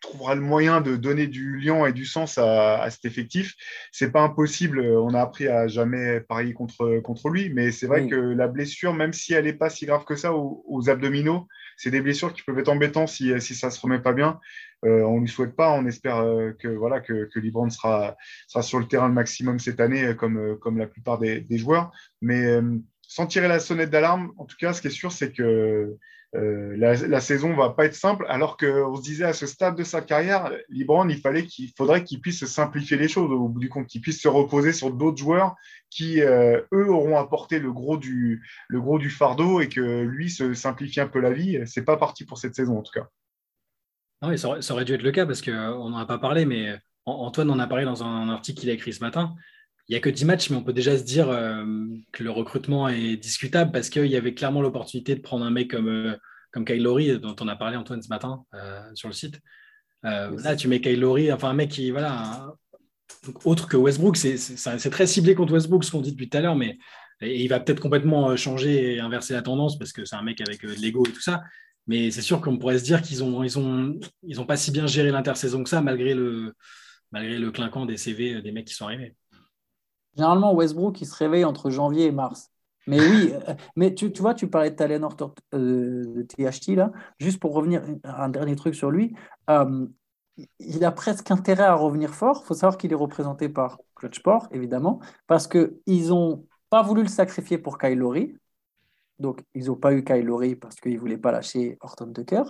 trouvera 0.02 0.34
le 0.34 0.40
moyen 0.40 0.80
de 0.80 0.96
donner 0.96 1.26
du 1.26 1.58
lion 1.58 1.86
et 1.86 1.92
du 1.92 2.04
sens 2.04 2.36
à, 2.36 2.86
cet 2.90 3.04
effectif. 3.04 3.54
C'est 3.90 4.10
pas 4.10 4.22
impossible. 4.22 4.80
On 4.80 5.14
a 5.14 5.20
appris 5.20 5.48
à 5.48 5.68
jamais 5.68 6.20
parier 6.20 6.52
contre, 6.52 6.98
contre 6.98 7.30
lui, 7.30 7.50
mais 7.50 7.70
c'est 7.72 7.86
vrai 7.86 8.06
que 8.06 8.16
la 8.16 8.48
blessure, 8.48 8.92
même 8.92 9.12
si 9.12 9.32
elle 9.32 9.44
n'est 9.44 9.52
pas 9.52 9.70
si 9.70 9.86
grave 9.86 10.04
que 10.04 10.16
ça 10.16 10.32
aux, 10.34 10.90
abdominaux, 10.90 11.46
c'est 11.76 11.90
des 11.90 12.00
blessures 12.00 12.34
qui 12.34 12.42
peuvent 12.42 12.58
être 12.58 12.68
embêtantes 12.68 13.08
si, 13.08 13.40
si 13.40 13.54
ça 13.54 13.70
se 13.70 13.80
remet 13.80 14.00
pas 14.00 14.12
bien. 14.12 14.38
Euh, 14.84 15.02
on 15.02 15.16
ne 15.16 15.20
lui 15.20 15.28
souhaite 15.28 15.54
pas. 15.54 15.72
On 15.72 15.86
espère 15.86 16.18
euh, 16.18 16.52
que 16.58 16.68
voilà 16.68 17.00
que, 17.00 17.28
que 17.32 17.38
Libran 17.38 17.70
sera, 17.70 18.16
sera 18.48 18.62
sur 18.62 18.80
le 18.80 18.86
terrain 18.86 19.08
le 19.08 19.14
maximum 19.14 19.58
cette 19.58 19.80
année, 19.80 20.14
comme, 20.16 20.58
comme 20.58 20.78
la 20.78 20.86
plupart 20.86 21.18
des, 21.18 21.40
des 21.40 21.58
joueurs. 21.58 21.92
Mais 22.20 22.44
euh, 22.44 22.78
sans 23.12 23.26
tirer 23.26 23.46
la 23.46 23.60
sonnette 23.60 23.90
d'alarme, 23.90 24.32
en 24.38 24.46
tout 24.46 24.56
cas, 24.58 24.72
ce 24.72 24.80
qui 24.80 24.86
est 24.86 24.90
sûr, 24.90 25.12
c'est 25.12 25.32
que 25.32 25.98
euh, 26.34 26.76
la, 26.78 26.94
la, 26.94 27.20
saison 27.20 27.54
va 27.54 27.68
pas 27.68 27.84
être 27.84 27.94
simple, 27.94 28.24
alors 28.26 28.56
qu'on 28.56 28.96
se 28.96 29.02
disait 29.02 29.26
à 29.26 29.34
ce 29.34 29.46
stade 29.46 29.76
de 29.76 29.84
sa 29.84 30.00
carrière, 30.00 30.50
Libran, 30.70 31.06
il 31.10 31.20
fallait 31.20 31.44
qu'il 31.44 31.70
faudrait 31.76 32.04
qu'il 32.04 32.22
puisse 32.22 32.42
simplifier 32.46 32.96
les 32.96 33.08
choses 33.08 33.30
au 33.30 33.50
bout 33.50 33.60
du 33.60 33.68
compte, 33.68 33.86
qu'il 33.86 34.00
puisse 34.00 34.22
se 34.22 34.28
reposer 34.28 34.72
sur 34.72 34.90
d'autres 34.94 35.18
joueurs 35.18 35.56
qui, 35.90 36.22
euh, 36.22 36.62
eux, 36.72 36.88
auront 36.88 37.18
apporté 37.18 37.58
le 37.58 37.70
gros, 37.70 37.98
du, 37.98 38.40
fardeau 39.10 39.60
et 39.60 39.68
que 39.68 40.00
lui 40.04 40.30
se 40.30 40.54
simplifie 40.54 41.00
un 41.00 41.06
peu 41.06 41.20
la 41.20 41.32
vie. 41.32 41.60
C'est 41.66 41.84
pas 41.84 41.98
parti 41.98 42.24
pour 42.24 42.38
cette 42.38 42.54
saison, 42.54 42.78
en 42.78 42.82
tout 42.82 42.98
cas. 42.98 43.08
Non, 44.22 44.34
ça, 44.38 44.48
aurait, 44.48 44.62
ça, 44.62 44.72
aurait, 44.72 44.86
dû 44.86 44.94
être 44.94 45.02
le 45.02 45.12
cas 45.12 45.26
parce 45.26 45.42
qu'on 45.42 45.90
n'en 45.90 45.98
a 45.98 46.06
pas 46.06 46.18
parlé, 46.18 46.46
mais 46.46 46.78
Antoine 47.04 47.50
en 47.50 47.58
a 47.58 47.66
parlé 47.66 47.84
dans 47.84 48.04
un 48.04 48.30
article 48.30 48.60
qu'il 48.60 48.70
a 48.70 48.72
écrit 48.72 48.94
ce 48.94 49.04
matin 49.04 49.34
il 49.92 49.96
n'y 49.96 49.98
a 49.98 50.00
que 50.00 50.08
10 50.08 50.24
matchs, 50.24 50.48
mais 50.48 50.56
on 50.56 50.62
peut 50.62 50.72
déjà 50.72 50.96
se 50.96 51.02
dire 51.02 51.28
euh, 51.28 51.66
que 52.12 52.24
le 52.24 52.30
recrutement 52.30 52.88
est 52.88 53.18
discutable 53.18 53.72
parce 53.72 53.90
qu'il 53.90 54.06
y 54.06 54.16
avait 54.16 54.32
clairement 54.32 54.62
l'opportunité 54.62 55.14
de 55.14 55.20
prendre 55.20 55.44
un 55.44 55.50
mec 55.50 55.70
comme, 55.70 55.88
euh, 55.88 56.16
comme 56.50 56.64
Kyle 56.64 56.82
Lowry, 56.82 57.20
dont 57.20 57.36
on 57.40 57.46
a 57.46 57.56
parlé 57.56 57.76
Antoine 57.76 58.00
ce 58.00 58.08
matin 58.08 58.42
euh, 58.54 58.80
sur 58.94 59.08
le 59.08 59.12
site. 59.12 59.38
là, 60.02 60.56
tu 60.56 60.66
mets 60.68 60.80
Kyle 60.80 60.98
Lowry, 60.98 61.30
enfin 61.30 61.50
un 61.50 61.52
mec 61.52 61.68
qui, 61.68 61.90
voilà, 61.90 62.54
autre 63.44 63.68
que 63.68 63.76
Westbrook, 63.76 64.16
c'est 64.16 64.90
très 64.90 65.06
ciblé 65.06 65.34
contre 65.34 65.52
Westbrook, 65.52 65.84
ce 65.84 65.90
qu'on 65.90 66.00
dit 66.00 66.12
depuis 66.12 66.30
tout 66.30 66.38
à 66.38 66.40
l'heure, 66.40 66.56
mais 66.56 66.78
il 67.20 67.48
va 67.48 67.60
peut-être 67.60 67.80
complètement 67.80 68.34
changer 68.34 68.94
et 68.94 69.00
inverser 69.00 69.34
la 69.34 69.42
tendance 69.42 69.78
parce 69.78 69.92
que 69.92 70.06
c'est 70.06 70.16
un 70.16 70.22
mec 70.22 70.40
avec 70.40 70.62
de 70.64 70.72
l'ego 70.80 71.04
et 71.06 71.12
tout 71.12 71.20
ça. 71.20 71.42
Mais 71.86 72.10
c'est 72.10 72.22
sûr 72.22 72.40
qu'on 72.40 72.56
pourrait 72.56 72.78
se 72.78 72.84
dire 72.84 73.02
qu'ils 73.02 73.18
n'ont 73.18 73.44
ils 73.44 73.58
ont, 73.58 74.00
ils 74.22 74.40
ont 74.40 74.46
pas 74.46 74.56
si 74.56 74.70
bien 74.70 74.86
géré 74.86 75.10
l'intersaison 75.10 75.62
que 75.62 75.68
ça, 75.68 75.82
malgré 75.82 76.14
le, 76.14 76.54
malgré 77.10 77.38
le 77.38 77.50
clinquant 77.50 77.84
des 77.84 77.98
CV 77.98 78.40
des 78.40 78.52
mecs 78.52 78.66
qui 78.66 78.74
sont 78.74 78.86
arrivés. 78.86 79.14
Généralement, 80.16 80.54
Westbrook, 80.54 81.00
il 81.00 81.06
se 81.06 81.14
réveille 81.16 81.44
entre 81.44 81.70
janvier 81.70 82.06
et 82.06 82.12
mars. 82.12 82.50
Mais 82.86 83.00
oui, 83.00 83.32
euh, 83.48 83.54
mais 83.76 83.94
tu, 83.94 84.10
vois, 84.18 84.34
tu 84.34 84.48
parlais 84.48 84.70
de 84.70 84.76
Talen 84.76 85.04
euh, 85.04 86.04
de 86.14 86.22
THT, 86.22 86.74
là. 86.74 86.92
Juste 87.18 87.40
pour 87.40 87.54
revenir, 87.54 87.82
un 88.04 88.28
dernier 88.28 88.56
truc 88.56 88.74
sur 88.74 88.90
lui. 88.90 89.14
Euh, 89.50 89.86
il 90.58 90.84
a 90.84 90.92
presque 90.92 91.30
intérêt 91.30 91.64
à 91.64 91.74
revenir 91.74 92.14
fort. 92.14 92.40
Il 92.42 92.46
faut 92.46 92.54
savoir 92.54 92.76
qu'il 92.76 92.92
est 92.92 92.96
représenté 92.96 93.48
par 93.48 93.78
Clutchport, 93.94 94.48
évidemment, 94.50 95.00
parce 95.26 95.46
qu'ils 95.46 96.08
n'ont 96.08 96.46
pas 96.70 96.82
voulu 96.82 97.02
le 97.02 97.08
sacrifier 97.08 97.58
pour 97.58 97.78
Kyle 97.78 97.98
Lowry. 97.98 98.36
Donc, 99.18 99.42
ils 99.54 99.66
n'ont 99.66 99.76
pas 99.76 99.92
eu 99.92 100.02
Kyle 100.02 100.24
Lowry 100.24 100.56
parce 100.56 100.76
qu'ils 100.76 100.94
ne 100.94 100.98
voulaient 100.98 101.18
pas 101.18 101.32
lâcher 101.32 101.78
Horton 101.80 102.12
Tucker. 102.12 102.42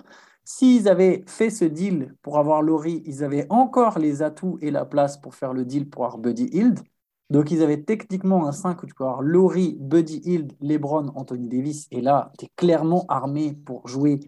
S'ils 0.44 0.88
avaient 0.88 1.22
fait 1.26 1.50
ce 1.50 1.64
deal 1.64 2.14
pour 2.22 2.38
avoir 2.38 2.62
Lowry, 2.62 3.02
ils 3.04 3.22
avaient 3.22 3.46
encore 3.50 3.98
les 3.98 4.22
atouts 4.22 4.58
et 4.62 4.70
la 4.70 4.84
place 4.84 5.20
pour 5.20 5.34
faire 5.34 5.52
le 5.52 5.64
deal 5.64 5.88
pour 5.88 6.04
avoir 6.04 6.18
Buddy. 6.18 6.50
Donc, 7.32 7.50
ils 7.50 7.62
avaient 7.62 7.82
techniquement 7.82 8.46
un 8.46 8.52
5 8.52 8.82
où 8.82 8.86
tu 8.86 8.94
peux 8.94 9.04
avoir 9.04 9.22
Laurie, 9.22 9.78
Buddy 9.80 10.20
Hield, 10.22 10.52
LeBron, 10.60 11.12
Anthony 11.14 11.48
Davis. 11.48 11.88
Et 11.90 12.02
là, 12.02 12.30
tu 12.38 12.44
es 12.44 12.48
clairement 12.56 13.06
armé 13.08 13.54
pour 13.54 13.88
jouer 13.88 14.20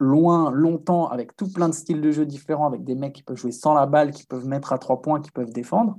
loin, 0.00 0.50
longtemps, 0.50 1.06
avec 1.06 1.36
tout 1.36 1.52
plein 1.52 1.68
de 1.68 1.74
styles 1.74 2.00
de 2.00 2.10
jeu 2.10 2.26
différents, 2.26 2.66
avec 2.66 2.82
des 2.82 2.96
mecs 2.96 3.12
qui 3.12 3.22
peuvent 3.22 3.36
jouer 3.36 3.52
sans 3.52 3.72
la 3.72 3.86
balle, 3.86 4.10
qui 4.10 4.26
peuvent 4.26 4.48
mettre 4.48 4.72
à 4.72 4.78
trois 4.78 5.00
points, 5.00 5.20
qui 5.20 5.30
peuvent 5.30 5.52
défendre. 5.52 5.96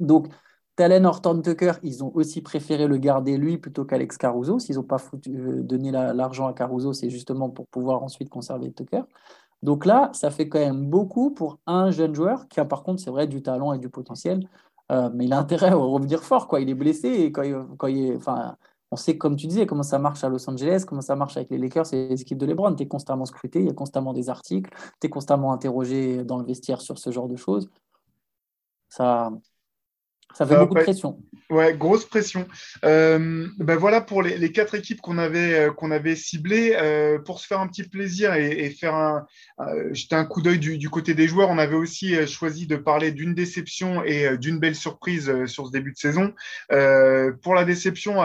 Donc, 0.00 0.26
Talen 0.74 1.06
Horton 1.06 1.40
Tucker, 1.40 1.74
ils 1.84 2.02
ont 2.02 2.10
aussi 2.16 2.42
préféré 2.42 2.88
le 2.88 2.96
garder 2.96 3.36
lui 3.36 3.56
plutôt 3.56 3.84
qu'Alex 3.84 4.16
Caruso. 4.16 4.58
S'ils 4.58 4.74
n'ont 4.74 4.82
pas 4.82 4.96
euh, 5.28 5.62
donné 5.62 5.92
l'argent 5.92 6.48
à 6.48 6.52
Caruso, 6.52 6.92
c'est 6.94 7.10
justement 7.10 7.48
pour 7.48 7.68
pouvoir 7.68 8.02
ensuite 8.02 8.28
conserver 8.28 8.72
Tucker. 8.72 9.02
Donc 9.62 9.84
là, 9.84 10.10
ça 10.14 10.30
fait 10.30 10.48
quand 10.48 10.58
même 10.58 10.86
beaucoup 10.86 11.30
pour 11.30 11.58
un 11.66 11.92
jeune 11.92 12.14
joueur 12.14 12.48
qui 12.48 12.60
a 12.60 12.64
par 12.64 12.82
contre, 12.82 13.00
c'est 13.00 13.10
vrai, 13.10 13.26
du 13.28 13.42
talent 13.42 13.72
et 13.72 13.78
du 13.78 13.90
potentiel. 13.90 14.48
Euh, 14.90 15.10
mais 15.14 15.26
il 15.26 15.32
a 15.32 15.38
intérêt 15.38 15.68
à 15.68 15.74
revenir 15.76 16.22
fort. 16.22 16.48
Quoi. 16.48 16.60
Il 16.60 16.68
est 16.68 16.74
blessé 16.74 17.08
et 17.08 17.32
quand 17.32 17.42
il, 17.42 17.56
quand 17.78 17.86
il 17.86 18.16
enfin, 18.16 18.56
on 18.90 18.96
sait, 18.96 19.16
comme 19.16 19.36
tu 19.36 19.46
disais, 19.46 19.66
comment 19.66 19.84
ça 19.84 19.98
marche 19.98 20.24
à 20.24 20.28
Los 20.28 20.48
Angeles, 20.50 20.84
comment 20.86 21.00
ça 21.00 21.14
marche 21.16 21.36
avec 21.36 21.50
les 21.50 21.58
Lakers 21.58 21.92
et 21.94 22.08
les 22.08 22.20
équipes 22.22 22.38
de 22.38 22.46
LeBron. 22.46 22.74
Tu 22.74 22.82
es 22.84 22.88
constamment 22.88 23.24
scruté, 23.26 23.60
il 23.60 23.66
y 23.66 23.70
a 23.70 23.74
constamment 23.74 24.12
des 24.12 24.28
articles, 24.30 24.70
tu 25.00 25.06
es 25.06 25.10
constamment 25.10 25.52
interrogé 25.52 26.24
dans 26.24 26.38
le 26.38 26.44
vestiaire 26.44 26.80
sur 26.80 26.98
ce 26.98 27.10
genre 27.12 27.28
de 27.28 27.36
choses. 27.36 27.70
Ça, 28.88 29.30
Ça 30.34 30.46
fait 30.46 30.56
beaucoup 30.56 30.74
de 30.74 30.82
pression. 30.82 31.18
Ouais, 31.50 31.74
grosse 31.76 32.04
pression. 32.04 32.46
ben 32.82 33.76
voilà 33.76 34.00
pour 34.00 34.22
les, 34.22 34.52
quatre 34.52 34.74
équipes 34.74 35.00
qu'on 35.00 35.18
avait, 35.18 35.68
qu'on 35.76 35.90
avait 35.90 36.16
ciblées. 36.16 36.76
pour 37.24 37.40
se 37.40 37.46
faire 37.46 37.60
un 37.60 37.66
petit 37.66 37.82
plaisir 37.82 38.34
et, 38.34 38.70
faire 38.70 38.94
un, 38.94 39.26
jeter 39.92 40.14
un 40.14 40.24
coup 40.24 40.42
d'œil 40.42 40.58
du, 40.58 40.90
côté 40.90 41.14
des 41.14 41.26
joueurs, 41.26 41.50
on 41.50 41.58
avait 41.58 41.76
aussi 41.76 42.14
choisi 42.26 42.66
de 42.66 42.76
parler 42.76 43.10
d'une 43.10 43.34
déception 43.34 44.04
et 44.04 44.38
d'une 44.38 44.60
belle 44.60 44.76
surprise 44.76 45.46
sur 45.46 45.66
ce 45.66 45.72
début 45.72 45.92
de 45.92 45.98
saison. 45.98 46.32
pour 47.42 47.54
la 47.54 47.64
déception, 47.64 48.16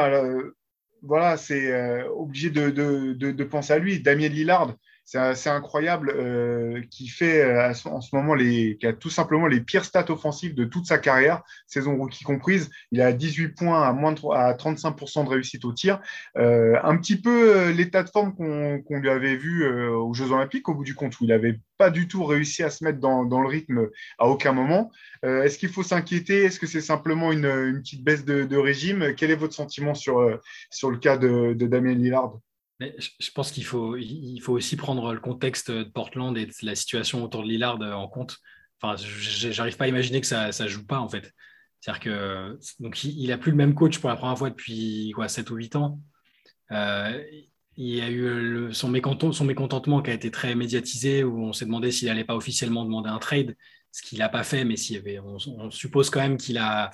voilà, 1.01 1.38
c'est 1.38 2.03
obligé 2.10 2.51
de, 2.51 2.70
de, 2.70 3.14
de, 3.14 3.43
penser 3.43 3.74
à 3.74 3.80
lui, 3.80 3.99
Damien 3.99 4.28
Lillard 4.28 4.76
c'est 5.06 5.49
incroyable, 5.49 6.12
euh, 6.16 6.82
qui 6.89 7.08
fait 7.08 7.43
euh, 7.43 7.72
en 7.86 8.01
ce 8.01 8.16
moment 8.16 8.34
les, 8.34 8.76
qui 8.78 8.88
a 8.88 8.93
tout 8.93 9.12
simplement 9.12 9.45
les 9.45 9.62
pires 9.62 9.86
stats 9.86 10.10
offensives 10.10 10.56
de 10.56 10.66
toute 10.66 10.88
sa 10.88 10.97
carrière, 10.97 11.43
saison 11.68 11.95
rookie 11.95 12.24
comprise. 12.24 12.72
Il 12.91 13.01
a 13.01 13.14
18 13.14 13.49
points 13.49 13.84
à 13.84 13.93
moins 13.93 14.14
de, 14.14 14.20
à 14.34 14.53
35% 14.53 15.26
de 15.26 15.30
réussite 15.30 15.64
au 15.64 15.74
tir. 15.74 16.01
Euh, 16.38 16.80
un 16.84 16.97
petit 16.97 17.22
peu 17.22 17.70
l'état 17.70 18.01
de 18.01 18.10
forme 18.10 18.34
qu'on 18.36 18.97
lui 18.97 19.10
avait 19.10 19.36
vu 19.36 19.68
aux 19.68 20.14
Jeux 20.16 20.32
Olympiques 20.32 20.68
au 20.70 20.74
bout 20.74 20.84
du 20.84 20.95
compte, 20.95 21.20
où 21.20 21.26
il 21.26 21.28
n'avait 21.28 21.60
pas 21.78 21.91
du 21.91 22.08
tout 22.08 22.24
réussi 22.26 22.64
à 22.64 22.72
se 22.72 22.84
mettre 22.84 22.99
dans, 22.99 23.26
dans 23.26 23.41
le 23.41 23.47
rythme 23.47 23.89
à 24.18 24.28
aucun 24.28 24.53
moment. 24.53 24.91
Est-ce 25.24 25.60
qu'il 25.60 25.70
faut 25.70 25.84
s'inquiéter? 25.84 26.45
Est-ce 26.45 26.60
que 26.60 26.68
c'est 26.68 26.82
simplement 26.82 27.32
une, 27.32 27.45
une, 27.45 27.82
petite 27.82 28.03
baisse 28.03 28.26
de, 28.26 28.43
de, 28.43 28.58
régime? 28.58 29.14
Quel 29.16 29.30
est 29.30 29.36
votre 29.36 29.53
sentiment 29.53 29.93
sur, 29.93 30.39
sur 30.72 30.89
le 30.89 30.97
cas 30.97 31.18
de, 31.18 31.53
de 31.53 31.68
Damien 31.68 31.93
Lillard? 31.93 32.39
Je 32.80 33.32
pense 33.34 33.51
qu'il 33.51 33.65
faut, 33.65 33.95
il 33.97 34.39
faut 34.39 34.53
aussi 34.53 34.76
prendre 34.76 35.13
le 35.13 35.19
contexte 35.19 35.71
de 35.71 35.84
Portland 35.84 36.38
et 36.38 36.45
de 36.45 36.53
la 36.63 36.76
situation 36.76 37.23
autour 37.23 37.43
de 37.43 37.47
Lillard 37.47 37.80
en 37.82 38.07
compte. 38.07 38.38
Enfin, 38.82 38.95
j'arrive 38.97 39.78
pas 39.78 39.86
à 39.86 39.88
imaginer 39.88 40.19
que 40.21 40.28
ça 40.28 40.51
ne 40.51 40.67
joue 40.67 40.86
pas 40.86 40.99
en 40.99 41.07
fait. 41.07 41.32
C'est-à-dire 41.86 42.01
que 42.01 42.59
donc 42.80 43.03
il, 43.03 43.32
a 43.32 43.38
plus 43.38 43.51
le 43.51 43.57
même 43.57 43.76
coach 43.76 43.99
pour 43.99 44.09
la 44.09 44.15
première 44.15 44.38
fois 44.38 44.49
depuis 44.49 45.11
quoi, 45.13 45.28
7 45.28 45.49
ou 45.51 45.55
8 45.55 45.76
ans. 45.76 45.99
Euh, 46.71 47.23
il 47.78 47.95
y 47.95 48.01
a 48.01 48.09
eu 48.09 48.73
son, 48.73 48.89
mécontentement, 48.89 50.01
qui 50.01 50.09
a 50.09 50.13
été 50.13 50.32
très 50.32 50.55
médiatisé, 50.55 51.23
où 51.23 51.43
on 51.43 51.53
s'est 51.53 51.65
demandé 51.65 51.91
s'il 51.91 52.07
n'allait 52.07 52.23
pas 52.23 52.36
officiellement 52.36 52.86
demander 52.86 53.09
un 53.09 53.19
trade, 53.19 53.55
ce 53.91 54.01
qu'il 54.01 54.19
n'a 54.19 54.30
pas 54.30 54.43
fait, 54.43 54.63
mais 54.63 54.78
s'il 54.78 54.95
y 54.95 54.99
avait, 54.99 55.19
on, 55.19 55.69
suppose 55.69 56.09
quand 56.09 56.21
même 56.21 56.38
qu'il 56.38 56.57
a, 56.57 56.89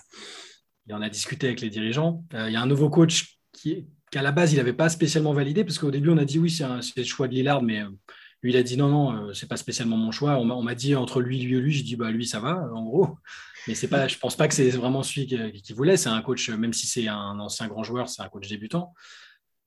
il 0.88 0.94
en 0.94 1.02
a 1.02 1.10
discuté 1.10 1.48
avec 1.48 1.62
les 1.62 1.70
dirigeants. 1.70 2.26
Euh, 2.34 2.50
il 2.50 2.54
y 2.54 2.56
a 2.56 2.62
un 2.62 2.68
nouveau 2.68 2.90
coach 2.90 3.38
qui, 3.54 3.88
qu'à 4.12 4.22
la 4.22 4.32
base, 4.32 4.54
il 4.54 4.58
n'avait 4.58 4.74
pas 4.74 4.90
spécialement 4.90 5.34
validé, 5.34 5.64
parce 5.64 5.80
qu'au 5.80 5.90
début, 5.90 6.10
on 6.10 6.18
a 6.18 6.26
dit 6.26 6.38
oui, 6.38 6.52
c'est 6.52 6.66
le 6.98 7.04
choix 7.04 7.28
de 7.28 7.34
Lillard, 7.34 7.64
mais 7.64 7.82
euh, 7.82 7.90
lui, 8.44 8.52
il 8.52 8.58
a 8.58 8.64
dit 8.64 8.78
non, 8.78 8.90
non, 8.90 9.30
euh, 9.30 9.34
c'est 9.34 9.48
pas 9.48 9.58
spécialement 9.58 9.98
mon 9.98 10.12
choix. 10.12 10.38
On 10.38 10.62
m'a 10.62 10.76
dit 10.76 10.96
entre 10.96 11.22
lui, 11.22 11.40
lui 11.40 11.56
et 11.56 11.62
lui, 11.62 11.72
je 11.72 11.84
dis 11.84 11.96
bah 11.96 12.12
lui, 12.12 12.28
ça 12.28 12.40
va, 12.40 12.70
en 12.74 12.84
gros. 12.84 13.18
Mais 13.68 13.76
c'est 13.76 13.88
pas, 13.88 14.08
je 14.08 14.18
pense 14.18 14.36
pas 14.36 14.48
que 14.48 14.56
c'est 14.56 14.72
vraiment 14.72 15.04
celui 15.04 15.28
qui, 15.28 15.74
voulait. 15.74 15.96
C'est 15.96 16.10
un 16.10 16.22
coach, 16.24 16.50
même 16.50 16.74
si 16.74 16.88
c'est 16.88 17.08
un 17.08 17.40
ancien 17.40 17.68
grand 17.68 17.84
joueur, 17.84 18.10
c'est 18.10 18.24
un 18.24 18.28
coach 18.28 18.48
débutant. 18.48 18.94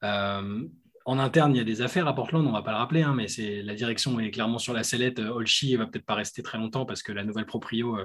Euh, 0.02 0.64
en 1.06 1.18
interne, 1.20 1.54
il 1.54 1.58
y 1.58 1.60
a 1.60 1.64
des 1.64 1.80
affaires 1.80 2.08
à 2.08 2.14
Portland, 2.14 2.44
on 2.44 2.48
ne 2.48 2.54
va 2.54 2.62
pas 2.62 2.72
le 2.72 2.78
rappeler, 2.78 3.02
hein, 3.02 3.14
mais 3.14 3.26
la 3.62 3.74
direction 3.74 4.18
est 4.18 4.32
clairement 4.32 4.58
sur 4.58 4.72
la 4.72 4.82
sellette. 4.82 5.20
Olchi 5.20 5.76
va 5.76 5.86
peut-être 5.86 6.06
pas 6.06 6.16
rester 6.16 6.42
très 6.42 6.58
longtemps 6.58 6.86
parce 6.86 7.04
que 7.04 7.12
la 7.12 7.22
nouvelle 7.22 7.46
proprio, 7.46 7.98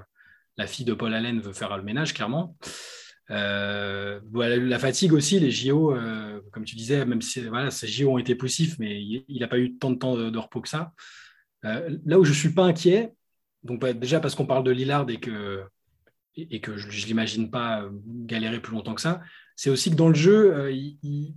la 0.57 0.67
fille 0.67 0.85
de 0.85 0.93
Paul 0.93 1.13
Allen, 1.13 1.39
veut 1.39 1.53
faire 1.53 1.75
le 1.75 1.81
ménage, 1.81 2.13
clairement. 2.13 2.55
Euh, 3.31 4.19
la 4.33 4.79
fatigue 4.79 5.13
aussi, 5.13 5.39
les 5.39 5.51
JO, 5.51 5.93
euh, 5.93 6.41
comme 6.51 6.65
tu 6.65 6.75
disais, 6.75 7.05
même 7.05 7.21
si 7.21 7.41
voilà, 7.41 7.71
ces 7.71 7.87
JO 7.87 8.11
ont 8.11 8.17
été 8.17 8.35
poussifs, 8.35 8.79
mais 8.79 9.01
il 9.01 9.39
n'a 9.39 9.47
pas 9.47 9.59
eu 9.59 9.77
tant 9.77 9.91
de 9.91 9.97
temps 9.97 10.15
de, 10.15 10.37
repos 10.37 10.61
que 10.61 10.69
ça. 10.69 10.93
Euh, 11.65 11.97
là 12.05 12.19
où 12.19 12.23
je 12.23 12.31
ne 12.31 12.35
suis 12.35 12.53
pas 12.53 12.63
inquiet, 12.63 13.13
donc 13.63 13.81
bah, 13.81 13.93
déjà 13.93 14.19
parce 14.19 14.35
qu'on 14.35 14.45
parle 14.45 14.63
de 14.63 14.71
Lillard 14.71 15.09
et 15.09 15.19
que, 15.19 15.63
et, 16.35 16.61
que 16.61 16.77
je 16.77 16.87
ne 16.87 17.05
l'imagine 17.07 17.51
pas 17.51 17.85
galérer 18.05 18.61
plus 18.61 18.73
longtemps 18.73 18.95
que 18.95 19.01
ça, 19.01 19.21
c'est 19.55 19.69
aussi 19.69 19.91
que 19.91 19.95
dans 19.95 20.07
le 20.07 20.15
jeu, 20.15 20.71
il, 20.71 21.35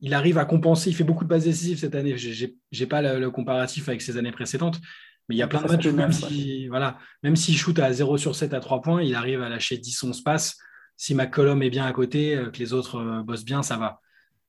il, 0.00 0.14
arrive 0.14 0.36
à 0.36 0.44
compenser, 0.44 0.90
il 0.90 0.96
fait 0.96 1.04
beaucoup 1.04 1.24
de 1.24 1.28
passes 1.28 1.44
décisives 1.44 1.78
cette 1.78 1.94
année. 1.94 2.18
Je 2.18 2.46
n'ai 2.46 2.86
pas 2.86 3.00
le, 3.18 3.30
comparatif 3.30 3.88
avec 3.88 4.02
ses 4.02 4.18
années 4.18 4.32
précédentes, 4.32 4.80
mais 5.28 5.36
il 5.36 5.38
y 5.38 5.42
a 5.42 5.46
plein 5.46 5.62
de 5.62 5.68
matchs, 5.68 5.86
même 5.86 6.12
s'il 6.12 6.68
voilà, 6.68 6.98
même 7.22 7.36
shoot 7.36 7.78
à 7.78 7.90
0 7.90 8.18
sur 8.18 8.34
7 8.34 8.52
à 8.52 8.60
3 8.60 8.82
points, 8.82 9.02
il 9.02 9.14
arrive 9.14 9.40
à 9.40 9.48
lâcher 9.48 9.76
10-11 9.76 10.22
passes 10.24 10.58
si 11.00 11.14
McCollum 11.14 11.62
est 11.62 11.70
bien 11.70 11.86
à 11.86 11.92
côté, 11.94 12.36
euh, 12.36 12.50
que 12.50 12.58
les 12.58 12.74
autres 12.74 12.96
euh, 12.96 13.22
bossent 13.22 13.46
bien, 13.46 13.62
ça 13.62 13.78
va. 13.78 14.02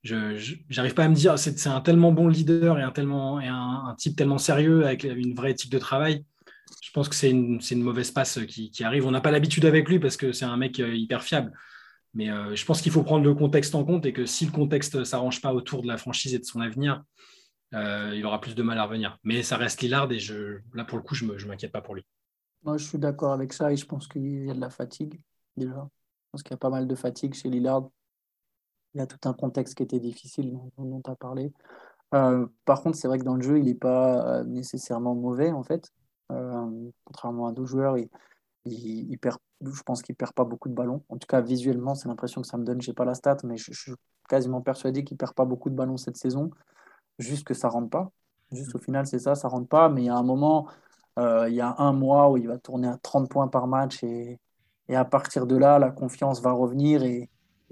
Je 0.03 0.59
n'arrive 0.75 0.93
pas 0.93 1.05
à 1.05 1.07
me 1.07 1.15
dire, 1.15 1.39
c'est 1.39 1.67
un 1.67 1.79
tellement 1.79 2.11
bon 2.11 2.27
leader 2.27 2.77
et 2.77 2.81
un, 2.81 2.91
tellement, 2.91 3.39
et 3.39 3.47
un, 3.47 3.95
type 3.97 4.17
tellement 4.17 4.37
sérieux 4.37 4.85
avec 4.85 5.05
une 5.05 5.33
vraie 5.33 5.51
éthique 5.51 5.71
de 5.71 5.79
travail. 5.79 6.25
Je 6.83 6.91
pense 6.91 7.07
que 7.07 7.15
c'est 7.15 7.29
une, 7.29 7.61
une, 7.71 7.81
mauvaise 7.81 8.11
passe 8.11 8.39
qui, 8.49 8.69
qui 8.69 8.83
arrive. 8.83 9.05
On 9.07 9.11
n'a 9.11 9.21
pas 9.21 9.31
l'habitude 9.31 9.63
avec 9.63 9.87
lui 9.87 9.97
parce 9.97 10.17
que 10.17 10.33
c'est 10.33 10.43
un 10.43 10.57
mec 10.57 10.81
euh, 10.81 10.93
hyper 10.93 11.23
fiable. 11.23 11.53
Mais 12.13 12.27
je 12.27 12.65
pense 12.65 12.81
qu'il 12.81 12.91
faut 12.91 13.03
prendre 13.03 13.23
le 13.23 13.33
contexte 13.33 13.73
en 13.73 13.85
compte 13.85 14.05
et 14.05 14.11
que 14.11 14.25
si 14.25 14.45
le 14.45 14.51
contexte 14.51 14.95
ne 14.95 15.05
s'arrange 15.05 15.39
pas 15.39 15.53
autour 15.53 15.81
de 15.81 15.87
la 15.87 15.95
franchise 15.95 16.33
et 16.33 16.39
de 16.39 16.43
son 16.43 16.59
avenir, 16.59 17.01
il 17.71 18.21
aura 18.25 18.41
plus 18.41 18.53
de 18.53 18.61
mal 18.63 18.77
à 18.79 18.83
revenir. 18.83 19.17
Mais 19.23 19.43
ça 19.43 19.55
reste 19.55 19.81
Lillard 19.81 20.11
et 20.11 20.19
je, 20.19 20.57
là, 20.73 20.83
pour 20.83 20.97
le 20.97 21.05
coup, 21.05 21.15
je 21.15 21.23
ne 21.23 21.45
m'inquiète 21.45 21.71
pas 21.71 21.79
pour 21.79 21.95
lui. 21.95 22.03
Moi, 22.63 22.77
je 22.77 22.83
suis 22.83 22.97
d'accord 22.97 23.31
avec 23.31 23.53
ça 23.53 23.71
et 23.71 23.77
je 23.77 23.85
pense 23.85 24.09
qu'il 24.09 24.45
y 24.45 24.51
a 24.51 24.53
de 24.53 24.59
la 24.59 24.69
fatigue 24.69 25.21
déjà. 25.55 25.87
Je 26.32 26.38
pense 26.38 26.43
qu'il 26.43 26.51
y 26.51 26.53
a 26.53 26.57
pas 26.57 26.69
mal 26.69 26.88
de 26.88 26.95
fatigue 26.95 27.34
chez 27.34 27.49
Lillard. 27.49 27.89
Il 28.93 28.99
y 28.99 29.01
a 29.01 29.05
tout 29.05 29.19
un 29.27 29.34
contexte 29.34 29.75
qui 29.75 29.84
était 29.84 29.99
difficile 29.99 30.57
dont, 30.77 31.01
tu 31.03 31.11
as 31.11 31.15
parlé. 31.15 31.51
Euh, 32.13 32.47
par 32.63 32.82
contre, 32.82 32.97
c'est 32.97 33.09
vrai 33.09 33.19
que 33.19 33.25
dans 33.25 33.36
le 33.36 33.41
jeu, 33.41 33.59
il 33.59 33.65
n'est 33.65 33.73
pas 33.73 34.39
euh, 34.39 34.43
nécessairement 34.45 35.13
mauvais, 35.13 35.51
en 35.51 35.63
fait. 35.63 35.91
Euh, 36.32 36.89
contrairement 37.03 37.47
à 37.47 37.51
d'autres 37.51 37.67
joueurs, 37.67 37.97
il, 37.97 38.09
il, 38.63 39.17
perd, 39.17 39.39
je 39.59 39.84
pense 39.84 40.01
qu'il 40.01 40.13
ne 40.13 40.17
perd 40.17 40.32
pas 40.32 40.45
beaucoup 40.45 40.69
de 40.69 40.73
ballons. 40.73 41.03
En 41.09 41.17
tout 41.17 41.27
cas, 41.27 41.41
visuellement, 41.41 41.95
c'est 41.95 42.07
l'impression 42.07 42.39
que 42.41 42.47
ça 42.47 42.57
me 42.57 42.63
donne. 42.63 42.82
Je 42.82 42.91
n'ai 42.91 42.95
pas 42.95 43.03
la 43.03 43.13
stat, 43.13 43.38
mais 43.43 43.57
je, 43.57 43.73
suis 43.73 43.93
quasiment 44.29 44.61
persuadé 44.61 45.03
qu'il 45.03 45.15
ne 45.15 45.19
perd 45.19 45.34
pas 45.34 45.43
beaucoup 45.43 45.69
de 45.69 45.75
ballons 45.75 45.97
cette 45.97 46.15
saison. 46.15 46.49
Juste 47.19 47.45
que 47.45 47.53
ça 47.53 47.67
ne 47.67 47.73
rentre 47.73 47.89
pas. 47.89 48.09
Juste 48.53 48.73
au 48.73 48.79
final, 48.79 49.05
c'est 49.05 49.19
ça, 49.19 49.36
ça 49.36 49.49
ne 49.49 49.51
rentre 49.51 49.67
pas. 49.67 49.89
Mais 49.89 50.03
il 50.03 50.05
y 50.05 50.09
a 50.09 50.15
un 50.15 50.23
moment, 50.23 50.69
il 51.17 51.53
y 51.53 51.59
a 51.61 51.75
un 51.77 51.91
mois 51.91 52.32
où 52.32 52.38
il 52.38 52.47
va 52.47 52.57
tourner 52.57 52.88
à 52.88 52.97
30 52.97 53.29
points 53.29 53.49
par 53.49 53.67
match 53.67 54.01
et, 54.03 54.39
et 54.91 54.95
à 54.95 55.05
partir 55.05 55.47
de 55.47 55.55
là, 55.55 55.79
la 55.79 55.89
confiance 55.89 56.41
va 56.41 56.51
revenir 56.51 57.03
et, 57.03 57.29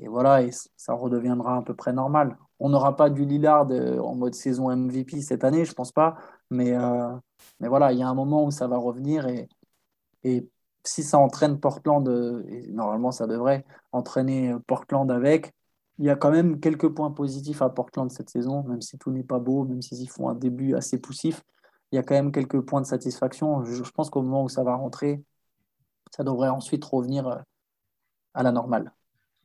voilà, 0.07 0.41
et 0.41 0.51
ça 0.78 0.93
redeviendra 0.93 1.57
à 1.57 1.61
peu 1.61 1.76
près 1.76 1.91
normal. 1.91 2.38
On 2.59 2.70
n'aura 2.70 2.95
pas 2.95 3.09
du 3.09 3.26
Lillard 3.26 3.67
euh, 3.72 3.99
en 3.99 4.15
mode 4.15 4.34
saison 4.34 4.74
MVP 4.74 5.22
cette 5.22 5.43
année, 5.43 5.65
je 5.65 5.74
pense 5.74 5.91
pas. 5.91 6.15
Mais, 6.49 6.72
euh, 6.74 7.13
mais 7.59 7.67
voilà, 7.67 7.91
il 7.91 7.99
y 7.99 8.03
a 8.03 8.07
un 8.07 8.13
moment 8.13 8.45
où 8.45 8.51
ça 8.51 8.67
va 8.70 8.78
revenir 8.78 9.28
et, 9.28 9.49
et 10.24 10.49
si 10.86 11.03
ça 11.03 11.20
entraîne 11.20 11.59
Portland, 11.59 12.07
euh, 12.07 12.41
et 12.47 12.72
normalement 12.72 13.11
ça 13.11 13.28
devrait 13.28 13.65
entraîner 13.91 14.55
Portland 14.65 15.11
avec, 15.11 15.53
il 15.97 16.05
y 16.05 16.09
a 16.09 16.15
quand 16.15 16.32
même 16.32 16.61
quelques 16.61 16.88
points 16.88 17.11
positifs 17.11 17.61
à 17.61 17.70
Portland 17.70 18.09
cette 18.11 18.30
saison, 18.30 18.63
même 18.63 18.82
si 18.82 18.97
tout 18.97 19.11
n'est 19.11 19.24
pas 19.24 19.39
beau, 19.39 19.65
même 19.65 19.82
s'ils 19.82 20.09
font 20.09 20.30
un 20.30 20.36
début 20.36 20.74
assez 20.76 20.99
poussif. 21.01 21.43
Il 21.91 21.97
y 21.97 21.99
a 21.99 22.03
quand 22.03 22.15
même 22.15 22.32
quelques 22.32 22.61
points 22.61 22.82
de 22.82 22.86
satisfaction. 22.88 23.65
je 23.65 23.91
pense 23.91 24.09
qu'au 24.09 24.22
moment 24.22 24.45
où 24.45 24.49
ça 24.49 24.63
va 24.63 24.76
rentrer, 24.76 25.22
ça 26.16 26.24
devrait 26.24 26.49
ensuite 26.49 26.84
revenir 26.86 27.28
euh, 27.28 27.38
à 28.34 28.43
la 28.43 28.51
normale. 28.51 28.91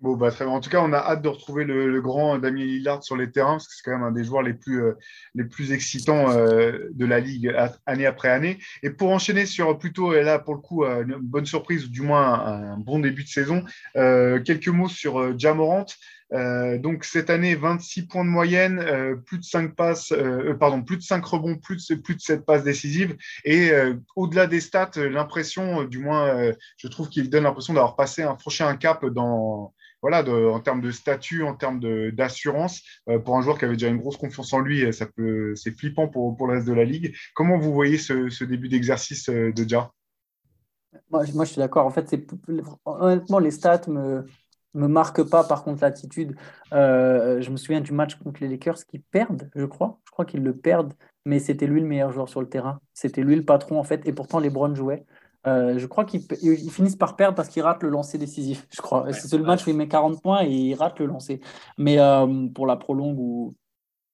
Bon, 0.00 0.16
bah. 0.16 0.30
En 0.40 0.60
tout 0.60 0.68
cas, 0.68 0.82
on 0.82 0.92
a 0.92 0.98
hâte 0.98 1.22
de 1.22 1.28
retrouver 1.28 1.64
le, 1.64 2.00
grand 2.02 2.38
Damien 2.38 2.64
Lillard 2.64 3.02
sur 3.02 3.16
les 3.16 3.30
terrains, 3.30 3.52
parce 3.52 3.68
que 3.68 3.74
c'est 3.74 3.82
quand 3.84 3.92
même 3.92 4.02
un 4.02 4.12
des 4.12 4.24
joueurs 4.24 4.42
les 4.42 4.52
plus, 4.52 4.82
euh, 4.82 4.98
les 5.34 5.44
plus 5.44 5.72
excitants 5.72 6.30
euh, 6.30 6.90
de 6.92 7.06
la 7.06 7.20
Ligue 7.20 7.54
année 7.86 8.04
après 8.04 8.28
année. 8.28 8.58
Et 8.82 8.90
pour 8.90 9.10
enchaîner 9.12 9.46
sur 9.46 9.78
plutôt, 9.78 10.12
et 10.12 10.22
là, 10.22 10.38
pour 10.38 10.54
le 10.54 10.60
coup, 10.60 10.84
une 10.84 11.16
bonne 11.16 11.46
surprise, 11.46 11.86
ou 11.86 11.88
du 11.88 12.02
moins 12.02 12.44
un, 12.44 12.76
bon 12.76 12.98
début 12.98 13.24
de 13.24 13.28
saison, 13.28 13.64
quelques 13.94 14.68
mots 14.68 14.88
sur 14.88 15.38
Jamorant. 15.38 15.86
Euh, 16.34 16.78
donc 16.78 17.04
cette 17.04 17.30
année, 17.30 17.54
26 17.54 18.06
points 18.06 18.24
de 18.24 18.30
moyenne, 18.30 18.80
euh, 18.80 19.14
plus 19.16 19.38
de 19.38 19.44
5 19.44 19.74
passes, 19.74 20.12
euh, 20.12 20.54
pardon, 20.54 20.82
plus 20.82 20.96
de 20.96 21.02
5 21.02 21.24
rebonds, 21.24 21.56
plus 21.56 21.88
de, 21.88 21.94
plus 21.94 22.16
de 22.16 22.20
7 22.20 22.44
passes 22.44 22.64
décisives. 22.64 23.16
Et 23.44 23.70
au-delà 24.16 24.46
des 24.46 24.60
stats, 24.60 24.90
l'impression, 24.96 25.84
du 25.84 25.98
moins, 25.98 26.52
je 26.76 26.88
trouve 26.88 27.08
qu'il 27.08 27.30
donne 27.30 27.44
l'impression 27.44 27.74
d'avoir 27.74 27.96
passé 27.96 28.22
un 28.22 28.34
prochain 28.34 28.74
cap 28.76 29.04
dans, 29.06 29.74
voilà, 30.02 30.24
en 30.28 30.60
termes 30.60 30.80
de 30.80 30.90
statut, 30.90 31.42
en 31.42 31.54
termes 31.54 31.80
d'assurance. 32.10 32.82
pour 33.24 33.36
un 33.36 33.42
joueur 33.42 33.58
qui 33.58 33.64
avait 33.64 33.74
déjà 33.74 33.88
une 33.88 33.98
grosse 33.98 34.16
confiance 34.16 34.52
en 34.52 34.60
lui, 34.60 34.92
ça 34.92 35.06
peut, 35.06 35.54
c'est 35.56 35.76
flippant 35.76 36.08
pour, 36.08 36.46
le 36.46 36.54
reste 36.54 36.66
de 36.66 36.72
la 36.72 36.84
ligue. 36.84 37.14
Comment 37.34 37.58
vous 37.58 37.72
voyez 37.72 37.98
ce, 37.98 38.44
début 38.44 38.68
d'exercice 38.68 39.28
de 39.28 39.68
Ja 39.68 39.90
moi, 41.10 41.24
moi, 41.34 41.44
je 41.44 41.52
suis 41.52 41.58
d'accord. 41.58 41.86
En 41.86 41.90
fait, 41.90 42.14
honnêtement, 42.84 43.38
les 43.38 43.50
stats 43.50 43.88
me 43.88 44.26
me 44.74 44.88
marque 44.88 45.22
pas 45.22 45.44
par 45.44 45.64
contre 45.64 45.82
l'attitude. 45.82 46.36
Euh, 46.72 47.40
je 47.40 47.50
me 47.50 47.56
souviens 47.56 47.80
du 47.80 47.92
match 47.92 48.16
contre 48.16 48.40
les 48.40 48.48
Lakers 48.48 48.84
qui 48.86 48.98
perdent, 48.98 49.50
je 49.54 49.64
crois. 49.64 50.00
Je 50.04 50.10
crois 50.10 50.24
qu'ils 50.24 50.42
le 50.42 50.56
perdent, 50.56 50.94
mais 51.24 51.38
c'était 51.38 51.66
lui 51.66 51.80
le 51.80 51.86
meilleur 51.86 52.12
joueur 52.12 52.28
sur 52.28 52.40
le 52.40 52.48
terrain. 52.48 52.80
C'était 52.92 53.22
lui 53.22 53.36
le 53.36 53.44
patron 53.44 53.78
en 53.78 53.84
fait, 53.84 54.06
et 54.06 54.12
pourtant 54.12 54.38
les 54.38 54.50
Browns 54.50 54.74
jouaient. 54.74 55.04
Euh, 55.46 55.78
je 55.78 55.86
crois 55.86 56.04
qu'ils 56.04 56.22
finissent 56.70 56.96
par 56.96 57.16
perdre 57.16 57.34
parce 57.34 57.48
qu'ils 57.50 57.62
ratent 57.62 57.82
le 57.82 57.90
lancer 57.90 58.16
décisif, 58.16 58.66
je 58.70 58.80
crois. 58.80 59.12
c'est 59.12 59.36
le 59.36 59.44
match 59.44 59.66
où 59.66 59.70
il 59.70 59.76
met 59.76 59.88
40 59.88 60.22
points 60.22 60.42
et 60.42 60.50
il 60.50 60.74
rate 60.74 60.98
le 60.98 61.06
lancer. 61.06 61.40
Mais 61.78 61.98
euh, 61.98 62.48
pour 62.54 62.66
la 62.66 62.76
prolongue 62.76 63.18
ou, 63.18 63.54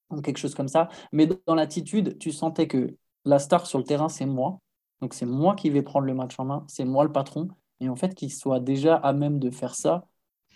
ou, 0.09 0.21
quelque 0.21 0.37
chose 0.37 0.55
comme 0.55 0.67
ça. 0.67 0.89
Mais 1.13 1.27
dans 1.47 1.55
l'attitude, 1.55 2.17
tu 2.19 2.31
sentais 2.31 2.67
que 2.67 2.95
la 3.25 3.39
star 3.39 3.65
sur 3.65 3.79
le 3.79 3.85
terrain, 3.85 4.09
c'est 4.09 4.25
moi. 4.25 4.59
Donc 5.01 5.13
c'est 5.13 5.25
moi 5.25 5.55
qui 5.55 5.69
vais 5.69 5.81
prendre 5.81 6.05
le 6.05 6.13
match 6.13 6.35
en 6.37 6.45
main, 6.45 6.65
c'est 6.67 6.85
moi 6.85 7.03
le 7.05 7.11
patron. 7.11 7.47
Et 7.79 7.89
en 7.89 7.95
fait, 7.95 8.13
qu'il 8.13 8.31
soit 8.31 8.59
déjà 8.59 8.95
à 8.95 9.13
même 9.13 9.39
de 9.39 9.49
faire 9.49 9.73
ça, 9.73 10.05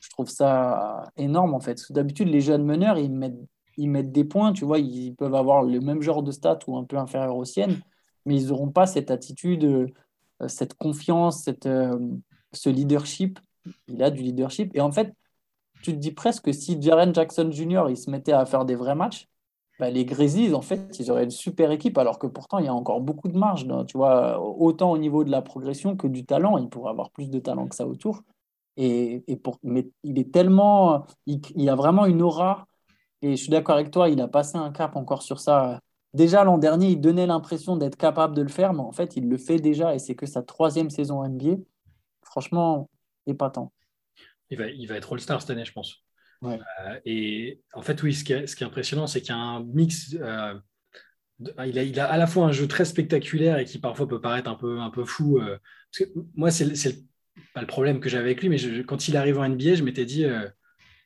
je 0.06 0.10
trouve 0.12 0.30
ça 0.30 1.10
énorme 1.18 1.54
en 1.56 1.60
fait. 1.60 1.92
D'habitude, 1.92 2.28
les 2.28 2.42
jeunes 2.42 2.64
meneurs, 2.64 2.98
ils 2.98 3.12
mettent, 3.12 3.40
ils 3.78 3.90
mettent 3.90 4.12
des 4.12 4.24
points, 4.24 4.54
tu 4.54 4.64
vois, 4.64 4.78
ils 4.78 5.16
peuvent 5.16 5.34
avoir 5.34 5.64
le 5.64 5.80
même 5.80 6.02
genre 6.02 6.22
de 6.22 6.32
stats 6.32 6.60
ou 6.68 6.78
un 6.78 6.84
peu 6.84 6.98
inférieur 6.98 7.36
aux 7.36 7.46
siennes, 7.46 7.80
mais 8.26 8.40
ils 8.40 8.50
n'auront 8.50 8.70
pas 8.70 8.86
cette 8.86 9.10
attitude, 9.10 9.64
euh, 9.64 9.88
cette 10.48 10.76
confiance, 10.76 11.44
cette, 11.44 11.66
euh, 11.66 11.98
ce 12.54 12.70
leadership. 12.70 13.40
Il 13.88 14.04
a 14.04 14.12
du 14.12 14.22
leadership. 14.22 14.76
Et 14.76 14.82
en 14.82 14.92
fait, 14.92 15.16
tu 15.82 15.92
te 15.92 15.98
dis 15.98 16.12
presque 16.12 16.46
que 16.46 16.52
si 16.52 16.80
Jaren 16.80 17.14
Jackson 17.14 17.50
Jr. 17.52 17.86
il 17.90 17.98
se 17.98 18.12
mettait 18.12 18.32
à 18.32 18.46
faire 18.46 18.66
des 18.66 18.76
vrais 18.76 18.96
matchs, 18.96 19.28
bah, 19.80 19.90
les 19.90 20.06
Grizzlies, 20.06 20.54
en 20.54 20.62
fait, 20.62 20.98
ils 21.00 21.12
auraient 21.12 21.26
une 21.26 21.32
super 21.32 21.72
équipe, 21.72 21.98
alors 21.98 22.20
que 22.20 22.28
pourtant, 22.28 22.60
il 22.60 22.66
y 22.66 22.70
a 22.70 22.74
encore 22.74 23.02
beaucoup 23.02 23.28
de 23.28 23.38
marge. 23.38 23.68
Tu 23.88 23.98
vois, 23.98 24.40
autant 24.40 24.92
au 24.92 24.98
niveau 24.98 25.24
de 25.24 25.32
la 25.32 25.42
progression 25.42 25.98
que 25.98 26.08
du 26.08 26.26
talent. 26.26 26.58
Il 26.58 26.70
pourrait 26.70 26.92
avoir 26.92 27.10
plus 27.10 27.30
de 27.30 27.40
talent 27.40 27.68
que 27.68 27.76
ça 27.76 27.88
autour. 27.88 28.22
Et, 28.78 29.24
et 29.28 29.38
pour, 29.38 29.60
mais 29.64 29.90
il 30.04 30.20
est 30.20 30.34
tellement. 30.34 31.06
Il, 31.26 31.42
il, 31.56 31.70
a 31.70 31.76
vraiment 31.76 32.06
une 32.06 32.22
aura. 32.22 32.68
Et 33.22 33.32
je 33.32 33.42
suis 33.42 33.50
d'accord 33.50 33.76
avec 33.76 33.92
toi, 33.92 34.10
il 34.10 34.22
a 34.22 34.28
passé 34.28 34.58
un 34.58 34.72
cap 34.72 34.96
encore 34.96 35.24
sur 35.24 35.40
ça. 35.40 35.80
Déjà 36.14 36.44
l'an 36.44 36.58
dernier, 36.58 36.90
il 36.90 37.02
donnait 37.02 37.26
l'impression 37.26 37.76
d'être 37.78 37.98
capable 37.98 38.36
de 38.36 38.42
le 38.42 38.50
faire, 38.50 38.74
mais 38.74 38.82
en 38.82 38.92
fait, 38.92 39.18
il 39.18 39.28
le 39.28 39.38
fait 39.38 39.58
déjà. 39.58 39.96
Et 39.96 40.00
c'est 40.00 40.16
que 40.16 40.26
sa 40.26 40.44
troisième 40.44 40.90
saison 40.90 41.24
NBA. 41.28 41.58
Franchement, 42.24 42.90
épatant. 43.26 43.72
Il 44.50 44.58
va, 44.58 44.68
il 44.68 44.88
va 44.88 44.96
être 44.96 45.14
All-Star 45.14 45.42
cette 45.42 45.50
année, 45.52 45.66
je 45.66 45.74
pense. 45.74 46.06
Euh, 46.44 46.58
et 47.06 47.62
en 47.74 47.82
fait, 47.82 48.02
oui, 48.04 48.14
ce 48.14 48.24
qui 48.24 48.34
est, 48.34 48.48
ce 48.48 48.56
qui 48.56 48.64
est 48.64 48.68
impressionnant, 48.68 49.08
c'est 49.08 49.22
qu'il 49.22 49.30
y 49.30 49.38
a 49.38 49.38
un 49.38 49.64
mix. 49.64 50.16
Euh, 50.20 50.54
il, 51.40 51.80
a, 51.80 51.84
il, 51.84 52.00
a, 52.00 52.06
à 52.06 52.18
la 52.18 52.28
fois 52.28 52.46
un 52.46 52.52
jeu 52.52 52.68
très 52.68 52.86
spectaculaire 52.86 53.58
et 53.58 53.66
qui 53.66 53.80
parfois 53.80 54.08
peut 54.08 54.22
paraître 54.22 54.50
un 54.50 54.56
peu, 54.56 54.80
un 54.80 54.90
peu 54.90 55.06
fou. 55.06 55.40
Euh, 55.40 55.58
parce 55.92 56.10
que 56.10 56.20
moi, 56.36 56.52
c'est 56.52 57.04
pas 57.54 57.62
le 57.62 57.68
problème 57.68 58.00
que 58.00 58.10
j'avais 58.10 58.26
avec 58.26 58.42
lui, 58.42 58.50
mais 58.50 58.58
je, 58.58 58.82
quand 58.82 59.08
il 59.08 59.18
arrive 59.18 59.40
en 59.40 59.48
NBA, 59.48 59.76
je 59.76 59.84
m'étais 59.84 60.06
dit. 60.06 60.26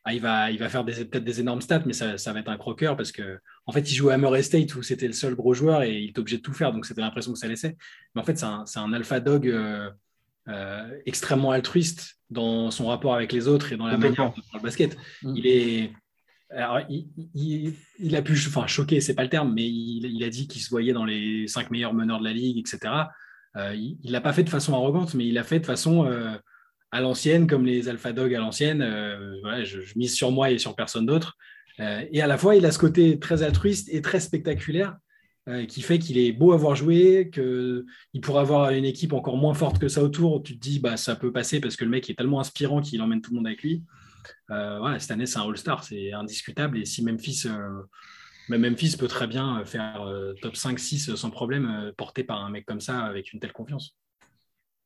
Ah, 0.06 0.14
il, 0.14 0.22
va, 0.22 0.50
il 0.50 0.58
va 0.58 0.70
faire 0.70 0.86
peut-être 0.86 1.26
des 1.26 1.42
énormes 1.42 1.62
stats, 1.62 1.84
mais 1.86 1.94
ça, 1.94 2.18
ça, 2.18 2.32
va 2.32 2.40
être 2.40 2.48
un 2.48 2.58
croqueur 2.58 2.96
parce 2.96 3.12
que 3.12 3.38
en 3.66 3.74
fait, 3.74 3.92
il 3.92 3.94
joue 3.94 4.10
à 4.10 4.18
Murray 4.18 4.42
State 4.42 4.74
où 4.76 4.82
c'était 4.82 5.06
le 5.06 5.14
seul 5.14 5.36
gros 5.36 5.54
joueur 5.54 5.84
et 5.84 6.00
il 6.00 6.10
était 6.10 6.20
obligé 6.20 6.38
de 6.38 6.42
tout 6.42 6.54
faire, 6.54 6.72
donc 6.72 6.86
c'était 6.86 7.02
l'impression 7.02 7.34
que 7.34 7.38
ça 7.38 7.50
laissait. 7.50 7.76
Mais 8.16 8.22
en 8.22 8.24
fait, 8.24 8.38
c'est 8.38 8.46
un, 8.46 8.64
un, 8.76 8.94
alpha 8.94 9.20
dog 9.20 9.54
extrêmement 11.06 11.52
altruiste 11.52 12.20
dans 12.30 12.72
son 12.72 12.88
rapport 12.88 13.16
avec 13.16 13.32
les 13.32 13.48
autres 13.48 13.74
et 13.74 13.78
dans 13.78 13.88
la 13.88 13.98
manière 13.98 14.34
de 14.34 14.42
le 14.54 14.60
basket. 14.62 14.98
Mm. 15.24 15.36
Il 15.36 15.48
est. 15.48 15.92
Alors, 16.52 16.80
il, 16.90 17.76
il, 18.00 18.16
a 18.16 18.24
pu 18.24 18.34
enfin, 18.34 18.66
choquer, 18.66 19.02
c'est 19.02 19.14
pas 19.14 19.22
le 19.22 19.30
terme, 19.30 19.54
mais 19.54 19.68
il, 19.68 20.24
a 20.24 20.30
dit 20.30 20.48
qu'il 20.48 20.64
se 20.64 20.70
voyait 20.72 20.94
dans 20.94 21.06
les 21.06 21.48
cinq 21.48 21.70
meilleurs 21.70 21.94
meneurs 21.94 22.20
de 22.20 22.24
la 22.24 22.34
ligue, 22.34 22.58
etc. 22.58 22.92
Euh, 23.58 23.76
il 23.76 24.12
l'a 24.12 24.22
pas 24.22 24.34
fait 24.34 24.44
de 24.44 24.50
façon 24.50 24.74
arrogante, 24.74 25.14
mais 25.14 25.28
il 25.28 25.34
l'a 25.34 25.44
fait 25.44 25.60
de 25.60 25.66
façon 25.66 26.06
euh, 26.06 26.36
à 26.92 27.02
l'ancienne, 27.02 27.48
comme 27.48 27.66
les 27.66 27.90
Alpha 27.90 28.14
Dogs 28.14 28.34
à 28.34 28.40
l'ancienne. 28.40 28.82
Euh, 28.82 29.36
voilà, 29.42 29.64
je, 29.64 29.80
mise 29.96 30.14
sur 30.14 30.32
moi 30.32 30.52
et 30.52 30.58
sur 30.58 30.76
personne 30.76 31.06
d'autre. 31.06 31.38
et 31.80 32.22
à 32.22 32.28
la 32.28 32.38
fois, 32.38 32.56
il 32.56 32.66
a 32.66 32.72
ce 32.72 32.80
côté 32.80 33.20
très 33.20 33.42
altruiste 33.42 33.90
et 33.92 34.02
très 34.02 34.20
spectaculaire 34.20 34.98
qui 35.68 35.82
fait 35.82 35.98
qu'il 35.98 36.20
est 36.20 36.32
beau 36.32 36.52
à 36.52 36.58
voir 36.58 36.76
jouer, 36.76 37.32
qu'il 37.34 38.22
pourrait 38.22 38.42
avoir 38.42 38.70
une 38.70 38.86
équipe 38.86 39.14
encore 39.14 39.36
moins 39.36 39.56
forte 39.56 39.80
que 39.80 39.88
ça 39.88 40.04
autour. 40.04 40.44
Tu 40.44 40.56
te 40.56 40.60
dis, 40.60 40.80
bah, 40.80 40.96
ça 40.96 41.16
peut 41.16 41.32
passer 41.32 41.60
parce 41.60 41.76
que 41.76 41.86
le 41.86 41.90
mec 41.90 42.08
est 42.08 42.14
tellement 42.14 42.40
inspirant 42.40 42.82
qu'il 42.82 43.02
emmène 43.02 43.20
tout 43.20 43.32
le 43.32 43.38
monde 43.38 43.48
avec 43.48 43.64
lui. 43.64 43.82
Euh, 44.52 45.00
cette 45.00 45.10
année, 45.10 45.26
c'est 45.26 45.40
un 45.40 45.50
All-Star, 45.50 45.84
c'est 45.84 46.12
indiscutable. 46.14 46.78
Et 46.78 46.86
si 46.86 47.04
Memphis, 47.04 47.48
Memphis 48.58 48.98
peut 48.98 49.08
très 49.08 49.28
bien 49.28 49.64
faire 49.66 50.06
top 50.42 50.56
5-6 50.56 51.16
sans 51.16 51.30
problème, 51.30 51.94
porté 51.98 52.24
par 52.24 52.44
un 52.44 52.50
mec 52.50 52.66
comme 52.66 52.82
ça 52.82 53.02
avec 53.02 53.32
une 53.34 53.40
telle 53.40 53.54
confiance. 53.54 53.96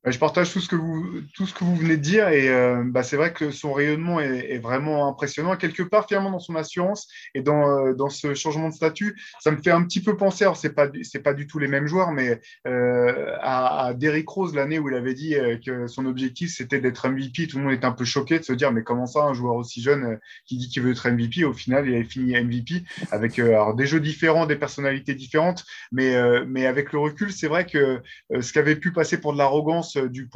Bah, 0.04 0.10
je 0.10 0.18
partage 0.18 0.52
tout 0.52 0.60
ce 0.60 0.68
que 0.68 0.76
vous, 0.76 1.22
tout 1.34 1.46
ce 1.46 1.54
que 1.54 1.64
vous 1.64 1.76
venez 1.76 1.96
de 1.96 2.02
dire 2.02 2.28
et 2.28 2.50
euh, 2.50 2.82
bah, 2.84 3.02
c'est 3.02 3.16
vrai 3.16 3.32
que 3.32 3.50
son 3.50 3.72
rayonnement 3.72 4.20
est, 4.20 4.58
vraiment 4.58 5.08
impressionnant. 5.08 5.56
Quelque 5.56 5.82
part, 5.82 6.06
finalement, 6.06 6.30
dans 6.30 6.38
son 6.38 6.56
assurance 6.56 7.08
et 7.34 7.40
dans, 7.40 7.68
euh, 7.68 7.94
dans 7.94 8.10
ce 8.10 8.34
changement 8.34 8.68
de 8.68 8.74
statut, 8.74 9.18
ça 9.40 9.50
me 9.50 9.56
fait 9.56 9.70
un 9.70 9.82
petit 9.82 10.02
peu 10.02 10.14
penser, 10.16 10.44
alors 10.44 10.58
c'est 10.58 10.74
pas, 10.74 10.88
c'est 11.02 11.22
pas 11.22 11.32
du 11.32 11.46
tout 11.46 11.58
les 11.58 11.68
mêmes 11.68 11.86
joueurs, 11.86 12.12
mais 12.12 12.38
euh, 12.66 13.34
à, 13.40 13.86
à, 13.86 13.94
Derrick 13.94 14.28
Rose 14.28 14.54
l'année 14.54 14.78
où 14.78 14.90
il 14.90 14.94
avait 14.94 15.14
dit 15.14 15.36
euh, 15.36 15.56
que 15.64 15.86
son 15.86 16.04
objectif 16.04 16.54
c'était 16.54 16.80
d'être 16.80 17.08
MVP. 17.08 17.46
Tout 17.46 17.58
le 17.58 17.64
monde 17.64 17.72
était 17.72 17.86
un 17.86 17.92
peu 17.92 18.04
choqué 18.04 18.38
de 18.38 18.44
se 18.44 18.52
dire, 18.52 18.72
mais 18.72 18.82
comment 18.82 19.06
ça, 19.06 19.22
un 19.22 19.32
joueur 19.32 19.54
aussi 19.54 19.80
jeune 19.80 20.04
euh, 20.04 20.16
qui 20.44 20.58
dit 20.58 20.68
qu'il 20.68 20.82
veut 20.82 20.92
être 20.92 21.08
MVP, 21.08 21.44
au 21.44 21.54
final, 21.54 21.88
il 21.88 21.94
avait 21.94 22.04
fini 22.04 22.32
MVP 22.38 22.84
avec 23.10 23.38
alors, 23.38 23.74
des 23.74 23.86
jeux 23.86 24.00
différents, 24.00 24.44
des 24.44 24.56
personnalités 24.56 25.14
différentes, 25.14 25.64
mais, 25.92 26.14
mais 26.46 26.66
avec 26.66 26.92
le 26.92 26.98
recul, 26.98 27.32
c'est 27.32 27.48
vrai 27.48 27.64
que 27.66 28.02
ce 28.40 28.52
qui 28.52 28.58
avait 28.58 28.76
pu 28.76 28.92
passer 28.92 29.18
pour 29.18 29.32
de 29.32 29.38
l'arrogance 29.38 29.93
du, 29.96 30.28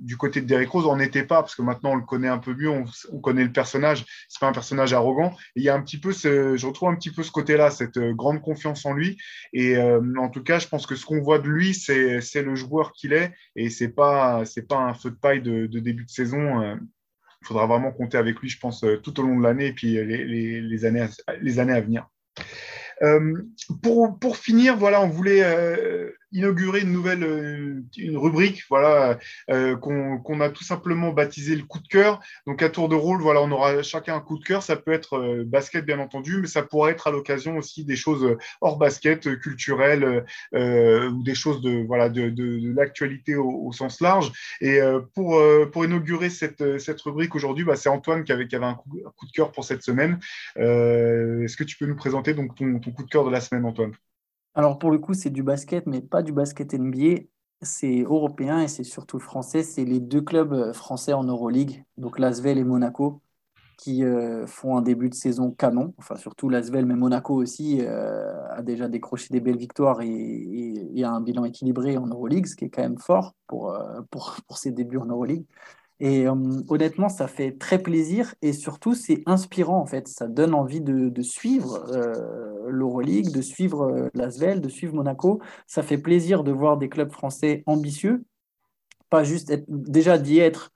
du, 0.00 0.16
côté 0.16 0.40
de 0.40 0.46
Derrick 0.46 0.70
Rose, 0.70 0.86
on 0.86 0.96
n'était 0.96 1.24
pas, 1.24 1.42
parce 1.42 1.54
que 1.54 1.62
maintenant 1.62 1.92
on 1.92 1.96
le 1.96 2.02
connaît 2.02 2.28
un 2.28 2.38
peu 2.38 2.54
mieux, 2.54 2.70
on, 2.70 3.20
connaît 3.20 3.44
le 3.44 3.52
personnage, 3.52 4.04
c'est 4.28 4.40
pas 4.40 4.48
un 4.48 4.52
personnage 4.52 4.92
arrogant. 4.92 5.34
il 5.56 5.62
y 5.62 5.68
a 5.68 5.74
un 5.74 5.80
petit 5.80 5.98
peu, 5.98 6.12
je 6.12 6.66
retrouve 6.66 6.88
un 6.88 6.94
petit 6.94 7.10
peu 7.10 7.22
ce 7.22 7.30
côté-là, 7.30 7.70
cette 7.70 7.96
euh, 7.96 8.12
grande 8.12 8.42
confiance 8.42 8.84
en 8.86 8.92
lui. 8.92 9.16
Et 9.52 9.76
euh, 9.76 10.00
en 10.18 10.28
tout 10.28 10.42
cas, 10.42 10.58
je 10.58 10.68
pense 10.68 10.86
que 10.86 10.94
ce 10.94 11.04
qu'on 11.04 11.20
voit 11.20 11.38
de 11.38 11.48
lui, 11.48 11.74
c'est 11.74 12.42
le 12.42 12.54
joueur 12.54 12.92
qu'il 12.92 13.12
est, 13.12 13.32
et 13.56 13.70
c'est 13.70 13.88
pas, 13.88 14.44
c'est 14.44 14.66
pas 14.68 14.78
un 14.78 14.94
feu 14.94 15.10
de 15.10 15.16
paille 15.16 15.42
de, 15.42 15.66
début 15.66 16.04
de 16.04 16.10
saison. 16.10 16.62
Euh. 16.62 16.76
Il 17.42 17.46
faudra 17.46 17.66
vraiment 17.66 17.92
compter 17.92 18.16
avec 18.16 18.40
lui, 18.40 18.48
je 18.48 18.58
pense, 18.58 18.82
tout 19.02 19.20
au 19.20 19.22
long 19.22 19.38
de 19.38 19.42
l'année 19.42 19.66
et 19.66 19.72
puis 19.74 19.92
les, 19.92 20.24
les, 20.62 20.84
années, 20.86 21.06
les 21.42 21.58
années 21.58 21.74
à 21.74 21.80
venir. 21.82 22.08
pour, 23.82 24.18
pour, 24.18 24.38
finir, 24.38 24.78
voilà, 24.78 25.02
on 25.02 25.08
voulait 25.08 25.42
inaugurer 26.34 26.80
une 26.80 26.92
nouvelle 26.92 27.22
euh, 27.22 27.80
une 27.96 28.18
rubrique 28.18 28.64
voilà 28.68 29.18
euh, 29.50 29.76
qu'on 29.76 30.40
a 30.40 30.50
tout 30.50 30.64
simplement 30.64 31.12
baptisé 31.12 31.56
le 31.56 31.62
coup 31.62 31.78
de 31.78 31.88
cœur. 31.88 32.20
Donc 32.46 32.62
à 32.62 32.68
tour 32.68 32.88
de 32.88 32.96
rôle 32.96 33.22
voilà 33.22 33.40
on 33.40 33.50
aura 33.50 33.82
chacun 33.82 34.16
un 34.16 34.20
coup 34.20 34.38
de 34.38 34.44
cœur. 34.44 34.62
Ça 34.62 34.76
peut 34.76 34.92
être 34.92 35.16
euh, 35.16 35.44
basket 35.46 35.86
bien 35.86 36.00
entendu 36.00 36.40
mais 36.40 36.48
ça 36.48 36.62
pourrait 36.62 36.92
être 36.92 37.06
à 37.06 37.12
l'occasion 37.12 37.56
aussi 37.56 37.84
des 37.84 37.96
choses 37.96 38.36
hors 38.60 38.76
basket 38.76 39.38
culturelles 39.38 40.24
ou 40.52 41.22
des 41.22 41.34
choses 41.34 41.62
de 41.62 41.84
voilà 41.86 42.08
de, 42.08 42.28
de, 42.30 42.74
l'actualité 42.74 43.36
au, 43.36 43.70
sens 43.72 44.00
large. 44.00 44.32
Et 44.60 44.80
pour 45.14 45.40
pour 45.72 45.84
inaugurer 45.84 46.30
cette 46.30 46.78
cette 46.78 47.00
rubrique 47.02 47.34
aujourd'hui 47.34 47.64
bah, 47.64 47.76
c'est 47.76 47.88
Antoine 47.88 48.24
qui 48.24 48.32
avait, 48.32 48.48
qui 48.48 48.56
avait 48.56 48.66
un, 48.66 48.74
coup, 48.74 49.26
de 49.26 49.32
cœur 49.32 49.52
pour 49.52 49.64
cette 49.64 49.82
semaine. 49.82 50.18
Est-ce 50.56 51.56
que 51.56 51.64
tu 51.64 51.76
peux 51.76 51.86
nous 51.86 51.96
présenter 51.96 52.34
donc 52.34 52.56
ton, 52.56 52.80
ton 52.80 52.90
coup 52.90 53.04
de 53.04 53.08
cœur 53.08 53.24
de 53.24 53.30
la 53.30 53.40
semaine 53.40 53.64
Antoine? 53.64 53.92
Alors 54.54 54.78
pour 54.78 54.90
le 54.90 54.98
coup, 54.98 55.14
c'est 55.14 55.30
du 55.30 55.42
basket, 55.42 55.86
mais 55.86 56.00
pas 56.00 56.22
du 56.22 56.32
basket 56.32 56.74
NBA. 56.74 57.22
C'est 57.62 58.02
européen 58.02 58.60
et 58.60 58.68
c'est 58.68 58.84
surtout 58.84 59.18
français. 59.18 59.62
C'est 59.62 59.84
les 59.84 60.00
deux 60.00 60.20
clubs 60.20 60.52
euh, 60.52 60.72
français 60.72 61.12
en 61.12 61.24
Euroleague, 61.24 61.84
donc 61.96 62.18
Lasvel 62.18 62.58
et 62.58 62.64
Monaco, 62.64 63.22
qui 63.78 64.04
euh, 64.04 64.46
font 64.46 64.76
un 64.76 64.82
début 64.82 65.08
de 65.08 65.14
saison 65.14 65.50
canon. 65.50 65.94
Enfin, 65.98 66.16
surtout 66.16 66.48
Lasvel, 66.48 66.86
mais 66.86 66.94
Monaco 66.94 67.34
aussi 67.34 67.78
euh, 67.80 68.46
a 68.50 68.62
déjà 68.62 68.88
décroché 68.88 69.28
des 69.30 69.40
belles 69.40 69.56
victoires 69.56 70.02
et, 70.02 71.02
a 71.02 71.10
un 71.10 71.20
bilan 71.20 71.44
équilibré 71.44 71.96
en 71.96 72.06
Euroleague, 72.06 72.46
ce 72.46 72.54
qui 72.56 72.66
est 72.66 72.70
quand 72.70 72.82
même 72.82 72.98
fort 72.98 73.34
pour, 73.46 73.76
pour, 74.10 74.36
pour 74.46 74.58
ses 74.58 74.70
débuts 74.70 74.98
en 74.98 75.06
Euroleague. 75.06 75.44
Et 76.00 76.26
honnêtement, 76.28 77.08
ça 77.08 77.28
fait 77.28 77.52
très 77.58 77.78
plaisir 77.78 78.34
et 78.42 78.52
surtout, 78.52 78.94
c'est 78.94 79.22
inspirant 79.26 79.78
en 79.78 79.86
fait. 79.86 80.08
Ça 80.08 80.28
donne 80.28 80.54
envie 80.54 80.80
de, 80.80 81.22
suivre 81.22 81.84
l'Euroleague, 82.68 83.32
de 83.32 83.40
suivre 83.40 83.82
euh, 83.82 84.08
l'Asvel, 84.14 84.60
de 84.60 84.68
suivre 84.68 84.94
Monaco. 84.94 85.40
Ça 85.66 85.82
fait 85.82 85.98
plaisir 85.98 86.44
de 86.44 86.52
voir 86.52 86.76
des 86.78 86.88
clubs 86.88 87.10
français 87.10 87.62
ambitieux, 87.66 88.24
pas 89.10 89.24
juste 89.24 89.52
déjà 89.68 90.18
d'y 90.18 90.38
être. 90.38 90.72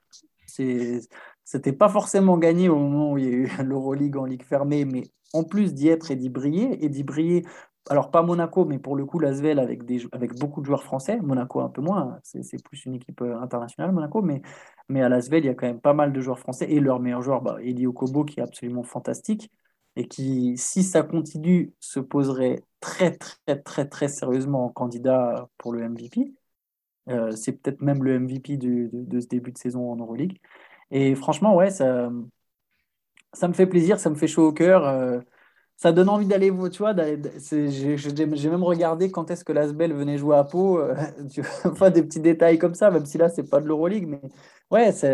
C'était 0.47 1.73
pas 1.73 1.89
forcément 1.89 2.37
gagné 2.37 2.69
au 2.69 2.77
moment 2.77 3.11
où 3.13 3.17
il 3.17 3.25
y 3.25 3.27
a 3.27 3.31
eu 3.31 3.49
l'Euroleague 3.63 4.17
en 4.17 4.25
ligue 4.25 4.43
fermée, 4.43 4.85
mais 4.85 5.03
en 5.33 5.43
plus 5.43 5.73
d'y 5.73 5.89
être 5.89 6.11
et 6.11 6.15
d'y 6.15 6.29
briller, 6.29 6.83
et 6.83 6.89
d'y 6.89 7.03
briller 7.03 7.43
alors 7.89 8.11
pas 8.11 8.21
Monaco, 8.21 8.65
mais 8.65 8.77
pour 8.79 8.95
le 8.95 9.05
coup, 9.05 9.19
l'Asvel 9.19 9.59
avec, 9.59 9.81
avec 10.11 10.37
beaucoup 10.37 10.61
de 10.61 10.65
joueurs 10.65 10.83
français. 10.83 11.19
Monaco 11.21 11.59
un 11.61 11.69
peu 11.69 11.81
moins, 11.81 12.19
c'est 12.23 12.63
plus 12.63 12.85
une 12.85 12.95
équipe 12.95 13.21
euh, 13.21 13.39
internationale, 13.39 13.91
Monaco, 13.91 14.21
mais, 14.21 14.41
mais 14.89 15.01
à 15.01 15.09
l'Asvel, 15.09 15.43
il 15.43 15.47
y 15.47 15.49
a 15.49 15.55
quand 15.55 15.67
même 15.67 15.81
pas 15.81 15.93
mal 15.93 16.13
de 16.13 16.21
joueurs 16.21 16.39
français. 16.39 16.67
Et 16.69 16.79
leur 16.79 16.99
meilleur 16.99 17.21
joueur, 17.21 17.41
bah, 17.41 17.57
Eli 17.61 17.87
Okobo, 17.87 18.25
qui 18.25 18.39
est 18.39 18.43
absolument 18.43 18.83
fantastique, 18.83 19.51
et 19.95 20.07
qui, 20.07 20.57
si 20.57 20.83
ça 20.83 21.03
continue, 21.03 21.73
se 21.79 21.99
poserait 21.99 22.63
très, 22.79 23.17
très, 23.17 23.59
très, 23.61 23.87
très 23.87 24.07
sérieusement 24.07 24.65
en 24.65 24.69
candidat 24.69 25.49
pour 25.57 25.73
le 25.73 25.87
MVP. 25.87 26.33
Euh, 27.09 27.31
c'est 27.31 27.53
peut-être 27.53 27.81
même 27.81 28.03
le 28.03 28.19
MVP 28.19 28.57
de, 28.57 28.89
de, 28.93 29.19
ce 29.19 29.27
début 29.27 29.51
de 29.51 29.57
saison 29.57 29.91
en 29.91 29.95
Euroleague. 29.95 30.37
Et 30.91 31.15
franchement, 31.15 31.55
ouais, 31.55 31.71
ça, 31.71 32.09
ça 33.33 33.47
me 33.47 33.53
fait 33.53 33.67
plaisir, 33.67 33.99
ça 33.99 34.09
me 34.09 34.15
fait 34.15 34.27
chaud 34.27 34.47
au 34.47 34.53
cœur. 34.53 34.87
Euh, 34.87 35.19
ça 35.79 35.93
donne 35.93 36.09
envie 36.09 36.25
d'aller, 36.25 36.51
tu 36.71 36.79
vois, 36.79 36.93
j'ai 36.93 38.49
même 38.49 38.63
regardé 38.63 39.11
quand 39.11 39.31
est-ce 39.31 39.45
que 39.45 39.53
l'Asbel 39.53 39.93
venait 39.93 40.17
jouer 40.17 40.35
à 40.35 40.43
Pau, 40.43 40.77
euh, 40.77 40.93
des 41.89 42.03
petits 42.03 42.19
détails 42.19 42.59
comme 42.59 42.75
ça, 42.75 42.91
même 42.91 43.05
si 43.05 43.17
là, 43.17 43.29
c'est 43.29 43.49
pas 43.49 43.61
de 43.61 43.65
l'Euroleague, 43.65 44.05
mais 44.05 44.19
ouais, 44.71 44.91
ça... 44.91 45.07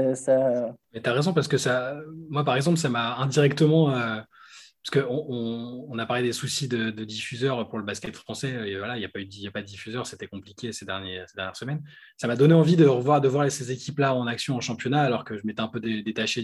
Mais 0.91 1.01
tu 1.03 1.07
as 1.07 1.13
raison, 1.13 1.33
parce 1.33 1.47
que 1.47 1.59
ça, 1.59 1.95
moi, 2.31 2.43
par 2.43 2.55
exemple, 2.55 2.77
ça 2.77 2.89
m'a 2.89 3.15
indirectement, 3.17 3.91
euh, 3.91 4.21
parce 4.85 5.03
qu'on 5.03 5.87
on, 5.89 5.97
a 5.97 6.05
parlé 6.05 6.21
des 6.21 6.33
soucis 6.33 6.67
de, 6.67 6.91
diffuseurs 6.91 7.67
pour 7.67 7.79
le 7.79 7.85
basket 7.85 8.15
français. 8.15 8.75
Voilà, 8.77 8.97
il 8.97 8.99
n'y 8.99 9.05
a, 9.05 9.09
pas 9.09 9.19
eu, 9.19 9.23
a 9.23 9.61
de 9.61 9.65
diffuseurs, 9.65 10.05
c'était 10.05 10.27
compliqué 10.27 10.71
ces, 10.73 10.85
dernières 10.85 11.27
semaines. 11.53 11.81
Ça 12.17 12.27
m'a 12.27 12.35
donné 12.35 12.53
envie 12.53 12.75
de 12.75 12.85
voir 12.85 13.21
ces 13.51 13.71
équipes-là 13.71 14.13
en 14.13 14.27
action 14.27 14.55
en 14.55 14.61
championnat, 14.61 15.01
alors 15.01 15.23
que 15.23 15.37
je 15.37 15.41
m'étais 15.45 15.61
un 15.61 15.67
peu 15.67 15.79
détaché 15.79 16.43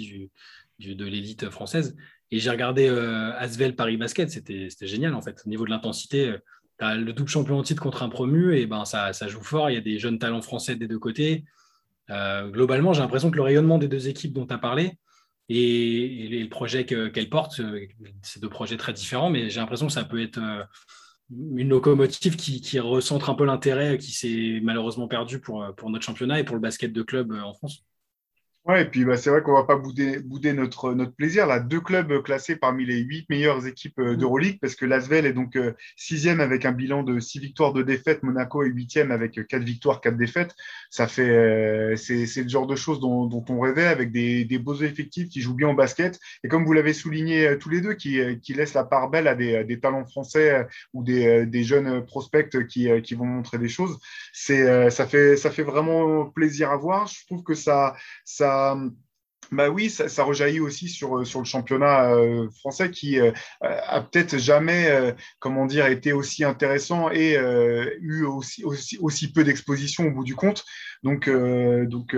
de 0.80 1.06
l'élite 1.06 1.50
française. 1.50 1.96
Et 2.32 2.40
j'ai 2.40 2.50
regardé 2.50 2.88
euh, 2.88 3.32
Asvel 3.38 3.76
Paris 3.76 3.98
Basket, 3.98 4.32
c'était 4.32 4.70
génial 4.82 5.14
en 5.14 5.22
fait. 5.22 5.44
Au 5.46 5.50
niveau 5.50 5.66
de 5.66 5.70
l'intensité, 5.70 6.30
euh, 6.30 6.38
tu 6.80 6.86
as 6.86 6.96
le 6.96 7.14
double 7.14 7.30
champion 7.30 7.60
en 7.60 7.64
titre 7.64 7.84
contre 7.84 8.02
un 8.02 8.10
promu, 8.10 8.58
et 8.58 8.66
ben 8.66 8.86
ça, 8.86 9.12
joue 9.28 9.44
fort. 9.44 9.70
Il 9.70 9.74
y 9.74 9.78
a 9.78 9.82
des 9.82 10.00
jeunes 10.00 10.18
talents 10.18 10.42
français 10.42 10.76
des 10.76 10.88
deux 10.88 10.98
côtés. 10.98 11.44
Euh, 12.10 12.50
globalement, 12.50 12.94
j'ai 12.94 13.02
l'impression 13.02 13.30
que 13.30 13.36
le 13.36 13.44
rayonnement 13.44 13.78
des 13.78 13.88
deux 13.88 14.08
équipes 14.08 14.34
dont 14.34 14.48
tu 14.48 14.54
as 14.54 14.58
parlé, 14.58 14.98
et, 15.54 16.28
le 16.30 16.50
projet 16.50 16.86
qu'elle 16.86 17.30
porte, 17.30 17.60
euh, 17.60 17.86
c'est 18.22 18.42
deux 18.42 18.50
projets 18.50 18.78
très 18.78 18.94
différents, 18.94 19.30
mais 19.30 19.50
j'ai 19.50 19.60
l'impression 19.60 19.88
que 19.88 19.94
ça 19.94 20.04
peut 20.04 20.22
être 20.22 20.38
euh, 20.38 20.64
une 21.30 21.70
locomotive 21.70 22.36
qui, 22.36 22.80
recentre 22.80 23.30
un 23.30 23.36
peu 23.36 23.46
l'intérêt 23.46 23.98
qui 23.98 24.12
s'est 24.12 24.60
malheureusement 24.64 25.08
perdu 25.08 25.40
pour, 25.40 25.66
pour 25.76 25.90
notre 25.90 26.06
championnat 26.06 26.40
et 26.40 26.44
pour 26.44 26.56
le 26.56 26.62
basket 26.62 26.94
de 26.94 27.02
club 27.02 27.32
euh, 27.32 27.42
en 27.42 27.54
France. 27.54 27.84
Ouais, 28.66 28.84
et 28.84 28.86
puis 28.86 29.06
bah, 29.06 29.18
c'est 29.18 29.32
vrai 29.32 29.42
qu'on 29.42 29.56
va 29.56 29.64
pas 29.64 29.76
bouder, 29.76 30.20
bouder 30.20 30.54
notre, 30.54 30.94
notre 30.94 31.16
plaisir. 31.16 31.48
Là, 31.48 31.60
deux 31.60 31.82
clubs 31.82 32.22
classés 32.22 32.56
parmi 32.56 32.86
les 32.86 33.00
huit 33.00 33.28
meilleures 33.28 33.66
équipes 33.66 33.98
euh, 33.98 34.16
d'Euroleague, 34.16 34.60
parce 34.62 34.76
que 34.76 34.86
l'Asvel 34.86 35.26
est 35.26 35.34
donc 35.34 35.56
euh, 35.56 35.74
sixième 35.96 36.40
avec 36.40 36.64
un 36.66 36.72
bilan 36.72 37.02
de 37.02 37.20
six 37.20 37.40
victoires, 37.40 37.74
de 37.74 37.82
défaites. 37.82 38.22
Monaco 38.22 38.62
est 38.62 38.68
huitième 38.68 39.10
avec 39.10 39.40
euh, 39.40 39.44
quatre 39.44 39.64
victoires, 39.64 40.00
quatre 40.00 40.16
défaites. 40.16 40.54
Ça 40.92 41.08
fait, 41.08 41.96
c'est, 41.98 42.28
c'est 42.28 42.44
le 42.44 42.50
genre 42.50 42.68
de 42.68 42.76
choses 42.76 43.00
dont, 43.00 43.26
dont 43.26 43.44
on 43.50 43.60
rêvait 43.60 43.88
avec 43.88 44.12
des, 44.12 44.46
des, 44.46 44.60
beaux 44.60 44.76
effectifs 44.76 45.30
qui 45.30 45.42
jouent 45.42 45.56
bien 45.56 45.70
au 45.70 45.74
basket. 45.76 46.20
Et 46.44 46.48
comme 46.48 46.64
vous 46.64 46.74
l'avez 46.74 46.94
souligné 46.94 47.58
tous 47.60 47.70
les 47.70 47.82
deux, 47.82 47.94
qui, 47.96 48.20
qui 48.42 48.54
laissent 48.54 48.74
la 48.76 48.84
part 48.84 49.10
belle 49.10 49.28
à 49.28 49.34
des, 49.36 49.64
des 49.64 49.80
talents 49.80 50.06
français 50.06 50.68
ou 50.94 51.04
des, 51.04 51.46
des 51.48 51.64
jeunes 51.64 52.06
prospects 52.06 52.68
qui, 52.68 52.90
qui 53.02 53.16
vont 53.16 53.26
montrer 53.26 53.58
des 53.58 53.70
choses. 53.70 53.98
C'est, 54.34 54.92
ça 54.92 55.08
fait, 55.08 55.38
ça 55.38 55.50
fait 55.50 55.64
vraiment 55.64 56.26
plaisir 56.26 56.72
à 56.72 56.78
voir. 56.78 57.08
Je 57.08 57.26
trouve 57.26 57.44
que 57.44 57.54
ça, 57.54 57.96
ça 58.26 58.51
bah 59.52 59.70
oui, 59.70 59.90
ça, 59.90 60.24
rejaillit 60.24 60.62
aussi 60.62 60.88
sur, 60.88 61.28
sur 61.28 61.40
le 61.40 61.46
championnat 61.46 62.14
euh, 62.14 62.50
français 62.52 62.90
qui 62.90 63.20
euh, 63.20 63.32
a 63.60 64.00
peut-être 64.00 64.38
jamais, 64.38 64.90
euh, 64.90 65.12
comment 65.40 65.66
dire, 65.66 65.88
été 65.88 66.14
aussi 66.14 66.46
intéressant 66.46 67.12
et 67.12 67.36
eu 68.00 68.24
aussi, 68.24 68.64
aussi, 68.64 68.98
aussi 69.00 69.32
peu 69.32 69.44
d'exposition 69.44 70.08
au 70.08 70.12
bout 70.12 70.24
du 70.24 70.36
compte. 70.36 70.64
Donc, 71.04 71.30
donc 71.30 72.12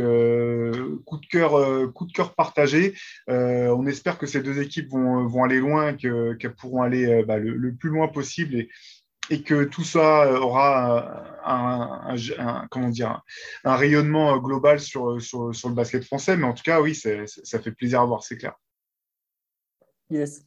coup 1.06 1.18
de 1.18 1.26
cœur, 1.30 1.94
coup 1.94 2.06
de 2.06 2.12
cœur 2.12 2.36
partagé. 2.36 2.94
on 3.28 3.88
espère 3.88 4.18
que 4.18 4.28
ces 4.28 4.42
deux 4.42 4.62
équipes 4.62 4.90
vont, 4.92 5.26
vont 5.26 5.44
aller 5.44 5.60
loin, 5.60 5.94
qu'elles 5.94 6.56
pourront 6.56 6.82
aller 6.82 7.24
bah, 7.24 7.38
le, 7.38 7.74
plus 7.74 7.90
loin 7.90 8.08
possible 8.10 8.68
et 9.30 9.42
que 9.44 9.64
tout 9.64 9.84
ça 9.84 10.26
euh, 10.26 10.40
aura 10.40 11.24
un, 11.46 12.68
comment 12.70 12.90
dire, 12.90 13.22
un 13.64 13.76
rayonnement 13.76 14.38
global 14.38 14.80
sur, 14.80 15.22
sur, 15.22 15.54
sur, 15.54 15.70
le 15.70 15.76
basket 15.76 16.04
français. 16.04 16.38
Mais 16.38 16.46
en 16.46 16.54
tout 16.54 16.64
cas, 16.64 16.82
oui, 16.82 16.96
ça 16.96 17.60
fait 17.60 17.72
plaisir 17.72 18.02
à 18.02 18.06
voir, 18.06 18.24
c'est 18.24 18.38
clair. 18.38 18.54
Yes. 20.10 20.46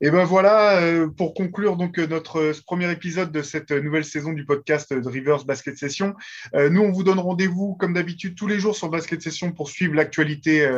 Et 0.00 0.12
ben 0.12 0.22
voilà, 0.22 0.80
euh, 0.80 1.08
pour 1.08 1.34
conclure 1.34 1.76
donc 1.76 1.98
euh, 1.98 2.06
notre 2.06 2.38
euh, 2.38 2.52
premier 2.64 2.88
épisode 2.92 3.32
de 3.32 3.42
cette 3.42 3.72
nouvelle 3.72 4.04
saison 4.04 4.32
du 4.32 4.44
podcast 4.44 4.92
de 4.92 5.08
Rivers 5.08 5.44
Basket 5.44 5.76
Session. 5.76 6.14
nous, 6.54 6.82
on 6.82 6.92
vous 6.92 7.02
donne 7.02 7.18
rendez-vous 7.18 7.74
comme 7.74 7.94
d'habitude 7.94 8.36
tous 8.36 8.46
les 8.46 8.60
jours 8.60 8.76
sur 8.76 8.90
Basket 8.90 9.20
Session 9.20 9.50
pour 9.50 9.68
suivre 9.68 9.94
l'actualité, 9.94 10.68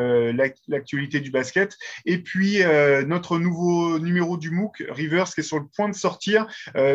l'actualité 0.68 1.20
du 1.20 1.30
basket. 1.30 1.76
Et 2.06 2.18
puis 2.18 2.60
notre 3.06 3.38
nouveau 3.38 3.98
numéro 3.98 4.36
du 4.36 4.50
MOOC 4.50 4.84
Rivers 4.88 5.32
qui 5.32 5.40
est 5.40 5.44
sur 5.44 5.58
le 5.58 5.66
point 5.74 5.88
de 5.88 5.94
sortir. 5.94 6.46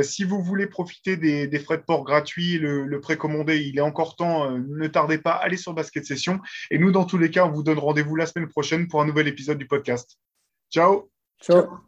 si 0.01 0.23
vous 0.23 0.41
voulez 0.41 0.67
profiter 0.67 1.17
des, 1.17 1.59
frais 1.59 1.77
de 1.77 1.83
port 1.83 2.03
gratuits, 2.03 2.57
le, 2.57 2.85
le 2.85 3.01
précommander, 3.01 3.57
il 3.57 3.77
est 3.77 3.81
encore 3.81 4.15
temps. 4.15 4.51
ne 4.51 4.87
tardez 4.87 5.17
pas, 5.17 5.33
allez 5.33 5.57
sur 5.57 5.73
Basket 5.73 6.05
Session. 6.05 6.39
Et 6.71 6.77
nous, 6.77 6.91
dans 6.91 7.05
tous 7.05 7.17
les 7.17 7.29
cas, 7.29 7.45
on 7.45 7.51
vous 7.51 7.63
donne 7.63 7.79
rendez-vous 7.79 8.15
la 8.15 8.25
semaine 8.25 8.47
prochaine 8.47 8.87
pour 8.87 9.01
un 9.01 9.05
nouvel 9.05 9.27
épisode 9.27 9.57
du 9.57 9.67
podcast. 9.67 10.17
Ciao. 10.71 11.09
Ciao. 11.41 11.85